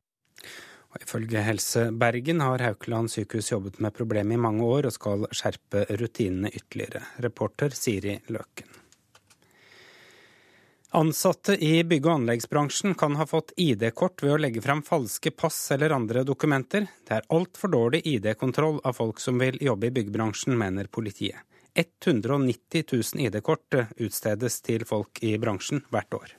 Og 0.90 1.06
ifølge 1.06 1.46
Helse 1.46 1.86
Bergen 1.94 2.42
har 2.42 2.66
Haukeland 2.66 3.14
sykehus 3.14 3.52
jobbet 3.54 3.80
med 3.80 3.96
problemet 3.96 4.36
i 4.36 4.42
mange 4.42 4.66
år 4.66 4.90
og 4.90 4.96
skal 4.96 5.28
skjerpe 5.30 5.86
rutinene 6.02 6.52
ytterligere. 6.52 7.06
Reporter 7.24 7.78
Siri 7.78 8.18
Løken. 8.34 8.79
Ansatte 10.92 11.54
i 11.54 11.84
bygge- 11.84 12.10
og 12.10 12.16
anleggsbransjen 12.24 12.96
kan 12.98 13.14
ha 13.20 13.28
fått 13.30 13.52
ID-kort 13.62 14.24
ved 14.24 14.32
å 14.34 14.40
legge 14.42 14.62
fram 14.66 14.82
falske 14.82 15.30
pass 15.30 15.58
eller 15.76 15.94
andre 15.94 16.24
dokumenter. 16.26 16.88
Det 17.06 17.14
er 17.14 17.28
altfor 17.30 17.70
dårlig 17.70 18.02
ID-kontroll 18.10 18.80
av 18.82 18.98
folk 18.98 19.22
som 19.22 19.38
vil 19.38 19.60
jobbe 19.62 19.92
i 19.92 19.94
byggebransjen, 19.94 20.58
mener 20.58 20.90
politiet. 20.90 21.46
190 21.78 22.84
000 22.90 23.22
ID-kort 23.28 23.78
utstedes 24.02 24.58
til 24.66 24.86
folk 24.90 25.22
i 25.22 25.36
bransjen 25.38 25.84
hvert 25.94 26.18
år. 26.18 26.34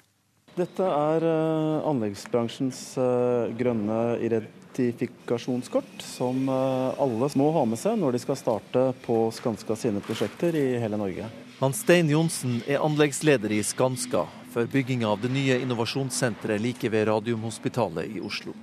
Dette 0.58 0.82
er 0.82 1.22
uh, 1.22 1.86
anleggsbransjens 1.86 2.80
uh, 2.98 3.54
grønne 3.54 4.18
identifikasjonskort, 4.18 6.02
som 6.02 6.42
uh, 6.50 6.90
alle 6.98 7.30
må 7.38 7.52
ha 7.54 7.62
med 7.70 7.78
seg 7.78 8.02
når 8.02 8.18
de 8.18 8.22
skal 8.26 8.40
starte 8.42 8.84
på 9.06 9.22
Skanska 9.30 9.78
sine 9.78 10.02
prosjekter 10.02 10.58
i 10.58 10.66
hele 10.82 10.98
Norge. 10.98 11.30
Hans 11.62 11.84
Stein 11.84 12.10
Johnsen 12.10 12.58
er 12.66 12.82
anleggsleder 12.82 13.54
i 13.54 13.62
Skanska, 13.62 14.26
for 14.50 14.66
bygginga 14.70 15.08
av 15.08 15.20
det 15.22 15.30
nye 15.32 15.58
innovasjonssenteret 15.62 16.60
like 16.60 16.90
ved 16.90 17.08
Radiumhospitalet 17.08 18.16
i 18.16 18.20
Oslo. 18.20 18.54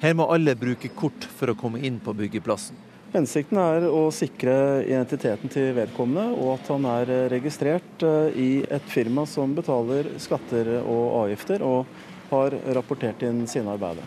Her 0.00 0.14
må 0.14 0.26
alle 0.30 0.56
bruke 0.58 0.90
kort 0.94 1.26
for 1.36 1.50
å 1.50 1.58
komme 1.58 1.82
inn 1.84 2.00
på 2.02 2.14
byggeplassen. 2.16 2.76
Hensikten 3.14 3.60
er 3.62 3.84
å 3.86 4.08
sikre 4.10 4.82
identiteten 4.82 5.52
til 5.52 5.70
vedkommende, 5.76 6.32
og 6.34 6.56
at 6.56 6.70
han 6.72 6.88
er 6.96 7.12
registrert 7.30 8.02
eh, 8.02 8.34
i 8.34 8.48
et 8.66 8.88
firma 8.90 9.22
som 9.30 9.54
betaler 9.54 10.16
skatter 10.18 10.72
og 10.80 11.04
avgifter, 11.20 11.62
og 11.62 11.86
har 12.32 12.56
rapportert 12.74 13.22
inn 13.22 13.44
sine 13.46 13.70
arbeider. 13.70 14.02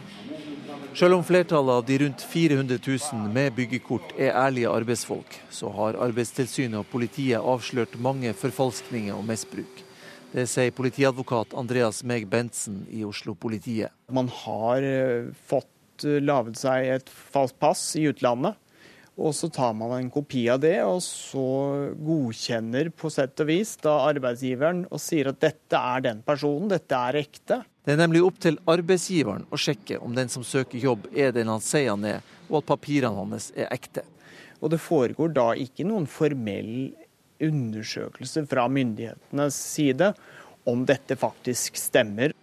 Selv 0.97 1.13
om 1.13 1.23
flertallet 1.23 1.79
av 1.79 1.85
de 1.87 1.97
rundt 2.01 2.23
400 2.25 2.79
000 2.83 3.31
med 3.31 3.55
byggekort 3.55 4.15
er 4.17 4.35
ærlige 4.35 4.71
arbeidsfolk, 4.75 5.39
så 5.53 5.69
har 5.75 5.99
Arbeidstilsynet 6.03 6.79
og 6.81 6.87
politiet 6.89 7.37
avslørt 7.37 7.95
mange 8.01 8.33
forfalskninger 8.33 9.13
og 9.13 9.23
misbruk. 9.27 9.86
Det 10.33 10.45
sier 10.51 10.75
politiadvokat 10.75 11.55
Andreas 11.57 12.03
Meg 12.03 12.27
Bentsen 12.29 12.83
i 12.91 13.05
Oslo-politiet. 13.07 13.93
Man 14.11 14.29
har 14.43 14.83
eh, 14.83 15.33
fått 15.47 16.05
laget 16.21 16.59
seg 16.59 16.91
et 16.97 17.07
falskt 17.09 17.57
pass 17.63 17.83
i 17.97 18.05
utlandet 18.11 18.57
og 19.17 19.33
så 19.33 19.49
tar 19.49 19.73
man 19.73 19.95
en 19.95 20.11
kopi 20.13 20.43
av 20.53 20.59
det, 20.61 20.75
og 20.85 20.99
så 21.01 21.45
godkjenner 21.97 22.91
på 22.93 23.09
sett 23.13 23.39
og 23.41 23.49
vis 23.49 23.73
da 23.81 23.95
arbeidsgiveren 24.11 24.83
og 24.91 25.01
sier 25.01 25.31
at 25.31 25.39
dette 25.41 25.79
er 25.79 26.03
den 26.05 26.21
personen, 26.25 26.69
dette 26.69 26.99
er 27.09 27.17
ekte. 27.23 27.63
Det 27.87 27.95
er 27.95 28.01
nemlig 28.03 28.21
opp 28.27 28.37
til 28.43 28.59
arbeidsgiveren 28.69 29.47
å 29.49 29.57
sjekke 29.57 29.97
om 30.05 30.13
den 30.13 30.29
som 30.29 30.45
søker 30.45 30.77
jobb 30.77 31.09
er 31.15 31.33
den 31.33 31.49
han 31.49 31.63
sier 31.65 31.95
han 31.95 32.05
er, 32.05 32.21
og 32.51 32.61
at 32.61 32.69
papirene 32.69 33.17
hans 33.17 33.49
er 33.57 33.71
ekte. 33.73 34.05
Og 34.61 34.69
det 34.73 34.81
foregår 34.81 35.33
da 35.33 35.49
ikke 35.57 35.85
noen 35.87 36.05
formell 36.09 36.91
undersøkelse 37.43 38.45
fra 38.49 38.67
myndighetenes 38.71 39.57
side 39.75 40.13
om 40.67 40.83
dette 40.87 41.15
faktisk 41.19 41.79
stemmer. 41.79 42.33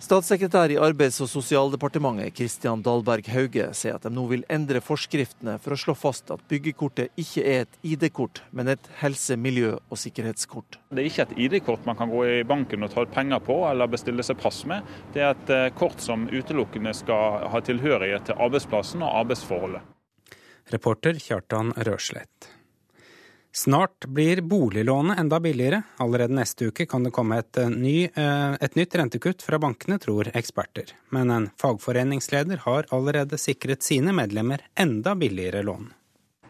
Statssekretær 0.00 0.72
i 0.72 0.78
Arbeids- 0.80 1.18
og 1.20 1.28
sosialdepartementet 1.28 2.32
Kristian 2.32 2.80
Dahlberg 2.80 3.26
Hauge 3.34 3.66
sier 3.76 3.98
at 3.98 4.06
de 4.06 4.12
nå 4.16 4.22
vil 4.30 4.46
endre 4.48 4.80
forskriftene 4.80 5.58
for 5.60 5.76
å 5.76 5.78
slå 5.82 5.92
fast 5.92 6.30
at 6.32 6.40
byggekortet 6.48 7.12
ikke 7.20 7.42
er 7.44 7.66
et 7.66 7.76
ID-kort, 7.84 8.40
men 8.56 8.72
et 8.72 8.88
helse-, 9.02 9.36
miljø- 9.36 9.76
og 9.76 10.00
sikkerhetskort. 10.00 10.78
Det 10.88 11.02
er 11.02 11.10
ikke 11.10 11.26
et 11.26 11.34
ID-kort 11.44 11.84
man 11.84 11.98
kan 11.98 12.08
gå 12.08 12.22
i 12.30 12.38
banken 12.48 12.86
og 12.86 12.94
ta 12.94 13.04
ut 13.04 13.12
penger 13.12 13.44
på 13.44 13.58
eller 13.68 13.92
bestille 13.92 14.24
seg 14.24 14.40
pass 14.40 14.62
med. 14.64 14.88
Det 15.12 15.20
er 15.20 15.34
et 15.34 15.52
eh, 15.52 15.66
kort 15.76 16.00
som 16.00 16.24
utelukkende 16.32 16.96
skal 16.96 17.44
ha 17.52 17.60
tilhørighet 17.60 18.30
til 18.30 18.40
arbeidsplassen 18.40 19.04
og 19.04 19.18
arbeidsforholdet. 19.20 19.84
Reporter 20.72 21.20
Kjartan 21.20 21.74
Røslett. 21.76 22.48
Snart 23.52 24.06
blir 24.06 24.40
boliglånet 24.40 25.18
enda 25.18 25.40
billigere. 25.40 25.82
Allerede 25.96 26.34
neste 26.34 26.66
uke 26.70 26.86
kan 26.86 27.02
det 27.02 27.10
komme 27.10 27.38
et, 27.38 27.56
eh, 27.56 27.70
ny, 27.70 28.04
eh, 28.04 28.52
et, 28.60 28.74
nytt 28.74 28.94
rentekutt 28.94 29.42
fra 29.42 29.58
bankene, 29.58 29.98
tror 29.98 30.30
eksperter. 30.34 30.92
Men 31.10 31.30
en 31.30 31.50
fagforeningsleder 31.58 32.56
har 32.56 32.86
allerede 32.90 33.38
sikret 33.38 33.82
sine 33.82 34.12
medlemmer 34.12 34.60
enda 34.76 35.14
billigere 35.14 35.62
lån. 35.62 35.90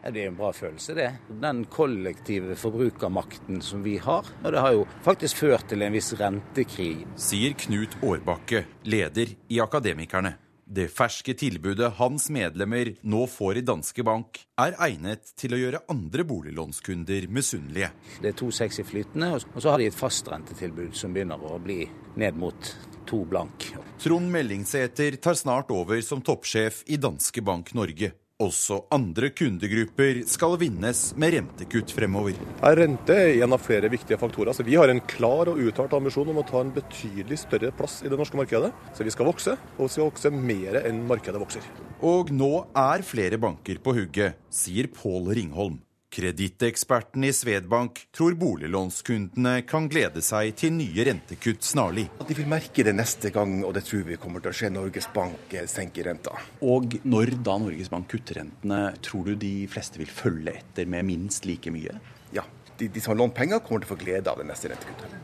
Det 0.03 0.23
er 0.23 0.27
en 0.27 0.35
bra 0.35 0.51
følelse, 0.53 0.95
det. 0.95 1.11
Den 1.41 1.65
kollektive 1.65 2.55
forbrukermakten 2.55 3.61
som 3.61 3.83
vi 3.83 3.97
har. 3.97 4.25
Og 4.43 4.51
det 4.51 4.59
har 4.59 4.73
jo 4.73 4.87
faktisk 5.03 5.37
ført 5.37 5.67
til 5.69 5.81
en 5.81 5.93
viss 5.93 6.13
rentekrig. 6.13 7.05
Sier 7.15 7.53
Knut 7.53 7.97
Årbakke, 8.01 8.65
leder 8.83 9.35
i 9.49 9.59
Akademikerne. 9.59 10.35
Det 10.71 10.85
ferske 10.87 11.33
tilbudet 11.35 11.89
hans 11.97 12.29
medlemmer 12.31 12.93
nå 13.03 13.25
får 13.27 13.57
i 13.59 13.63
Danske 13.67 14.05
Bank, 14.07 14.37
er 14.55 14.77
egnet 14.79 15.33
til 15.35 15.51
å 15.51 15.59
gjøre 15.59 15.81
andre 15.91 16.23
boliglånskunder 16.23 17.25
misunnelige. 17.27 17.89
Det 18.23 18.31
er 18.31 18.37
to 18.39 18.47
i 18.55 18.85
flytende, 18.87 19.33
og 19.35 19.59
så 19.59 19.73
har 19.73 19.81
de 19.81 19.89
et 19.91 19.97
fastrentetilbud 19.97 20.95
som 20.95 21.11
begynner 21.11 21.43
å 21.43 21.59
bli 21.59 21.81
ned 22.15 22.39
mot 22.39 22.71
to 23.03 23.25
blank. 23.27 23.67
Trond 23.99 24.31
Mellingsæter 24.31 25.19
tar 25.19 25.35
snart 25.35 25.75
over 25.75 25.99
som 26.07 26.23
toppsjef 26.23 26.85
i 26.87 26.95
Danske 26.95 27.43
Bank 27.43 27.73
Norge. 27.75 28.13
Også 28.41 28.79
andre 28.89 29.29
kundegrupper 29.37 30.23
skal 30.29 30.55
vinnes 30.57 31.01
med 31.19 31.35
rentekutt 31.35 31.91
fremover. 31.93 32.39
Rente 32.79 33.13
er 33.13 33.43
en 33.45 33.53
av 33.53 33.61
flere 33.61 33.91
viktige 33.91 34.17
faktorer. 34.17 34.55
Så 34.57 34.65
vi 34.65 34.79
har 34.79 34.89
en 34.89 35.03
klar 35.11 35.51
og 35.51 35.61
uttalt 35.61 35.93
ambisjon 35.93 36.31
om 36.33 36.39
å 36.41 36.45
ta 36.47 36.63
en 36.63 36.73
betydelig 36.73 37.43
større 37.43 37.69
plass 37.77 37.99
i 38.01 38.09
det 38.09 38.17
norske 38.17 38.39
markedet. 38.39 38.71
Så 38.97 39.05
vi 39.05 39.13
skal 39.13 39.29
vokse, 39.29 39.53
og 39.77 39.85
vi 39.85 39.91
skal 39.93 40.09
vokse 40.09 40.33
mer 40.33 40.81
enn 40.81 41.03
markedet 41.11 41.43
vokser. 41.43 41.69
Og 42.01 42.33
nå 42.33 42.51
er 42.73 43.05
flere 43.05 43.37
banker 43.41 43.77
på 43.83 43.93
hugget, 43.99 44.41
sier 44.49 44.89
Pål 44.89 45.35
Ringholm. 45.37 45.77
Kreditteksperten 46.11 47.23
i 47.23 47.33
Svedbank 47.33 48.01
tror 48.11 48.33
boliglånskundene 48.35 49.61
kan 49.63 49.85
glede 49.87 50.19
seg 50.25 50.49
til 50.59 50.73
nye 50.75 51.05
rentekutt 51.07 51.63
snarlig. 51.63 52.03
De 52.27 52.35
vil 52.35 52.49
merke 52.51 52.83
det 52.83 52.91
neste 52.97 53.31
gang, 53.31 53.61
og 53.63 53.71
det 53.77 53.85
tror 53.87 54.03
vi 54.09 54.17
kommer 54.19 54.43
til 54.43 54.51
å 54.51 54.57
skje. 54.59 54.73
Norges 54.75 55.07
Bank 55.15 55.55
senker 55.71 56.09
renta. 56.09 56.35
Og 56.67 56.97
når 57.07 57.31
da 57.47 57.55
Norges 57.63 57.93
Bank 57.93 58.11
kutter 58.11 58.41
rentene, 58.41 58.81
tror 58.99 59.31
du 59.31 59.39
de 59.39 59.53
fleste 59.71 60.03
vil 60.03 60.11
følge 60.11 60.57
etter 60.59 60.91
med 60.91 61.07
minst 61.07 61.47
like 61.47 61.71
mye? 61.71 61.95
Ja. 62.35 62.43
De, 62.75 62.91
de 62.91 62.99
som 62.99 63.13
har 63.13 63.21
lånt 63.23 63.37
penger, 63.39 63.63
kommer 63.63 63.85
til 63.85 63.93
å 63.93 63.95
få 63.95 64.01
glede 64.03 64.27
av 64.27 64.43
det 64.43 64.49
neste 64.51 64.73
rentekuttet. 64.73 65.17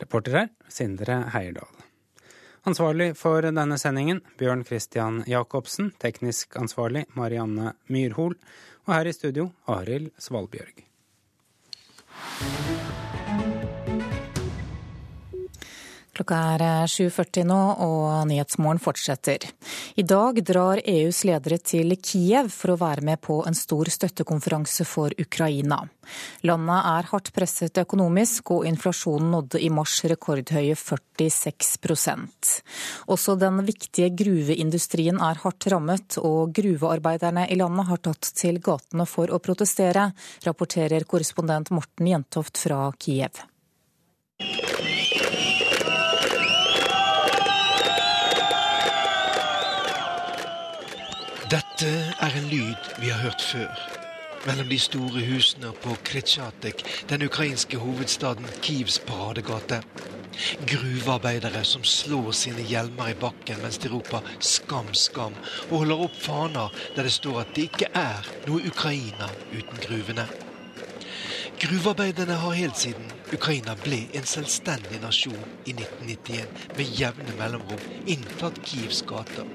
Reporter 0.00 0.40
her, 0.40 0.52
Sindre 0.72 1.20
Heierdal. 1.36 1.68
Ansvarlig 2.64 3.12
for 3.18 3.44
denne 3.44 3.76
sendingen, 3.76 4.24
Bjørn 4.40 4.64
Christian 4.64 5.20
Jacobsen. 5.28 5.92
Teknisk 6.00 6.56
ansvarlig, 6.56 7.08
Marianne 7.18 7.74
Myrhol. 7.92 8.38
Og 8.84 8.94
her 8.94 9.06
i 9.06 9.12
studio, 9.14 9.50
Arild 9.70 10.10
Svalbjørg. 10.18 10.82
Klokka 16.12 16.36
er 16.36 16.62
7.40 16.92 17.40
eh, 17.40 17.46
nå, 17.48 17.58
og 17.80 18.26
Nyhetsmorgen 18.28 18.80
fortsetter. 18.84 19.46
I 19.96 20.04
dag 20.04 20.36
drar 20.44 20.82
EUs 20.84 21.22
ledere 21.24 21.56
til 21.56 21.94
Kiev 22.04 22.50
for 22.52 22.74
å 22.74 22.80
være 22.82 23.04
med 23.08 23.22
på 23.24 23.38
en 23.48 23.56
stor 23.56 23.88
støttekonferanse 23.88 24.84
for 24.84 25.14
Ukraina. 25.16 25.78
Landet 26.44 26.88
er 26.90 27.08
hardt 27.08 27.30
presset 27.32 27.80
økonomisk, 27.80 28.52
og 28.52 28.66
inflasjonen 28.68 29.30
nådde 29.32 29.62
i 29.64 29.70
mars 29.72 29.94
rekordhøye 30.12 30.76
46% 30.76 32.52
Også 33.14 33.36
den 33.40 33.62
viktige 33.64 34.10
gruveindustrien 34.12 35.16
er 35.16 35.40
hardt 35.46 35.68
rammet, 35.72 36.18
og 36.20 36.52
gruvearbeiderne 36.58 37.46
i 37.48 37.56
landet 37.56 37.88
har 37.88 38.02
tatt 38.04 38.34
til 38.36 38.60
gatene 38.60 39.08
for 39.08 39.32
å 39.32 39.40
protestere, 39.40 40.10
rapporterer 40.44 41.08
korrespondent 41.08 41.72
Morten 41.72 42.12
Jentoft 42.12 42.60
fra 42.66 42.90
Kiev. 43.00 43.46
Dette 51.52 51.88
er 52.24 52.36
en 52.38 52.46
lyd 52.48 52.86
vi 52.96 53.10
har 53.12 53.18
hørt 53.20 53.42
før. 53.44 53.80
Mellom 54.46 54.70
de 54.70 54.78
store 54.80 55.20
husene 55.26 55.68
på 55.84 55.92
Kretsjatek, 56.08 56.80
den 57.10 57.26
ukrainske 57.26 57.76
hovedstaden 57.76 58.46
Kivs 58.64 58.96
paradegate. 59.04 59.82
Gruvearbeidere 60.70 61.60
som 61.68 61.84
slår 61.84 62.30
sine 62.38 62.64
hjelmer 62.64 63.10
i 63.12 63.18
bakken 63.20 63.60
mens 63.60 63.76
de 63.82 63.90
roper 63.92 64.24
'skam, 64.40 64.88
skam', 64.96 65.36
og 65.68 65.82
holder 65.82 66.06
opp 66.06 66.16
faner 66.16 66.72
der 66.96 67.02
det 67.02 67.12
står 67.12 67.40
at 67.40 67.52
det 67.54 67.68
ikke 67.68 67.90
er 67.92 68.32
noe 68.46 68.64
Ukraina 68.72 69.28
uten 69.52 69.84
gruvene. 69.84 70.24
Gruvearbeiderne 71.62 72.32
har 72.32 72.56
helt 72.58 72.76
siden 72.76 73.12
Ukraina 73.32 73.76
ble 73.84 74.00
en 74.18 74.24
selvstendig 74.26 74.98
nasjon 74.98 75.44
i 75.62 75.70
1991 75.70 76.48
med 76.74 76.88
jevne 76.98 77.34
mellomrom 77.38 77.84
inntatt 78.10 78.58
Kievs 78.66 79.04
gater. 79.06 79.46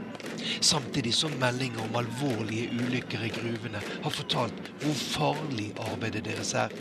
Samtidig 0.64 1.12
som 1.18 1.36
meldinger 1.42 1.84
om 1.84 1.98
alvorlige 2.00 2.70
ulykker 2.80 3.28
i 3.28 3.34
gruvene 3.36 3.82
har 4.06 4.16
fortalt 4.22 4.72
hvor 4.80 4.96
farlig 4.96 5.68
arbeidet 5.90 6.24
deres 6.30 6.54
er. 6.56 6.72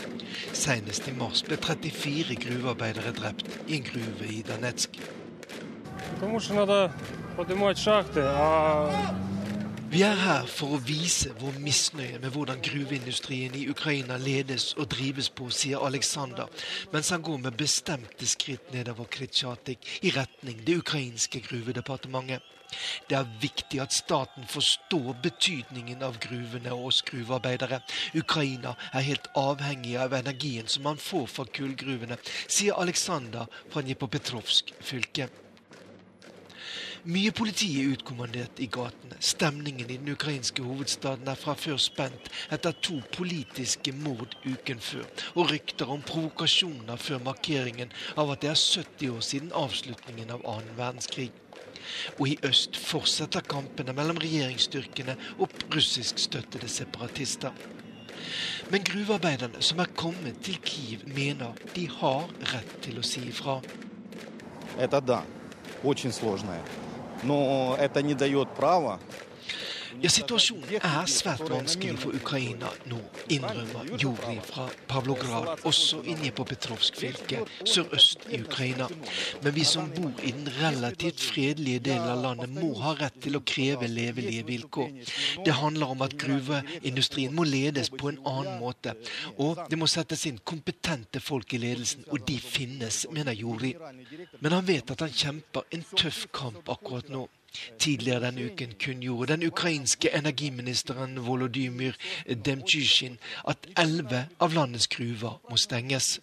Senest 0.54 1.10
i 1.10 1.16
mars 1.18 1.42
ble 1.48 1.58
34 1.58 2.38
gruvearbeidere 2.46 3.16
drept 3.18 3.58
i 3.66 3.80
en 3.80 3.90
gruve 3.90 4.30
i 4.30 4.44
Danetsk. 4.46 5.00
Vi 9.96 10.02
er 10.04 10.18
her 10.20 10.44
for 10.44 10.74
å 10.76 10.78
vise 10.84 11.30
vår 11.40 11.54
misnøye 11.64 12.18
med 12.20 12.34
hvordan 12.34 12.58
gruveindustrien 12.60 13.54
i 13.56 13.62
Ukraina 13.72 14.18
ledes 14.20 14.74
og 14.76 14.90
drives 14.92 15.30
på, 15.32 15.46
sier 15.48 15.80
Aleksander, 15.86 16.50
mens 16.92 17.08
han 17.14 17.24
går 17.24 17.38
med 17.46 17.56
bestemte 17.56 18.28
skritt 18.28 18.74
nedover 18.74 19.08
Kritsjatik 19.08 19.88
i 20.04 20.12
retning 20.12 20.60
det 20.66 20.74
ukrainske 20.82 21.40
gruvedepartementet. 21.46 22.44
Det 23.08 23.16
er 23.16 23.32
viktig 23.40 23.80
at 23.80 23.96
staten 23.96 24.44
forstår 24.52 25.16
betydningen 25.24 26.04
av 26.04 26.20
gruvene 26.20 26.76
og 26.76 26.90
oss 26.90 27.00
gruvearbeidere. 27.08 27.80
Ukraina 28.20 28.76
er 28.92 29.08
helt 29.08 29.32
avhengig 29.32 29.96
av 30.04 30.18
energien 30.20 30.68
som 30.68 30.84
man 30.90 31.00
får 31.00 31.24
fra 31.38 31.48
kullgruvene, 31.48 32.20
sier 32.44 32.76
Aleksander 32.84 33.48
fra 33.72 33.80
Dnipropetrovsk 33.80 34.76
fylke. 34.92 35.32
Mye 37.05 37.31
politi 37.33 37.67
er 37.81 37.91
utkommandert 37.95 38.59
i 38.61 38.67
gatene. 38.71 39.17
Stemningen 39.19 39.89
i 39.89 39.97
den 39.97 40.13
ukrainske 40.13 40.63
hovedstaden 40.63 41.27
er 41.27 41.39
fra 41.39 41.55
før 41.57 41.79
spent 41.81 42.29
etter 42.53 42.75
to 42.85 42.99
politiske 43.15 43.93
mord 43.95 44.35
uken 44.45 44.79
før, 44.83 45.07
og 45.35 45.51
rykter 45.51 45.91
om 45.91 46.03
provokasjoner 46.05 47.01
før 47.01 47.23
markeringen 47.25 47.93
av 48.15 48.33
at 48.33 48.45
det 48.45 48.51
er 48.53 48.59
70 48.61 49.15
år 49.15 49.25
siden 49.25 49.55
avslutningen 49.63 50.33
av 50.37 50.45
annen 50.55 50.77
verdenskrig. 50.77 51.31
Og 52.19 52.27
i 52.29 52.37
øst 52.45 52.77
fortsetter 52.77 53.41
kampene 53.41 53.93
mellom 53.97 54.21
regjeringsstyrkene 54.21 55.17
og 55.41 55.53
russiskstøttede 55.73 56.69
separatister. 56.69 57.55
Men 58.69 58.83
gruvearbeiderne 58.85 59.61
som 59.65 59.79
er 59.79 59.89
kommet 59.97 60.37
til 60.45 60.59
Kiev, 60.63 61.07
mener 61.15 61.57
de 61.75 61.87
har 61.89 62.29
rett 62.53 62.77
til 62.85 63.01
å 63.01 63.05
si 63.05 63.25
ifra. 63.27 63.59
Это 64.77 65.01
да, 65.01 65.25
очень 65.83 66.11
сложное. 66.11 66.84
Но 67.22 67.76
это 67.78 68.02
не 68.02 68.14
дает 68.14 68.48
права 68.48 69.00
ja, 70.02 70.10
Situasjonen 70.12 70.80
er 70.80 71.10
svært 71.10 71.44
vanskelig 71.50 71.96
for 72.02 72.16
Ukraina 72.16 72.70
nå, 72.90 72.98
innrømmer 73.32 73.90
Juri 74.00 74.36
fra 74.46 74.66
Pavlograd, 74.90 75.62
også 75.68 76.02
inne 76.08 76.32
på 76.36 76.46
Petrovsk 76.48 76.98
fylke, 77.00 77.42
sørøst 77.64 78.26
i 78.30 78.40
Ukraina. 78.42 78.88
Men 79.42 79.54
vi 79.56 79.64
som 79.68 79.90
bor 79.94 80.22
i 80.22 80.32
den 80.36 80.48
relativt 80.60 81.22
fredelige 81.24 81.84
delen 81.90 82.08
av 82.12 82.22
landet, 82.24 82.54
må 82.56 82.72
ha 82.82 82.94
rett 82.98 83.18
til 83.24 83.38
å 83.38 83.44
kreve 83.46 83.88
levelige 83.90 84.46
vilkår. 84.48 84.92
Det 85.46 85.56
handler 85.60 85.94
om 85.94 86.04
at 86.06 86.16
gruveindustrien 86.20 87.34
må 87.36 87.46
ledes 87.48 87.90
på 87.92 88.12
en 88.12 88.20
annen 88.26 88.60
måte. 88.62 88.96
Og 89.42 89.64
det 89.70 89.78
må 89.80 89.88
settes 89.90 90.26
inn 90.28 90.40
kompetente 90.44 91.22
folk 91.22 91.56
i 91.56 91.62
ledelsen, 91.62 92.06
og 92.12 92.24
de 92.28 92.38
finnes, 92.42 93.04
mener 93.12 93.36
Juri. 93.36 93.74
Men 94.40 94.58
han 94.58 94.68
vet 94.68 94.92
at 94.92 95.04
han 95.04 95.14
kjemper 95.24 95.66
en 95.74 95.84
tøff 95.96 96.26
kamp 96.34 96.68
akkurat 96.72 97.10
nå. 97.12 97.26
Tidligere 97.78 98.20
denne 98.26 98.46
uken 98.50 98.74
kunngjorde 98.84 99.32
den 99.32 99.46
ukrainske 99.46 100.10
energiministeren 100.14 101.26
Volodymyr 101.26 101.92
Demtsjysjin 102.44 103.18
at 103.48 103.66
elleve 103.78 104.26
av 104.40 104.52
landets 104.54 104.88
gruver 104.88 105.40
må 105.50 105.56
stenges. 105.56 106.20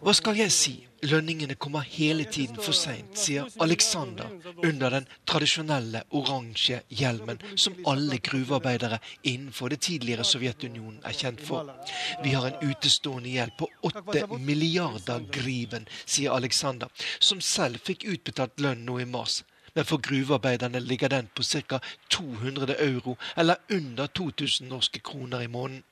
Hva 0.00 0.12
skal 0.12 0.36
jeg 0.36 0.52
si? 0.52 0.87
Lønningene 1.02 1.54
kommer 1.54 1.84
hele 1.86 2.24
tiden 2.24 2.56
for 2.58 2.74
seint, 2.74 3.14
sier 3.18 3.46
Alexander 3.62 4.32
under 4.66 4.90
den 4.90 5.04
tradisjonelle 5.30 6.02
oransje 6.10 6.80
hjelmen 6.90 7.38
som 7.54 7.76
alle 7.86 8.18
gruvearbeidere 8.18 8.98
innenfor 9.22 9.70
det 9.70 9.80
tidligere 9.86 10.26
Sovjetunionen 10.26 10.98
er 11.06 11.14
kjent 11.14 11.44
for. 11.44 11.70
Vi 12.24 12.32
har 12.34 12.48
en 12.48 12.70
utestående 12.70 13.30
gjeld 13.30 13.54
på 13.60 13.68
åtte 13.86 14.24
milliarder 14.42 15.22
griven, 15.30 15.86
sier 16.04 16.34
Alexander, 16.34 16.90
som 17.20 17.40
selv 17.40 17.78
fikk 17.86 18.08
utbetalt 18.10 18.58
lønn 18.60 18.82
nå 18.88 18.98
i 18.98 19.06
mars. 19.06 19.44
Men 19.74 19.86
for 19.86 20.02
gruvearbeiderne 20.02 20.80
ligger 20.82 21.08
den 21.14 21.28
på 21.34 21.46
ca. 21.46 21.78
200 22.10 22.74
euro, 22.82 23.16
eller 23.36 23.62
under 23.70 24.06
2000 24.06 24.68
norske 24.68 24.98
kroner 24.98 25.46
i 25.46 25.46
måneden. 25.46 25.84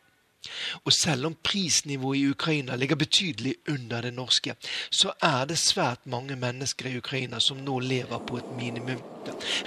Og 0.85 0.93
selv 0.93 1.27
om 1.27 1.37
prisnivået 1.45 2.19
i 2.19 2.31
Ukraina 2.31 2.77
ligger 2.77 2.97
betydelig 2.97 3.55
under 3.69 4.01
det 4.01 4.15
norske, 4.15 4.55
så 4.91 5.13
er 5.23 5.45
det 5.45 5.59
svært 5.59 6.07
mange 6.07 6.37
mennesker 6.37 6.87
i 6.91 6.97
Ukraina 6.99 7.41
som 7.41 7.57
nå 7.57 7.79
lever 7.79 8.19
på 8.19 8.37
et 8.37 8.51
minimum. 8.59 9.03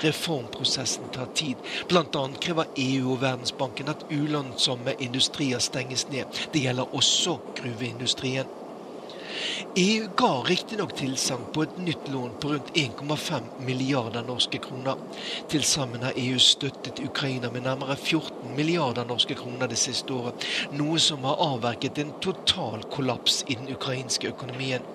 Reformprosessen 0.04 1.10
tar 1.14 1.28
tid. 1.36 1.56
Bl.a. 1.88 2.28
krever 2.42 2.66
EU 2.78 3.12
og 3.12 3.22
Verdensbanken 3.22 3.88
at 3.92 4.06
ulønnsomme 4.12 4.96
industrier 5.00 5.60
stenges 5.60 6.10
ned. 6.10 6.26
Det 6.54 6.62
gjelder 6.62 6.96
også 6.96 7.38
gruveindustrien. 7.56 8.59
EU 9.78 10.08
ga 10.18 10.32
riktignok 10.48 10.94
tilsagn 10.98 11.46
på 11.54 11.64
et 11.64 11.78
nytt 11.78 12.10
lån 12.12 12.36
på 12.42 12.54
rundt 12.54 12.72
1,5 12.74 13.50
milliarder 13.66 14.26
norske 14.28 14.60
kroner. 14.64 14.96
Til 15.52 15.64
sammen 15.64 16.04
har 16.04 16.18
EU 16.18 16.40
støttet 16.44 17.00
Ukraina 17.06 17.52
med 17.54 17.68
nærmere 17.68 17.96
14 17.98 18.56
milliarder 18.56 19.08
norske 19.08 19.38
kroner 19.40 19.72
det 19.72 19.80
siste 19.80 20.14
året, 20.14 20.48
noe 20.72 21.00
som 21.00 21.24
har 21.28 21.42
avverket 21.50 22.02
en 22.04 22.16
total 22.24 22.84
kollaps 22.92 23.44
i 23.48 23.60
den 23.60 23.72
ukrainske 23.76 24.34
økonomien. 24.34 24.86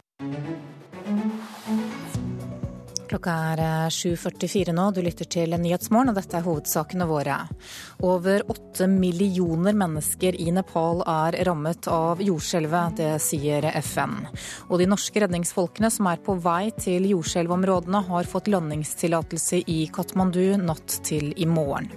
Klokka 3.14 3.34
er 3.54 3.60
7.44 3.94 4.72
eh, 4.72 4.74
nå, 4.74 4.88
du 4.90 4.98
lytter 5.06 5.28
til 5.30 5.54
Nyhetsmorgen, 5.54 6.10
og 6.10 6.16
dette 6.18 6.34
er 6.34 6.42
hovedsakene 6.42 7.06
våre. 7.06 7.36
Over 8.02 8.42
åtte 8.50 8.88
millioner 8.90 9.76
mennesker 9.78 10.34
i 10.34 10.48
Nepal 10.50 11.04
er 11.06 11.38
rammet 11.46 11.86
av 11.86 12.18
jordskjelvet, 12.26 12.98
det 12.98 13.12
sier 13.22 13.70
FN. 13.84 14.18
Og 14.66 14.82
de 14.82 14.90
norske 14.90 15.22
redningsfolkene 15.22 15.94
som 15.94 16.10
er 16.10 16.24
på 16.26 16.34
vei 16.42 16.72
til 16.74 17.06
jordskjelvområdene, 17.12 18.02
har 18.08 18.26
fått 18.34 18.50
landingstillatelse 18.50 19.62
i 19.70 19.84
Katmandu 19.94 20.56
natt 20.58 20.98
til 21.06 21.30
i 21.38 21.46
morgen. 21.46 21.92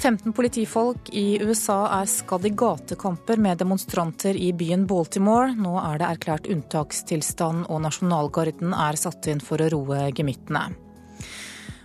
15 0.00 0.32
politifolk 0.32 1.10
i 1.12 1.36
USA 1.44 1.82
er 1.98 2.06
skadd 2.08 2.46
i 2.48 2.50
gatekamper 2.56 3.36
med 3.36 3.58
demonstranter 3.60 4.32
i 4.32 4.48
byen 4.56 4.86
Baltimore. 4.88 5.50
Nå 5.52 5.74
er 5.76 5.98
det 6.00 6.06
erklært 6.06 6.46
unntakstilstand, 6.48 7.66
og 7.68 7.82
nasjonalgarden 7.84 8.72
er 8.72 8.96
satt 8.96 9.28
inn 9.28 9.42
for 9.44 9.60
å 9.60 9.68
roe 9.74 10.06
gemyttene. 10.16 10.70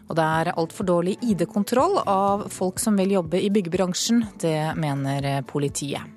Og 0.08 0.16
det 0.16 0.28
er 0.40 0.54
altfor 0.54 0.88
dårlig 0.88 1.18
ID-kontroll 1.28 1.98
av 2.06 2.46
folk 2.54 2.80
som 2.80 2.96
vil 2.96 3.18
jobbe 3.18 3.42
i 3.42 3.50
byggebransjen. 3.52 4.24
Det 4.40 4.78
mener 4.80 5.44
politiet. 5.50 6.08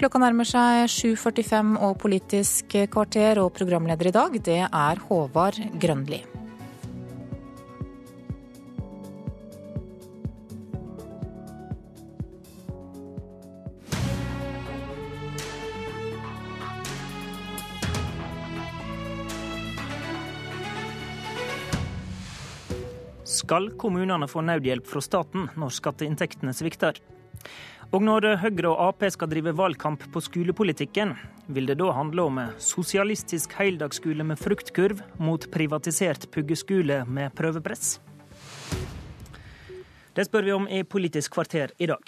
Klokka 0.00 0.20
nærmer 0.20 0.48
seg 0.48 0.84
7.45 0.84 1.78
og 1.80 1.96
Politisk 2.02 2.76
kvarter, 2.92 3.40
og 3.40 3.54
programleder 3.56 4.12
i 4.12 4.14
dag, 4.16 4.36
det 4.44 4.60
er 4.68 5.02
Håvard 5.08 5.60
Grønli. 5.80 6.39
Skal 23.30 23.68
kommunene 23.78 24.26
få 24.26 24.42
nødhjelp 24.42 24.88
fra 24.90 25.00
staten 25.04 25.44
når 25.54 25.70
skatteinntektene 25.76 26.50
svikter? 26.56 26.96
Og 27.94 28.02
når 28.02 28.24
Høyre 28.42 28.72
og 28.72 28.80
Ap 28.88 29.04
skal 29.14 29.30
drive 29.30 29.52
valgkamp 29.54 30.02
på 30.10 30.22
skolepolitikken, 30.22 31.12
vil 31.46 31.68
det 31.70 31.76
da 31.78 31.92
handle 31.94 32.24
om 32.26 32.40
sosialistisk 32.58 33.54
heldagsskole 33.58 34.26
med 34.26 34.38
fruktkurv 34.38 35.04
mot 35.22 35.46
privatisert 35.54 36.26
puggeskole 36.34 37.04
med 37.06 37.30
prøvepress? 37.38 38.00
Det 40.14 40.26
spør 40.26 40.48
vi 40.48 40.56
om 40.56 40.66
i 40.66 40.82
Politisk 40.82 41.38
kvarter 41.38 41.70
i 41.78 41.86
dag. 41.86 42.02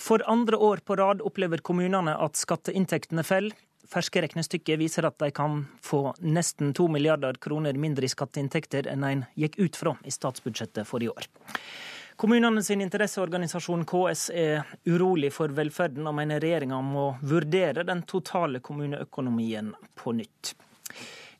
For 0.00 0.24
andre 0.24 0.56
år 0.56 0.80
på 0.80 0.96
rad 0.96 1.20
opplever 1.20 1.60
kommunene 1.60 2.16
at 2.16 2.40
skatteinntektene 2.40 3.22
faller. 3.22 3.52
Ferske 3.90 4.22
regnestykker 4.24 4.78
viser 4.80 5.06
at 5.08 5.18
de 5.20 5.30
kan 5.34 5.64
få 5.84 6.14
nesten 6.24 6.72
to 6.74 6.86
milliarder 6.88 7.36
kroner 7.40 7.76
mindre 7.78 8.08
i 8.08 8.12
skatteinntekter 8.12 8.88
enn 8.90 9.04
en 9.04 9.24
gikk 9.38 9.58
ut 9.60 9.76
fra 9.76 9.96
i 10.04 10.14
statsbudsjettet 10.14 10.88
for 10.88 11.04
i 11.04 11.10
år. 11.12 11.28
Kommunene 12.16 12.62
sin 12.62 12.80
interesseorganisasjon 12.80 13.84
KS 13.90 14.28
er 14.30 14.76
urolig 14.86 15.32
for 15.34 15.50
velferden 15.50 16.06
og 16.06 16.14
mener 16.14 16.42
regjeringa 16.42 16.78
må 16.86 17.08
vurdere 17.26 17.82
den 17.86 18.04
totale 18.06 18.62
kommuneøkonomien 18.62 19.72
på 19.98 20.14
nytt. 20.14 20.54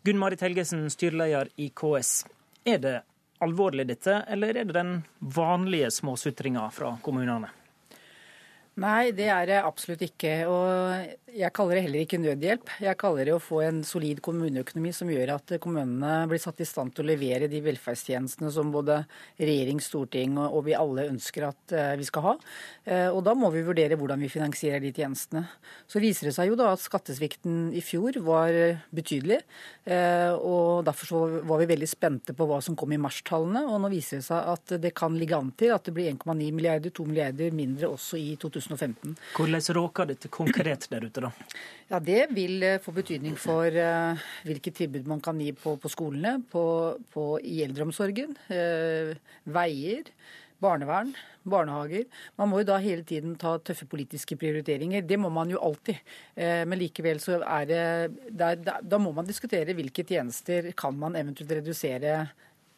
Gunn 0.05 0.19
Marit 0.19 0.43
Helgesen, 0.43 0.89
styreleder 0.91 1.53
i 1.63 1.71
KS. 1.71 2.25
Er 2.67 2.81
det 2.83 2.97
alvorlig 3.45 3.87
dette, 3.87 4.25
eller 4.29 4.57
er 4.57 4.67
det 4.67 4.75
den 4.75 4.97
vanlige 5.19 5.93
småsutringa 5.95 6.67
fra 6.75 6.97
kommunene? 7.03 7.53
Nei, 8.83 9.13
det 9.15 9.29
er 9.31 9.47
det 9.47 9.61
absolutt 9.63 10.03
ikke. 10.03 10.33
Og 10.51 11.24
jeg 11.35 11.51
kaller 11.55 11.79
det 11.79 11.85
heller 11.87 12.05
ikke 12.05 12.21
nødhjelp. 12.23 12.71
Jeg 12.85 12.99
kaller 13.01 13.27
det 13.27 13.35
å 13.35 13.43
få 13.43 13.61
en 13.65 13.81
solid 13.87 14.21
kommuneøkonomi 14.25 14.93
som 14.95 15.09
gjør 15.11 15.33
at 15.35 15.55
kommunene 15.63 16.29
blir 16.31 16.41
satt 16.43 16.61
i 16.63 16.67
stand 16.69 16.95
til 16.95 17.05
å 17.05 17.09
levere 17.09 17.49
de 17.51 17.61
velferdstjenestene 17.65 18.51
som 18.55 18.71
både 18.75 19.01
regjering, 19.41 19.81
storting 19.83 20.39
og 20.39 20.61
vi 20.69 20.77
alle 20.79 21.09
ønsker 21.11 21.49
at 21.49 21.75
eh, 21.75 21.95
vi 21.99 22.07
skal 22.07 22.27
ha. 22.29 22.35
Eh, 22.87 23.09
og 23.09 23.25
da 23.27 23.35
må 23.39 23.51
vi 23.55 23.65
vurdere 23.67 23.99
hvordan 23.99 24.23
vi 24.23 24.31
finansierer 24.31 24.83
de 24.85 24.93
tjenestene. 24.95 25.43
Så 25.91 26.03
viser 26.03 26.31
det 26.31 26.37
seg 26.37 26.53
jo 26.53 26.59
da 26.61 26.71
at 26.75 26.85
skattesvikten 26.85 27.73
i 27.75 27.83
fjor 27.83 28.21
var 28.23 28.55
betydelig. 28.95 29.41
Eh, 29.91 30.31
og 30.39 30.87
derfor 30.87 31.41
var 31.43 31.63
vi 31.65 31.71
veldig 31.73 31.91
spente 31.91 32.37
på 32.39 32.47
hva 32.51 32.61
som 32.63 32.79
kom 32.79 32.95
i 32.95 33.01
marstallene. 33.01 33.65
Og 33.73 33.83
nå 33.83 33.91
viser 33.95 34.23
det 34.23 34.29
seg 34.29 34.53
at 34.55 34.77
det 34.87 34.95
kan 34.95 35.19
ligge 35.19 35.41
an 35.41 35.51
til 35.59 35.75
at 35.75 35.91
det 35.91 35.97
blir 35.99 36.13
1,9 36.15 36.55
milliarder, 36.55 36.95
2 36.95 37.11
milliarder 37.11 37.59
mindre 37.59 37.91
også 37.91 38.23
i 38.23 38.37
2015. 38.39 39.19
Hvordan 39.35 39.69
råker 39.83 40.15
dette 40.15 40.31
konkret 40.31 40.87
der 40.95 41.11
ute? 41.11 41.24
Da? 41.25 41.33
Ja, 41.91 42.01
Det 42.01 42.31
vil 42.33 42.63
eh, 42.65 42.81
få 42.81 42.95
betydning 42.97 43.35
for 43.39 43.69
uh, 43.69 44.23
hvilke 44.47 44.73
tilbud 44.73 45.09
man 45.11 45.21
kan 45.25 45.41
gi 45.41 45.53
på, 45.57 45.77
på 45.81 45.91
skolene, 45.93 46.39
på, 46.51 46.65
på, 47.13 47.27
i 47.45 47.61
eldreomsorgen, 47.67 48.33
uh, 48.49 49.13
veier. 49.45 50.09
barnevern, 50.65 51.11
barnehager. 51.45 52.07
Man 52.41 52.49
må 52.49 52.63
jo 52.63 52.69
da 52.71 52.79
hele 52.81 53.03
tiden 53.05 53.35
ta 53.37 53.59
tøffe 53.61 53.85
politiske 53.91 54.39
prioriteringer. 54.41 55.03
Det 55.05 55.19
må 55.21 55.29
man 55.29 55.51
jo 55.53 55.61
alltid. 55.61 55.99
Uh, 56.39 56.65
men 56.65 56.81
likevel 56.81 57.21
så 57.21 57.43
er 57.43 57.69
det 57.69 57.83
der, 58.31 58.81
Da 58.81 58.99
må 58.99 59.13
man 59.13 59.29
diskutere 59.29 59.77
hvilke 59.77 60.07
tjenester 60.09 60.73
kan 60.73 60.97
man 60.97 61.19
eventuelt 61.21 61.53
redusere 61.59 62.31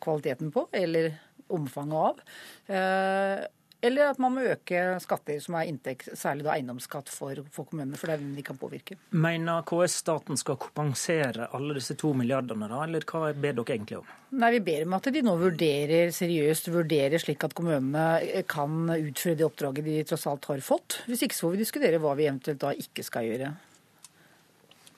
kvaliteten 0.03 0.51
på, 0.51 0.67
eller 0.75 1.15
omfanget 1.47 2.11
av. 2.11 3.47
Eller 3.85 4.09
at 4.09 4.21
man 4.23 4.33
må 4.33 4.45
øke 4.49 4.81
skatter 5.05 5.37
som 5.43 5.59
er 5.59 5.69
inntekt, 5.69 6.09
særlig 6.17 6.47
da 6.47 6.55
eiendomsskatt 6.55 7.11
for, 7.13 7.43
for, 7.53 7.69
kommunene, 7.69 7.99
for 8.01 8.09
det 8.09 8.17
er 8.17 8.23
den 8.23 8.33
de 8.39 8.45
kan 8.47 8.57
påvirke. 8.59 8.97
Mener 9.13 9.67
KS 9.69 9.99
staten 10.01 10.41
skal 10.41 10.57
kompensere 10.61 11.51
alle 11.57 11.77
disse 11.77 11.95
to 12.01 12.15
milliardene, 12.17 12.71
da, 12.73 12.81
eller 12.87 13.05
hva 13.05 13.35
ber 13.35 13.59
dere 13.59 13.77
egentlig 13.77 14.01
om? 14.01 14.09
Nei, 14.37 14.51
Vi 14.57 14.63
ber 14.65 14.87
om 14.87 14.97
at 14.97 15.11
de 15.13 15.23
nå 15.25 15.37
vurderer 15.41 16.11
seriøst 16.15 16.73
vurderer 16.73 17.21
slik 17.23 17.45
at 17.47 17.55
kommunene 17.57 18.43
kan 18.49 18.89
utføre 18.97 19.39
det 19.39 19.47
oppdraget 19.47 19.87
de 19.87 20.01
tross 20.09 20.27
alt 20.31 20.49
har 20.51 20.65
fått. 20.65 21.03
Hvis 21.07 21.27
ikke 21.27 21.37
så 21.37 21.47
får 21.47 21.55
vi 21.55 21.63
diskutere 21.63 22.01
hva 22.03 22.17
vi 22.17 22.31
eventuelt 22.31 22.65
da 22.65 22.73
ikke 22.73 23.05
skal 23.07 23.29
gjøre. 23.29 23.53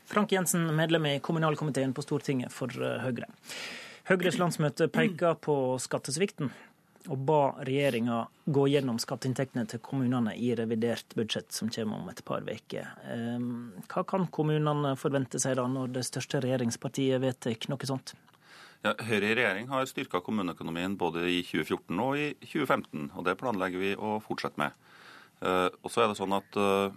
Frank 0.08 0.32
Jensen, 0.32 0.64
medlem 0.72 1.04
i 1.10 1.18
kommunalkomiteen 1.20 1.92
på 1.92 2.06
Stortinget 2.06 2.54
for 2.54 2.72
eh, 2.72 3.02
Høyre. 3.04 3.28
Høyres 4.08 4.38
landsmøte 4.40 4.86
peker 4.88 5.34
på 5.44 5.54
skattesvikten 5.84 6.48
og 7.08 7.24
ba 7.28 7.40
regjeringa 7.64 8.20
gå 8.52 8.66
gjennom 8.68 8.98
skatteinntektene 9.00 9.64
til 9.68 9.80
kommunene 9.84 10.34
i 10.36 10.52
revidert 10.56 11.14
budsjett 11.16 11.52
som 11.54 11.70
kommer 11.72 12.02
om 12.02 12.10
et 12.12 12.22
par 12.24 12.44
uker. 12.44 12.88
Ehm, 13.12 13.72
hva 13.88 14.04
kan 14.08 14.28
kommunene 14.32 14.94
forvente 15.00 15.40
seg 15.40 15.56
da, 15.56 15.66
når 15.68 15.94
det 15.96 16.04
største 16.08 16.42
regjeringspartiet 16.44 17.22
vedtar 17.24 17.56
noe 17.72 17.88
sånt? 17.88 18.14
Ja, 18.84 18.92
Høyre 18.94 19.32
i 19.32 19.34
regjering 19.34 19.72
har 19.72 19.88
styrka 19.90 20.20
kommuneøkonomien 20.22 20.94
både 21.00 21.24
i 21.26 21.40
2014 21.42 21.98
og 22.04 22.20
i 22.20 22.28
2015, 22.44 23.10
og 23.16 23.26
det 23.26 23.38
planlegger 23.40 23.82
vi 23.82 23.96
å 23.96 24.18
fortsette 24.22 24.60
med. 24.60 24.76
Eh, 25.42 25.68
og 25.82 25.90
så 25.90 26.04
er 26.04 26.12
det 26.12 26.18
sånn 26.20 26.36
at 26.36 26.60
eh, 26.60 26.94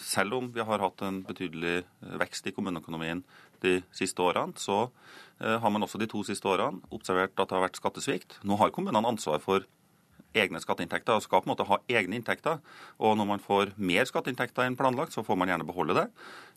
selv 0.00 0.36
om 0.36 0.50
vi 0.52 0.64
har 0.66 0.82
hatt 0.82 1.02
en 1.06 1.22
betydelig 1.24 1.84
vekst 2.20 2.50
i 2.50 2.52
kommuneøkonomien 2.56 3.22
de 3.64 3.78
siste 3.96 4.22
årene, 4.22 4.54
så 4.60 4.84
Eh, 5.40 5.58
har 5.60 5.70
man 5.70 5.82
også 5.82 5.98
de 5.98 6.06
to 6.10 6.22
siste 6.26 6.46
årene 6.46 6.82
observert 6.94 7.34
at 7.34 7.48
det 7.50 7.56
har 7.56 7.64
vært 7.66 7.80
skattesvikt. 7.80 8.38
Nå 8.46 8.58
har 8.60 8.72
kommunene 8.74 9.10
ansvar 9.10 9.42
for 9.42 9.66
egne 10.34 10.58
skatteinntekter 10.62 11.14
og 11.14 11.22
skal 11.22 11.42
på 11.42 11.48
en 11.48 11.52
måte 11.52 11.66
ha 11.66 11.78
egne 11.90 12.18
inntekter. 12.18 12.62
Og 13.02 13.16
når 13.18 13.28
man 13.28 13.42
får 13.42 13.74
mer 13.76 14.06
skatteinntekter 14.08 14.66
enn 14.66 14.78
planlagt, 14.78 15.14
så 15.14 15.22
får 15.26 15.38
man 15.38 15.50
gjerne 15.50 15.66
beholde 15.66 15.98
det. 15.98 16.06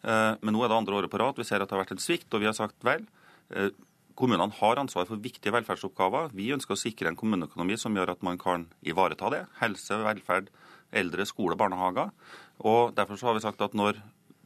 Eh, 0.06 0.34
men 0.42 0.54
nå 0.54 0.64
er 0.64 0.72
det 0.72 0.78
andre 0.78 1.02
året 1.02 1.14
på 1.14 1.22
rad 1.22 1.38
vi 1.38 1.46
ser 1.48 1.62
at 1.62 1.70
det 1.70 1.78
har 1.78 1.84
vært 1.86 1.98
en 1.98 2.06
svikt, 2.06 2.30
og 2.34 2.44
vi 2.44 2.50
har 2.50 2.58
sagt 2.58 2.78
vel. 2.86 3.06
Eh, 3.50 3.74
kommunene 4.18 4.54
har 4.62 4.82
ansvar 4.82 5.10
for 5.10 5.22
viktige 5.22 5.54
velferdsoppgaver. 5.54 6.32
Vi 6.38 6.52
ønsker 6.54 6.78
å 6.78 6.82
sikre 6.82 7.10
en 7.10 7.18
kommuneøkonomi 7.18 7.78
som 7.82 7.98
gjør 7.98 8.14
at 8.14 8.26
man 8.26 8.38
kan 8.42 8.70
ivareta 8.86 9.34
det. 9.34 9.44
Helse, 9.62 9.98
velferd, 10.06 10.54
eldre, 10.94 11.26
skole, 11.30 11.58
barnehager. 11.58 12.14
Og 12.66 12.94
Derfor 12.98 13.18
så 13.18 13.30
har 13.30 13.38
vi 13.38 13.46
sagt 13.46 13.62
at 13.62 13.74
når 13.78 14.02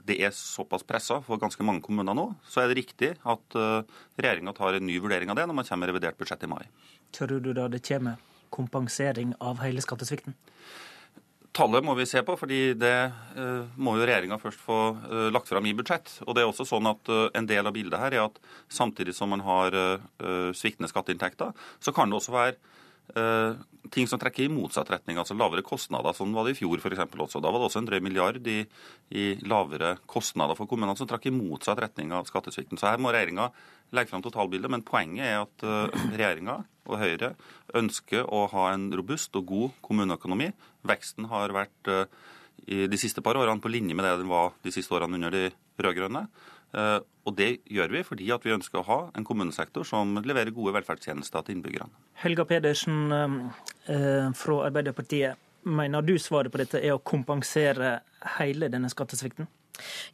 det 0.08 0.18
er 0.24 0.34
såpass 0.36 0.86
pressa 0.88 1.20
for 1.26 1.42
ganske 1.42 1.66
mange 1.66 1.84
kommuner 1.86 2.16
nå, 2.18 2.28
så 2.48 2.64
er 2.64 2.72
det 2.72 2.80
riktig 2.82 3.12
at 3.20 3.58
eh, 3.58 3.82
regjeringa 4.20 4.54
tar 4.58 4.78
en 4.78 4.88
ny 4.88 4.98
vurdering 5.04 5.32
av 5.32 5.40
det 5.40 5.48
når 5.48 5.58
man 5.60 5.68
kommer 5.68 5.86
med 5.86 5.94
revidert 5.94 6.20
budsjett 6.20 6.46
i 6.46 6.52
mai. 6.52 6.64
Tror 7.16 7.42
du 7.44 7.52
da 7.54 7.68
det 7.72 7.84
kommer 7.86 8.22
kompensering 8.52 9.36
av 9.40 9.62
hele 9.64 9.84
skattesvikten? 9.84 10.36
Tallet 11.56 11.84
må 11.84 11.98
vi 12.00 12.06
se 12.08 12.22
på, 12.24 12.38
fordi 12.40 12.60
det 12.80 12.96
uh, 13.36 13.68
må 13.76 13.98
jo 14.00 14.06
regjeringa 14.08 14.38
først 14.40 14.62
få 14.64 14.78
uh, 14.96 15.28
lagt 15.36 15.50
fram 15.52 15.66
i 15.68 15.74
budsjett. 15.76 16.14
Og 16.24 16.36
det 16.36 16.46
er 16.46 16.48
også 16.48 16.64
sånn 16.70 16.88
at 16.88 17.12
En 17.36 17.48
del 17.48 17.68
av 17.68 17.76
bildet 17.76 18.00
her 18.00 18.16
er 18.16 18.24
at 18.24 18.40
samtidig 18.72 19.12
som 19.18 19.34
man 19.34 19.44
har 19.44 19.76
sviktende 20.56 20.88
skatteinntekter, 20.88 21.52
så 21.84 21.92
kan 21.96 22.08
det 22.08 22.22
også 22.22 22.36
være 22.36 22.56
Eh, 22.56 22.81
ting 23.92 24.08
som 24.08 24.20
trekker 24.22 24.46
i 24.46 24.52
motsatt 24.52 24.90
retning, 24.94 25.18
altså 25.20 25.36
lavere 25.38 25.64
kostnader. 25.66 26.16
Sånn 26.16 26.34
var 26.36 26.46
det 26.46 26.54
i 26.54 26.60
fjor 26.60 26.80
f.eks. 26.80 27.02
også. 27.02 27.42
Da 27.44 27.52
var 27.52 27.60
det 27.60 27.68
også 27.68 27.82
en 27.82 27.90
drøy 27.90 28.00
milliard 28.04 28.48
i, 28.48 28.60
i, 29.10 29.26
lavere 29.48 29.96
kostnader 30.10 30.58
for 30.60 30.70
kommunene 30.70 30.96
som 31.00 31.10
trakk 31.10 31.28
i 31.28 31.34
motsatt 31.36 31.82
retning 31.82 32.14
av 32.16 32.30
skattesvikten. 32.30 32.80
Så 32.80 32.88
her 32.90 33.02
må 33.02 33.14
regjeringa 33.14 33.50
legge 33.96 34.14
fram 34.14 34.24
totalbildet. 34.24 34.72
Men 34.72 34.86
poenget 34.88 35.28
er 35.28 35.40
at 35.42 35.66
uh, 35.68 36.04
regjeringa 36.14 36.62
og 36.88 37.02
Høyre 37.02 37.34
ønsker 37.78 38.30
å 38.30 38.46
ha 38.54 38.70
en 38.72 38.88
robust 38.96 39.36
og 39.40 39.50
god 39.50 39.82
kommuneøkonomi. 39.86 40.52
Veksten 40.88 41.28
har 41.32 41.54
vært 41.56 41.92
i 42.70 42.86
de 42.90 42.98
siste 43.00 43.24
par 43.26 43.38
årene 43.40 43.62
på 43.62 43.72
linje 43.72 43.96
med 43.98 44.06
det 44.06 44.18
den 44.22 44.30
var 44.30 44.54
de 44.66 44.74
siste 44.74 44.94
årene 44.94 45.18
under 45.18 45.34
de 45.34 45.44
rød-grønne. 45.82 46.26
Eh, 46.74 47.00
og 47.28 47.36
det 47.38 47.50
gjør 47.70 47.92
vi 47.94 48.04
fordi 48.08 48.28
at 48.34 48.46
vi 48.48 48.54
ønsker 48.56 48.82
å 48.82 48.88
ha 48.88 49.00
en 49.18 49.26
kommunesektor 49.28 49.86
som 49.88 50.16
leverer 50.24 50.54
gode 50.56 50.74
velferdstjenester 50.78 51.46
til 51.46 51.58
innbyggerne. 51.58 51.92
Helga 52.24 52.46
Pedersen 52.50 53.16
eh, 53.16 53.40
eh, 53.94 54.30
fra 54.38 54.60
Arbeiderpartiet, 54.70 55.50
mener 55.62 56.02
du 56.02 56.16
svaret 56.18 56.54
på 56.54 56.62
dette 56.62 56.80
er 56.82 56.96
å 56.96 57.04
kompensere 57.06 58.00
hele 58.40 58.72
denne 58.74 58.90
skattesvikten? 58.90 59.50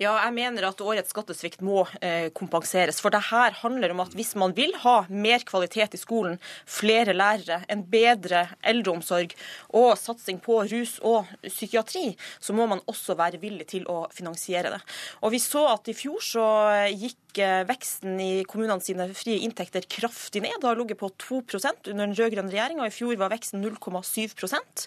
Ja, 0.02 0.14
jeg 0.22 0.34
mener 0.36 0.68
at 0.70 0.82
årets 0.84 1.12
skattesvikt 1.14 1.64
må 1.66 1.84
eh, 2.02 2.30
kompenseres. 2.36 3.02
For 3.04 3.14
det 3.14 3.24
her 3.30 3.56
handler 3.64 3.94
om 3.94 4.04
at 4.04 4.14
hvis 4.18 4.36
man 4.40 4.54
vil 4.58 4.74
ha 4.84 4.98
mer 5.10 5.44
kvalitet 5.48 5.98
i 5.98 6.02
skolen, 6.02 6.38
flere 6.70 7.16
lærere, 7.18 7.64
en 7.72 7.84
bedre 7.90 8.46
eldreomsorg 8.68 9.34
og 9.76 9.96
satsing 10.00 10.40
på 10.44 10.62
rus 10.70 10.98
og 11.02 11.30
psykiatri, 11.46 12.12
så 12.40 12.56
må 12.58 12.68
man 12.70 12.84
også 12.88 13.18
være 13.20 13.42
villig 13.42 13.70
til 13.74 13.88
å 13.92 14.06
finansiere 14.14 14.76
det. 14.78 14.82
Og 15.24 15.34
vi 15.36 15.42
så 15.44 15.66
at 15.74 15.90
i 15.90 15.98
fjor 15.98 16.22
så 16.24 16.48
gikk 16.94 17.20
veksten 17.68 18.20
i 18.22 18.44
kommunene 18.48 18.84
sine 18.84 19.08
frie 19.18 19.42
inntekter 19.46 19.86
kraftig 19.90 20.42
ned. 20.44 20.58
Det 20.62 20.68
har 20.70 20.80
ligget 20.80 21.00
på 21.00 21.10
2% 21.10 21.92
under 21.92 22.08
den 22.08 22.16
rød-grønne 22.18 22.52
regjeringa. 22.54 22.88
I 22.88 22.94
fjor 22.94 23.16
var 23.20 23.32
veksten 23.34 23.64
0,7% 23.64 24.86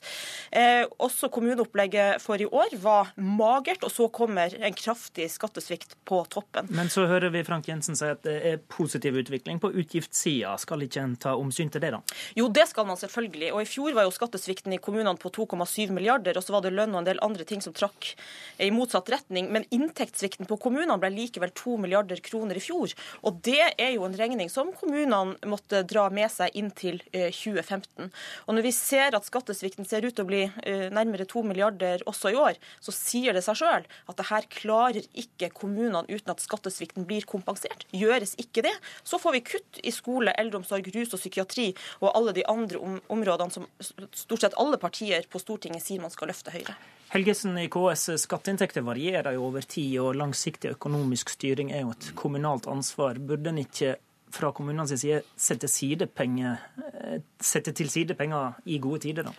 eh, 0.56 0.85
Også 0.98 1.31
kommuneopplegget 1.32 2.22
for 2.22 2.40
i 2.40 2.47
år 2.47 2.77
var 2.82 3.12
magert, 3.16 3.85
og 3.86 3.93
så 3.93 4.09
kommer 4.12 4.55
en 4.59 4.77
kraftig 4.77 5.28
skattesvikt 5.32 5.97
på 6.09 6.22
toppen. 6.32 6.68
Men 6.74 6.90
så 6.93 7.06
hører 7.10 7.32
vi 7.35 7.44
Frank 7.47 7.68
Jensen 7.70 7.98
si 7.98 8.09
at 8.09 8.22
det 8.27 8.36
er 8.52 8.60
positiv 8.70 9.18
utvikling 9.20 9.60
på 9.62 9.72
utgiftssida. 9.72 10.56
Skal 10.60 10.86
ikke 10.86 11.05
en 11.05 11.16
ta 11.20 11.36
omsyn 11.39 11.72
til 11.72 11.82
det, 11.85 11.93
da? 11.97 12.02
Jo, 12.39 12.48
det 12.52 12.68
skal 12.70 12.89
man 12.89 13.01
selvfølgelig. 13.01 13.52
Og 13.55 13.64
i 13.64 13.70
fjor 13.70 13.97
var 13.97 14.09
jo 14.09 14.14
skattesvikten 14.14 14.74
i 14.77 14.81
kommunene 14.82 15.16
på 15.20 15.32
2,7 15.35 15.94
milliarder, 15.94 16.39
og 16.39 16.47
så 16.47 16.56
var 16.56 16.66
det 16.66 16.74
lønn 16.74 16.94
og 16.94 17.02
en 17.02 17.10
del 17.10 17.22
andre 17.24 17.47
ting 17.48 17.62
som 17.64 17.77
trakk 17.77 18.12
i 18.60 18.70
motsatt 18.74 19.10
retning. 19.12 19.51
Men 19.55 19.66
inntektssvikten 19.74 20.48
på 20.51 20.59
kommunene 20.60 20.98
ble 21.01 21.12
likevel 21.14 21.52
2 21.56 21.77
milliarder 21.85 22.20
kroner 22.24 22.39
i 22.48 22.62
fjor. 22.62 22.92
Og 23.26 23.40
det 23.44 23.74
er 23.76 23.92
jo 23.94 24.06
en 24.06 24.16
regning 24.16 24.50
som 24.52 24.72
kommunene 24.76 25.36
måtte 25.48 25.82
dra 25.88 26.06
med 26.12 26.30
seg 26.32 26.54
inn 26.56 26.70
til 26.76 27.00
2015. 27.12 28.06
Eh, 28.06 28.10
og 28.46 28.56
når 28.56 28.66
vi 28.66 28.72
ser 28.74 29.16
at 29.16 29.26
skattesvikten 29.26 29.88
ser 29.88 30.06
ut 30.06 30.14
til 30.16 30.24
å 30.24 30.30
bli 30.30 30.42
eh, 30.48 30.86
nærmere 30.94 31.28
2 31.28 31.44
milliarder 31.46 32.04
også 32.10 32.32
i 32.32 32.38
år, 32.40 32.60
så 32.80 32.94
sier 32.94 33.36
det 33.36 33.44
seg 33.46 33.60
sjøl 33.60 33.84
at 33.84 34.18
det 34.18 34.28
her 34.30 34.48
klarer 34.52 35.08
ikke 35.12 35.52
kommunene 35.56 36.06
uten 36.08 36.32
at 36.32 36.44
skattesvikten 36.44 37.08
blir 37.08 37.26
kompensert. 37.28 37.86
Gjøres 37.92 38.36
ikke 38.40 38.64
det, 38.66 38.74
så 39.04 39.20
får 39.20 39.36
vi 39.36 39.44
kutt 39.52 39.82
i 39.84 39.92
skole, 39.94 40.34
eldreomsorg, 40.40 40.88
rus 40.94 41.14
og 41.16 41.22
psykiatri 41.22 41.70
og 42.00 42.12
alle 42.14 42.36
de 42.36 42.46
andre 42.48 42.80
områdene 43.12 43.54
som 43.54 43.68
stort 44.16 44.46
sett 44.46 44.58
alle 44.60 44.80
partier 44.80 45.26
på 45.30 45.42
Stortinget 45.42 45.84
sier 45.84 46.02
man 46.02 46.12
skal 46.14 46.30
løfte 46.32 46.54
høyere. 46.54 46.78
Helgesen 47.11 47.59
i 47.59 47.66
KS, 47.66 48.05
skatteinntekter 48.23 48.85
varierer 48.87 49.35
jo 49.35 49.49
over 49.49 49.65
tid, 49.66 49.97
og 49.99 50.15
langsiktig 50.15 50.77
økonomisk 50.77 51.32
styring 51.35 51.73
er 51.74 51.82
jo 51.82 51.95
et 51.97 52.12
kommunalt 52.15 52.69
ansvar. 52.70 53.19
Burde 53.19 53.51
en 53.51 53.59
ikke 53.65 53.97
fra 54.31 54.53
kommunenes 54.55 54.95
side 55.01 55.24
sette, 55.35 55.66
eh, 55.66 57.19
sette 57.41 57.73
til 57.74 57.91
side 57.91 58.15
penger 58.15 58.55
i 58.65 58.78
gode 58.78 59.01
tider, 59.01 59.27
da? 59.27 59.35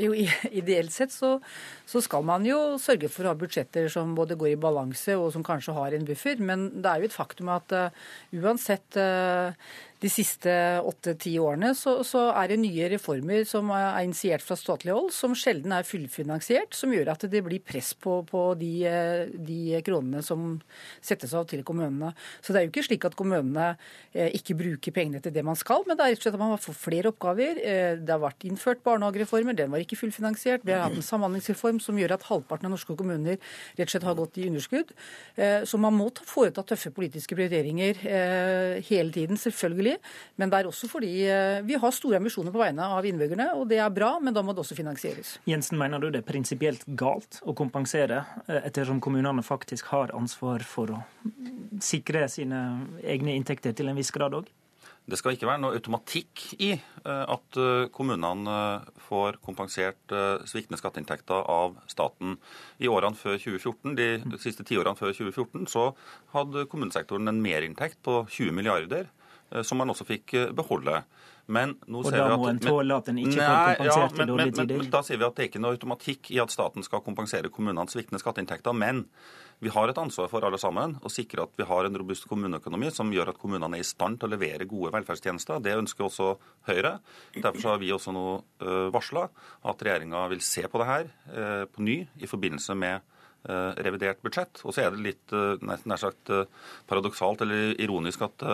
Jo, 0.00 0.14
Ideelt 0.50 0.92
sett 0.92 1.12
så, 1.12 1.34
så, 1.86 2.00
skal 2.00 2.24
man 2.24 2.46
jo 2.48 2.78
sørge 2.80 3.10
for 3.12 3.28
å 3.28 3.34
ha 3.34 3.38
budsjetter 3.38 3.90
som 3.92 4.14
både 4.16 4.38
går 4.40 4.54
i 4.54 4.60
balanse 4.60 5.14
og 5.20 5.28
som 5.34 5.44
kanskje 5.44 5.74
har 5.76 5.92
en 5.92 6.06
buffer. 6.08 6.40
Men 6.40 6.70
det 6.80 6.88
er 6.88 7.02
jo 7.02 7.10
et 7.10 7.16
faktum 7.16 7.52
at 7.52 7.74
uh, 7.76 8.04
uansett 8.32 8.96
uh, 8.96 9.52
de 10.02 10.10
siste 10.10 10.52
åtte-ti 10.82 11.36
årene 11.38 11.72
så, 11.78 12.00
så, 12.06 12.24
er 12.34 12.50
det 12.50 12.58
nye 12.62 12.88
reformer 12.90 13.44
som 13.48 13.70
er 13.74 14.00
initiert 14.02 14.42
fra 14.42 14.56
statlig 14.58 14.90
hold, 14.94 15.12
som 15.14 15.34
sjelden 15.38 15.74
er 15.76 15.86
fullfinansiert, 15.86 16.74
som 16.74 16.92
gjør 16.94 17.12
at 17.12 17.26
det 17.30 17.42
blir 17.46 17.62
press 17.62 17.92
på, 17.94 18.18
på 18.26 18.42
de, 18.58 18.72
de, 19.38 19.60
kronene 19.86 20.22
som 20.26 20.56
settes 21.04 21.34
av 21.38 21.46
til 21.50 21.62
kommunene. 21.66 22.12
Så 22.42 22.50
det 22.50 22.60
er 22.60 22.66
jo 22.66 22.72
ikke 22.72 22.86
slik 22.88 23.06
at 23.06 23.16
kommunene 23.18 23.68
eh, 24.10 24.32
ikke 24.34 24.56
bruker 24.58 24.96
pengene 24.96 25.22
til 25.22 25.34
det 25.34 25.44
man 25.46 25.58
skal, 25.58 25.86
men 25.86 25.98
det 25.98 26.06
er 26.06 26.14
rett 26.16 26.22
og 26.22 26.26
slett 26.26 26.38
at 26.38 26.42
man 26.42 26.64
får 26.66 26.78
flere 26.80 27.12
oppgaver. 27.12 27.62
Eh, 27.62 27.94
det 28.02 28.14
har 28.14 28.22
vært 28.24 28.48
innført 28.48 28.82
barnehagereformer, 28.86 29.58
den 29.58 29.70
var 29.74 29.84
ikke 29.84 30.00
fullfinansiert. 30.00 30.66
Vi 30.66 30.74
har 30.74 30.88
hatt 30.88 30.98
en 30.98 31.06
samhandlingsreform 31.06 31.78
som 31.84 32.00
gjør 32.00 32.16
at 32.18 32.26
halvparten 32.26 32.70
av 32.70 32.74
norske 32.74 32.98
kommuner 32.98 33.38
rett 33.38 33.86
og 33.86 33.94
slett 33.94 34.08
har 34.10 34.18
gått 34.18 34.42
i 34.42 34.48
underskudd. 34.50 34.90
Eh, 35.38 35.62
så 35.68 35.78
man 35.78 35.94
må 35.94 36.10
foreta 36.26 36.66
tøffe 36.66 36.90
politiske 36.94 37.38
prioriteringer 37.38 38.02
hele 38.82 39.12
tiden, 39.14 39.38
selvfølgelig 39.38 39.91
selvfølgelig. 39.92 40.36
Men 40.36 40.50
det 40.50 40.58
er 40.58 40.68
også 40.68 40.88
fordi 40.90 41.12
eh, 41.26 41.62
vi 41.66 41.78
har 41.78 41.90
store 41.92 42.16
ambisjoner 42.16 42.52
på 42.52 42.60
vegne 42.60 42.86
av 42.96 43.06
innbyggerne, 43.06 43.52
og 43.56 43.68
det 43.68 43.78
er 43.78 43.90
bra, 43.90 44.18
men 44.20 44.34
da 44.34 44.42
må 44.42 44.52
det 44.52 44.62
også 44.64 44.76
finansieres. 44.76 45.38
Jensen, 45.46 45.78
mener 45.78 46.00
du 46.00 46.10
det 46.10 46.22
er 46.22 46.30
prinsipielt 46.30 46.84
galt 46.86 47.40
å 47.44 47.54
kompensere, 47.54 48.24
eh, 48.46 48.62
ettersom 48.66 49.00
kommunene 49.00 49.42
faktisk 49.42 49.92
har 49.92 50.14
ansvar 50.14 50.64
for 50.64 50.96
å 50.96 51.02
sikre 51.80 52.28
sine 52.28 52.88
egne 53.02 53.36
inntekter 53.36 53.72
til 53.72 53.88
en 53.88 53.96
viss 53.96 54.12
grad 54.12 54.34
òg? 54.34 54.50
Det 55.02 55.16
skal 55.18 55.34
ikke 55.34 55.48
være 55.48 55.58
noe 55.58 55.74
automatikk 55.74 56.44
i 56.62 56.76
eh, 56.76 57.24
at 57.34 57.58
kommunene 57.94 58.58
får 59.08 59.40
kompensert 59.42 60.14
sviktende 60.46 60.78
skatteinntekter 60.78 61.42
av 61.50 61.74
staten. 61.90 62.36
I 62.78 62.90
årene 62.90 63.18
før 63.18 63.34
2014, 63.34 63.96
De 63.98 64.38
siste 64.38 64.62
tiårene 64.62 64.94
før 64.98 65.10
2014 65.10 65.66
så 65.72 65.88
hadde 66.36 66.68
kommunesektoren 66.70 67.28
en 67.28 67.42
merinntekt 67.42 67.98
på 68.06 68.22
20 68.30 68.54
milliarder, 68.54 69.10
som 69.60 69.80
man 69.80 69.92
også 69.92 70.06
fikk 70.08 70.34
beholde. 70.56 71.02
Men 71.50 71.74
nå 71.90 72.02
og 72.04 72.06
ser 72.06 72.22
da 72.22 72.36
må 72.38 72.48
en 72.52 72.60
tåle 72.62 72.96
at 72.96 73.08
en 73.10 73.18
ikke 73.18 73.34
nei, 73.34 73.46
får 73.50 73.80
kompensert 73.80 74.18
ja, 74.18 74.24
i 74.24 74.30
dårlige 74.30 74.54
tider? 74.54 74.78
Men, 74.78 74.90
da 74.92 75.00
sier 75.06 75.18
vi 75.18 75.26
at 75.26 75.36
det 75.36 75.42
er 75.42 75.48
ikke 75.50 75.62
noe 75.62 75.74
automatikk 75.74 76.30
i 76.30 76.38
at 76.42 76.54
staten 76.54 76.86
skal 76.86 77.02
kompensere 77.02 77.50
kommunenes 77.52 77.96
sviktende 77.96 78.22
skatteinntekter. 78.22 78.76
Men 78.78 79.02
vi 79.62 79.72
har 79.74 79.90
et 79.90 79.98
ansvar 79.98 80.30
for 80.30 80.46
alle 80.46 80.60
sammen 80.62 80.94
å 81.02 81.10
sikre 81.12 81.46
at 81.48 81.58
vi 81.58 81.66
har 81.66 81.88
en 81.88 81.98
robust 81.98 82.28
kommuneøkonomi 82.30 82.92
som 82.94 83.10
gjør 83.14 83.34
at 83.34 83.40
kommunene 83.42 83.78
er 83.78 83.82
i 83.82 83.88
stand 83.88 84.20
til 84.22 84.30
å 84.30 84.34
levere 84.36 84.68
gode 84.70 84.94
velferdstjenester. 84.94 85.62
Det 85.62 85.74
ønsker 85.82 86.06
også 86.06 86.30
Høyre. 86.70 86.96
Derfor 87.34 87.72
har 87.72 87.82
vi 87.82 87.90
også 87.94 88.14
nå 88.14 88.26
øh, 88.62 88.88
varsla 88.94 89.26
at 89.66 89.82
regjeringa 89.82 90.28
vil 90.30 90.44
se 90.46 90.62
på 90.70 90.78
det 90.78 90.90
her 90.92 91.10
på 91.74 91.82
ny 91.82 92.04
i 92.22 92.30
forbindelse 92.30 92.76
med 92.78 93.02
revidert 93.42 94.20
budsjett. 94.22 94.60
Og 94.62 94.74
så 94.74 94.84
er 94.84 94.92
det 94.94 95.02
litt 95.02 95.32
nær 95.34 96.00
sagt 96.00 96.30
paradoksalt 96.86 97.42
eller 97.42 97.72
ironisk 97.82 98.22
at 98.22 98.44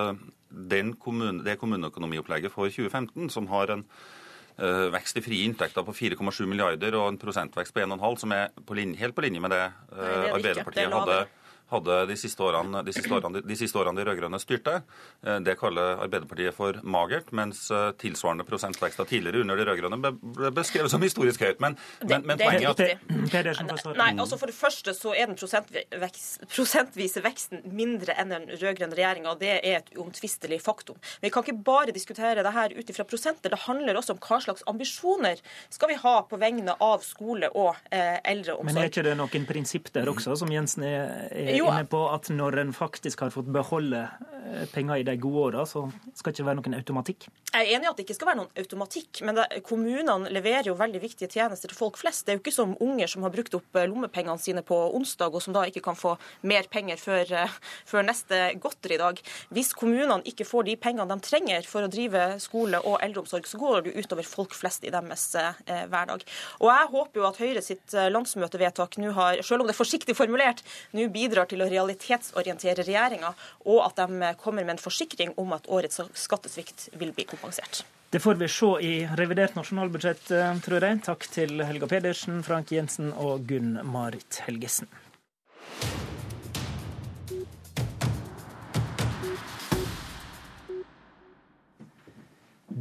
kommune, 1.02 1.44
det 1.44 1.58
kommuneøkonomiopplegget 1.60 2.54
for 2.54 2.72
2015, 2.72 3.28
som 3.34 3.50
har 3.52 3.74
en 3.74 3.84
Eh, 4.58 4.88
vekst 4.90 5.20
i 5.20 5.22
frie 5.22 5.46
inntekter 5.46 5.84
på 5.86 5.92
4,7 5.94 6.42
milliarder 6.50 6.96
og 6.98 7.12
en 7.12 7.18
prosentvekst 7.20 7.70
på 7.74 7.84
1,5, 7.84 8.16
som 8.18 8.32
er 8.34 8.48
på 8.66 8.74
linje, 8.74 8.98
helt 8.98 9.14
på 9.14 9.22
linje 9.22 9.42
med 9.44 9.52
det, 9.54 9.60
Nei, 9.92 9.98
det 10.02 10.32
Arbeiderpartiet 10.34 10.88
Arbeiderpartiet 10.88 10.96
hadde 10.96 11.18
hadde 11.72 11.98
de 12.08 12.16
siste 12.16 12.42
årene 12.42 12.82
de, 12.86 12.92
siste 12.96 13.12
årene, 13.12 13.42
de, 13.44 13.56
siste 13.58 13.78
årene 13.78 14.00
de 14.00 14.06
rød-grønne 14.08 14.40
styrte. 14.40 14.80
Eh, 15.24 15.38
det 15.44 15.56
kaller 15.60 16.02
Arbeiderpartiet 16.04 16.56
for 16.56 16.78
magert, 16.82 17.32
mens 17.36 17.66
eh, 17.74 17.90
tilsvarende 18.00 18.46
prosentvekster 18.48 19.08
tidligere 19.08 19.44
under 19.44 19.58
de 19.58 19.66
rød-grønne 19.68 19.98
ble 20.02 20.52
beskrevet 20.56 20.92
som 20.92 21.04
historisk 21.04 21.44
høyt. 21.44 21.60
Men, 21.64 21.76
men, 22.04 22.24
men 22.28 22.40
poenget 22.40 22.84
er 22.84 23.50
at 23.52 23.96
Nei, 23.98 24.10
altså 24.14 24.38
For 24.40 24.50
det 24.50 24.56
første 24.56 24.94
så 24.96 25.14
er 25.16 25.30
den 25.30 25.38
prosentvise 25.38 27.22
veksten 27.24 27.64
mindre 27.68 28.16
enn 28.18 28.32
den 28.34 28.48
rød-grønne 28.54 28.96
regjeringa, 28.96 29.34
og 29.34 29.42
det 29.42 29.54
er 29.58 29.80
et 29.82 29.92
uomtvistelig 29.98 30.60
faktum. 30.64 30.98
Men 31.20 31.28
vi 31.28 31.34
kan 31.34 31.46
ikke 31.46 31.64
bare 31.66 31.94
diskutere 31.94 32.44
det 32.46 32.54
her 32.54 32.74
ut 32.76 32.92
ifra 32.92 33.06
prosenter. 33.08 33.52
Det 33.52 33.60
handler 33.66 33.98
også 33.98 34.16
om 34.16 34.22
hva 34.24 34.40
slags 34.44 34.64
ambisjoner 34.70 35.42
skal 35.72 35.92
vi 35.92 35.98
ha 36.00 36.16
på 36.28 36.38
vegne 36.40 36.74
av 36.84 37.04
skole 37.06 37.50
og 37.52 37.74
eh, 37.90 38.18
eldreomsorg. 38.24 38.68
Men 38.70 38.82
er 38.82 38.92
ikke 38.92 39.04
det 39.06 39.16
noen 39.18 39.46
prinsipp 39.48 39.92
der 39.94 40.08
også, 40.10 40.36
som 40.40 40.52
Jensen 40.52 40.86
er, 40.86 41.28
er 41.32 41.57
jo. 41.58 41.68
inne 41.70 41.84
på 41.90 42.02
at 42.12 42.30
når 42.32 42.62
en 42.64 42.72
faktisk 42.76 43.26
har 43.26 43.34
fått 43.34 43.50
beholde 43.52 44.04
eh, 44.06 44.64
penger 44.72 45.02
i 45.02 45.06
de 45.06 45.16
gode 45.20 45.44
åra, 45.50 45.66
så 45.68 45.86
skal 46.14 46.32
det 46.32 46.38
ikke 46.38 46.48
være 46.50 46.60
noen 46.60 46.78
automatikk? 46.80 47.28
Jeg 47.48 47.64
er 47.64 47.78
enig 47.78 47.86
i 47.86 47.88
at 47.88 47.96
det 47.96 48.04
ikke 48.04 48.14
skal 48.18 48.28
være 48.28 48.38
noen 48.42 48.60
automatikk, 48.60 49.20
men 49.24 49.38
det, 49.38 49.44
kommunene 49.64 50.28
leverer 50.28 50.66
jo 50.68 50.74
veldig 50.76 51.00
viktige 51.00 51.30
tjenester 51.32 51.70
til 51.70 51.78
folk 51.78 51.96
flest. 51.96 52.26
Det 52.26 52.34
er 52.34 52.36
jo 52.36 52.42
ikke 52.42 52.52
som 52.52 52.74
unger 52.84 53.08
som 53.08 53.24
har 53.24 53.32
brukt 53.32 53.54
opp 53.56 53.78
eh, 53.80 53.86
lommepengene 53.88 54.42
sine 54.42 54.60
på 54.66 54.76
onsdag, 54.98 55.32
og 55.32 55.40
som 55.40 55.56
da 55.56 55.62
ikke 55.64 55.80
kan 55.86 55.96
få 55.96 56.12
mer 56.50 56.68
penger 56.68 57.00
før, 57.00 57.32
eh, 57.40 57.54
før 57.88 58.04
neste 58.04 58.42
godteridag. 58.60 59.22
Hvis 59.56 59.72
kommunene 59.78 60.20
ikke 60.28 60.44
får 60.44 60.68
de 60.68 60.76
pengene 60.82 61.08
de 61.08 61.16
trenger 61.24 61.64
for 61.70 61.86
å 61.86 61.90
drive 61.92 62.26
skole 62.44 62.82
og 62.82 62.98
eldreomsorg, 63.06 63.48
så 63.48 63.62
går 63.62 63.80
det 63.80 63.94
jo 63.94 64.04
utover 64.04 64.28
folk 64.28 64.52
flest 64.58 64.84
i 64.84 64.92
deres 64.92 65.24
eh, 65.40 65.64
hverdag. 65.88 66.26
Og 66.60 66.68
jeg 66.68 66.92
håper 66.92 67.22
jo 67.22 67.28
at 67.30 67.40
Høyre 67.40 67.64
sitt 67.64 67.96
landsmøtevedtak 68.12 68.98
nå 69.00 69.14
har, 69.16 69.40
selv 69.46 69.64
om 69.64 69.70
det 69.70 69.72
er 69.72 69.80
forsiktig 69.80 70.18
formulert, 70.18 70.60
nå 70.92 71.08
bidrar 71.14 71.47
til 71.50 71.64
å 71.64 71.68
realitetsorientere 71.70 72.86
regjeringa, 72.86 73.34
og 73.66 73.84
at 73.86 74.02
de 74.02 74.32
kommer 74.40 74.66
med 74.66 74.76
en 74.76 74.82
forsikring 74.82 75.34
om 75.40 75.54
at 75.56 75.68
årets 75.68 76.00
skattesvikt 76.14 76.90
vil 77.00 77.14
bli 77.16 77.26
kompensert. 77.28 77.84
Det 78.10 78.22
får 78.24 78.38
vi 78.40 78.48
se 78.48 78.68
i 78.80 78.92
revidert 79.20 79.56
nasjonalbudsjett, 79.58 80.30
eh, 80.30 80.60
tror 80.64 80.80
jeg. 80.80 81.02
Takk 81.04 81.26
til 81.28 81.60
Helga 81.60 81.86
Pedersen, 81.86 82.42
Frank 82.42 82.72
Jensen 82.72 83.12
og 83.12 83.44
Gunn 83.46 83.76
Marit 83.84 84.40
Helgesen. 84.46 84.88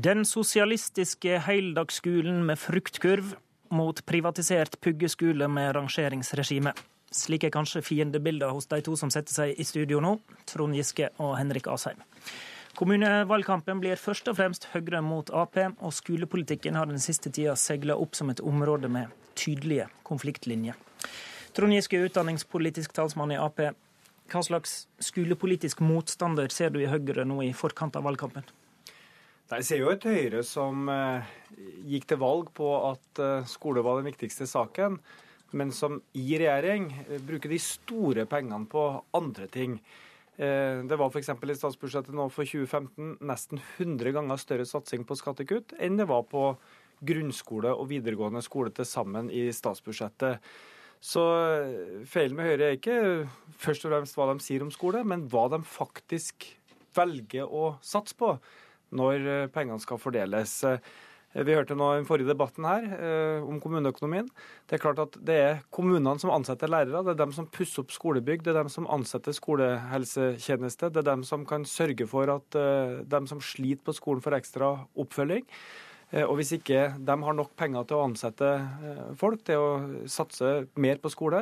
Den 0.08 0.24
sosialistiske 0.26 1.40
heldagsskolen 1.44 2.46
med 2.46 2.60
fruktkurv 2.62 3.34
mot 3.74 4.06
privatisert 4.06 4.80
puggeskole 4.80 5.48
med 5.52 5.76
rangeringsregime. 5.76 6.74
Slik 7.18 7.48
er 7.48 7.54
kanskje 7.54 7.82
fiendebildet 7.82 8.54
hos 8.54 8.70
de 8.70 8.78
to 8.86 8.94
som 9.00 9.10
setter 9.14 9.34
seg 9.34 9.58
i 9.58 9.66
studio 9.66 10.02
nå, 10.04 10.18
Trond 10.50 10.78
Giske 10.78 11.10
og 11.18 11.34
Henrik 11.40 11.70
Asheim. 11.72 12.04
Kommunevalgkampen 12.78 13.80
blir 13.82 13.98
først 13.98 14.28
og 14.30 14.38
fremst 14.38 14.68
Høyre 14.70 15.02
mot 15.02 15.32
Ap, 15.34 15.58
og 15.58 15.96
skolepolitikken 15.98 16.78
har 16.78 16.86
den 16.86 17.02
siste 17.02 17.32
tida 17.34 17.56
seila 17.58 17.96
opp 17.98 18.14
som 18.14 18.30
et 18.30 18.44
område 18.46 18.92
med 18.94 19.10
tydelige 19.34 19.88
konfliktlinjer. 20.06 20.78
Trond 21.58 21.74
Giske, 21.74 22.04
utdanningspolitisk 22.06 22.94
talsmann 22.94 23.34
i 23.34 23.42
Ap. 23.42 23.64
Hva 24.30 24.44
slags 24.46 24.84
skolepolitisk 25.02 25.82
motstander 25.82 26.54
ser 26.54 26.70
du 26.70 26.84
i 26.84 26.92
Høyre 26.92 27.26
nå 27.26 27.42
i 27.48 27.54
forkant 27.58 27.98
av 27.98 28.06
valgkampen? 28.06 28.46
Jeg 29.48 29.66
ser 29.66 29.82
jo 29.82 29.90
et 29.90 30.06
Høyre 30.06 30.44
som 30.46 30.90
eh, 30.92 31.38
gikk 31.88 32.12
til 32.12 32.20
valg 32.22 32.52
på 32.54 32.68
at 32.92 33.22
eh, 33.24 33.48
skole 33.50 33.82
var 33.82 33.98
den 33.98 34.12
viktigste 34.12 34.46
saken 34.46 35.00
men 35.52 35.72
som 35.72 36.02
i 36.18 36.38
regjering 36.40 36.90
eh, 37.08 37.22
bruker 37.24 37.52
de 37.52 37.60
store 37.62 38.28
pengene 38.30 38.68
på 38.70 38.84
andre 39.18 39.48
ting. 39.52 39.78
Eh, 40.38 40.84
det 40.88 41.00
var 41.00 41.12
f.eks. 41.12 41.30
i 41.32 41.60
statsbudsjettet 41.60 42.16
nå 42.16 42.28
for 42.34 42.48
2015 42.48 43.18
nesten 43.26 43.62
100 43.78 44.16
ganger 44.18 44.42
større 44.42 44.68
satsing 44.68 45.08
på 45.08 45.18
skattekutt 45.20 45.78
enn 45.80 46.00
det 46.00 46.10
var 46.10 46.28
på 46.30 46.52
grunnskole 47.08 47.72
og 47.78 47.92
videregående 47.92 48.42
skole 48.42 48.74
til 48.74 48.88
sammen 48.90 49.32
i 49.32 49.48
statsbudsjettet. 49.54 50.44
Så 51.00 51.24
eh, 51.24 52.06
feilen 52.10 52.38
med 52.38 52.52
Høyre 52.52 52.72
er 52.72 52.80
ikke 52.80 53.00
først 53.62 53.86
og 53.86 53.94
fremst 53.94 54.18
hva 54.18 54.32
de 54.32 54.44
sier 54.44 54.66
om 54.66 54.74
skole, 54.74 55.04
men 55.06 55.28
hva 55.32 55.48
de 55.54 55.62
faktisk 55.64 56.50
velger 56.98 57.46
å 57.46 57.76
satse 57.86 58.18
på 58.18 58.36
når 58.98 59.52
pengene 59.54 59.84
skal 59.84 60.00
fordeles. 60.00 60.62
Eh, 61.38 61.46
vi 61.46 61.56
hørte 61.56 61.78
nå 61.78 61.88
i 61.94 62.00
den 62.00 62.08
forrige 62.10 62.32
debatten 62.32 62.66
her 62.68 62.86
eh, 62.98 63.46
om 63.46 63.62
kommuneøkonomien. 63.62 64.30
Det 64.68 64.78
er 64.78 64.84
klart 64.84 65.02
at 65.04 65.18
det 65.28 65.38
er 65.44 65.60
kommunene 65.74 66.18
som 66.22 66.34
ansetter 66.34 66.72
lærere, 66.72 67.04
det 67.06 67.14
er 67.14 67.22
dem 67.22 67.34
som 67.36 67.50
pusser 67.54 67.84
opp 67.84 67.94
skolebygg, 67.94 68.44
det 68.46 68.54
er 68.54 68.62
dem 68.62 68.72
som 68.74 68.90
ansetter 68.94 69.36
skolehelsetjeneste, 69.38 70.92
det 70.94 71.04
er 71.04 71.12
dem 71.12 71.26
som 71.28 71.46
kan 71.48 71.68
sørge 71.68 72.10
for 72.10 72.32
at 72.34 72.58
eh, 72.58 73.02
dem 73.10 73.30
som 73.30 73.44
sliter 73.44 73.86
på 73.86 73.96
skolen, 73.96 74.24
får 74.24 74.40
ekstra 74.40 74.72
oppfølging. 74.98 75.46
Og 76.24 76.38
hvis 76.40 76.54
ikke 76.56 76.86
de 77.04 77.16
har 77.20 77.36
nok 77.36 77.50
penger 77.60 77.84
til 77.84 77.98
å 77.98 78.06
ansette 78.08 78.54
folk, 79.20 79.42
til 79.44 79.60
å 79.60 80.06
satse 80.08 80.54
mer 80.80 81.02
på 81.04 81.12
skole, 81.12 81.42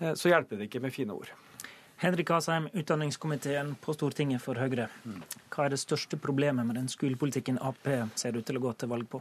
så 0.00 0.32
hjelper 0.32 0.56
det 0.56 0.70
ikke 0.70 0.80
med 0.80 0.94
fine 0.94 1.12
ord. 1.12 1.28
Henrik 2.00 2.30
Asheim, 2.30 2.68
utdanningskomiteen 2.72 3.74
på 3.80 3.92
Stortinget 3.92 4.40
for 4.40 4.56
Høyre. 4.56 4.86
Hva 5.52 5.66
er 5.66 5.74
det 5.74 5.78
største 5.82 6.16
problemet 6.16 6.64
med 6.64 6.78
den 6.78 6.86
skolepolitikken 6.88 7.58
Ap 7.60 7.90
ser 8.16 8.38
ut 8.38 8.46
til 8.48 8.56
å 8.56 8.62
gå 8.64 8.72
til 8.80 8.88
valg 8.88 9.04
på? 9.12 9.20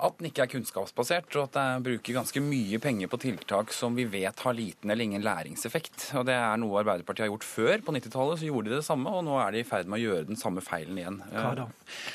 At 0.00 0.16
den 0.18 0.30
ikke 0.30 0.44
er 0.46 0.50
kunnskapsbasert, 0.54 1.28
og 1.36 1.48
at 1.48 1.56
det 1.56 1.84
bruker 1.84 2.16
ganske 2.16 2.40
mye 2.42 2.78
penger 2.80 3.10
på 3.12 3.18
tiltak 3.20 3.74
som 3.76 3.96
vi 3.98 4.06
vet 4.08 4.40
har 4.44 4.56
liten 4.56 4.90
eller 4.90 5.04
ingen 5.04 5.24
læringseffekt. 5.24 6.10
Og 6.16 6.24
Det 6.28 6.36
er 6.36 6.60
noe 6.60 6.80
Arbeiderpartiet 6.80 7.26
har 7.26 7.32
gjort 7.32 7.46
før. 7.46 7.84
På 7.84 7.94
90-tallet 7.96 8.40
så 8.40 8.48
gjorde 8.48 8.70
de 8.70 8.78
det 8.78 8.86
samme, 8.86 9.12
og 9.12 9.26
nå 9.26 9.36
er 9.42 9.52
de 9.52 9.60
i 9.60 9.66
ferd 9.68 9.90
med 9.90 10.00
å 10.00 10.02
gjøre 10.04 10.28
den 10.30 10.40
samme 10.40 10.64
feilen 10.64 11.00
igjen. 11.00 11.20
Hva 11.34 11.52
da? 11.58 11.66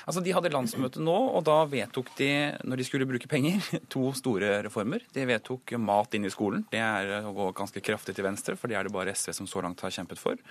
Altså, 0.07 0.23
De 0.25 0.33
hadde 0.33 0.53
landsmøte 0.53 1.03
nå, 1.03 1.17
og 1.37 1.45
da 1.45 1.59
vedtok 1.69 2.09
de, 2.17 2.31
når 2.65 2.81
de 2.81 2.87
skulle 2.89 3.09
bruke 3.09 3.29
penger, 3.31 3.61
to 3.93 4.07
store 4.17 4.57
reformer. 4.65 5.05
De 5.13 5.27
vedtok 5.29 5.75
mat 5.81 6.17
inn 6.17 6.25
i 6.25 6.33
skolen. 6.33 6.65
Det 6.71 6.81
er 6.81 7.21
å 7.21 7.35
gå 7.35 7.51
ganske 7.57 7.83
kraftig 7.85 8.17
til 8.17 8.25
venstre, 8.27 8.57
for 8.57 8.71
det 8.71 8.79
er 8.79 8.89
det 8.89 8.95
bare 8.95 9.13
SV 9.13 9.35
som 9.41 9.49
så 9.49 9.61
langt 9.65 9.85
har 9.85 9.93
kjempet 9.93 10.21
for. 10.21 10.41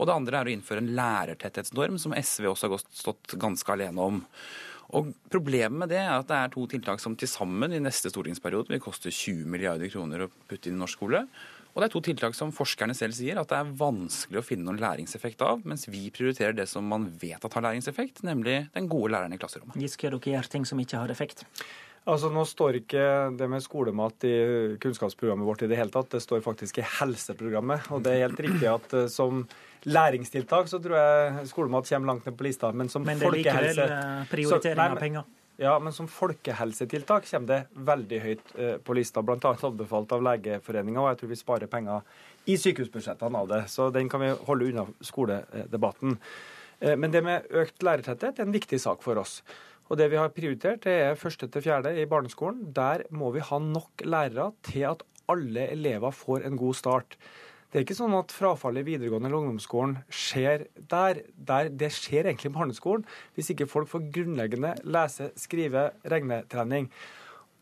Og 0.00 0.08
det 0.08 0.14
andre 0.16 0.40
er 0.40 0.50
å 0.50 0.52
innføre 0.56 0.82
en 0.82 0.92
lærertetthetsnorm, 0.96 1.98
som 2.02 2.14
SV 2.16 2.48
også 2.50 2.70
har 2.72 2.84
stått 2.90 3.36
ganske 3.40 3.74
alene 3.74 4.10
om. 4.12 4.22
Og 4.98 5.12
Problemet 5.32 5.78
med 5.84 5.92
det 5.92 6.02
er 6.02 6.12
at 6.14 6.28
det 6.28 6.38
er 6.38 6.52
to 6.52 6.66
tiltak 6.68 7.00
som 7.00 7.16
til 7.16 7.30
sammen 7.30 7.72
i 7.72 7.80
neste 7.80 8.12
stortingsperiode 8.12 8.74
vil 8.74 8.82
koste 8.82 9.08
20 9.08 9.48
milliarder 9.48 9.88
kroner 9.92 10.26
å 10.26 10.30
putte 10.48 10.68
inn 10.68 10.76
i 10.76 10.82
norsk 10.82 11.00
skole. 11.00 11.24
Og 11.72 11.80
det 11.80 11.86
er 11.86 11.92
to 11.94 12.02
tiltak 12.04 12.34
som 12.36 12.50
forskerne 12.52 12.92
selv 12.96 13.16
sier 13.16 13.38
at 13.40 13.48
det 13.48 13.56
er 13.56 13.70
vanskelig 13.80 14.42
å 14.42 14.44
finne 14.44 14.66
noen 14.68 14.82
læringseffekt 14.82 15.40
av, 15.46 15.62
mens 15.64 15.86
vi 15.88 16.10
prioriterer 16.12 16.52
det 16.58 16.66
som 16.68 16.84
man 16.84 17.06
vet 17.22 17.40
at 17.40 17.56
har 17.56 17.64
læringseffekt, 17.64 18.20
nemlig 18.28 18.66
den 18.74 18.90
gode 18.92 19.14
læreren 19.14 19.32
i 19.32 19.40
klasserommet. 19.40 19.78
Giske, 19.80 20.12
dere 20.12 20.36
gjør 20.36 20.52
ting 20.52 20.68
som 20.68 20.82
ikke 20.84 21.00
har 21.00 21.14
effekt? 21.14 21.46
Altså, 22.02 22.28
Nå 22.34 22.42
står 22.48 22.80
ikke 22.80 23.02
det 23.38 23.46
med 23.48 23.62
skolemat 23.62 24.26
i 24.26 24.36
kunnskapsprogrammet 24.82 25.46
vårt 25.46 25.62
i 25.62 25.68
det 25.70 25.78
hele 25.78 25.94
tatt. 25.94 26.10
Det 26.10 26.22
står 26.24 26.42
faktisk 26.44 26.82
i 26.82 26.88
helseprogrammet. 26.98 27.88
Og 27.94 28.02
det 28.02 28.16
er 28.16 28.24
helt 28.26 28.42
riktig 28.42 28.68
at 28.68 28.96
eh, 28.98 29.10
som 29.12 29.44
læringstiltak 29.88 30.68
så 30.70 30.78
tror 30.82 30.98
jeg 30.98 31.46
skolemat 31.50 31.88
kommer 31.88 32.12
langt 32.12 32.26
ned 32.26 32.36
på 32.38 32.46
lista. 32.46 32.72
Men 32.72 32.90
som 32.92 33.06
men 33.06 33.18
det 33.18 33.28
er 33.28 33.38
likevel 33.38 33.80
eh, 33.86 34.26
prioritering 34.30 34.82
av 34.84 35.00
penger? 35.00 35.30
Ja, 35.60 35.74
men 35.78 35.92
som 35.92 36.08
folkehelsetiltak 36.08 37.26
kommer 37.28 37.50
det 37.50 37.84
veldig 37.90 38.20
høyt 38.24 38.54
eh, 38.56 38.76
på 38.82 38.96
lista. 38.96 39.22
Bl.a. 39.22 39.52
anbefalt 39.52 40.14
av 40.16 40.24
Legeforeninga, 40.24 41.02
og 41.02 41.10
jeg 41.12 41.20
tror 41.20 41.32
vi 41.32 41.38
sparer 41.38 41.70
penger 41.70 42.00
i 42.50 42.56
sykehusbudsjettene 42.58 43.42
av 43.42 43.50
det. 43.50 43.60
Så 43.70 43.90
den 43.94 44.08
kan 44.10 44.24
vi 44.24 44.32
holde 44.48 44.70
unna 44.72 44.86
skoledebatten. 45.04 46.16
Eh, 46.80 46.96
men 46.96 47.12
det 47.14 47.22
med 47.26 47.46
økt 47.62 47.84
lærertetthet 47.84 48.40
er 48.40 48.48
en 48.48 48.56
viktig 48.56 48.80
sak 48.82 49.04
for 49.04 49.20
oss. 49.22 49.40
Og 49.90 49.98
det 50.00 50.08
vi 50.08 50.16
har 50.16 50.32
prioritert, 50.32 50.86
det 50.86 50.98
er 51.04 51.20
første 51.20 51.46
til 51.52 51.64
fjerde 51.64 51.92
i 52.00 52.08
barneskolen. 52.08 52.70
Der 52.72 53.04
må 53.12 53.30
vi 53.34 53.44
ha 53.44 53.58
nok 53.60 54.06
lærere 54.06 54.52
til 54.64 54.86
at 54.88 55.02
alle 55.30 55.68
elever 55.74 56.14
får 56.16 56.46
en 56.48 56.56
god 56.56 56.78
start. 56.78 57.18
Det 57.72 57.80
er 57.80 57.86
ikke 57.86 57.96
sånn 57.96 58.12
at 58.18 58.32
frafallet 58.36 58.84
i 58.84 58.90
videregående 58.90 59.30
eller 59.30 59.46
ungdomsskolen 59.46 59.94
skjer 60.12 60.66
der. 60.92 61.22
der. 61.32 61.70
Det 61.72 61.88
skjer 61.96 62.28
egentlig 62.28 62.50
i 62.50 62.56
barneskolen, 62.58 63.06
hvis 63.32 63.48
ikke 63.54 63.66
folk 63.70 63.88
får 63.88 64.10
grunnleggende 64.12 64.74
lese-, 64.84 65.30
skrive-, 65.40 65.88
regnetrening. 66.12 66.90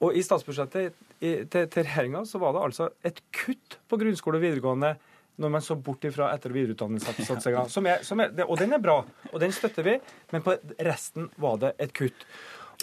Og 0.02 0.16
i 0.18 0.24
statsbudsjettet 0.26 0.96
til, 1.20 1.46
til 1.52 1.84
regjeringa 1.86 2.24
så 2.26 2.40
var 2.42 2.56
det 2.56 2.64
altså 2.64 2.88
et 3.06 3.20
kutt 3.36 3.78
på 3.86 3.98
grunnskole 4.00 4.40
og 4.40 4.44
videregående 4.48 4.96
når 5.40 5.52
man 5.54 5.62
så 5.64 5.76
bort 5.78 6.02
ifra 6.04 6.32
etter- 6.34 6.50
og 6.50 6.58
videreutdanningssatsinga. 6.58 8.46
Og 8.48 8.56
den 8.58 8.74
er 8.76 8.82
bra, 8.82 8.96
og 9.30 9.36
den 9.40 9.54
støtter 9.54 9.86
vi, 9.86 9.94
men 10.32 10.42
på 10.44 10.56
resten 10.84 11.30
var 11.40 11.60
det 11.62 11.70
et 11.78 11.94
kutt. 11.96 12.26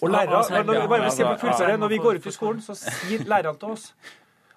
Og 0.01 0.13
lærere, 0.13 0.63
når, 0.63 1.89
vi 1.89 1.99
går 2.01 2.21
ut 2.21 2.25
i 2.25 2.33
skolen, 2.33 2.61
så 2.61 2.77
sier 2.77 3.25
lærerne 3.27 3.57
til 3.59 3.75
oss 3.75 3.91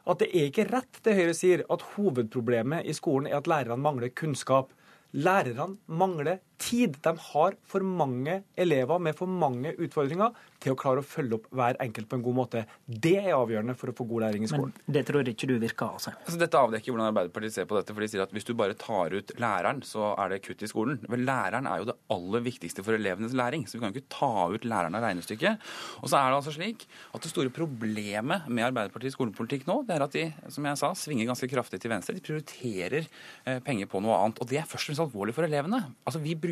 at 0.09 0.22
det 0.22 0.31
er 0.32 0.48
ikke 0.48 0.68
rett 0.70 1.01
det 1.05 1.16
Høyre 1.18 1.35
sier, 1.36 1.64
at 1.68 1.85
hovedproblemet 1.97 2.89
i 2.89 2.94
skolen 2.97 3.28
er 3.31 3.40
at 3.40 3.51
lærerne 3.51 3.82
mangler 3.82 4.12
kunnskap. 4.16 4.72
Lærerne 5.12 5.81
mangler 5.86 6.40
tid. 6.61 6.99
De 7.03 7.15
har 7.31 7.57
for 7.69 7.85
mange 7.85 8.41
elever 8.61 9.03
med 9.03 9.16
for 9.19 9.31
mange 9.31 9.73
utfordringer 9.77 10.37
til 10.61 10.74
å 10.74 10.78
klare 10.78 11.01
å 11.01 11.07
følge 11.07 11.39
opp 11.39 11.47
hver 11.57 11.78
enkelt 11.81 12.09
på 12.11 12.19
en 12.19 12.24
god 12.24 12.37
måte. 12.37 12.62
Det 12.85 13.15
er 13.23 13.32
avgjørende 13.37 13.74
for 13.81 13.93
å 13.93 13.95
få 13.97 14.05
god 14.11 14.27
læring 14.27 14.45
i 14.45 14.51
skolen. 14.51 14.74
Men 14.85 14.97
det 14.97 15.05
tror 15.09 15.31
ikke 15.32 15.49
du 15.49 15.55
virker, 15.62 15.95
altså? 15.97 16.12
altså 16.20 16.41
dette 16.41 16.61
avdekker 16.61 16.93
hvordan 16.93 17.09
Arbeiderpartiet 17.09 17.57
ser 17.57 17.69
på 17.70 17.78
dette. 17.78 17.95
for 17.97 18.05
de 18.05 18.11
sier 18.12 18.24
at 18.24 18.35
Hvis 18.35 18.49
du 18.49 18.53
bare 18.59 18.77
tar 18.78 19.15
ut 19.16 19.32
læreren, 19.41 19.81
så 19.87 20.12
er 20.20 20.35
det 20.35 20.43
kutt 20.45 20.65
i 20.66 20.70
skolen. 20.70 21.01
Vel, 21.09 21.24
læreren 21.28 21.69
er 21.70 21.81
jo 21.81 21.89
det 21.91 21.97
aller 22.12 22.45
viktigste 22.45 22.85
for 22.85 22.97
elevenes 22.97 23.37
læring, 23.37 23.65
så 23.65 23.78
vi 23.78 23.85
kan 23.85 23.95
jo 23.95 24.01
ikke 24.01 24.12
ta 24.12 24.32
ut 24.53 24.69
læreren 24.69 24.99
av 24.99 25.07
regnestykket. 25.07 25.70
Og 26.03 26.12
så 26.12 26.20
er 26.20 26.28
det 26.28 26.41
altså 26.43 26.55
slik 26.57 26.85
at 27.15 27.24
det 27.24 27.32
store 27.32 27.55
problemet 27.55 28.49
med 28.51 28.69
Arbeiderpartiets 28.69 29.16
skolepolitikk 29.16 29.66
nå, 29.70 29.81
det 29.89 29.97
er 29.97 30.05
at 30.05 30.16
de 30.16 30.27
som 30.53 30.69
jeg 30.69 30.81
sa, 30.82 30.93
svinger 30.99 31.31
ganske 31.31 31.49
kraftig 31.51 31.81
til 31.81 31.93
venstre. 31.93 32.16
De 32.19 32.24
prioriterer 32.24 33.09
eh, 33.09 33.62
penger 33.65 33.89
på 33.89 34.05
noe 34.05 34.19
annet. 34.20 34.45
Og 34.45 34.51
det 34.51 34.61
er 34.61 34.69
først 34.69 34.85
og 34.85 34.93
fremst 34.93 35.07
alvorlig 35.09 35.37
for 35.37 35.49
elevene. 35.49 35.82
Altså, 36.05 36.20
Vi 36.20 36.37
bruker 36.37 36.49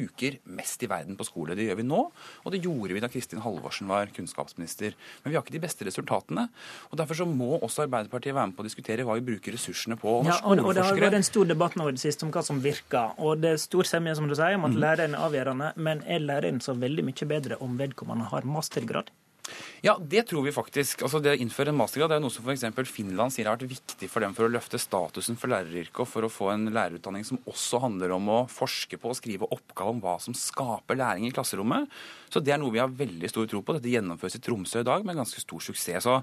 mest 0.58 0.82
i 0.82 0.88
verden 0.90 1.16
på 1.18 1.26
skole. 1.26 1.56
Det 1.58 1.66
gjør 1.68 1.80
vi 1.80 1.86
nå, 1.86 2.00
og 2.44 2.52
det 2.54 2.62
gjorde 2.64 2.96
vi 2.96 3.02
da 3.02 3.10
Kristin 3.12 3.42
Halvorsen 3.44 3.88
var 3.90 4.10
kunnskapsminister. 4.14 4.96
Men 5.22 5.32
vi 5.32 5.36
har 5.36 5.44
ikke 5.44 5.56
de 5.56 5.62
beste 5.62 5.86
resultatene. 5.88 6.48
og 6.90 6.98
Derfor 6.98 7.20
så 7.20 7.26
må 7.28 7.58
også 7.58 7.86
Arbeiderpartiet 7.86 8.34
være 8.34 8.50
med 8.50 8.56
på 8.56 8.64
å 8.64 8.68
diskutere 8.68 9.06
hva 9.06 9.18
vi 9.18 9.26
bruker 9.30 9.54
ressursene 9.56 9.98
på. 10.00 10.22
Ja, 10.28 10.40
og, 10.44 10.58
og 10.64 10.74
Det 10.74 10.84
har 10.84 10.98
vært 10.98 11.20
en 11.20 11.26
stor 11.26 11.48
debatt 11.48 11.78
nå 11.78 11.88
i 11.88 11.96
det 11.96 12.02
siste 12.02 12.26
om 12.26 12.34
hva 12.34 12.44
som 12.46 12.62
virker. 12.64 13.14
og 13.18 13.44
Det 13.44 13.54
er 13.54 13.62
stor 13.62 13.88
semje 13.88 14.18
som 14.18 14.28
du 14.28 14.34
sier, 14.34 14.58
om 14.58 14.68
at 14.68 14.76
mm. 14.76 14.82
læreren 14.84 15.16
er 15.16 15.28
avgjørende, 15.28 15.72
men 15.76 16.04
er 16.06 16.24
læreren 16.24 16.60
så 16.64 16.76
veldig 16.78 17.06
mye 17.08 17.32
bedre 17.32 17.62
om 17.64 17.78
vedkommende 17.80 18.30
har 18.32 18.46
mastergrad? 18.48 19.12
Ja, 19.80 19.94
det 20.02 20.24
tror 20.26 20.42
vi 20.42 20.52
faktisk. 20.54 21.04
Altså 21.06 21.20
Det 21.22 21.36
å 21.36 21.38
innføre 21.38 21.70
en 21.70 21.78
mastergrad 21.78 22.16
er 22.16 22.22
noe 22.22 22.34
som 22.34 22.46
f.eks. 22.46 22.64
Finland 22.90 23.30
sier 23.34 23.46
har 23.46 23.58
vært 23.58 23.70
viktig 23.70 24.08
for 24.10 24.24
dem 24.24 24.34
for 24.34 24.48
å 24.48 24.50
løfte 24.50 24.80
statusen 24.82 25.38
for 25.38 25.52
læreryrket 25.52 26.02
og 26.02 26.08
for 26.10 26.26
å 26.26 26.32
få 26.32 26.50
en 26.54 26.66
lærerutdanning 26.74 27.26
som 27.26 27.38
også 27.46 27.78
handler 27.84 28.16
om 28.16 28.30
å 28.34 28.40
forske 28.50 28.98
på 28.98 29.12
og 29.12 29.18
skrive 29.18 29.46
oppgave 29.54 29.94
om 29.94 30.00
hva 30.02 30.16
som 30.22 30.34
skaper 30.34 30.98
læring 30.98 31.28
i 31.28 31.34
klasserommet. 31.34 31.86
Så 32.28 32.42
det 32.44 32.52
er 32.52 32.60
noe 32.60 32.74
vi 32.74 32.80
har 32.82 32.90
veldig 32.92 33.30
stor 33.30 33.46
tro 33.48 33.62
på. 33.64 33.76
Dette 33.76 33.92
gjennomføres 33.92 34.36
i 34.36 34.42
Tromsø 34.44 34.82
i 34.82 34.86
dag 34.86 35.04
med 35.06 35.16
ganske 35.18 35.40
stor 35.40 35.62
suksess. 35.64 36.04
Så, 36.04 36.16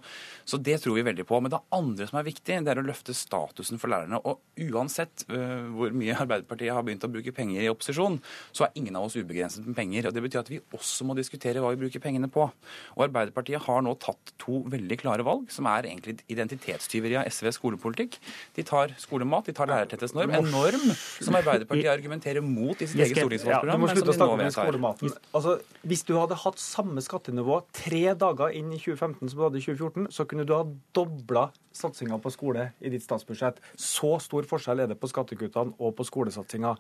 så, 0.46 0.60
det 0.62 0.78
tror 0.84 1.00
vi 1.00 1.06
veldig 1.08 1.26
på. 1.28 1.40
Men 1.42 1.54
det 1.54 1.62
andre 1.76 2.08
som 2.10 2.20
er 2.20 2.28
viktig, 2.28 2.60
det 2.66 2.74
er 2.74 2.82
å 2.82 2.86
løfte 2.86 3.16
statusen 3.18 3.82
for 3.82 3.92
lærerne. 3.92 4.20
Og 4.28 4.44
uansett 4.68 5.26
uh, 5.32 5.66
hvor 5.74 5.96
mye 5.96 6.18
Arbeiderpartiet 6.26 6.76
har 6.76 6.86
begynt 6.86 7.08
å 7.08 7.12
bruke 7.12 7.34
penger 7.36 7.64
i 7.64 7.72
opposisjon, 7.72 8.20
så 8.56 8.68
er 8.68 8.78
ingen 8.80 9.00
av 9.00 9.08
oss 9.08 9.18
ubegrenset 9.18 9.66
med 9.66 9.78
penger. 9.78 10.10
Og 10.10 10.16
Det 10.16 10.26
betyr 10.28 10.44
at 10.44 10.54
vi 10.54 10.62
også 10.78 11.08
må 11.08 11.18
diskutere 11.18 11.64
hva 11.64 11.74
vi 11.74 11.82
bruker 11.86 12.04
pengene 12.04 12.30
på. 12.32 12.46
Og 12.46 13.08
Arbeiderpartiet 13.08 13.45
har 13.54 13.82
nå 13.86 13.94
tatt 14.02 14.34
to 14.42 14.64
veldig 14.72 14.98
klare 15.00 15.24
valg, 15.26 15.46
som 15.54 15.68
er 15.70 15.86
egentlig 15.86 16.18
identitetstyveri 16.32 17.20
av 17.20 17.30
SVs 17.30 17.60
skolepolitikk. 17.60 18.18
De 18.58 18.66
tar 18.66 18.96
skolemat, 18.98 19.46
de 19.46 19.54
tar 19.54 19.70
lærertetthetsnorm, 19.70 20.34
en 20.34 20.50
norm 20.52 20.88
som 20.96 21.38
Arbeiderpartiet 21.38 21.92
argumenterer 21.92 22.42
mot 22.42 22.82
i 22.82 22.88
sitt 22.90 23.00
eget 23.00 23.22
stortingsvalgprogram. 23.22 23.70
Ja, 23.70 23.78
du 23.78 23.84
må 23.86 23.92
slutte 23.94 24.14
å 24.14 24.18
snakke 24.18 24.40
om 24.40 24.56
skolematen. 24.58 25.14
Altså, 25.36 25.60
hvis 25.86 26.04
du 26.08 26.16
hadde 26.18 26.40
hatt 26.42 26.60
samme 26.62 27.04
skattenivå 27.06 27.62
tre 27.76 28.06
dager 28.18 28.56
inn 28.56 28.74
i 28.74 28.82
2015 28.82 29.30
som 29.30 29.38
du 29.38 29.46
hadde 29.46 29.62
i 29.62 29.68
2014, 29.68 30.10
så 30.16 30.26
kunne 30.30 30.48
du 30.48 30.56
ha 30.58 30.64
dobla 30.98 31.50
satsinga 31.78 32.18
på 32.22 32.32
skole 32.34 32.70
i 32.80 32.92
ditt 32.94 33.04
statsbudsjett. 33.06 33.62
Så 33.80 34.16
stor 34.24 34.48
forskjell 34.50 34.84
er 34.84 34.92
det 34.92 35.00
på 35.02 35.10
skattekuttene 35.12 35.76
og 35.80 35.96
på 35.98 36.06
skolesatsinga. 36.08 36.76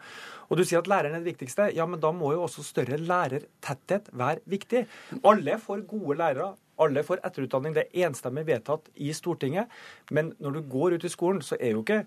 Og 0.49 0.59
du 0.59 0.65
sier 0.65 0.81
at 0.81 0.91
læreren 0.91 1.17
er 1.17 1.23
det 1.23 1.33
viktigste. 1.33 1.69
Ja, 1.75 1.87
men 1.89 2.01
da 2.03 2.13
må 2.15 2.33
jo 2.35 2.45
også 2.45 2.65
større 2.65 2.99
lærertetthet 3.01 4.11
være 4.15 4.43
viktig. 4.51 4.85
Alle 5.23 5.59
får 5.61 5.85
gode 5.89 6.19
lærere. 6.21 6.53
Alle 6.81 7.05
får 7.07 7.21
etterutdanning. 7.23 7.75
Det 7.75 7.85
er 7.85 8.07
enstemmig 8.07 8.45
vedtatt 8.49 8.89
i 8.99 9.11
Stortinget. 9.15 9.71
Men 10.11 10.33
når 10.43 10.57
du 10.57 10.63
går 10.71 10.97
ut 10.97 11.07
i 11.07 11.11
skolen, 11.11 11.43
så 11.45 11.59
er 11.59 11.75
jo 11.75 11.83
ikke 11.85 12.03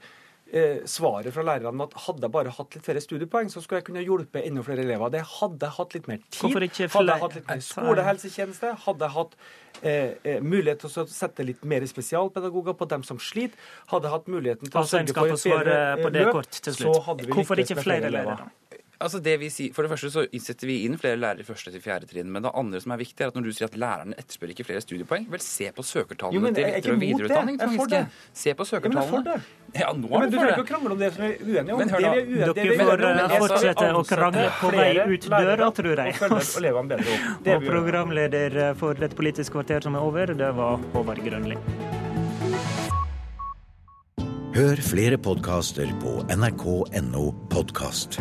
svaret 0.88 1.34
fra 1.34 1.42
lærerne 1.44 1.84
at 1.84 1.94
hadde 2.06 2.24
jeg 2.24 2.32
bare 2.32 2.52
hatt 2.56 2.76
litt 2.76 2.86
flere 2.86 3.02
studiepoeng, 3.04 3.50
så 3.52 3.60
skulle 3.60 3.82
jeg 3.82 3.88
kunne 3.90 4.04
hjulpet 4.04 4.46
enda 4.48 4.62
flere 4.64 4.84
elever. 4.86 5.12
Det 5.12 5.22
hadde 5.28 5.68
jeg 5.68 5.76
hatt 5.76 5.96
litt 5.96 6.08
mer 6.08 6.22
tid, 6.24 6.54
hadde 6.94 7.12
jeg 7.12 7.22
hatt 7.24 7.36
litt 7.36 7.50
mer 7.50 7.64
skolehelsetjeneste, 7.66 8.70
hadde 8.86 9.08
jeg 9.08 9.16
hatt 9.18 9.36
eh, 9.82 10.14
eh, 10.22 10.40
mulighet 10.40 10.84
til 10.84 10.88
å 10.88 11.06
sette 11.12 11.44
litt 11.46 11.66
mer 11.68 11.84
spesialpedagoger 11.90 12.78
på 12.80 12.88
dem 12.94 13.04
som 13.04 13.20
sliter, 13.20 13.60
hadde 13.92 14.08
jeg 14.08 14.16
hatt 14.16 14.32
muligheten 14.32 14.72
til 14.72 14.80
å 14.80 14.86
sørge 14.88 15.18
for 15.18 15.34
et 15.36 16.06
bedre 16.06 16.30
løp, 16.32 16.42
så 16.80 16.96
hadde 17.10 17.28
vi 17.28 17.36
Hvorfor 17.36 17.64
ikke 17.64 17.82
flere 17.82 18.12
lærere? 18.14 18.48
Altså 18.98 19.20
det 19.22 19.36
vi 19.38 19.46
sier, 19.52 19.70
for 19.74 19.86
det 19.86 19.92
første 19.92 20.08
så 20.10 20.24
innsetter 20.34 20.66
vi 20.66 20.80
inn 20.82 20.96
flere 20.98 21.18
lærere 21.20 21.44
i 21.44 21.46
første 21.46 21.70
til 21.70 21.82
fjerde 21.82 22.08
trinn. 22.10 22.30
Men 22.34 22.42
det 22.42 22.50
andre 22.58 22.80
som 22.82 22.94
er 22.94 22.98
viktig, 22.98 23.22
er 23.22 23.30
at 23.30 23.36
når 23.38 23.44
du 23.46 23.52
sier 23.54 23.68
at 23.68 23.76
lærerne 23.78 24.16
etterspør 24.18 24.50
ikke 24.54 24.66
flere 24.66 24.82
studiepoeng, 24.82 25.28
vel 25.30 25.42
se 25.44 25.68
på 25.76 25.84
søkertallene 25.86 26.50
til 26.56 26.66
etter- 26.66 26.96
og 26.96 27.04
videreutdanning. 27.04 27.60
Jeg 27.60 27.68
er 27.68 27.76
for 27.78 27.92
det. 27.92 28.00
Se 28.42 28.54
på 28.58 28.66
søkertallene. 28.66 29.36
Ja, 29.76 29.92
nå 29.94 30.10
ja, 30.10 30.18
men 30.24 30.32
Du 30.32 30.36
trenger 30.38 30.54
ikke 30.56 30.64
å 30.64 30.70
krangle 30.72 30.96
om 30.96 31.04
det 31.04 31.12
som 31.14 31.22
vi 31.22 31.30
er 31.30 31.44
uenige 31.44 31.76
om. 31.76 31.78
Men 31.78 31.94
hør 31.94 32.02
da, 32.02 32.10
er 32.10 32.24
Dere 32.58 33.28
får 33.28 33.44
fortsette 33.44 33.92
å 33.94 34.02
krangle 34.08 34.48
på 34.58 34.72
vei 34.74 34.90
ut 35.14 35.30
døra, 35.36 35.70
tror 35.78 36.02
jeg. 36.02 36.18
Og, 36.18 37.54
og 37.54 37.70
programleder 37.70 38.58
for 38.82 38.98
dette 38.98 39.18
politiske 39.18 39.54
kvarter 39.54 39.86
som 39.86 39.94
er 39.94 40.10
over, 40.10 40.34
det 40.34 40.50
var 40.58 40.82
Håvard 40.96 41.22
Grønli. 41.22 41.54
Hør 44.58 44.80
flere 44.82 45.22
podkaster 45.22 45.86
på 46.02 46.18
nrk.no 46.34 47.28
podkast. 47.52 48.18